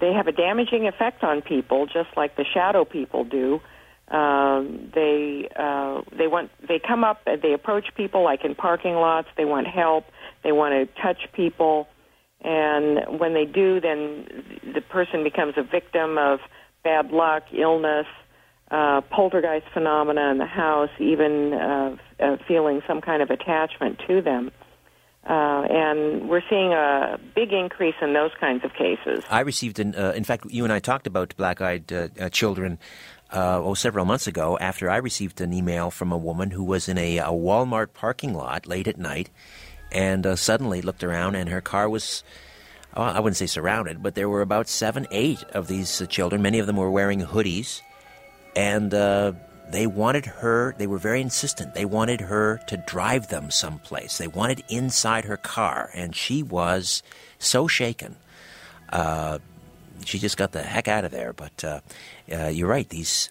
they 0.00 0.12
have 0.12 0.26
a 0.26 0.32
damaging 0.32 0.86
effect 0.86 1.22
on 1.22 1.42
people, 1.42 1.86
just 1.86 2.08
like 2.16 2.36
the 2.36 2.44
shadow 2.54 2.84
people 2.84 3.24
do. 3.24 3.60
Um, 4.08 4.90
they 4.94 5.48
uh, 5.54 6.02
they 6.16 6.26
want 6.26 6.50
they 6.66 6.80
come 6.80 7.04
up 7.04 7.20
they 7.24 7.52
approach 7.52 7.86
people 7.96 8.24
like 8.24 8.44
in 8.44 8.54
parking 8.54 8.94
lots. 8.94 9.28
They 9.36 9.44
want 9.44 9.66
help. 9.66 10.06
They 10.42 10.52
want 10.52 10.72
to 10.72 11.02
touch 11.02 11.18
people, 11.32 11.86
and 12.40 13.20
when 13.20 13.34
they 13.34 13.44
do, 13.44 13.80
then 13.80 14.26
the 14.74 14.80
person 14.80 15.22
becomes 15.22 15.54
a 15.58 15.62
victim 15.62 16.18
of 16.18 16.40
bad 16.82 17.10
luck, 17.10 17.44
illness, 17.52 18.06
uh, 18.70 19.00
poltergeist 19.02 19.66
phenomena 19.72 20.30
in 20.30 20.38
the 20.38 20.46
house, 20.46 20.90
even 20.98 21.52
uh, 21.52 21.96
uh, 22.20 22.36
feeling 22.46 22.82
some 22.86 23.00
kind 23.00 23.22
of 23.22 23.30
attachment 23.30 24.00
to 24.06 24.22
them. 24.22 24.50
Uh, 25.28 25.66
and 25.68 26.28
we're 26.30 26.42
seeing 26.48 26.72
a 26.72 27.18
big 27.34 27.52
increase 27.52 27.94
in 28.00 28.14
those 28.14 28.30
kinds 28.40 28.64
of 28.64 28.72
cases. 28.72 29.22
I 29.28 29.40
received, 29.40 29.78
an, 29.78 29.94
uh, 29.94 30.12
in 30.16 30.24
fact, 30.24 30.46
you 30.48 30.64
and 30.64 30.72
I 30.72 30.78
talked 30.78 31.06
about 31.06 31.36
black-eyed 31.36 31.92
uh, 31.92 32.08
uh 32.18 32.28
children 32.30 32.78
uh, 33.32 33.60
oh, 33.62 33.74
several 33.74 34.06
months 34.06 34.26
ago 34.26 34.56
after 34.60 34.88
I 34.88 34.96
received 34.96 35.40
an 35.40 35.52
email 35.52 35.90
from 35.90 36.10
a 36.10 36.16
woman 36.16 36.50
who 36.50 36.64
was 36.64 36.88
in 36.88 36.96
a, 36.96 37.18
a 37.18 37.26
Walmart 37.26 37.92
parking 37.92 38.32
lot 38.32 38.66
late 38.66 38.88
at 38.88 38.96
night 38.96 39.28
and 39.92 40.26
uh, 40.26 40.36
suddenly 40.36 40.80
looked 40.80 41.04
around 41.04 41.34
and 41.34 41.50
her 41.50 41.60
car 41.60 41.88
was, 41.88 42.24
I 42.94 43.20
wouldn't 43.20 43.36
say 43.36 43.46
surrounded, 43.46 44.02
but 44.02 44.14
there 44.14 44.28
were 44.28 44.40
about 44.40 44.68
seven, 44.68 45.06
eight 45.10 45.42
of 45.52 45.68
these 45.68 46.02
children. 46.08 46.40
Many 46.40 46.60
of 46.60 46.66
them 46.66 46.76
were 46.76 46.90
wearing 46.90 47.20
hoodies 47.20 47.82
and 48.56 48.92
they 49.70 49.86
wanted 49.86 50.26
her, 50.26 50.74
they 50.78 50.86
were 50.86 50.98
very 50.98 51.20
insistent. 51.20 51.74
They 51.74 51.84
wanted 51.84 52.22
her 52.22 52.60
to 52.66 52.76
drive 52.76 53.28
them 53.28 53.50
someplace. 53.50 54.18
They 54.18 54.26
wanted 54.26 54.64
inside 54.68 55.24
her 55.26 55.36
car, 55.36 55.90
and 55.94 56.14
she 56.14 56.42
was 56.42 57.02
so 57.38 57.68
shaken. 57.68 58.16
Uh, 58.88 59.38
she 60.04 60.18
just 60.18 60.36
got 60.36 60.52
the 60.52 60.62
heck 60.62 60.88
out 60.88 61.04
of 61.04 61.12
there. 61.12 61.32
But 61.32 61.64
uh, 61.64 61.80
uh, 62.32 62.48
you're 62.48 62.68
right, 62.68 62.88
these 62.88 63.28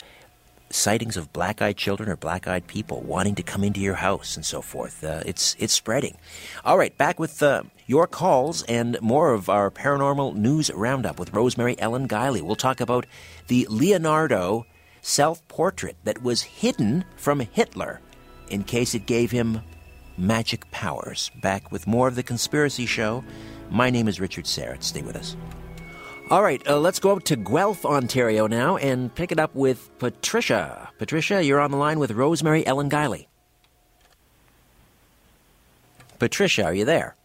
sightings 0.70 1.18
of 1.18 1.34
black 1.34 1.62
eyed 1.62 1.76
children 1.76 2.10
or 2.10 2.16
black 2.16 2.48
eyed 2.48 2.68
people 2.68 3.02
wanting 3.02 3.36
to 3.36 3.44
come 3.44 3.64
into 3.64 3.80
your 3.80 3.96
house 3.96 4.36
and 4.36 4.46
so 4.46 4.62
forth, 4.62 5.04
uh, 5.04 5.24
it's, 5.26 5.56
it's 5.60 5.74
spreading. 5.74 6.16
All 6.64 6.78
right, 6.78 6.96
back 6.96 7.20
with 7.20 7.42
uh, 7.42 7.64
your 7.88 8.08
calls 8.08 8.64
and 8.64 8.98
more 9.02 9.34
of 9.34 9.50
our 9.50 9.72
paranormal 9.72 10.36
news 10.36 10.72
roundup 10.72 11.20
with 11.20 11.34
Rosemary 11.34 11.78
Ellen 11.80 12.08
Guiley. 12.08 12.42
We'll 12.42 12.56
talk 12.56 12.80
about 12.80 13.08
the 13.48 13.66
Leonardo 13.70 14.66
self 15.02 15.46
portrait 15.48 15.98
that 16.04 16.22
was 16.24 16.42
hidden 16.42 17.06
from 17.16 17.40
Hitler 17.40 18.02
in 18.50 18.64
case 18.64 18.96
it 18.96 19.06
gave 19.06 19.32
him 19.32 19.62
magic 20.18 20.70
powers. 20.72 21.32
Back 21.42 21.72
with 21.72 21.88
more 21.88 22.08
of 22.08 22.16
The 22.16 22.24
Conspiracy 22.24 22.86
Show. 22.86 23.24
My 23.70 23.90
name 23.90 24.08
is 24.08 24.20
Richard 24.20 24.46
Syrett. 24.46 24.84
Stay 24.84 25.02
with 25.02 25.16
us. 25.16 25.36
All 26.30 26.44
right, 26.44 26.66
uh, 26.68 26.80
let's 26.80 27.00
go 27.00 27.16
up 27.16 27.24
to 27.24 27.36
Guelph, 27.36 27.86
Ontario 27.86 28.46
now 28.46 28.78
and 28.78 29.14
pick 29.14 29.32
it 29.32 29.40
up 29.40 29.56
with 29.56 29.90
Patricia. 29.98 30.90
Patricia, 31.00 31.44
you're 31.44 31.60
on 31.60 31.72
the 31.72 31.78
line 31.78 31.98
with 31.98 32.12
Rosemary 32.12 32.66
Ellen 32.68 32.90
Guiley. 32.90 33.26
Patricia, 36.20 36.66
are 36.66 36.74
you 36.74 36.86
there? 36.86 37.16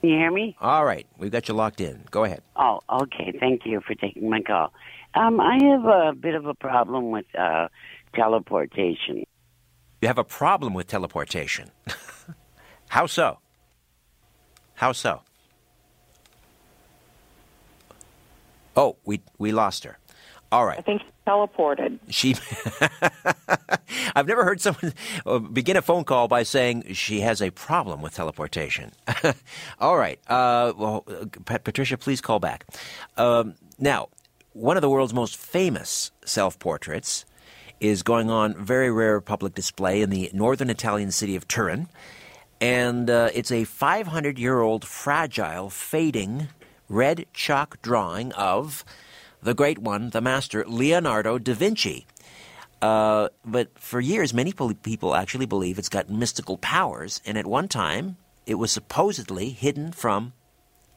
Can 0.00 0.10
you 0.10 0.16
hear 0.16 0.30
me? 0.30 0.56
All 0.60 0.84
right, 0.84 1.06
we've 1.18 1.30
got 1.30 1.46
you 1.48 1.54
locked 1.54 1.80
in. 1.80 2.02
Go 2.10 2.24
ahead. 2.24 2.42
Oh, 2.56 2.80
okay. 2.90 3.32
Thank 3.38 3.66
you 3.66 3.80
for 3.80 3.94
taking 3.94 4.28
my 4.28 4.40
call. 4.40 4.72
Um, 5.14 5.40
I 5.40 5.58
have 5.62 5.84
a 5.84 6.12
bit 6.14 6.34
of 6.34 6.46
a 6.46 6.54
problem 6.54 7.10
with 7.10 7.26
uh, 7.36 7.68
teleportation. 8.14 9.24
You 10.00 10.08
have 10.08 10.18
a 10.18 10.24
problem 10.24 10.74
with 10.74 10.86
teleportation. 10.86 11.70
How 12.88 13.06
so? 13.06 13.38
How 14.74 14.92
so? 14.92 15.22
Oh, 18.76 18.96
we 19.04 19.20
we 19.38 19.50
lost 19.50 19.84
her. 19.84 19.98
All 20.50 20.64
right. 20.64 20.78
I 20.78 20.82
think 20.82 21.02
she 21.02 21.08
teleported. 21.26 21.98
She. 22.08 22.36
I've 24.14 24.26
never 24.26 24.44
heard 24.44 24.60
someone 24.60 24.94
uh, 25.26 25.38
begin 25.40 25.76
a 25.76 25.82
phone 25.82 26.04
call 26.04 26.28
by 26.28 26.42
saying 26.42 26.94
she 26.94 27.20
has 27.20 27.42
a 27.42 27.50
problem 27.50 28.00
with 28.00 28.14
teleportation. 28.14 28.92
All 29.80 29.98
right. 29.98 30.18
Uh, 30.28 30.72
well, 30.76 31.04
Patricia, 31.44 31.98
please 31.98 32.20
call 32.20 32.38
back. 32.38 32.64
Um, 33.16 33.54
now, 33.78 34.08
one 34.58 34.76
of 34.76 34.80
the 34.80 34.90
world's 34.90 35.14
most 35.14 35.36
famous 35.36 36.10
self 36.24 36.58
portraits 36.58 37.24
is 37.78 38.02
going 38.02 38.28
on 38.28 38.54
very 38.54 38.90
rare 38.90 39.20
public 39.20 39.54
display 39.54 40.02
in 40.02 40.10
the 40.10 40.28
northern 40.32 40.68
Italian 40.68 41.12
city 41.12 41.36
of 41.36 41.46
Turin. 41.46 41.88
And 42.60 43.08
uh, 43.08 43.30
it's 43.32 43.52
a 43.52 43.62
500 43.62 44.36
year 44.36 44.60
old, 44.60 44.84
fragile, 44.84 45.70
fading 45.70 46.48
red 46.88 47.26
chalk 47.32 47.80
drawing 47.82 48.32
of 48.32 48.84
the 49.40 49.54
great 49.54 49.78
one, 49.78 50.10
the 50.10 50.20
master 50.20 50.64
Leonardo 50.66 51.38
da 51.38 51.54
Vinci. 51.54 52.06
Uh, 52.82 53.28
but 53.44 53.78
for 53.78 54.00
years, 54.00 54.34
many 54.34 54.52
people 54.82 55.14
actually 55.14 55.46
believe 55.46 55.78
it's 55.78 55.88
got 55.88 56.10
mystical 56.10 56.58
powers, 56.58 57.20
and 57.24 57.38
at 57.38 57.46
one 57.46 57.68
time, 57.68 58.16
it 58.46 58.54
was 58.54 58.72
supposedly 58.72 59.50
hidden 59.50 59.92
from 59.92 60.32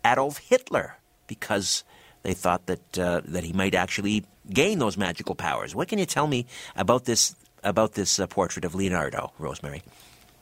Adolf 0.05 0.37
Hitler 0.37 0.97
because 1.27 1.83
they 2.23 2.33
thought 2.33 2.65
that 2.67 2.99
uh, 2.99 3.21
that 3.25 3.43
he 3.43 3.53
might 3.53 3.75
actually 3.75 4.23
gain 4.51 4.79
those 4.79 4.97
magical 4.97 5.35
powers. 5.35 5.75
What 5.75 5.87
can 5.87 5.99
you 5.99 6.05
tell 6.05 6.27
me 6.27 6.45
about 6.75 7.05
this 7.05 7.35
about 7.63 7.93
this 7.93 8.19
uh, 8.19 8.27
portrait 8.27 8.65
of 8.65 8.75
Leonardo, 8.75 9.31
Rosemary? 9.39 9.81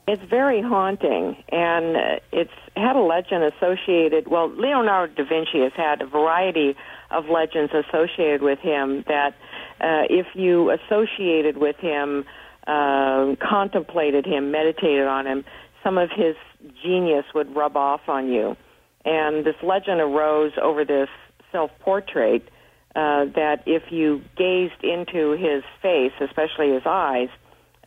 It's 0.07 0.23
very 0.23 0.61
haunting, 0.61 1.38
and 1.49 2.19
it's 2.31 2.51
had 2.76 2.95
a 2.95 3.01
legend 3.01 3.43
associated. 3.43 4.27
Well, 4.27 4.49
Leonardo 4.49 5.14
da 5.14 5.30
Vinci 5.30 5.60
has 5.60 5.73
had 5.76 6.01
a 6.01 6.07
variety 6.07 6.76
of 7.11 7.26
legends 7.30 7.72
associated 7.73 8.41
with 8.41 8.57
him. 8.60 9.03
That 9.07 9.35
uh, 9.80 10.10
if 10.10 10.26
you 10.34 10.72
associated 10.72 11.57
with 11.57 11.76
him, 11.77 12.26
uh, 12.65 13.35
contemplated 13.39 14.26
him, 14.26 14.49
meditated 14.49 15.06
on 15.06 15.27
him, 15.27 15.45
some 15.84 15.97
of 15.99 16.10
his 16.10 16.35
genius 16.84 17.26
would 17.35 17.56
rub 17.56 17.77
off 17.77 18.01
on 18.07 18.31
you. 18.31 18.57
And 19.06 19.45
this 19.45 19.56
legend 19.64 20.01
arose 20.01 20.53
over 20.61 20.84
this 20.85 21.10
self-portrait 21.51 22.47
uh, 22.95 23.26
that 23.35 23.63
if 23.65 23.84
you 23.91 24.21
gazed 24.35 24.84
into 24.84 25.31
his 25.31 25.63
face, 25.81 26.11
especially 26.21 26.73
his 26.73 26.84
eyes, 26.85 27.30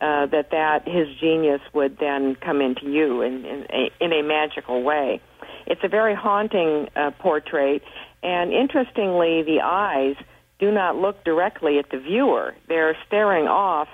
uh, 0.01 0.25
that 0.27 0.51
that 0.51 0.87
his 0.87 1.07
genius 1.19 1.61
would 1.73 1.97
then 1.99 2.35
come 2.35 2.61
into 2.61 2.89
you 2.89 3.21
in, 3.21 3.45
in, 3.45 3.67
a, 3.69 4.03
in 4.03 4.13
a 4.13 4.23
magical 4.23 4.81
way. 4.83 5.21
It's 5.65 5.81
a 5.83 5.87
very 5.87 6.15
haunting 6.15 6.89
uh, 6.95 7.11
portrait, 7.19 7.83
and 8.21 8.51
interestingly, 8.51 9.43
the 9.43 9.59
eyes 9.63 10.15
do 10.59 10.71
not 10.71 10.95
look 10.95 11.23
directly 11.23 11.79
at 11.79 11.89
the 11.89 11.99
viewer. 11.99 12.55
They're 12.67 12.97
staring 13.07 13.47
off 13.47 13.87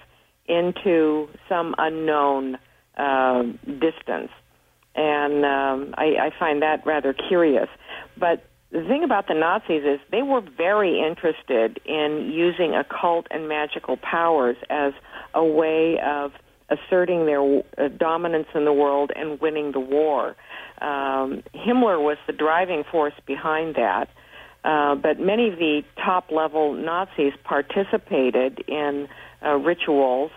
into 0.48 1.28
some 1.48 1.76
unknown 1.78 2.58
uh, 2.98 3.44
distance 3.66 4.32
and 5.00 5.46
um, 5.46 5.96
I, 5.98 6.16
I 6.20 6.30
find 6.38 6.62
that 6.62 6.86
rather 6.86 7.14
curious. 7.14 7.70
But 8.18 8.46
the 8.72 8.84
thing 8.84 9.04
about 9.04 9.28
the 9.28 9.34
Nazis 9.34 9.84
is 9.84 10.00
they 10.12 10.22
were 10.22 10.42
very 10.42 11.00
interested 11.00 11.80
in 11.86 12.32
using 12.32 12.76
occult 12.76 13.26
and 13.32 13.48
magical 13.48 13.98
powers 13.98 14.58
as 14.70 14.94
a 15.34 15.44
way 15.44 16.00
of 16.06 16.32
asserting 16.70 17.26
their 17.26 17.42
uh, 17.78 17.88
dominance 17.98 18.48
in 18.54 18.66
the 18.66 18.74
world 18.74 19.12
and 19.16 19.42
winning 19.42 19.72
the 19.72 19.80
war. 19.80 20.36
Um, 20.82 21.44
Himmler 21.56 22.00
was 22.00 22.18
the 22.28 22.34
driving 22.34 22.84
force 22.92 23.14
behind 23.26 23.76
that. 23.76 24.08
Uh, 24.64 24.94
but 24.96 25.20
many 25.20 25.48
of 25.48 25.58
the 25.58 25.84
top 26.04 26.32
level 26.32 26.74
Nazis 26.74 27.34
participated 27.44 28.64
in 28.68 29.08
uh, 29.44 29.56
rituals 29.56 30.32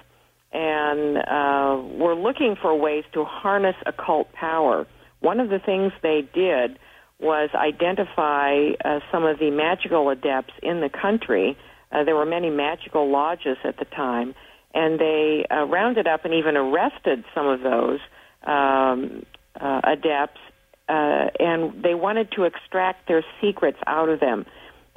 and 0.52 1.18
uh, 1.18 1.82
were 1.98 2.14
looking 2.14 2.56
for 2.60 2.78
ways 2.78 3.04
to 3.14 3.24
harness 3.24 3.74
occult 3.84 4.32
power. 4.32 4.86
One 5.20 5.40
of 5.40 5.50
the 5.50 5.59
things 5.59 5.92
they 6.02 6.28
did 6.32 6.78
was 7.23 7.51
identify 7.55 8.73
uh, 8.85 9.01
some 9.11 9.24
of 9.24 9.39
the 9.39 9.51
magical 9.51 10.11
adepts 10.11 10.53
in 10.62 10.81
the 10.81 10.89
country. 10.89 11.57
Uh, 11.90 12.05
there 12.05 12.16
were 12.16 12.27
many 12.27 12.51
magical 12.51 13.11
lodges 13.11 13.59
at 13.65 13.78
the 13.78 13.85
time, 13.85 14.35
and 14.74 14.99
they 14.99 15.47
uh, 15.51 15.65
rounded 15.65 16.07
up 16.07 16.24
and 16.24 16.35
even 16.35 16.57
arrested 16.57 17.24
some 17.35 17.47
of 17.47 17.61
those 17.61 18.01
um, 18.44 19.24
uh, 19.61 19.81
adepts, 19.85 20.40
uh, 20.89 21.27
and 21.39 21.82
they 21.82 21.94
wanted 21.94 22.31
to 22.32 22.44
extract 22.44 23.07
their 23.09 23.24
secrets 23.40 23.78
out 23.86 24.09
of 24.09 24.20
them, 24.20 24.47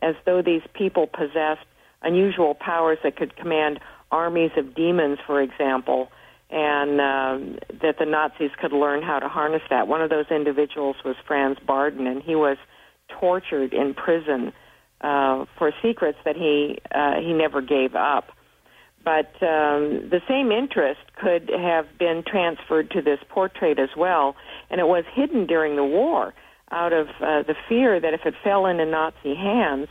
as 0.02 0.15
though 0.26 0.41
these 0.41 0.64
people 0.73 1.07
possessed 1.07 1.65
unusual 2.02 2.56
powers 2.56 2.97
that 3.03 3.15
could 3.15 3.35
command 3.35 3.80
armies 4.11 4.52
of 4.57 4.76
demons, 4.76 5.19
for 5.26 5.41
example, 5.41 6.10
and 6.49 7.01
um, 7.01 7.57
that 7.81 7.97
the 7.97 8.05
Nazis 8.05 8.51
could 8.59 8.72
learn 8.72 9.01
how 9.01 9.19
to 9.19 9.27
harness 9.27 9.63
that. 9.69 9.88
One 9.88 10.01
of 10.01 10.09
those 10.09 10.27
individuals 10.30 10.95
was 11.03 11.15
Franz 11.27 11.57
Bardon, 11.65 12.07
and 12.07 12.22
he 12.22 12.35
was 12.35 12.57
tortured 13.07 13.73
in 13.73 13.93
prison 13.93 14.53
uh, 15.01 15.45
for 15.57 15.72
secrets 15.81 16.17
that 16.26 16.35
he 16.35 16.80
uh, 16.93 17.19
he 17.19 17.34
never 17.34 17.61
gave 17.61 17.95
up. 17.95 18.30
But 19.03 19.35
um, 19.43 20.09
the 20.09 20.22
same 20.27 20.51
interest 20.51 21.01
could 21.22 21.49
have 21.49 21.85
been 21.99 22.23
transferred 22.26 22.89
to 22.91 23.01
this 23.01 23.19
portrait 23.30 23.77
as 23.77 23.89
well, 23.95 24.35
and 24.69 24.81
it 24.81 24.88
was 24.88 25.03
hidden 25.13 25.45
during 25.45 25.76
the 25.76 25.84
war 25.84 26.34
out 26.72 26.91
of 26.91 27.07
uh, 27.22 27.43
the 27.43 27.55
fear 27.69 27.99
that 27.99 28.13
if 28.13 28.22
it 28.26 28.34
fell 28.43 28.65
into 28.65 28.85
Nazi 28.85 29.35
hands, 29.35 29.88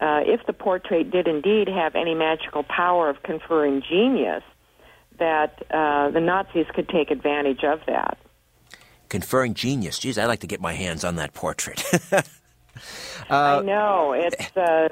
uh, 0.00 0.20
if 0.24 0.46
the 0.46 0.52
portrait 0.52 1.10
did 1.10 1.26
indeed 1.26 1.68
have 1.68 1.94
any 1.94 2.14
magical 2.14 2.62
power 2.62 3.08
of 3.08 3.22
conferring 3.22 3.82
genius, 3.88 4.42
that 5.20 5.62
uh, 5.70 6.10
the 6.10 6.20
Nazis 6.20 6.66
could 6.74 6.88
take 6.88 7.10
advantage 7.10 7.62
of 7.62 7.80
that. 7.86 8.18
Conferring 9.08 9.54
genius. 9.54 9.98
Geez, 9.98 10.18
I'd 10.18 10.26
like 10.26 10.40
to 10.40 10.46
get 10.46 10.60
my 10.60 10.72
hands 10.72 11.04
on 11.04 11.16
that 11.16 11.32
portrait. 11.32 11.84
uh, 12.12 12.22
I 13.30 13.62
know. 13.62 14.12
It's 14.12 14.56
uh, 14.56 14.88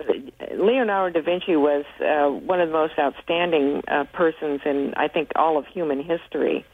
Leonardo 0.56 1.20
da 1.20 1.24
Vinci 1.24 1.56
was 1.56 1.84
uh, 2.00 2.28
one 2.28 2.60
of 2.60 2.68
the 2.68 2.72
most 2.72 2.94
outstanding 2.98 3.82
uh, 3.88 4.04
persons 4.12 4.60
in, 4.64 4.94
I 4.96 5.08
think, 5.08 5.30
all 5.34 5.58
of 5.58 5.66
human 5.66 6.02
history, 6.02 6.64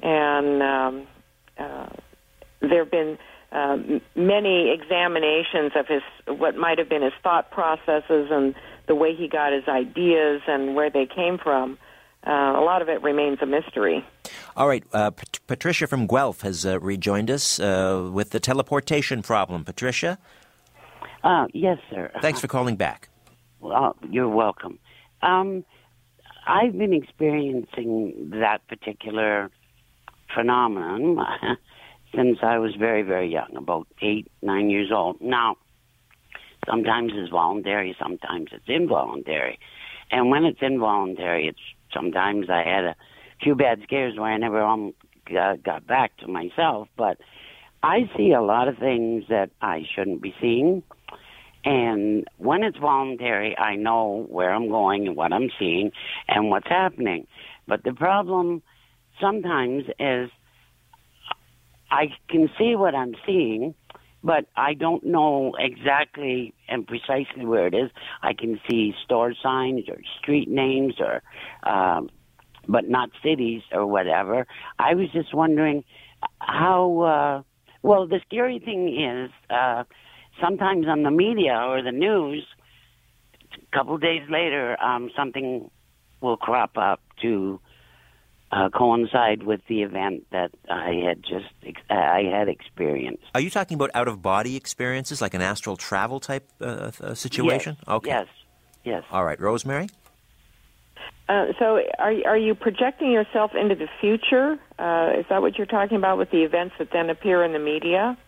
and 0.00 0.62
um, 0.62 1.06
uh, 1.58 1.88
there 2.60 2.84
have 2.84 2.90
been 2.90 3.18
um, 3.52 4.00
many 4.14 4.70
examinations 4.70 5.72
of 5.74 5.86
his 5.86 6.02
what 6.26 6.56
might 6.56 6.78
have 6.78 6.88
been 6.88 7.02
his 7.02 7.12
thought 7.22 7.50
processes 7.50 8.28
and 8.30 8.54
the 8.86 8.94
way 8.94 9.14
he 9.14 9.28
got 9.28 9.52
his 9.52 9.68
ideas 9.68 10.42
and 10.46 10.74
where 10.74 10.90
they 10.90 11.06
came 11.06 11.38
from. 11.38 11.78
Uh, 12.26 12.30
a 12.30 12.62
lot 12.62 12.82
of 12.82 12.88
it 12.88 13.02
remains 13.02 13.38
a 13.40 13.46
mystery. 13.46 14.04
All 14.56 14.68
right, 14.68 14.84
uh, 14.92 15.10
Pat- 15.10 15.40
Patricia 15.46 15.86
from 15.86 16.06
Guelph 16.06 16.42
has 16.42 16.66
uh, 16.66 16.78
rejoined 16.80 17.30
us 17.30 17.58
uh, 17.58 18.10
with 18.12 18.30
the 18.30 18.40
teleportation 18.40 19.22
problem. 19.22 19.64
Patricia. 19.64 20.18
Uh, 21.24 21.46
yes, 21.54 21.78
sir. 21.90 22.10
Thanks 22.20 22.40
for 22.40 22.48
calling 22.48 22.76
back. 22.76 23.08
Well, 23.60 23.96
you're 24.10 24.28
welcome. 24.28 24.78
Um, 25.22 25.64
I've 26.46 26.76
been 26.76 26.92
experiencing 26.92 28.30
that 28.34 28.66
particular 28.68 29.50
phenomenon 30.34 31.18
since 32.14 32.38
I 32.42 32.58
was 32.58 32.74
very, 32.74 33.02
very 33.02 33.30
young, 33.30 33.56
about 33.56 33.86
eight, 34.02 34.30
nine 34.42 34.70
years 34.70 34.90
old. 34.92 35.20
Now, 35.20 35.56
sometimes 36.68 37.12
it's 37.14 37.30
voluntary, 37.30 37.96
sometimes 37.98 38.48
it's 38.52 38.64
involuntary. 38.66 39.58
And 40.10 40.30
when 40.30 40.44
it's 40.44 40.60
involuntary, 40.60 41.46
it's 41.46 41.60
sometimes 41.92 42.48
I 42.50 42.62
had 42.62 42.84
a 42.84 42.96
few 43.42 43.54
bad 43.54 43.80
scares 43.84 44.16
where 44.16 44.32
I 44.32 44.36
never 44.36 44.62
um, 44.62 44.94
got, 45.30 45.62
got 45.62 45.86
back 45.86 46.16
to 46.18 46.28
myself. 46.28 46.88
But 46.96 47.18
I 47.82 48.10
see 48.16 48.32
a 48.32 48.42
lot 48.42 48.68
of 48.68 48.78
things 48.78 49.24
that 49.28 49.50
I 49.60 49.84
shouldn't 49.94 50.22
be 50.22 50.34
seeing. 50.40 50.82
And 51.64 52.26
when 52.38 52.62
it's 52.62 52.78
voluntary, 52.78 53.56
I 53.56 53.76
know 53.76 54.26
where 54.28 54.52
I'm 54.52 54.68
going 54.68 55.06
and 55.06 55.16
what 55.16 55.32
I'm 55.32 55.50
seeing 55.58 55.92
and 56.28 56.48
what's 56.48 56.68
happening. 56.68 57.26
But 57.66 57.84
the 57.84 57.92
problem 57.92 58.62
sometimes 59.20 59.84
is 59.98 60.30
I 61.90 62.08
can 62.28 62.48
see 62.58 62.76
what 62.76 62.94
I'm 62.94 63.14
seeing, 63.26 63.74
but 64.22 64.46
I 64.56 64.74
don't 64.74 65.04
know 65.04 65.54
exactly 65.58 66.54
and 66.68 66.86
precisely 66.86 67.44
where 67.46 67.66
it 67.66 67.74
is. 67.74 67.90
I 68.22 68.32
can 68.34 68.60
see 68.68 68.94
store 69.04 69.34
signs 69.42 69.88
or 69.88 69.98
street 70.20 70.48
names 70.48 70.94
or, 71.00 71.22
um, 71.70 72.10
but 72.68 72.88
not 72.88 73.10
cities 73.22 73.62
or 73.72 73.86
whatever. 73.86 74.46
I 74.78 74.94
was 74.94 75.10
just 75.12 75.34
wondering 75.34 75.84
how, 76.38 77.00
uh, 77.00 77.42
well, 77.82 78.06
the 78.06 78.20
scary 78.26 78.58
thing 78.58 79.00
is, 79.00 79.30
uh, 79.48 79.84
sometimes 80.40 80.86
on 80.86 81.02
the 81.02 81.10
media 81.10 81.54
or 81.54 81.82
the 81.82 81.92
news, 81.92 82.46
a 83.54 83.76
couple 83.76 83.96
days 83.98 84.22
later, 84.28 84.80
um, 84.82 85.10
something 85.16 85.70
will 86.20 86.36
crop 86.36 86.76
up 86.76 87.00
to 87.22 87.60
uh, 88.52 88.68
coincide 88.70 89.42
with 89.44 89.60
the 89.68 89.82
event 89.82 90.26
that 90.32 90.50
I 90.68 91.02
had 91.06 91.22
just 91.22 91.46
I 91.88 92.22
had 92.30 92.48
experienced. 92.48 93.22
Are 93.34 93.40
you 93.40 93.50
talking 93.50 93.76
about 93.76 93.90
out 93.94 94.08
of 94.08 94.22
body 94.22 94.56
experiences, 94.56 95.20
like 95.20 95.34
an 95.34 95.42
astral 95.42 95.76
travel 95.76 96.20
type 96.20 96.48
uh, 96.60 96.90
uh, 97.00 97.14
situation? 97.14 97.76
Yes. 97.78 97.88
Okay. 97.88 98.10
Yes. 98.10 98.26
Yes. 98.84 99.04
All 99.10 99.24
right, 99.24 99.40
Rosemary. 99.40 99.88
Uh, 101.28 101.46
so, 101.60 101.80
are 101.98 102.14
are 102.26 102.36
you 102.36 102.56
projecting 102.56 103.12
yourself 103.12 103.52
into 103.54 103.76
the 103.76 103.88
future? 104.00 104.58
Uh, 104.78 105.12
is 105.20 105.26
that 105.28 105.40
what 105.42 105.56
you're 105.56 105.66
talking 105.66 105.96
about 105.96 106.18
with 106.18 106.30
the 106.32 106.42
events 106.42 106.74
that 106.78 106.88
then 106.92 107.08
appear 107.08 107.44
in 107.44 107.52
the 107.52 107.58
media, 107.60 108.18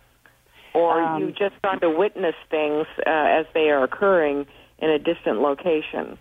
or 0.73 1.03
Um, 1.03 1.20
you 1.20 1.28
just 1.32 1.61
gone 1.62 1.81
to 1.81 1.90
witness 1.90 2.36
things 2.49 2.86
uh, 3.05 3.11
as 3.11 3.47
they 3.55 3.70
are 3.70 3.82
occurring 3.82 4.47
in 4.78 4.89
a 4.90 5.01
distant 5.01 5.40
location? 5.40 6.16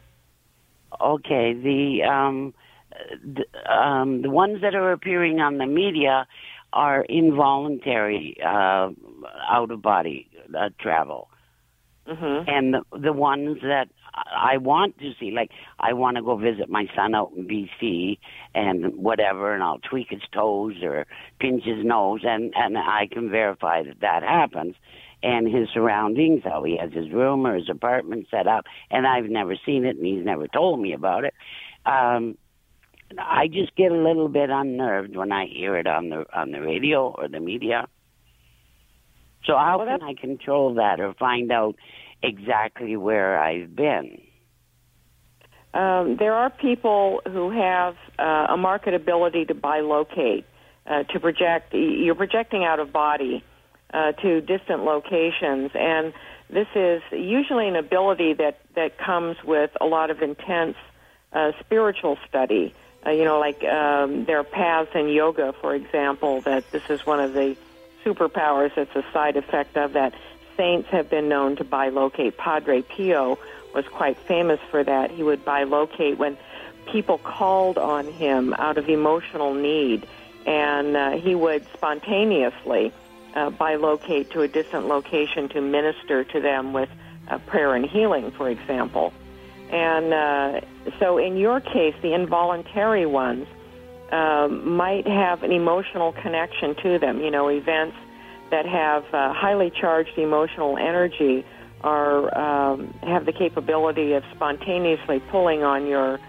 Okay. 1.00 1.54
The 1.54 2.04
um, 2.04 2.38
the, 2.48 2.54
um, 3.70 4.22
the 4.22 4.30
ones 4.30 4.62
that 4.62 4.76
are 4.76 4.92
appearing 4.92 5.40
on 5.40 5.58
the 5.58 5.66
media 5.66 6.28
are 6.74 7.02
involuntary 7.04 8.38
uh, 8.46 8.90
out 9.50 9.72
of 9.72 9.82
body 9.82 10.30
uh, 10.58 10.70
travel. 10.80 11.30
Mm-hmm. 12.08 12.50
And 12.50 12.74
the, 12.74 13.00
the 13.00 13.14
ones 13.14 13.60
that 13.62 13.90
I 14.14 14.58
want 14.58 14.98
to 15.00 15.14
see, 15.20 15.32
like 15.32 15.52
I 15.80 15.94
want 15.94 16.18
to 16.18 16.24
go 16.24 16.36
visit 16.36 16.70
my 16.70 16.88
son 16.96 17.16
out 17.16 17.32
in 17.36 17.48
BC 17.48 18.18
and 18.54 18.96
whatever, 18.96 19.54
and 19.54 19.64
I'll 19.64 19.80
tweak 19.80 20.08
his 20.10 20.22
toes 20.34 20.76
or 20.82 21.06
pinch 21.40 21.64
his 21.64 21.86
nose, 21.86 22.22
and 22.24 22.54
and 22.56 22.78
I 22.78 23.08
can 23.12 23.30
verify 23.30 23.84
that 23.84 24.02
that 24.02 24.24
happens. 24.24 24.76
And 25.24 25.48
his 25.48 25.70
surroundings, 25.72 26.42
how 26.44 26.64
he 26.64 26.78
has 26.78 26.92
his 26.92 27.12
room 27.12 27.46
or 27.46 27.56
his 27.56 27.70
apartment 27.70 28.26
set 28.32 28.48
up, 28.48 28.66
and 28.90 29.06
I've 29.06 29.30
never 29.30 29.56
seen 29.66 29.86
it, 29.86 29.96
and 29.96 30.06
he's 30.06 30.26
never 30.26 30.48
told 30.48 30.80
me 30.80 30.94
about 30.94 31.26
it. 31.26 31.36
Um, 31.86 32.38
I 33.20 33.48
just 33.48 33.76
get 33.76 33.92
a 33.92 33.96
little 33.96 34.30
bit 34.30 34.50
unnerved 34.50 35.16
when 35.16 35.32
I 35.32 35.46
hear 35.48 35.76
it 35.78 35.88
on 35.88 36.10
the 36.10 36.26
on 36.34 36.52
the 36.52 36.62
radio 36.62 37.10
or 37.10 37.28
the 37.28 37.40
media. 37.40 37.88
So 39.46 39.58
how 39.58 39.80
Well, 39.80 39.88
can 39.88 40.04
I 40.04 40.14
control 40.14 40.76
that 40.76 41.00
or 41.00 41.14
find 41.16 41.52
out 41.52 41.76
exactly 42.22 42.96
where 42.96 43.40
I've 43.40 43.76
been? 43.76 44.22
Um, 45.74 46.18
there 46.18 46.34
are 46.34 46.50
people 46.50 47.22
who 47.26 47.50
have 47.50 47.96
uh, 48.20 48.48
a 48.50 48.58
market 48.58 48.94
ability 48.94 49.46
to 49.46 49.56
bilocate, 49.56 50.44
uh, 50.86 51.04
to 51.04 51.20
project. 51.20 51.74
You're 51.74 52.16
projecting 52.16 52.66
out 52.66 52.80
of 52.80 52.92
body 52.92 53.44
uh, 53.94 54.12
to 54.14 54.42
distant 54.42 54.84
locations, 54.84 55.72
and 55.74 56.14
this 56.50 56.68
is 56.76 57.02
usually 57.12 57.68
an 57.68 57.78
ability 57.78 58.34
that 58.34 58.60
that 58.76 58.98
comes 58.98 59.38
with 59.44 59.72
a 59.80 59.86
lot 59.86 60.12
of 60.12 60.22
intense 60.22 60.76
uh, 61.34 61.52
spiritual 61.62 62.18
study. 62.28 62.74
Uh, 63.06 63.12
you 63.12 63.26
know, 63.26 63.40
like 63.40 63.64
um, 63.64 64.26
there 64.26 64.38
are 64.40 64.44
paths 64.44 64.92
in 64.94 65.10
yoga, 65.10 65.54
for 65.54 65.74
example, 65.74 66.42
that 66.42 66.70
this 66.72 66.84
is 66.90 67.06
one 67.06 67.20
of 67.20 67.34
the 67.34 67.56
superpowers 68.04 68.74
that's 68.76 68.96
a 68.96 69.04
side 69.12 69.38
effect 69.38 69.78
of 69.78 69.94
that. 69.94 70.14
Saints 70.58 70.90
have 70.90 71.10
been 71.10 71.28
known 71.28 71.56
to 71.56 71.64
bilocate. 71.64 72.38
Padre 72.38 72.82
Pio 72.84 73.40
was 73.74 73.86
quite 73.88 74.18
famous 74.18 74.60
for 74.70 74.84
that. 74.84 75.10
He 75.10 75.24
would 75.24 75.44
bilocate 75.44 76.18
when 76.18 76.38
people 76.92 77.18
called 77.18 77.78
on 77.78 78.06
him 78.06 78.54
out 78.56 78.78
of 78.78 78.90
emotional 78.90 79.54
need, 79.54 80.06
and 80.46 80.96
uh, 80.96 81.12
he 81.12 81.34
would 81.34 81.66
spontaneously 81.74 82.92
uh, 83.34 83.50
bilocate 83.50 84.30
to 84.32 84.42
a 84.42 84.48
distant 84.48 84.88
location 84.88 85.50
to 85.50 85.62
minister 85.62 86.24
to 86.26 86.42
them 86.42 86.74
with 86.74 86.90
uh, 87.30 87.38
prayer 87.40 87.74
and 87.74 87.86
healing, 87.86 88.32
for 88.32 88.50
example. 88.50 89.14
And 89.72 90.14
uh, 90.14 90.62
so, 91.00 91.18
in 91.18 91.38
your 91.38 91.62
case, 91.62 91.96
the 92.02 92.14
involuntary 92.14 93.06
ones 93.06 93.48
um, 94.12 94.76
might 94.76 95.08
have 95.08 95.44
an 95.44 95.52
emotional 95.52 96.12
connection 96.12 96.76
to 96.84 97.00
them. 97.00 97.22
You 97.22 97.32
know, 97.32 97.48
events 97.48 97.96
that 98.52 98.66
have 98.66 99.06
uh, 99.14 99.34
highly 99.34 99.72
charged 99.72 100.18
emotional 100.18 100.78
energy 100.78 101.46
are 101.82 102.38
um, 102.38 102.94
have 103.02 103.26
the 103.26 103.32
capability 103.32 104.14
of 104.14 104.24
spontaneously 104.36 105.20
pulling 105.32 105.64
on 105.64 105.88
your 105.88 106.20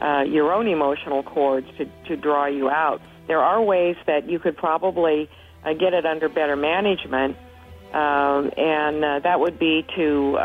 uh, 0.00 0.22
your 0.22 0.52
own 0.52 0.68
emotional 0.68 1.24
cords 1.24 1.66
to 1.78 1.86
to 2.06 2.16
draw 2.16 2.46
you 2.46 2.70
out. 2.70 3.02
There 3.26 3.40
are 3.40 3.60
ways 3.60 3.96
that 4.06 4.30
you 4.30 4.38
could 4.38 4.56
probably 4.56 5.28
uh, 5.64 5.72
get 5.74 5.92
it 5.92 6.06
under 6.06 6.28
better 6.28 6.54
management, 6.54 7.36
um, 7.92 8.52
and 8.56 9.04
uh, 9.04 9.18
that 9.24 9.40
would 9.40 9.58
be 9.58 9.84
to 9.96 10.38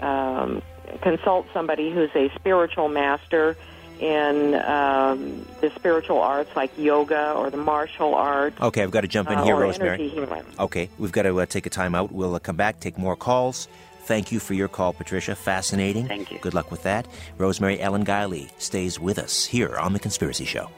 um, 0.00 0.62
consult 1.02 1.46
somebody 1.52 1.90
who's 1.90 2.10
a 2.14 2.30
spiritual 2.34 2.88
master 2.88 3.56
in 4.00 4.54
um, 4.54 5.44
the 5.60 5.70
spiritual 5.74 6.20
arts 6.20 6.54
like 6.54 6.76
yoga 6.78 7.32
or 7.32 7.50
the 7.50 7.56
martial 7.56 8.14
arts. 8.14 8.60
Okay, 8.60 8.82
I've 8.82 8.90
got 8.90 9.00
to 9.00 9.08
jump 9.08 9.30
in 9.30 9.38
uh, 9.38 9.44
here, 9.44 9.56
or 9.56 9.60
Rosemary. 9.60 10.12
Okay, 10.58 10.88
we've 10.98 11.12
got 11.12 11.22
to 11.22 11.40
uh, 11.40 11.46
take 11.46 11.66
a 11.66 11.70
time 11.70 11.94
out. 11.94 12.12
We'll 12.12 12.34
uh, 12.34 12.38
come 12.38 12.56
back, 12.56 12.80
take 12.80 12.98
more 12.98 13.16
calls. 13.16 13.68
Thank 14.04 14.32
you 14.32 14.40
for 14.40 14.54
your 14.54 14.68
call, 14.68 14.92
Patricia. 14.92 15.34
Fascinating. 15.34 16.06
Thank 16.08 16.30
you. 16.30 16.38
Good 16.38 16.54
luck 16.54 16.70
with 16.70 16.84
that. 16.84 17.06
Rosemary 17.36 17.78
Ellen 17.80 18.06
Guiley 18.06 18.48
stays 18.58 18.98
with 18.98 19.18
us 19.18 19.44
here 19.44 19.76
on 19.76 19.92
The 19.92 19.98
Conspiracy 19.98 20.46
Show. 20.46 20.70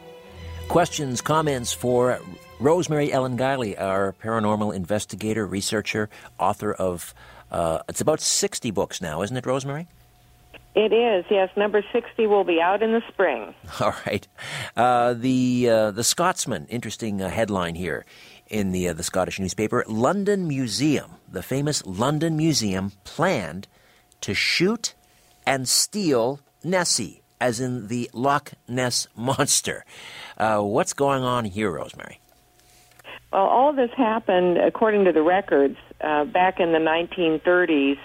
Questions, 0.67 1.21
comments 1.21 1.73
for 1.73 2.21
Rosemary 2.59 3.13
Ellen 3.13 3.37
Guiley, 3.37 3.81
our 3.81 4.15
paranormal 4.23 4.75
investigator, 4.75 5.47
researcher, 5.47 6.09
author 6.39 6.73
of, 6.73 7.15
uh, 7.51 7.81
it's 7.89 8.01
about 8.01 8.21
60 8.21 8.71
books 8.71 9.01
now, 9.01 9.23
isn't 9.23 9.37
it, 9.37 9.47
Rosemary? 9.47 9.89
It 10.75 10.93
is, 10.93 11.25
yes. 11.31 11.51
Number 11.57 11.83
60 11.93 12.27
will 12.29 12.45
be 12.45 12.61
out 12.61 12.83
in 12.83 12.93
the 12.93 13.03
spring. 13.09 13.55
All 13.81 13.95
right. 14.07 14.27
Uh, 14.77 15.15
the 15.15 15.69
uh, 15.69 15.91
the 15.91 16.05
Scotsman, 16.05 16.67
interesting 16.67 17.21
uh, 17.21 17.29
headline 17.29 17.75
here 17.75 18.05
in 18.47 18.71
the 18.71 18.89
uh, 18.89 18.93
the 18.93 19.03
Scottish 19.03 19.41
newspaper. 19.41 19.85
London 19.89 20.47
Museum, 20.47 21.13
the 21.29 21.43
famous 21.43 21.85
London 21.85 22.37
Museum, 22.37 22.93
planned 23.03 23.67
to 24.21 24.33
shoot 24.33 24.95
and 25.45 25.69
steal 25.69 26.41
Nessie, 26.63 27.23
as 27.41 27.59
in 27.59 27.89
the 27.89 28.09
Loch 28.13 28.53
Ness 28.69 29.09
monster. 29.17 29.85
Uh, 30.39 30.61
what's 30.61 30.93
going 30.93 31.25
on 31.25 31.47
here, 31.47 31.71
Rosemary? 31.71 32.21
Well, 33.33 33.43
all 33.43 33.73
this 33.73 33.91
happened, 33.97 34.59
according 34.59 35.05
to 35.05 35.13
the 35.13 35.23
records, 35.23 35.77
uh, 36.01 36.25
back 36.25 36.59
in 36.59 36.73
the 36.73 36.79
1930s 36.79 37.99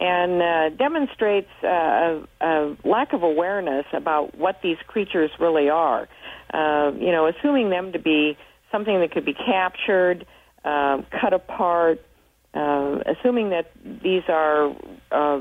and 0.00 0.42
uh, 0.42 0.76
demonstrates 0.76 1.50
uh, 1.62 1.68
a, 1.68 2.26
a 2.40 2.76
lack 2.84 3.12
of 3.12 3.22
awareness 3.22 3.84
about 3.92 4.36
what 4.36 4.60
these 4.62 4.78
creatures 4.86 5.30
really 5.38 5.68
are. 5.68 6.08
Uh, 6.52 6.90
you 6.98 7.12
know, 7.12 7.28
assuming 7.28 7.68
them 7.68 7.92
to 7.92 7.98
be 7.98 8.36
something 8.72 8.98
that 9.00 9.12
could 9.12 9.26
be 9.26 9.34
captured, 9.34 10.26
uh, 10.64 11.02
cut 11.20 11.34
apart, 11.34 12.00
uh, 12.54 12.98
assuming 13.06 13.50
that 13.50 13.70
these 14.02 14.22
are 14.28 14.74
uh, 15.12 15.40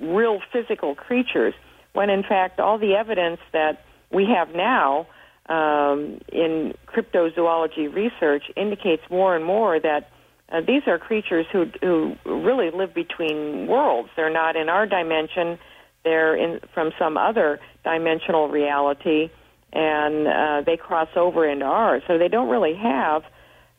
real 0.00 0.40
physical 0.52 0.94
creatures, 0.94 1.54
when 1.92 2.10
in 2.10 2.22
fact 2.22 2.58
all 2.58 2.78
the 2.78 2.94
evidence 2.94 3.40
that 3.52 3.84
we 4.12 4.26
have 4.26 4.54
now 4.54 5.06
um, 5.48 6.20
in 6.32 6.74
cryptozoology 6.86 7.92
research 7.92 8.44
indicates 8.56 9.02
more 9.08 9.36
and 9.36 9.44
more 9.44 9.78
that 9.80 10.10
uh, 10.50 10.60
these 10.66 10.82
are 10.86 10.98
creatures 10.98 11.46
who 11.52 11.66
who 11.80 12.16
really 12.24 12.70
live 12.70 12.94
between 12.94 13.66
worlds. 13.66 14.08
They're 14.16 14.32
not 14.32 14.56
in 14.56 14.68
our 14.68 14.86
dimension. 14.86 15.58
They're 16.02 16.34
in 16.34 16.60
from 16.74 16.92
some 16.98 17.16
other 17.16 17.60
dimensional 17.84 18.48
reality, 18.48 19.30
and 19.72 20.26
uh, 20.26 20.62
they 20.66 20.76
cross 20.76 21.08
over 21.16 21.48
into 21.48 21.64
ours. 21.64 22.02
So 22.08 22.18
they 22.18 22.28
don't 22.28 22.48
really 22.48 22.74
have 22.74 23.22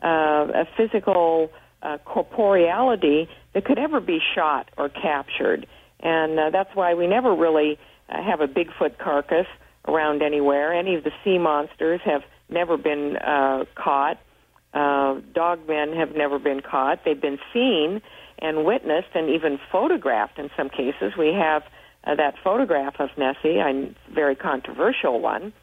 uh, 0.04 0.64
a 0.64 0.68
physical 0.78 1.52
uh, 1.82 1.98
corporeality 2.06 3.28
that 3.54 3.66
could 3.66 3.80
ever 3.80 4.00
be 4.00 4.20
shot 4.36 4.70
or 4.78 4.88
captured, 4.88 5.68
and 6.00 6.40
uh, 6.40 6.50
that's 6.52 6.74
why 6.74 6.94
we 6.94 7.08
never 7.08 7.36
really 7.36 7.80
uh, 8.08 8.24
have 8.24 8.40
a 8.40 8.48
Bigfoot 8.48 8.98
carcass 8.98 9.48
around 9.88 10.22
anywhere. 10.22 10.74
Any 10.74 10.96
of 10.96 11.04
the 11.04 11.12
sea 11.24 11.38
monsters 11.38 12.00
have 12.06 12.22
never 12.50 12.78
been 12.78 13.18
uh, 13.18 13.66
caught. 13.76 14.20
Uh, 14.74 15.20
dogmen 15.34 15.98
have 15.98 16.16
never 16.16 16.40
been 16.40 16.62
caught. 16.62 17.04
They've 17.04 17.20
been 17.20 17.40
seen 17.54 18.02
and 18.40 18.66
witnessed 18.66 19.10
and 19.14 19.30
even 19.30 19.60
photographed 19.72 20.40
in 20.40 20.50
some 20.56 20.70
cases. 20.70 21.14
We 21.18 21.34
have 21.34 21.64
uh, 22.04 22.16
that 22.16 22.36
photograph 22.44 22.96
of 23.00 23.10
Nessie, 23.18 23.58
a 23.58 23.94
very 24.14 24.36
controversial 24.36 25.20
one. 25.20 25.54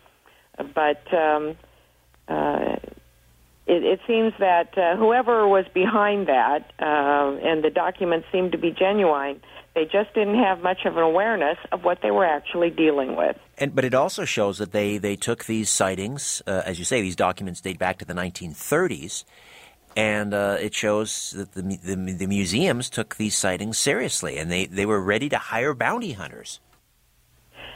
But 0.57 1.03
um, 1.15 1.57
uh, 2.29 2.77
it, 3.67 3.85
it 3.85 4.01
seems 4.07 4.33
that 4.39 4.77
uh, 4.77 4.97
whoever 4.97 5.47
was 5.47 5.67
behind 5.73 6.29
that, 6.29 6.73
uh, 6.79 7.37
and 7.43 7.63
the 7.63 7.71
documents 7.71 8.27
seem 8.33 8.51
to 8.51 8.59
be 8.59 8.71
genuine, 8.71 9.41
they 9.79 9.85
just 9.85 10.13
didn't 10.13 10.43
have 10.43 10.61
much 10.61 10.85
of 10.85 10.97
an 10.97 11.03
awareness 11.05 11.57
of 11.71 11.85
what 11.85 11.99
they 12.03 12.11
were 12.11 12.25
actually 12.25 12.71
dealing 12.71 13.15
with. 13.15 13.37
And 13.57 13.75
but 13.75 13.85
it 13.85 13.95
also 13.95 14.25
shows 14.25 14.59
that 14.59 14.73
they 14.73 14.99
they 14.99 15.15
took 15.15 15.45
these 15.45 15.71
sightings, 15.71 16.43
uh, 16.47 16.63
as 16.65 16.79
you 16.79 16.85
say, 16.85 17.01
these 17.01 17.17
documents 17.17 17.61
date 17.61 17.79
back 17.79 17.99
to 17.99 18.05
the 18.05 18.15
1930s, 18.15 19.25
and 19.97 20.35
uh, 20.35 20.57
it 20.61 20.75
shows 20.75 21.33
that 21.37 21.53
the, 21.53 21.63
the 21.63 22.13
the 22.13 22.27
museums 22.27 22.91
took 22.91 23.17
these 23.17 23.37
sightings 23.37 23.79
seriously, 23.79 24.37
and 24.37 24.51
they 24.51 24.67
they 24.67 24.85
were 24.85 25.01
ready 25.01 25.29
to 25.29 25.39
hire 25.39 25.75
bounty 25.75 26.13
hunters. 26.13 26.59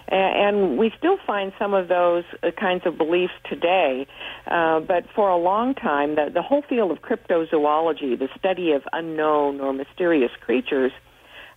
and 0.08 0.76
we 0.76 0.90
still 0.98 1.18
find 1.24 1.52
some 1.58 1.72
of 1.72 1.86
those 1.86 2.24
uh, 2.42 2.50
kinds 2.58 2.84
of 2.84 2.98
beliefs 2.98 3.34
today. 3.48 4.06
Uh, 4.46 4.80
but 4.80 5.04
for 5.14 5.30
a 5.30 5.36
long 5.36 5.72
time, 5.74 6.16
the, 6.16 6.30
the 6.34 6.42
whole 6.42 6.62
field 6.68 6.90
of 6.90 6.98
cryptozoology, 7.00 8.18
the 8.18 8.28
study 8.36 8.72
of 8.72 8.82
unknown 8.92 9.60
or 9.60 9.72
mysterious 9.72 10.32
creatures, 10.44 10.92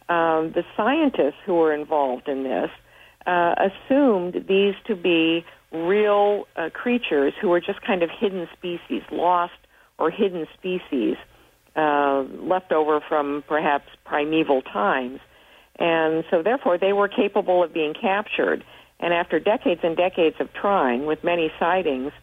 um, 0.09 0.51
the 0.51 0.63
scientists 0.77 1.39
who 1.45 1.55
were 1.55 1.73
involved 1.73 2.27
in 2.27 2.43
this 2.43 2.69
uh, 3.25 3.55
assumed 3.57 4.45
these 4.47 4.75
to 4.85 4.95
be 4.95 5.45
real 5.71 6.47
uh, 6.55 6.69
creatures 6.73 7.33
who 7.41 7.49
were 7.49 7.59
just 7.59 7.81
kind 7.81 8.03
of 8.03 8.09
hidden 8.09 8.47
species, 8.53 9.01
lost 9.11 9.53
or 9.97 10.09
hidden 10.09 10.47
species, 10.53 11.15
uh, 11.75 12.23
left 12.39 12.71
over 12.71 13.01
from 13.01 13.43
perhaps 13.47 13.87
primeval 14.05 14.61
times. 14.61 15.19
And 15.77 16.23
so, 16.29 16.41
therefore, 16.41 16.77
they 16.77 16.93
were 16.93 17.07
capable 17.07 17.63
of 17.63 17.73
being 17.73 17.93
captured. 17.93 18.63
And 18.99 19.13
after 19.13 19.39
decades 19.39 19.81
and 19.83 19.97
decades 19.97 20.37
of 20.39 20.53
trying, 20.53 21.05
with 21.05 21.23
many 21.23 21.51
sightings, 21.59 22.13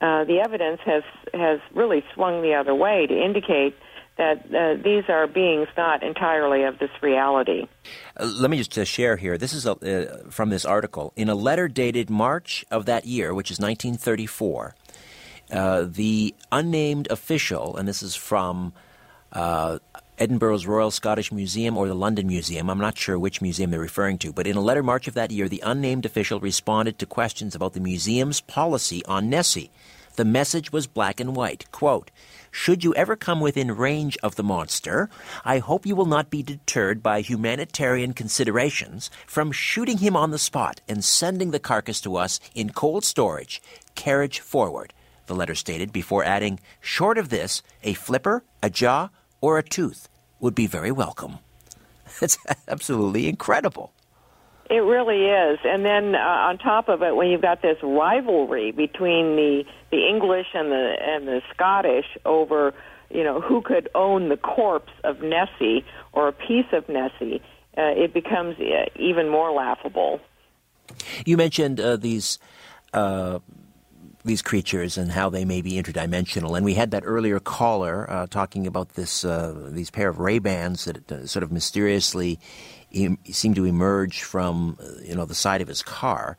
uh, 0.00 0.24
the 0.24 0.40
evidence 0.44 0.80
has 0.84 1.02
has 1.32 1.60
really 1.74 2.04
swung 2.14 2.42
the 2.42 2.54
other 2.54 2.74
way 2.74 3.06
to 3.06 3.14
indicate 3.14 3.74
that 4.16 4.44
uh, 4.54 4.82
these 4.82 5.04
are 5.08 5.26
beings 5.26 5.68
not 5.76 6.02
entirely 6.02 6.62
of 6.62 6.78
this 6.78 6.90
reality. 7.02 7.66
Uh, 8.16 8.26
let 8.26 8.50
me 8.50 8.58
just 8.58 8.76
uh, 8.78 8.84
share 8.84 9.16
here. 9.16 9.36
This 9.36 9.52
is 9.52 9.66
a, 9.66 9.72
uh, 9.72 10.30
from 10.30 10.50
this 10.50 10.64
article. 10.64 11.12
In 11.16 11.28
a 11.28 11.34
letter 11.34 11.68
dated 11.68 12.10
March 12.10 12.64
of 12.70 12.86
that 12.86 13.06
year, 13.06 13.34
which 13.34 13.50
is 13.50 13.58
1934, 13.58 14.74
uh, 15.50 15.86
the 15.88 16.34
unnamed 16.52 17.10
official, 17.10 17.76
and 17.76 17.88
this 17.88 18.02
is 18.02 18.14
from 18.14 18.72
uh, 19.32 19.78
Edinburgh's 20.16 20.66
Royal 20.66 20.92
Scottish 20.92 21.32
Museum 21.32 21.76
or 21.76 21.88
the 21.88 21.94
London 21.94 22.28
Museum. 22.28 22.70
I'm 22.70 22.78
not 22.78 22.96
sure 22.96 23.18
which 23.18 23.42
museum 23.42 23.70
they're 23.70 23.80
referring 23.80 24.18
to, 24.18 24.32
but 24.32 24.46
in 24.46 24.56
a 24.56 24.60
letter 24.60 24.82
March 24.82 25.08
of 25.08 25.14
that 25.14 25.32
year, 25.32 25.48
the 25.48 25.62
unnamed 25.64 26.06
official 26.06 26.38
responded 26.38 26.98
to 27.00 27.06
questions 27.06 27.54
about 27.54 27.72
the 27.72 27.80
museum's 27.80 28.40
policy 28.40 29.04
on 29.06 29.28
Nessie. 29.28 29.72
The 30.14 30.24
message 30.24 30.72
was 30.72 30.86
black 30.86 31.18
and 31.18 31.34
white. 31.34 31.70
Quote, 31.72 32.12
should 32.54 32.84
you 32.84 32.94
ever 32.94 33.16
come 33.16 33.40
within 33.40 33.76
range 33.76 34.16
of 34.22 34.36
the 34.36 34.44
monster, 34.44 35.10
I 35.44 35.58
hope 35.58 35.84
you 35.84 35.96
will 35.96 36.06
not 36.06 36.30
be 36.30 36.40
deterred 36.40 37.02
by 37.02 37.20
humanitarian 37.20 38.12
considerations 38.12 39.10
from 39.26 39.50
shooting 39.50 39.98
him 39.98 40.16
on 40.16 40.30
the 40.30 40.38
spot 40.38 40.80
and 40.88 41.04
sending 41.04 41.50
the 41.50 41.58
carcass 41.58 42.00
to 42.02 42.14
us 42.14 42.38
in 42.54 42.70
cold 42.70 43.04
storage, 43.04 43.60
carriage 43.96 44.38
forward, 44.38 44.94
the 45.26 45.34
letter 45.34 45.56
stated, 45.56 45.92
before 45.92 46.22
adding, 46.22 46.60
short 46.80 47.18
of 47.18 47.28
this, 47.28 47.60
a 47.82 47.94
flipper, 47.94 48.44
a 48.62 48.70
jaw, 48.70 49.08
or 49.40 49.58
a 49.58 49.62
tooth 49.64 50.08
would 50.38 50.54
be 50.54 50.68
very 50.68 50.92
welcome. 50.92 51.40
That's 52.20 52.38
absolutely 52.68 53.28
incredible. 53.28 53.92
It 54.74 54.80
really 54.80 55.26
is. 55.26 55.60
And 55.62 55.84
then 55.84 56.16
uh, 56.16 56.18
on 56.18 56.58
top 56.58 56.88
of 56.88 57.00
it, 57.00 57.14
when 57.14 57.28
you've 57.28 57.42
got 57.42 57.62
this 57.62 57.78
rivalry 57.80 58.72
between 58.72 59.36
the 59.36 59.64
the 59.92 60.08
English 60.08 60.48
and 60.52 60.72
the 60.72 60.96
and 61.00 61.28
the 61.28 61.42
Scottish 61.52 62.06
over, 62.24 62.74
you 63.08 63.22
know, 63.22 63.40
who 63.40 63.62
could 63.62 63.88
own 63.94 64.30
the 64.30 64.36
corpse 64.36 64.92
of 65.04 65.22
Nessie 65.22 65.84
or 66.12 66.26
a 66.26 66.32
piece 66.32 66.66
of 66.72 66.88
Nessie, 66.88 67.40
uh, 67.78 67.94
it 67.94 68.12
becomes 68.12 68.58
uh, 68.58 68.86
even 68.96 69.28
more 69.28 69.52
laughable. 69.52 70.20
You 71.24 71.36
mentioned 71.36 71.78
uh, 71.78 71.96
these 71.96 72.40
uh, 72.92 73.38
these 74.24 74.42
creatures 74.42 74.98
and 74.98 75.12
how 75.12 75.30
they 75.30 75.44
may 75.44 75.62
be 75.62 75.80
interdimensional. 75.80 76.56
And 76.56 76.64
we 76.64 76.74
had 76.74 76.90
that 76.90 77.04
earlier 77.06 77.38
caller 77.38 78.10
uh, 78.10 78.26
talking 78.26 78.66
about 78.66 78.94
this 78.94 79.24
uh, 79.24 79.68
these 79.70 79.92
pair 79.92 80.08
of 80.08 80.18
Ray 80.18 80.40
Bans 80.40 80.84
that 80.86 81.12
uh, 81.12 81.26
sort 81.28 81.44
of 81.44 81.52
mysteriously 81.52 82.40
em- 82.94 83.18
seem 83.30 83.54
to 83.54 83.64
emerge 83.64 84.22
from 84.22 84.78
uh, 84.80 85.02
you 85.02 85.14
know 85.14 85.24
the 85.24 85.34
side 85.34 85.60
of 85.60 85.68
his 85.68 85.82
car. 85.82 86.36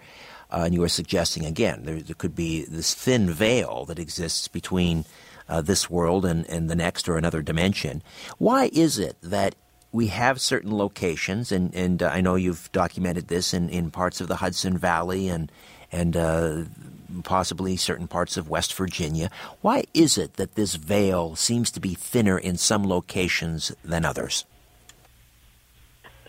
Uh, 0.51 0.61
and 0.65 0.73
you 0.75 0.81
were 0.81 0.89
suggesting 0.89 1.45
again 1.45 1.81
there, 1.85 2.01
there, 2.01 2.15
could 2.15 2.35
be 2.35 2.65
this 2.65 2.93
thin 2.93 3.29
veil 3.29 3.83
that 3.85 3.99
exists 3.99 4.47
between 4.47 5.03
uh, 5.49 5.59
this 5.59 5.89
world 5.89 6.23
and, 6.23 6.47
and 6.47 6.69
the 6.69 6.75
next 6.75 7.09
or 7.09 7.17
another 7.17 7.41
dimension. 7.41 8.03
Why 8.37 8.69
is 8.71 8.99
it 8.99 9.17
that 9.21 9.55
we 9.91 10.07
have 10.07 10.41
certain 10.41 10.77
locations, 10.77 11.51
and, 11.53 11.73
and 11.73 12.03
I 12.03 12.19
know 12.19 12.35
you've 12.35 12.69
documented 12.73 13.29
this 13.29 13.53
in, 13.53 13.69
in 13.69 13.91
parts 13.91 14.19
of 14.19 14.27
the 14.27 14.35
Hudson 14.35 14.77
Valley 14.77 15.29
and 15.29 15.51
and 15.91 16.15
possibly 17.23 17.77
certain 17.77 18.07
parts 18.07 18.37
of 18.37 18.49
West 18.49 18.73
Virginia. 18.73 19.29
Why 19.61 19.83
is 19.93 20.17
it 20.17 20.33
that 20.33 20.55
this 20.55 20.75
veil 20.75 21.35
seems 21.35 21.71
to 21.71 21.79
be 21.79 21.93
thinner 21.93 22.37
in 22.37 22.57
some 22.57 22.85
locations 22.85 23.71
than 23.83 24.03
others? 24.03 24.45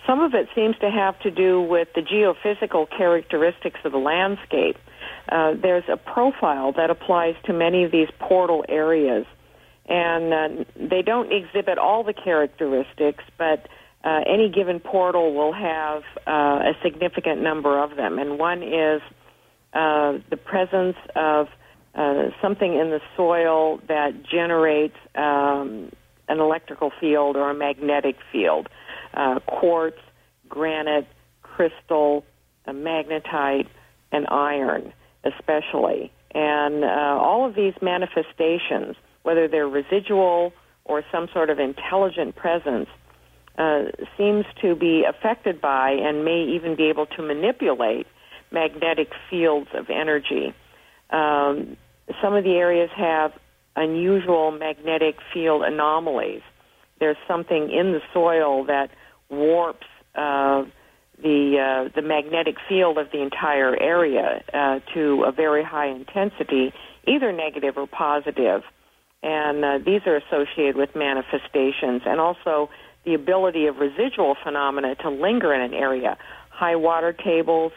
Some 0.07 0.21
of 0.21 0.35
it 0.35 0.49
seems 0.55 0.77
to 0.79 0.91
have 0.91 1.19
to 1.21 1.31
do 1.31 1.61
with 1.61 1.89
the 1.95 2.01
geophysical 2.01 2.89
characteristics 2.97 3.81
of 3.85 3.93
the 3.93 3.99
landscape. 3.99 4.77
Uh, 5.29 5.55
there's 5.61 5.85
a 5.89 5.97
profile 5.97 6.73
that 6.73 6.91
applies 6.91 7.35
to 7.47 7.53
many 7.53 7.85
of 7.85 7.91
these 7.91 8.09
portal 8.21 8.65
areas, 8.69 9.27
and 9.89 10.33
uh, 10.33 10.65
they 10.77 11.03
don't 11.03 11.33
exhibit 11.33 11.79
all 11.79 12.05
the 12.05 12.13
characteristics, 12.13 13.25
but 13.37 13.69
uh, 14.05 14.21
any 14.27 14.49
given 14.49 14.79
portal 14.79 15.35
will 15.35 15.53
have 15.53 16.03
uh, 16.27 16.71
a 16.71 16.73
significant 16.85 17.43
number 17.43 17.83
of 17.83 17.97
them. 17.97 18.19
And 18.21 18.39
one 18.39 18.63
is 18.63 19.03
uh, 19.73 20.19
the 20.31 20.37
presence 20.37 20.97
of 21.17 21.49
uh, 21.97 22.31
something 22.41 22.73
in 22.75 22.91
the 22.91 23.01
soil 23.17 23.81
that 23.89 24.23
generates 24.23 24.97
um, 25.17 25.91
an 26.29 26.39
electrical 26.39 26.93
field 27.01 27.37
or 27.37 27.51
a 27.51 27.55
magnetic 27.55 28.17
field. 28.31 28.69
Uh, 29.17 29.41
quartz, 29.41 29.99
granite, 30.49 31.09
crystal, 31.43 32.23
magnetite, 32.69 33.67
and 34.13 34.27
iron, 34.29 34.93
especially. 35.25 36.13
And 36.35 36.85
uh, 36.85 36.89
all 36.89 37.49
of 37.49 37.55
these 37.55 37.73
manifestations, 37.81 38.95
whether 39.23 39.49
they're 39.49 39.67
residual 39.69 40.53
or 40.85 41.03
some 41.11 41.29
sort 41.33 41.49
of 41.49 41.59
intelligent 41.59 42.37
presence, 42.37 42.89
uh, 43.59 43.85
seems 44.19 44.45
to 44.61 44.75
be 44.75 45.05
affected 45.09 45.61
by 45.61 45.93
and 45.93 46.25
may 46.25 46.45
even 46.45 46.77
be 46.77 46.91
able 46.91 47.07
to 47.07 47.23
manipulate 47.23 48.07
magnetic 48.51 49.09
fields 49.31 49.69
of 49.73 49.89
energy. 49.89 50.55
Um, 51.11 51.77
some 52.23 52.35
of 52.35 52.45
the 52.45 52.53
areas 52.53 52.91
have 52.95 53.33
unusual 53.75 54.51
magnetic 54.51 55.17
field 55.33 55.63
anomalies. 55.63 56.43
There's 57.01 57.17
something 57.27 57.71
in 57.71 57.93
the 57.93 58.01
soil 58.13 58.65
that 58.67 58.91
warps 59.31 59.87
uh, 60.15 60.65
the 61.23 61.87
uh, 61.87 61.91
the 61.95 62.03
magnetic 62.03 62.57
field 62.69 62.99
of 62.99 63.11
the 63.11 63.23
entire 63.23 63.75
area 63.81 64.43
uh, 64.53 64.81
to 64.95 65.25
a 65.27 65.33
very 65.33 65.65
high 65.65 65.89
intensity, 65.89 66.73
either 67.07 67.33
negative 67.33 67.77
or 67.77 67.87
positive. 67.87 68.63
And 69.23 69.65
uh, 69.65 69.79
these 69.85 70.03
are 70.07 70.17
associated 70.17 70.77
with 70.77 70.95
manifestations 70.95 72.03
and 72.05 72.21
also 72.21 72.71
the 73.05 73.15
ability 73.15 73.67
of 73.67 73.79
residual 73.79 74.37
phenomena 74.43 74.95
to 74.97 75.11
linger 75.11 75.55
in 75.55 75.63
an 75.63 75.75
area. 75.75 76.19
High 76.51 76.77
water 76.77 77.13
tables, 77.13 77.73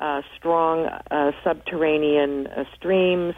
uh, 0.00 0.22
strong 0.36 0.86
uh, 0.86 1.32
subterranean 1.42 2.46
uh, 2.46 2.64
streams 2.76 3.34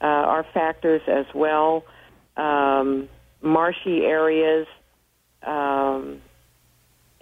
uh, 0.00 0.06
are 0.06 0.46
factors 0.54 1.02
as 1.06 1.26
well. 1.34 1.84
Um, 2.36 3.08
marshy 3.42 4.02
areas, 4.04 4.66
um, 5.42 6.22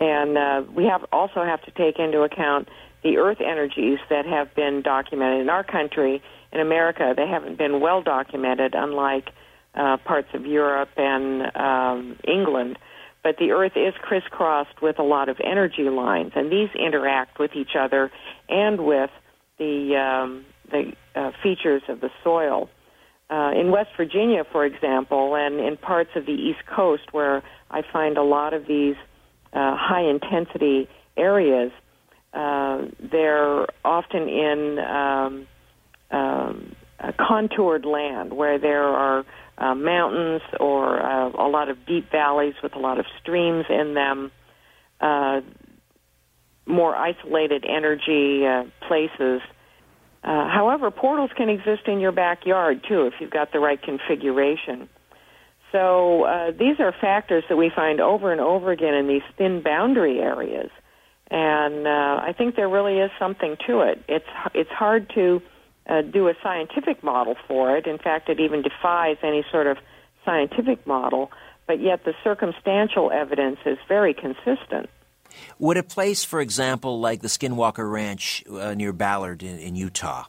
and 0.00 0.36
uh, 0.36 0.62
we 0.74 0.84
have 0.84 1.04
also 1.12 1.44
have 1.44 1.62
to 1.62 1.70
take 1.72 1.98
into 1.98 2.22
account 2.22 2.68
the 3.02 3.18
earth 3.18 3.38
energies 3.40 3.98
that 4.10 4.26
have 4.26 4.54
been 4.54 4.82
documented 4.82 5.40
in 5.40 5.50
our 5.50 5.64
country. 5.64 6.22
In 6.52 6.60
America, 6.60 7.14
they 7.16 7.26
haven't 7.26 7.58
been 7.58 7.80
well 7.80 8.02
documented, 8.02 8.74
unlike 8.74 9.30
uh, 9.74 9.96
parts 9.98 10.28
of 10.34 10.46
Europe 10.46 10.90
and 10.96 11.56
um, 11.56 12.18
England 12.26 12.78
but 13.24 13.38
the 13.38 13.52
Earth 13.52 13.72
is 13.74 13.94
crisscrossed 14.02 14.82
with 14.82 14.98
a 14.98 15.02
lot 15.02 15.30
of 15.30 15.38
energy 15.42 15.88
lines, 15.88 16.32
and 16.36 16.52
these 16.52 16.68
interact 16.78 17.38
with 17.38 17.52
each 17.56 17.74
other 17.76 18.12
and 18.50 18.84
with 18.84 19.10
the 19.58 19.96
um, 19.96 20.44
the 20.70 20.92
uh, 21.16 21.32
features 21.42 21.82
of 21.88 22.00
the 22.00 22.10
soil. 22.22 22.68
Uh, 23.30 23.52
in 23.58 23.70
West 23.70 23.88
Virginia, 23.96 24.44
for 24.52 24.66
example, 24.66 25.34
and 25.34 25.58
in 25.58 25.78
parts 25.78 26.10
of 26.14 26.26
the 26.26 26.32
East 26.32 26.66
Coast 26.66 27.12
where 27.12 27.42
I 27.70 27.80
find 27.90 28.18
a 28.18 28.22
lot 28.22 28.52
of 28.52 28.66
these 28.66 28.96
uh, 29.54 29.76
high 29.76 30.02
intensity 30.02 30.88
areas, 31.16 31.72
uh, 32.32 32.82
they're 32.98 33.66
often 33.84 34.28
in 34.28 34.78
um, 34.78 35.46
um, 36.10 36.76
contoured 37.12 37.84
land 37.84 38.32
where 38.32 38.58
there 38.58 38.82
are 38.82 39.24
uh, 39.58 39.74
mountains 39.74 40.42
or 40.58 41.00
uh, 41.00 41.30
a 41.30 41.48
lot 41.48 41.68
of 41.68 41.86
deep 41.86 42.10
valleys 42.10 42.54
with 42.62 42.74
a 42.74 42.78
lot 42.78 42.98
of 42.98 43.06
streams 43.20 43.64
in 43.68 43.94
them, 43.94 44.32
uh, 45.00 45.40
more 46.66 46.94
isolated 46.94 47.64
energy 47.64 48.44
uh, 48.46 48.64
places. 48.88 49.40
Uh, 50.24 50.48
however, 50.48 50.90
portals 50.90 51.30
can 51.36 51.48
exist 51.48 51.82
in 51.86 52.00
your 52.00 52.12
backyard 52.12 52.84
too 52.88 53.06
if 53.06 53.14
you've 53.20 53.30
got 53.30 53.52
the 53.52 53.60
right 53.60 53.80
configuration. 53.80 54.88
So 55.74 56.22
uh, 56.22 56.52
these 56.52 56.78
are 56.78 56.94
factors 57.00 57.42
that 57.48 57.56
we 57.56 57.68
find 57.68 58.00
over 58.00 58.30
and 58.30 58.40
over 58.40 58.70
again 58.70 58.94
in 58.94 59.08
these 59.08 59.24
thin 59.36 59.60
boundary 59.60 60.20
areas, 60.20 60.70
and 61.32 61.84
uh, 61.88 62.20
I 62.22 62.32
think 62.38 62.54
there 62.54 62.68
really 62.68 63.00
is 63.00 63.10
something 63.18 63.56
to 63.66 63.80
it. 63.80 64.00
It's 64.06 64.28
it's 64.54 64.70
hard 64.70 65.10
to 65.16 65.42
uh, 65.88 66.02
do 66.02 66.28
a 66.28 66.34
scientific 66.44 67.02
model 67.02 67.34
for 67.48 67.76
it. 67.76 67.88
In 67.88 67.98
fact, 67.98 68.28
it 68.28 68.38
even 68.38 68.62
defies 68.62 69.16
any 69.24 69.44
sort 69.50 69.66
of 69.66 69.78
scientific 70.24 70.86
model, 70.86 71.32
but 71.66 71.80
yet 71.80 72.04
the 72.04 72.12
circumstantial 72.22 73.10
evidence 73.10 73.58
is 73.66 73.78
very 73.88 74.14
consistent. 74.14 74.88
Would 75.58 75.76
a 75.76 75.82
place, 75.82 76.22
for 76.22 76.40
example, 76.40 77.00
like 77.00 77.20
the 77.20 77.26
Skinwalker 77.26 77.90
Ranch 77.90 78.44
uh, 78.48 78.74
near 78.74 78.92
Ballard 78.92 79.42
in, 79.42 79.58
in 79.58 79.74
Utah, 79.74 80.26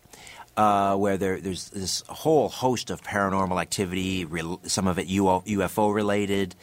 uh, 0.58 0.96
where 0.96 1.18
there, 1.18 1.40
there's 1.40 1.70
this 1.70 2.04
whole 2.08 2.50
host 2.50 2.90
of 2.90 3.02
paranormal 3.02 3.62
activity, 3.62 4.26
some 4.64 4.88
of 4.88 5.00
it 5.00 5.08
UFO 5.08 5.94
related, 5.94 6.56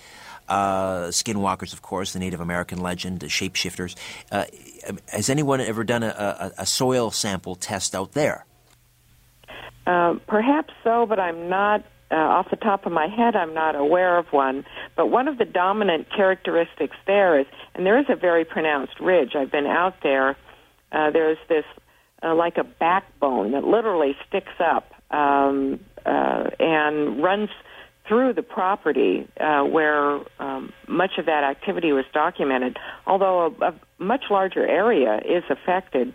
uh, 0.49 1.09
skinwalkers, 1.09 1.73
of 1.73 1.83
course, 1.83 2.13
the 2.13 2.19
Native 2.19 2.41
American 2.41 2.81
legend, 2.81 3.21
the 3.21 3.27
shapeshifters. 3.27 3.95
Uh, 4.31 4.45
has 5.09 5.31
anyone 5.31 5.61
ever 5.61 5.85
done 5.85 6.03
a, 6.03 6.53
a, 6.59 6.63
a 6.63 6.67
soil 6.67 7.11
sample 7.11 7.55
test 7.55 7.95
out 7.95 8.13
there? 8.13 8.45
Uh, 9.87 10.15
perhaps 10.27 10.73
so, 10.85 11.07
but 11.07 11.19
I'm 11.19 11.49
not 11.49 11.85
uh, 12.13 12.17
off 12.17 12.51
the 12.51 12.57
top 12.57 12.85
of 12.85 12.93
my 12.93 13.07
head, 13.07 13.35
I'm 13.35 13.55
not 13.55 13.75
aware 13.75 14.19
of 14.19 14.27
one. 14.33 14.65
But 14.97 15.07
one 15.07 15.29
of 15.29 15.39
the 15.39 15.47
dominant 15.47 16.09
characteristics 16.15 16.97
there 17.07 17.41
is, 17.41 17.47
and 17.75 17.87
there 17.87 17.99
is 17.99 18.07
a 18.11 18.17
very 18.17 18.45
pronounced 18.45 19.01
ridge. 19.01 19.35
I've 19.35 19.51
been 19.51 19.67
out 19.67 19.95
there. 20.03 20.37
Uh, 20.93 21.11
there's 21.11 21.39
this 21.49 21.65
uh, 22.23 22.35
like 22.35 22.57
a 22.57 22.65
backbone 22.65 23.53
that 23.53 23.65
literally 23.65 24.17
sticks 24.29 24.61
up 24.61 24.93
um, 25.11 25.81
uh, 26.05 26.45
and 26.59 27.23
runs 27.23 27.51
through 28.09 28.33
the 28.33 28.43
property 28.43 29.29
uh, 29.41 29.63
where 29.63 30.21
um, 30.39 30.73
much 30.89 31.13
of 31.19 31.27
that 31.27 31.45
activity 31.45 31.93
was 31.93 32.05
documented, 32.13 32.77
although 33.07 33.55
a, 33.61 33.67
a 33.67 33.75
much 33.99 34.25
larger 34.31 34.67
area 34.67 35.19
is 35.19 35.45
affected. 35.49 36.13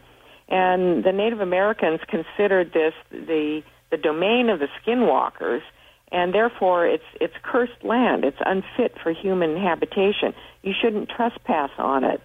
And 0.49 1.03
the 1.03 1.11
Native 1.11 1.41
Americans 1.41 1.99
considered 2.07 2.71
this 2.73 2.93
the 3.11 3.63
the 3.89 3.97
domain 3.97 4.49
of 4.49 4.59
the 4.59 4.67
skinwalkers, 4.81 5.61
and 6.11 6.33
therefore 6.33 6.87
it's 6.87 7.03
it's 7.19 7.33
cursed 7.41 7.83
land. 7.83 8.23
It's 8.23 8.37
unfit 8.45 8.95
for 9.01 9.11
human 9.11 9.57
habitation. 9.57 10.33
You 10.61 10.73
shouldn't 10.79 11.09
trespass 11.09 11.71
on 11.77 12.03
it. 12.03 12.21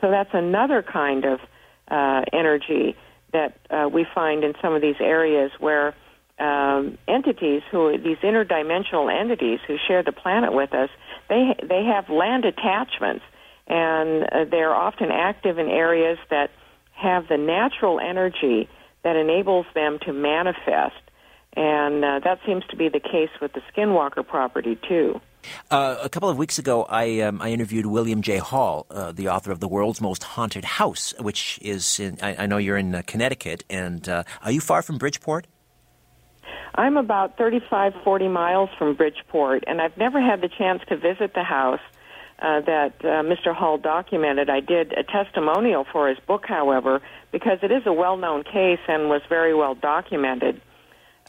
So 0.00 0.10
that's 0.10 0.30
another 0.32 0.82
kind 0.82 1.24
of 1.24 1.40
uh, 1.88 2.22
energy 2.32 2.96
that 3.32 3.58
uh, 3.70 3.88
we 3.88 4.06
find 4.14 4.44
in 4.44 4.54
some 4.62 4.74
of 4.74 4.82
these 4.82 5.00
areas 5.00 5.50
where 5.58 5.94
um, 6.38 6.98
entities 7.06 7.62
who 7.70 7.96
these 7.98 8.18
interdimensional 8.18 9.12
entities 9.12 9.60
who 9.66 9.76
share 9.86 10.02
the 10.02 10.12
planet 10.12 10.52
with 10.52 10.72
us 10.74 10.88
they 11.28 11.54
they 11.62 11.84
have 11.84 12.08
land 12.08 12.44
attachments 12.44 13.24
and 13.66 14.24
uh, 14.24 14.44
they're 14.50 14.74
often 14.74 15.10
active 15.10 15.58
in 15.58 15.68
areas 15.68 16.18
that 16.30 16.50
have 16.94 17.28
the 17.28 17.36
natural 17.36 18.00
energy 18.00 18.68
that 19.04 19.16
enables 19.16 19.66
them 19.74 19.98
to 20.04 20.12
manifest 20.12 20.94
and 21.54 22.04
uh, 22.04 22.20
that 22.24 22.38
seems 22.46 22.64
to 22.70 22.76
be 22.76 22.88
the 22.88 23.00
case 23.00 23.30
with 23.40 23.52
the 23.52 23.60
Skinwalker 23.72 24.26
property 24.26 24.78
too. 24.88 25.20
Uh, 25.70 25.96
a 26.02 26.08
couple 26.08 26.28
of 26.28 26.36
weeks 26.36 26.58
ago, 26.58 26.84
I, 26.84 27.20
um, 27.20 27.40
I 27.40 27.50
interviewed 27.50 27.86
William 27.86 28.22
J. 28.22 28.38
Hall, 28.38 28.86
uh, 28.90 29.12
the 29.12 29.28
author 29.28 29.50
of 29.50 29.60
The 29.60 29.68
World's 29.68 30.00
Most 30.00 30.22
Haunted 30.22 30.64
House, 30.64 31.14
which 31.18 31.58
is 31.62 31.98
in, 31.98 32.18
I, 32.22 32.44
I 32.44 32.46
know 32.46 32.58
you're 32.58 32.76
in 32.76 32.94
uh, 32.94 33.02
Connecticut. 33.06 33.64
And 33.70 34.08
uh, 34.08 34.24
are 34.42 34.50
you 34.50 34.60
far 34.60 34.82
from 34.82 34.98
Bridgeport? 34.98 35.46
I'm 36.74 36.96
about 36.96 37.36
35, 37.36 37.94
40 38.02 38.28
miles 38.28 38.70
from 38.78 38.94
Bridgeport, 38.94 39.64
and 39.66 39.80
I've 39.80 39.96
never 39.96 40.20
had 40.20 40.40
the 40.40 40.48
chance 40.48 40.82
to 40.88 40.96
visit 40.96 41.34
the 41.34 41.44
house 41.44 41.80
uh, 42.38 42.60
that 42.62 42.94
uh, 43.00 43.22
Mr. 43.22 43.54
Hall 43.54 43.76
documented. 43.76 44.48
I 44.48 44.60
did 44.60 44.92
a 44.92 45.02
testimonial 45.02 45.84
for 45.92 46.08
his 46.08 46.18
book, 46.26 46.44
however, 46.46 47.02
because 47.30 47.58
it 47.62 47.70
is 47.70 47.82
a 47.86 47.92
well 47.92 48.16
known 48.16 48.42
case 48.42 48.80
and 48.88 49.08
was 49.08 49.20
very 49.28 49.54
well 49.54 49.74
documented. 49.74 50.60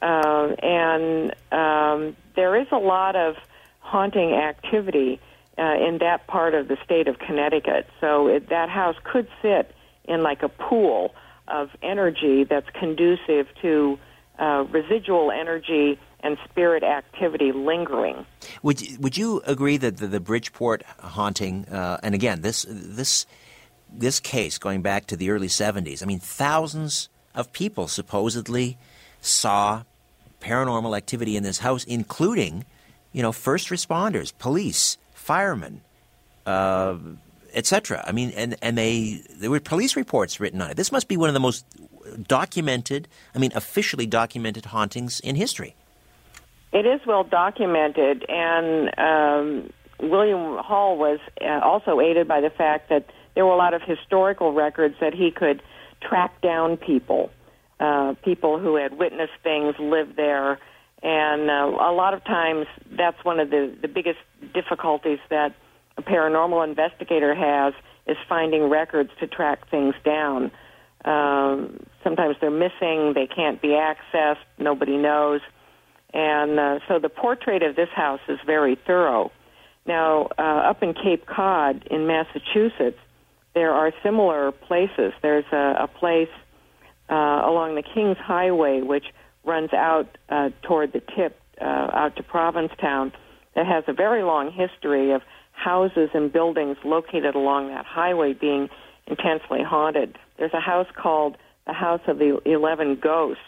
And 0.02 1.34
um, 1.52 2.16
there 2.36 2.60
is 2.60 2.68
a 2.72 2.78
lot 2.78 3.16
of 3.16 3.36
haunting 3.84 4.34
activity 4.34 5.20
uh, 5.58 5.76
in 5.88 6.00
that 6.00 6.26
part 6.26 6.56
of 6.56 6.68
the 6.68 6.78
state 6.84 7.08
of 7.08 7.20
Connecticut. 7.20 7.88
So 8.02 8.28
it, 8.28 8.50
that 8.50 8.70
house 8.70 8.96
could 9.04 9.28
sit 9.42 9.76
in 10.06 10.24
like 10.24 10.42
a 10.42 10.50
pool 10.50 11.14
of 11.48 11.70
energy 11.84 12.44
that's 12.44 12.70
conducive 12.72 13.48
to 13.62 14.00
uh, 14.40 14.66
residual 14.72 15.32
energy 15.32 16.00
and 16.22 16.38
spirit 16.50 16.84
activity 16.84 17.52
lingering. 17.52 18.26
Would 18.64 18.82
would 19.00 19.18
you 19.18 19.42
agree 19.46 19.78
that 19.78 19.98
the, 19.98 20.08
the 20.08 20.20
Bridgeport 20.20 20.84
haunting, 21.00 21.66
uh, 21.66 22.00
and 22.02 22.16
again 22.16 22.42
this 22.42 22.66
this 22.68 23.26
this 23.92 24.20
case 24.20 24.58
going 24.58 24.82
back 24.82 25.06
to 25.08 25.18
the 25.18 25.30
early 25.30 25.50
'70s? 25.50 26.02
I 26.02 26.06
mean, 26.06 26.20
thousands 26.20 27.10
of 27.36 27.52
people 27.52 27.88
supposedly 27.88 28.78
saw 29.20 29.84
paranormal 30.40 30.96
activity 30.96 31.38
in 31.38 31.44
this 31.44 31.60
house, 31.60 31.84
including, 31.84 32.66
you 33.14 33.22
know, 33.22 33.32
first 33.32 33.70
responders, 33.70 34.34
police, 34.38 34.98
firemen, 35.14 35.82
uh, 36.46 36.98
etc. 37.54 38.04
I 38.06 38.12
mean, 38.12 38.32
and 38.32 38.56
and 38.62 38.78
they 38.78 39.22
there 39.30 39.50
were 39.50 39.60
police 39.60 39.96
reports 39.96 40.40
written 40.40 40.62
on 40.62 40.72
it. 40.72 40.78
This 40.78 40.92
must 40.92 41.08
be 41.08 41.18
one 41.18 41.30
of 41.30 41.34
the 41.34 41.40
most 41.40 41.66
documented, 42.28 43.08
I 43.34 43.40
mean, 43.40 43.52
officially 43.56 44.06
documented 44.06 44.66
hauntings 44.66 45.20
in 45.22 45.36
history. 45.36 45.76
It 46.74 46.86
is 46.86 47.02
well 47.06 47.24
documented, 47.24 48.26
and 48.28 48.92
um, 48.98 49.74
William 50.00 50.58
Hall 50.58 50.98
was 50.98 51.20
uh, 51.40 51.60
also 51.64 52.02
aided 52.02 52.28
by 52.28 52.42
the 52.42 52.50
fact 52.50 52.90
that 52.90 53.06
there 53.36 53.46
were 53.46 53.54
a 53.54 53.58
lot 53.58 53.74
of 53.74 53.82
historical 53.84 54.54
records 54.54 54.96
that 55.00 55.14
he 55.14 55.32
could 55.32 55.62
track 56.02 56.42
down 56.42 56.78
people 56.78 57.32
uh, 57.80 58.14
people 58.24 58.60
who 58.60 58.76
had 58.76 58.98
witnessed 58.98 59.34
things 59.44 59.76
lived 59.80 60.16
there. 60.16 60.60
And 61.04 61.50
uh, 61.50 61.66
a 61.82 61.92
lot 61.92 62.14
of 62.14 62.24
times, 62.24 62.66
that's 62.98 63.24
one 63.24 63.40
of 63.42 63.50
the, 63.50 63.76
the 63.82 63.90
biggest 63.90 64.20
difficulties 64.54 65.20
that 65.30 65.54
a 65.98 66.02
paranormal 66.02 66.66
investigator 66.68 67.36
has 67.36 67.74
is 68.08 68.18
finding 68.28 68.70
records 68.70 69.10
to 69.20 69.28
track 69.28 69.70
things 69.70 69.96
down. 70.06 70.50
Um, 71.04 71.86
sometimes 72.04 72.38
they're 72.40 72.50
missing, 72.50 73.14
they 73.14 73.28
can't 73.28 73.62
be 73.62 73.70
accessed, 73.70 74.38
nobody 74.58 74.96
knows. 74.96 75.42
And 76.14 76.58
uh, 76.58 76.80
so 76.88 77.00
the 77.00 77.10
portrait 77.10 77.64
of 77.64 77.76
this 77.76 77.90
house 77.94 78.22
is 78.30 78.40
very 78.46 78.78
thorough. 78.88 79.32
Now, 79.86 80.30
uh, 80.38 80.70
up 80.70 80.82
in 80.82 80.94
Cape 80.94 81.26
Cod 81.26 81.86
in 81.92 82.08
Massachusetts, 82.08 83.00
there 83.54 83.72
are 83.72 83.92
similar 84.02 84.52
places. 84.54 85.12
There's 85.22 85.46
a, 85.52 85.84
a 85.84 85.88
place 85.88 86.30
uh, 87.10 87.14
along 87.14 87.76
the 87.76 87.84
Kings 87.84 88.18
Highway, 88.18 88.82
which 88.82 89.06
runs 89.44 89.74
out 89.74 90.18
uh, 90.30 90.50
toward 90.64 90.94
the 90.94 91.02
tip, 91.16 91.40
uh, 91.62 91.66
out 91.66 92.16
to 92.18 92.24
Provincetown, 92.24 93.12
that 93.56 93.66
has 93.66 93.84
a 93.88 93.94
very 93.94 94.24
long 94.24 94.52
history 94.52 95.12
of 95.12 95.22
houses 95.52 96.10
and 96.14 96.32
buildings 96.34 96.78
located 96.84 97.36
along 97.36 97.70
that 97.70 97.86
highway 97.86 98.34
being 98.34 98.70
intensely 99.08 99.62
haunted. 99.64 100.18
There's 100.38 100.54
a 100.54 100.60
house 100.60 100.88
called 100.96 101.38
the 101.68 101.74
House 101.74 102.02
of 102.08 102.18
the 102.18 102.42
Eleven 102.46 103.00
Ghosts, 103.02 103.44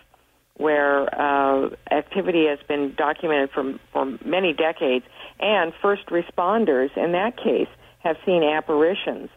where 0.57 1.13
uh, 1.13 1.69
activity 1.91 2.45
has 2.47 2.59
been 2.67 2.93
documented 2.95 3.49
for, 3.51 3.77
for 3.91 4.05
many 4.23 4.53
decades, 4.53 5.05
and 5.39 5.73
first 5.81 6.05
responders 6.07 6.95
in 6.95 7.11
that 7.11 7.35
case 7.37 7.67
have 7.99 8.15
seen 8.25 8.43
apparitions. 8.43 9.29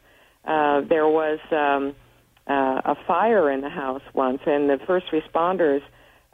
Uh, 0.44 0.82
there 0.82 1.08
was 1.08 1.40
um, 1.50 1.94
uh, 2.46 2.92
a 2.92 2.96
fire 3.06 3.50
in 3.50 3.62
the 3.62 3.68
house 3.68 4.02
once, 4.14 4.40
and 4.46 4.68
the 4.70 4.78
first 4.86 5.06
responders 5.12 5.82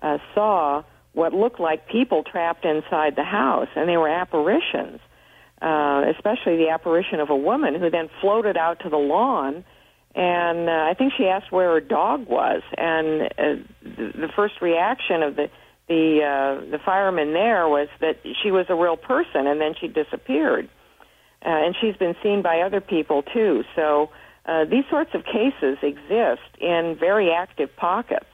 uh, 0.05 0.19
saw 0.35 0.83
what 1.15 1.33
looked 1.33 1.61
like 1.61 1.89
people 1.89 2.23
trapped 2.23 2.65
inside 2.65 3.17
the 3.17 3.25
house, 3.25 3.69
and 3.75 3.89
they 3.89 3.97
were 3.97 4.09
apparitions. 4.09 5.01
Uh, 5.63 6.03
especially 6.15 6.57
the 6.59 6.69
apparition 6.69 7.21
of 7.21 7.31
a 7.31 7.37
woman 7.37 7.75
who 7.81 7.89
then 7.89 8.11
floated 8.21 8.57
out 8.57 8.81
to 8.81 8.91
the 8.91 8.99
lawn, 8.99 9.65
and 10.15 10.69
uh, 10.69 10.73
I 10.73 10.95
think 10.99 11.15
she 11.17 11.25
asked 11.25 11.51
where 11.51 11.73
her 11.73 11.81
dog 11.81 12.27
was, 12.29 12.61
and 12.77 13.23
uh, 13.23 13.63
the, 13.83 14.13
the 14.27 14.29
first 14.37 14.61
reaction 14.61 15.23
of 15.23 15.37
the 15.37 15.49
the 15.89 16.21
uh, 16.23 16.71
the 16.71 16.79
fireman 16.85 17.33
there 17.33 17.69
was 17.69 17.89
that 18.01 18.17
she 18.43 18.51
was 18.51 18.67
a 18.69 18.75
real 18.75 18.97
person, 18.97 19.47
and 19.47 19.61
then 19.61 19.75
she 19.81 19.89
disappeared. 19.89 20.69
Uh, 21.45 21.49
and 21.49 21.75
she's 21.81 21.97
been 21.97 22.17
seen 22.23 22.43
by 22.43 22.61
other 22.61 22.81
people 22.81 23.23
too. 23.23 23.65
So 23.77 24.11
uh, 24.47 24.65
these 24.65 24.85
sorts 24.91 25.11
of 25.15 25.25
cases 25.25 25.79
exist 25.83 26.51
in 26.61 26.97
very 26.99 27.31
active 27.33 27.71
pockets. 27.77 28.27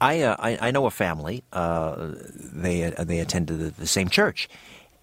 I, 0.00 0.22
uh, 0.22 0.36
I, 0.38 0.68
I 0.68 0.70
know 0.70 0.86
a 0.86 0.90
family. 0.90 1.44
Uh, 1.52 2.12
they 2.34 2.84
uh, 2.84 3.04
they 3.04 3.20
attended 3.20 3.58
the, 3.58 3.70
the, 3.70 3.86
same 3.86 4.08
church, 4.08 4.48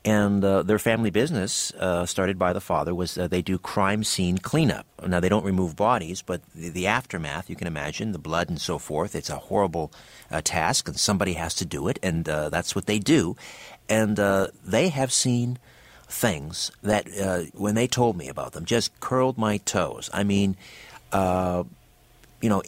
and 0.03 0.43
uh, 0.43 0.63
their 0.63 0.79
family 0.79 1.09
business, 1.09 1.71
uh, 1.79 2.05
started 2.05 2.37
by 2.37 2.53
the 2.53 2.61
father, 2.61 2.93
was 2.93 3.15
they 3.15 3.41
do 3.41 3.57
crime 3.57 4.03
scene 4.03 4.37
cleanup. 4.37 4.85
Now 5.05 5.19
they 5.19 5.29
don't 5.29 5.45
remove 5.45 5.75
bodies, 5.75 6.21
but 6.21 6.41
the, 6.53 6.69
the 6.69 6.87
aftermath, 6.87 7.49
you 7.49 7.55
can 7.55 7.67
imagine, 7.67 8.11
the 8.11 8.19
blood 8.19 8.49
and 8.49 8.59
so 8.59 8.77
forth. 8.77 9.15
It's 9.15 9.29
a 9.29 9.37
horrible 9.37 9.91
task, 10.43 10.87
and 10.87 10.99
somebody 10.99 11.33
has 11.33 11.53
to 11.55 11.65
do 11.65 11.87
it, 11.87 11.99
and 12.03 12.25
that's 12.25 12.75
what 12.75 12.85
they 12.85 12.99
do. 12.99 13.35
And 13.89 14.17
they 14.17 14.89
have 14.89 15.13
seen 15.13 15.59
things 16.09 16.71
that, 16.81 17.07
uh, 17.19 17.43
when 17.53 17.75
they 17.75 17.87
told 17.87 18.17
me 18.17 18.29
about 18.29 18.53
them, 18.53 18.65
just 18.65 18.97
curled 18.99 19.37
my 19.37 19.57
toes. 19.57 20.09
I 20.13 20.23
mean, 20.23 20.55
uh, 21.11 21.63
you 22.41 22.49
know, 22.49 22.63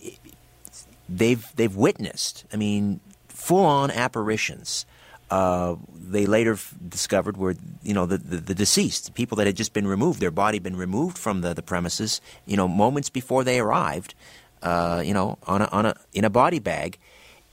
they've 1.10 1.46
they've 1.56 1.76
witnessed. 1.76 2.46
I 2.54 2.58
mean, 2.58 3.00
full 3.28 3.66
on 3.66 3.92
apparitions. 3.92 4.86
Uh, 5.30 5.76
they 5.94 6.26
later 6.26 6.54
f- 6.54 6.74
discovered 6.88 7.38
were 7.38 7.56
you 7.84 7.94
know 7.94 8.06
the, 8.06 8.18
the, 8.18 8.38
the, 8.38 8.56
deceased 8.56 9.14
people 9.14 9.36
that 9.38 9.46
had 9.46 9.56
just 9.56 9.74
been 9.74 9.86
removed, 9.86 10.20
their 10.20 10.32
body 10.32 10.58
been 10.58 10.76
removed 10.76 11.20
from 11.20 11.42
the, 11.42 11.54
the 11.54 11.62
premises. 11.62 12.20
You 12.48 12.58
know, 12.58 12.68
moments 12.68 13.10
before 13.10 13.44
they 13.44 13.60
arrived. 13.60 14.16
Uh, 14.64 15.02
you 15.06 15.14
know, 15.14 15.38
on 15.48 15.62
a, 15.62 15.66
on 15.66 15.86
a 15.86 15.96
in 16.14 16.26
a 16.26 16.30
body 16.30 16.60
bag, 16.60 16.98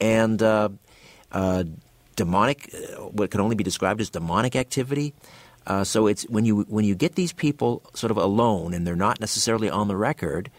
and 0.01 0.43
uh, 0.43 0.70
uh, 1.33 1.65
demonic, 2.16 2.74
what 3.12 3.31
can 3.31 3.41
only 3.41 3.55
be 3.55 3.62
described 3.62 4.01
as 4.01 4.11
demonic 4.11 4.57
activity. 4.57 5.15
Uh, 5.66 5.85
so 5.85 6.07
it's 6.07 6.23
when 6.24 6.45
you 6.45 6.62
when 6.69 6.85
you 6.85 6.95
get 6.95 7.15
these 7.15 7.33
people 7.33 7.83
sort 7.95 8.11
of 8.11 8.16
alone 8.16 8.73
and 8.73 8.87
they're 8.87 8.97
not 8.97 9.20
necessarily 9.20 9.69
on 9.69 9.89
the 9.89 9.97
record, 9.97 10.51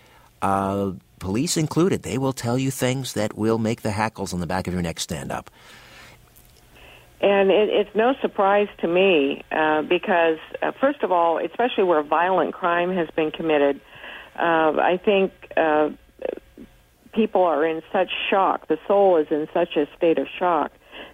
uh, 0.42 0.92
police 1.20 1.58
included. 1.58 2.04
They 2.04 2.18
will 2.18 2.34
tell 2.34 2.58
you 2.58 2.72
things 2.72 3.14
that 3.14 3.38
will 3.38 3.58
make 3.58 3.82
the 3.82 3.92
hackles 3.92 4.34
on 4.34 4.40
the 4.40 4.48
back 4.48 4.68
of 4.68 4.74
your 4.74 4.82
neck 4.82 5.00
stand 5.00 5.32
up. 5.32 5.50
And 7.20 7.50
it, 7.50 7.70
it's 7.70 7.96
no 7.96 8.14
surprise 8.22 8.68
to 8.80 8.88
me 8.88 9.44
uh, 9.52 9.82
because, 9.82 10.38
uh, 10.62 10.72
first 10.80 11.02
of 11.02 11.12
all, 11.12 11.40
especially 11.40 11.84
where 11.84 12.04
violent 12.04 12.54
crime 12.54 12.96
has 12.96 13.10
been 13.16 13.32
committed, 13.32 13.82
uh, 14.36 14.74
I 14.80 15.00
think 15.04 15.32
uh, 15.58 15.90
people 17.14 17.44
are 17.44 17.66
in 17.66 17.82
such 17.92 18.12
shock. 18.30 18.68
The 18.68 18.78
soul 18.88 19.18
is 19.18 19.28
in 19.32 19.48
such 19.52 19.76
a 19.76 19.88
state 19.98 20.20
of 20.20 20.28
shock 20.38 20.72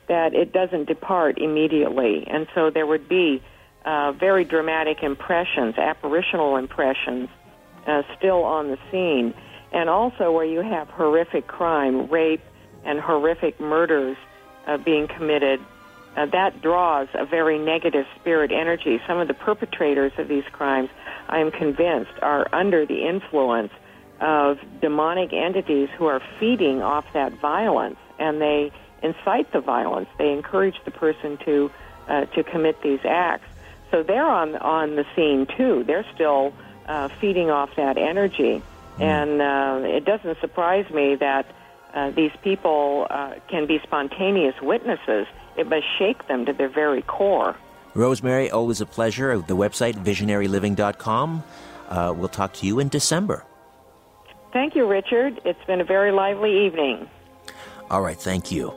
that 0.08 0.34
it 0.34 0.52
doesn't 0.52 0.88
depart 0.88 1.38
immediately. 1.38 2.28
And 2.28 2.48
so 2.54 2.70
there 2.70 2.86
would 2.86 3.08
be 3.08 3.42
uh, 3.86 4.12
very 4.12 4.44
dramatic 4.44 5.04
impressions, 5.04 5.78
apparitional 5.78 6.58
impressions, 6.58 7.30
uh, 7.88 8.04
still 8.18 8.44
on 8.44 8.70
the 8.70 8.78
scene. 8.92 9.34
And 9.72 9.90
also 9.90 10.32
where 10.32 10.46
you 10.46 10.62
have 10.62 10.88
horrific 10.90 11.48
crime, 11.48 12.08
rape, 12.08 12.44
and 12.86 13.00
horrific 13.00 13.60
murders 13.60 14.18
uh, 14.68 14.78
being 14.78 15.08
committed 15.08 15.60
uh, 16.16 16.28
that 16.28 16.62
draws 16.62 17.08
a 17.16 17.26
very 17.26 17.58
negative 17.58 18.06
spirit 18.20 18.52
energy. 18.52 19.02
Some 19.08 19.18
of 19.18 19.28
the 19.28 19.34
perpetrators 19.34 20.12
of 20.18 20.28
these 20.28 20.44
crimes, 20.52 20.90
I 21.28 21.40
am 21.40 21.52
convinced, 21.52 22.12
are 22.22 22.48
under 22.54 22.86
the 22.86 23.08
influence 23.08 23.72
of 24.20 24.60
demonic 24.80 25.34
entities 25.34 25.90
who 25.98 26.06
are 26.06 26.22
feeding 26.40 26.82
off 26.82 27.06
that 27.14 27.34
violence, 27.42 27.98
and 28.20 28.40
they 28.40 28.72
incite 29.02 29.52
the 29.52 29.60
violence. 29.60 30.08
They 30.18 30.32
encourage 30.32 30.76
the 30.86 30.92
person 30.92 31.38
to 31.46 31.72
uh, 32.08 32.26
to 32.26 32.44
commit 32.44 32.82
these 32.84 33.00
acts. 33.06 33.48
So 33.90 34.04
they're 34.04 34.30
on 34.30 34.56
on 34.58 34.96
the 34.96 35.06
scene 35.16 35.48
too. 35.58 35.84
They're 35.84 36.06
still 36.14 36.54
uh, 36.88 37.10
feeding 37.20 37.50
off 37.50 37.76
that 37.76 37.98
energy, 37.98 38.62
mm. 38.98 39.02
and 39.02 39.42
uh, 39.42 39.88
it 39.88 40.06
doesn't 40.06 40.40
surprise 40.40 40.90
me 40.92 41.16
that 41.16 41.46
uh, 41.94 42.12
these 42.12 42.32
people 42.42 43.08
uh, 43.10 43.36
can 43.48 43.68
be 43.68 43.80
spontaneous 43.84 44.56
witnesses 44.62 45.28
it 45.56 45.68
must 45.68 45.86
shake 45.98 46.28
them 46.28 46.46
to 46.46 46.54
their 46.54 46.70
very 46.70 47.02
core. 47.04 47.56
Rosemary, 47.94 48.50
always 48.50 48.82
a 48.82 48.86
pleasure. 48.86 49.38
The 49.38 49.56
website, 49.56 49.94
visionaryliving.com. 49.94 51.44
Uh, 51.90 52.14
we'll 52.16 52.30
talk 52.30 52.54
to 52.54 52.66
you 52.66 52.80
in 52.80 52.90
December. 52.90 53.46
Thank 54.52 54.76
you, 54.76 54.88
Richard. 54.88 55.40
It's 55.46 55.64
been 55.66 55.82
a 55.82 55.84
very 55.84 56.12
lively 56.12 56.66
evening. 56.66 57.08
All 57.90 58.02
right, 58.02 58.20
thank 58.20 58.52
you. 58.52 58.74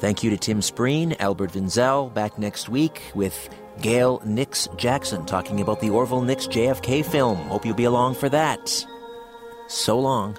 Thank 0.00 0.22
you 0.22 0.30
to 0.30 0.36
Tim 0.36 0.60
Spreen, 0.60 1.16
Albert 1.20 1.52
Vinzel, 1.52 2.12
back 2.12 2.38
next 2.38 2.68
week 2.68 3.02
with 3.14 3.48
Gayle 3.80 4.20
Nix 4.24 4.68
Jackson 4.76 5.26
talking 5.26 5.60
about 5.60 5.80
the 5.80 5.90
Orville 5.90 6.22
Nix 6.22 6.46
JFK 6.46 7.04
film. 7.04 7.38
Hope 7.48 7.64
you'll 7.64 7.74
be 7.74 7.84
along 7.84 8.14
for 8.14 8.28
that. 8.28 8.86
So 9.68 9.98
long. 9.98 10.38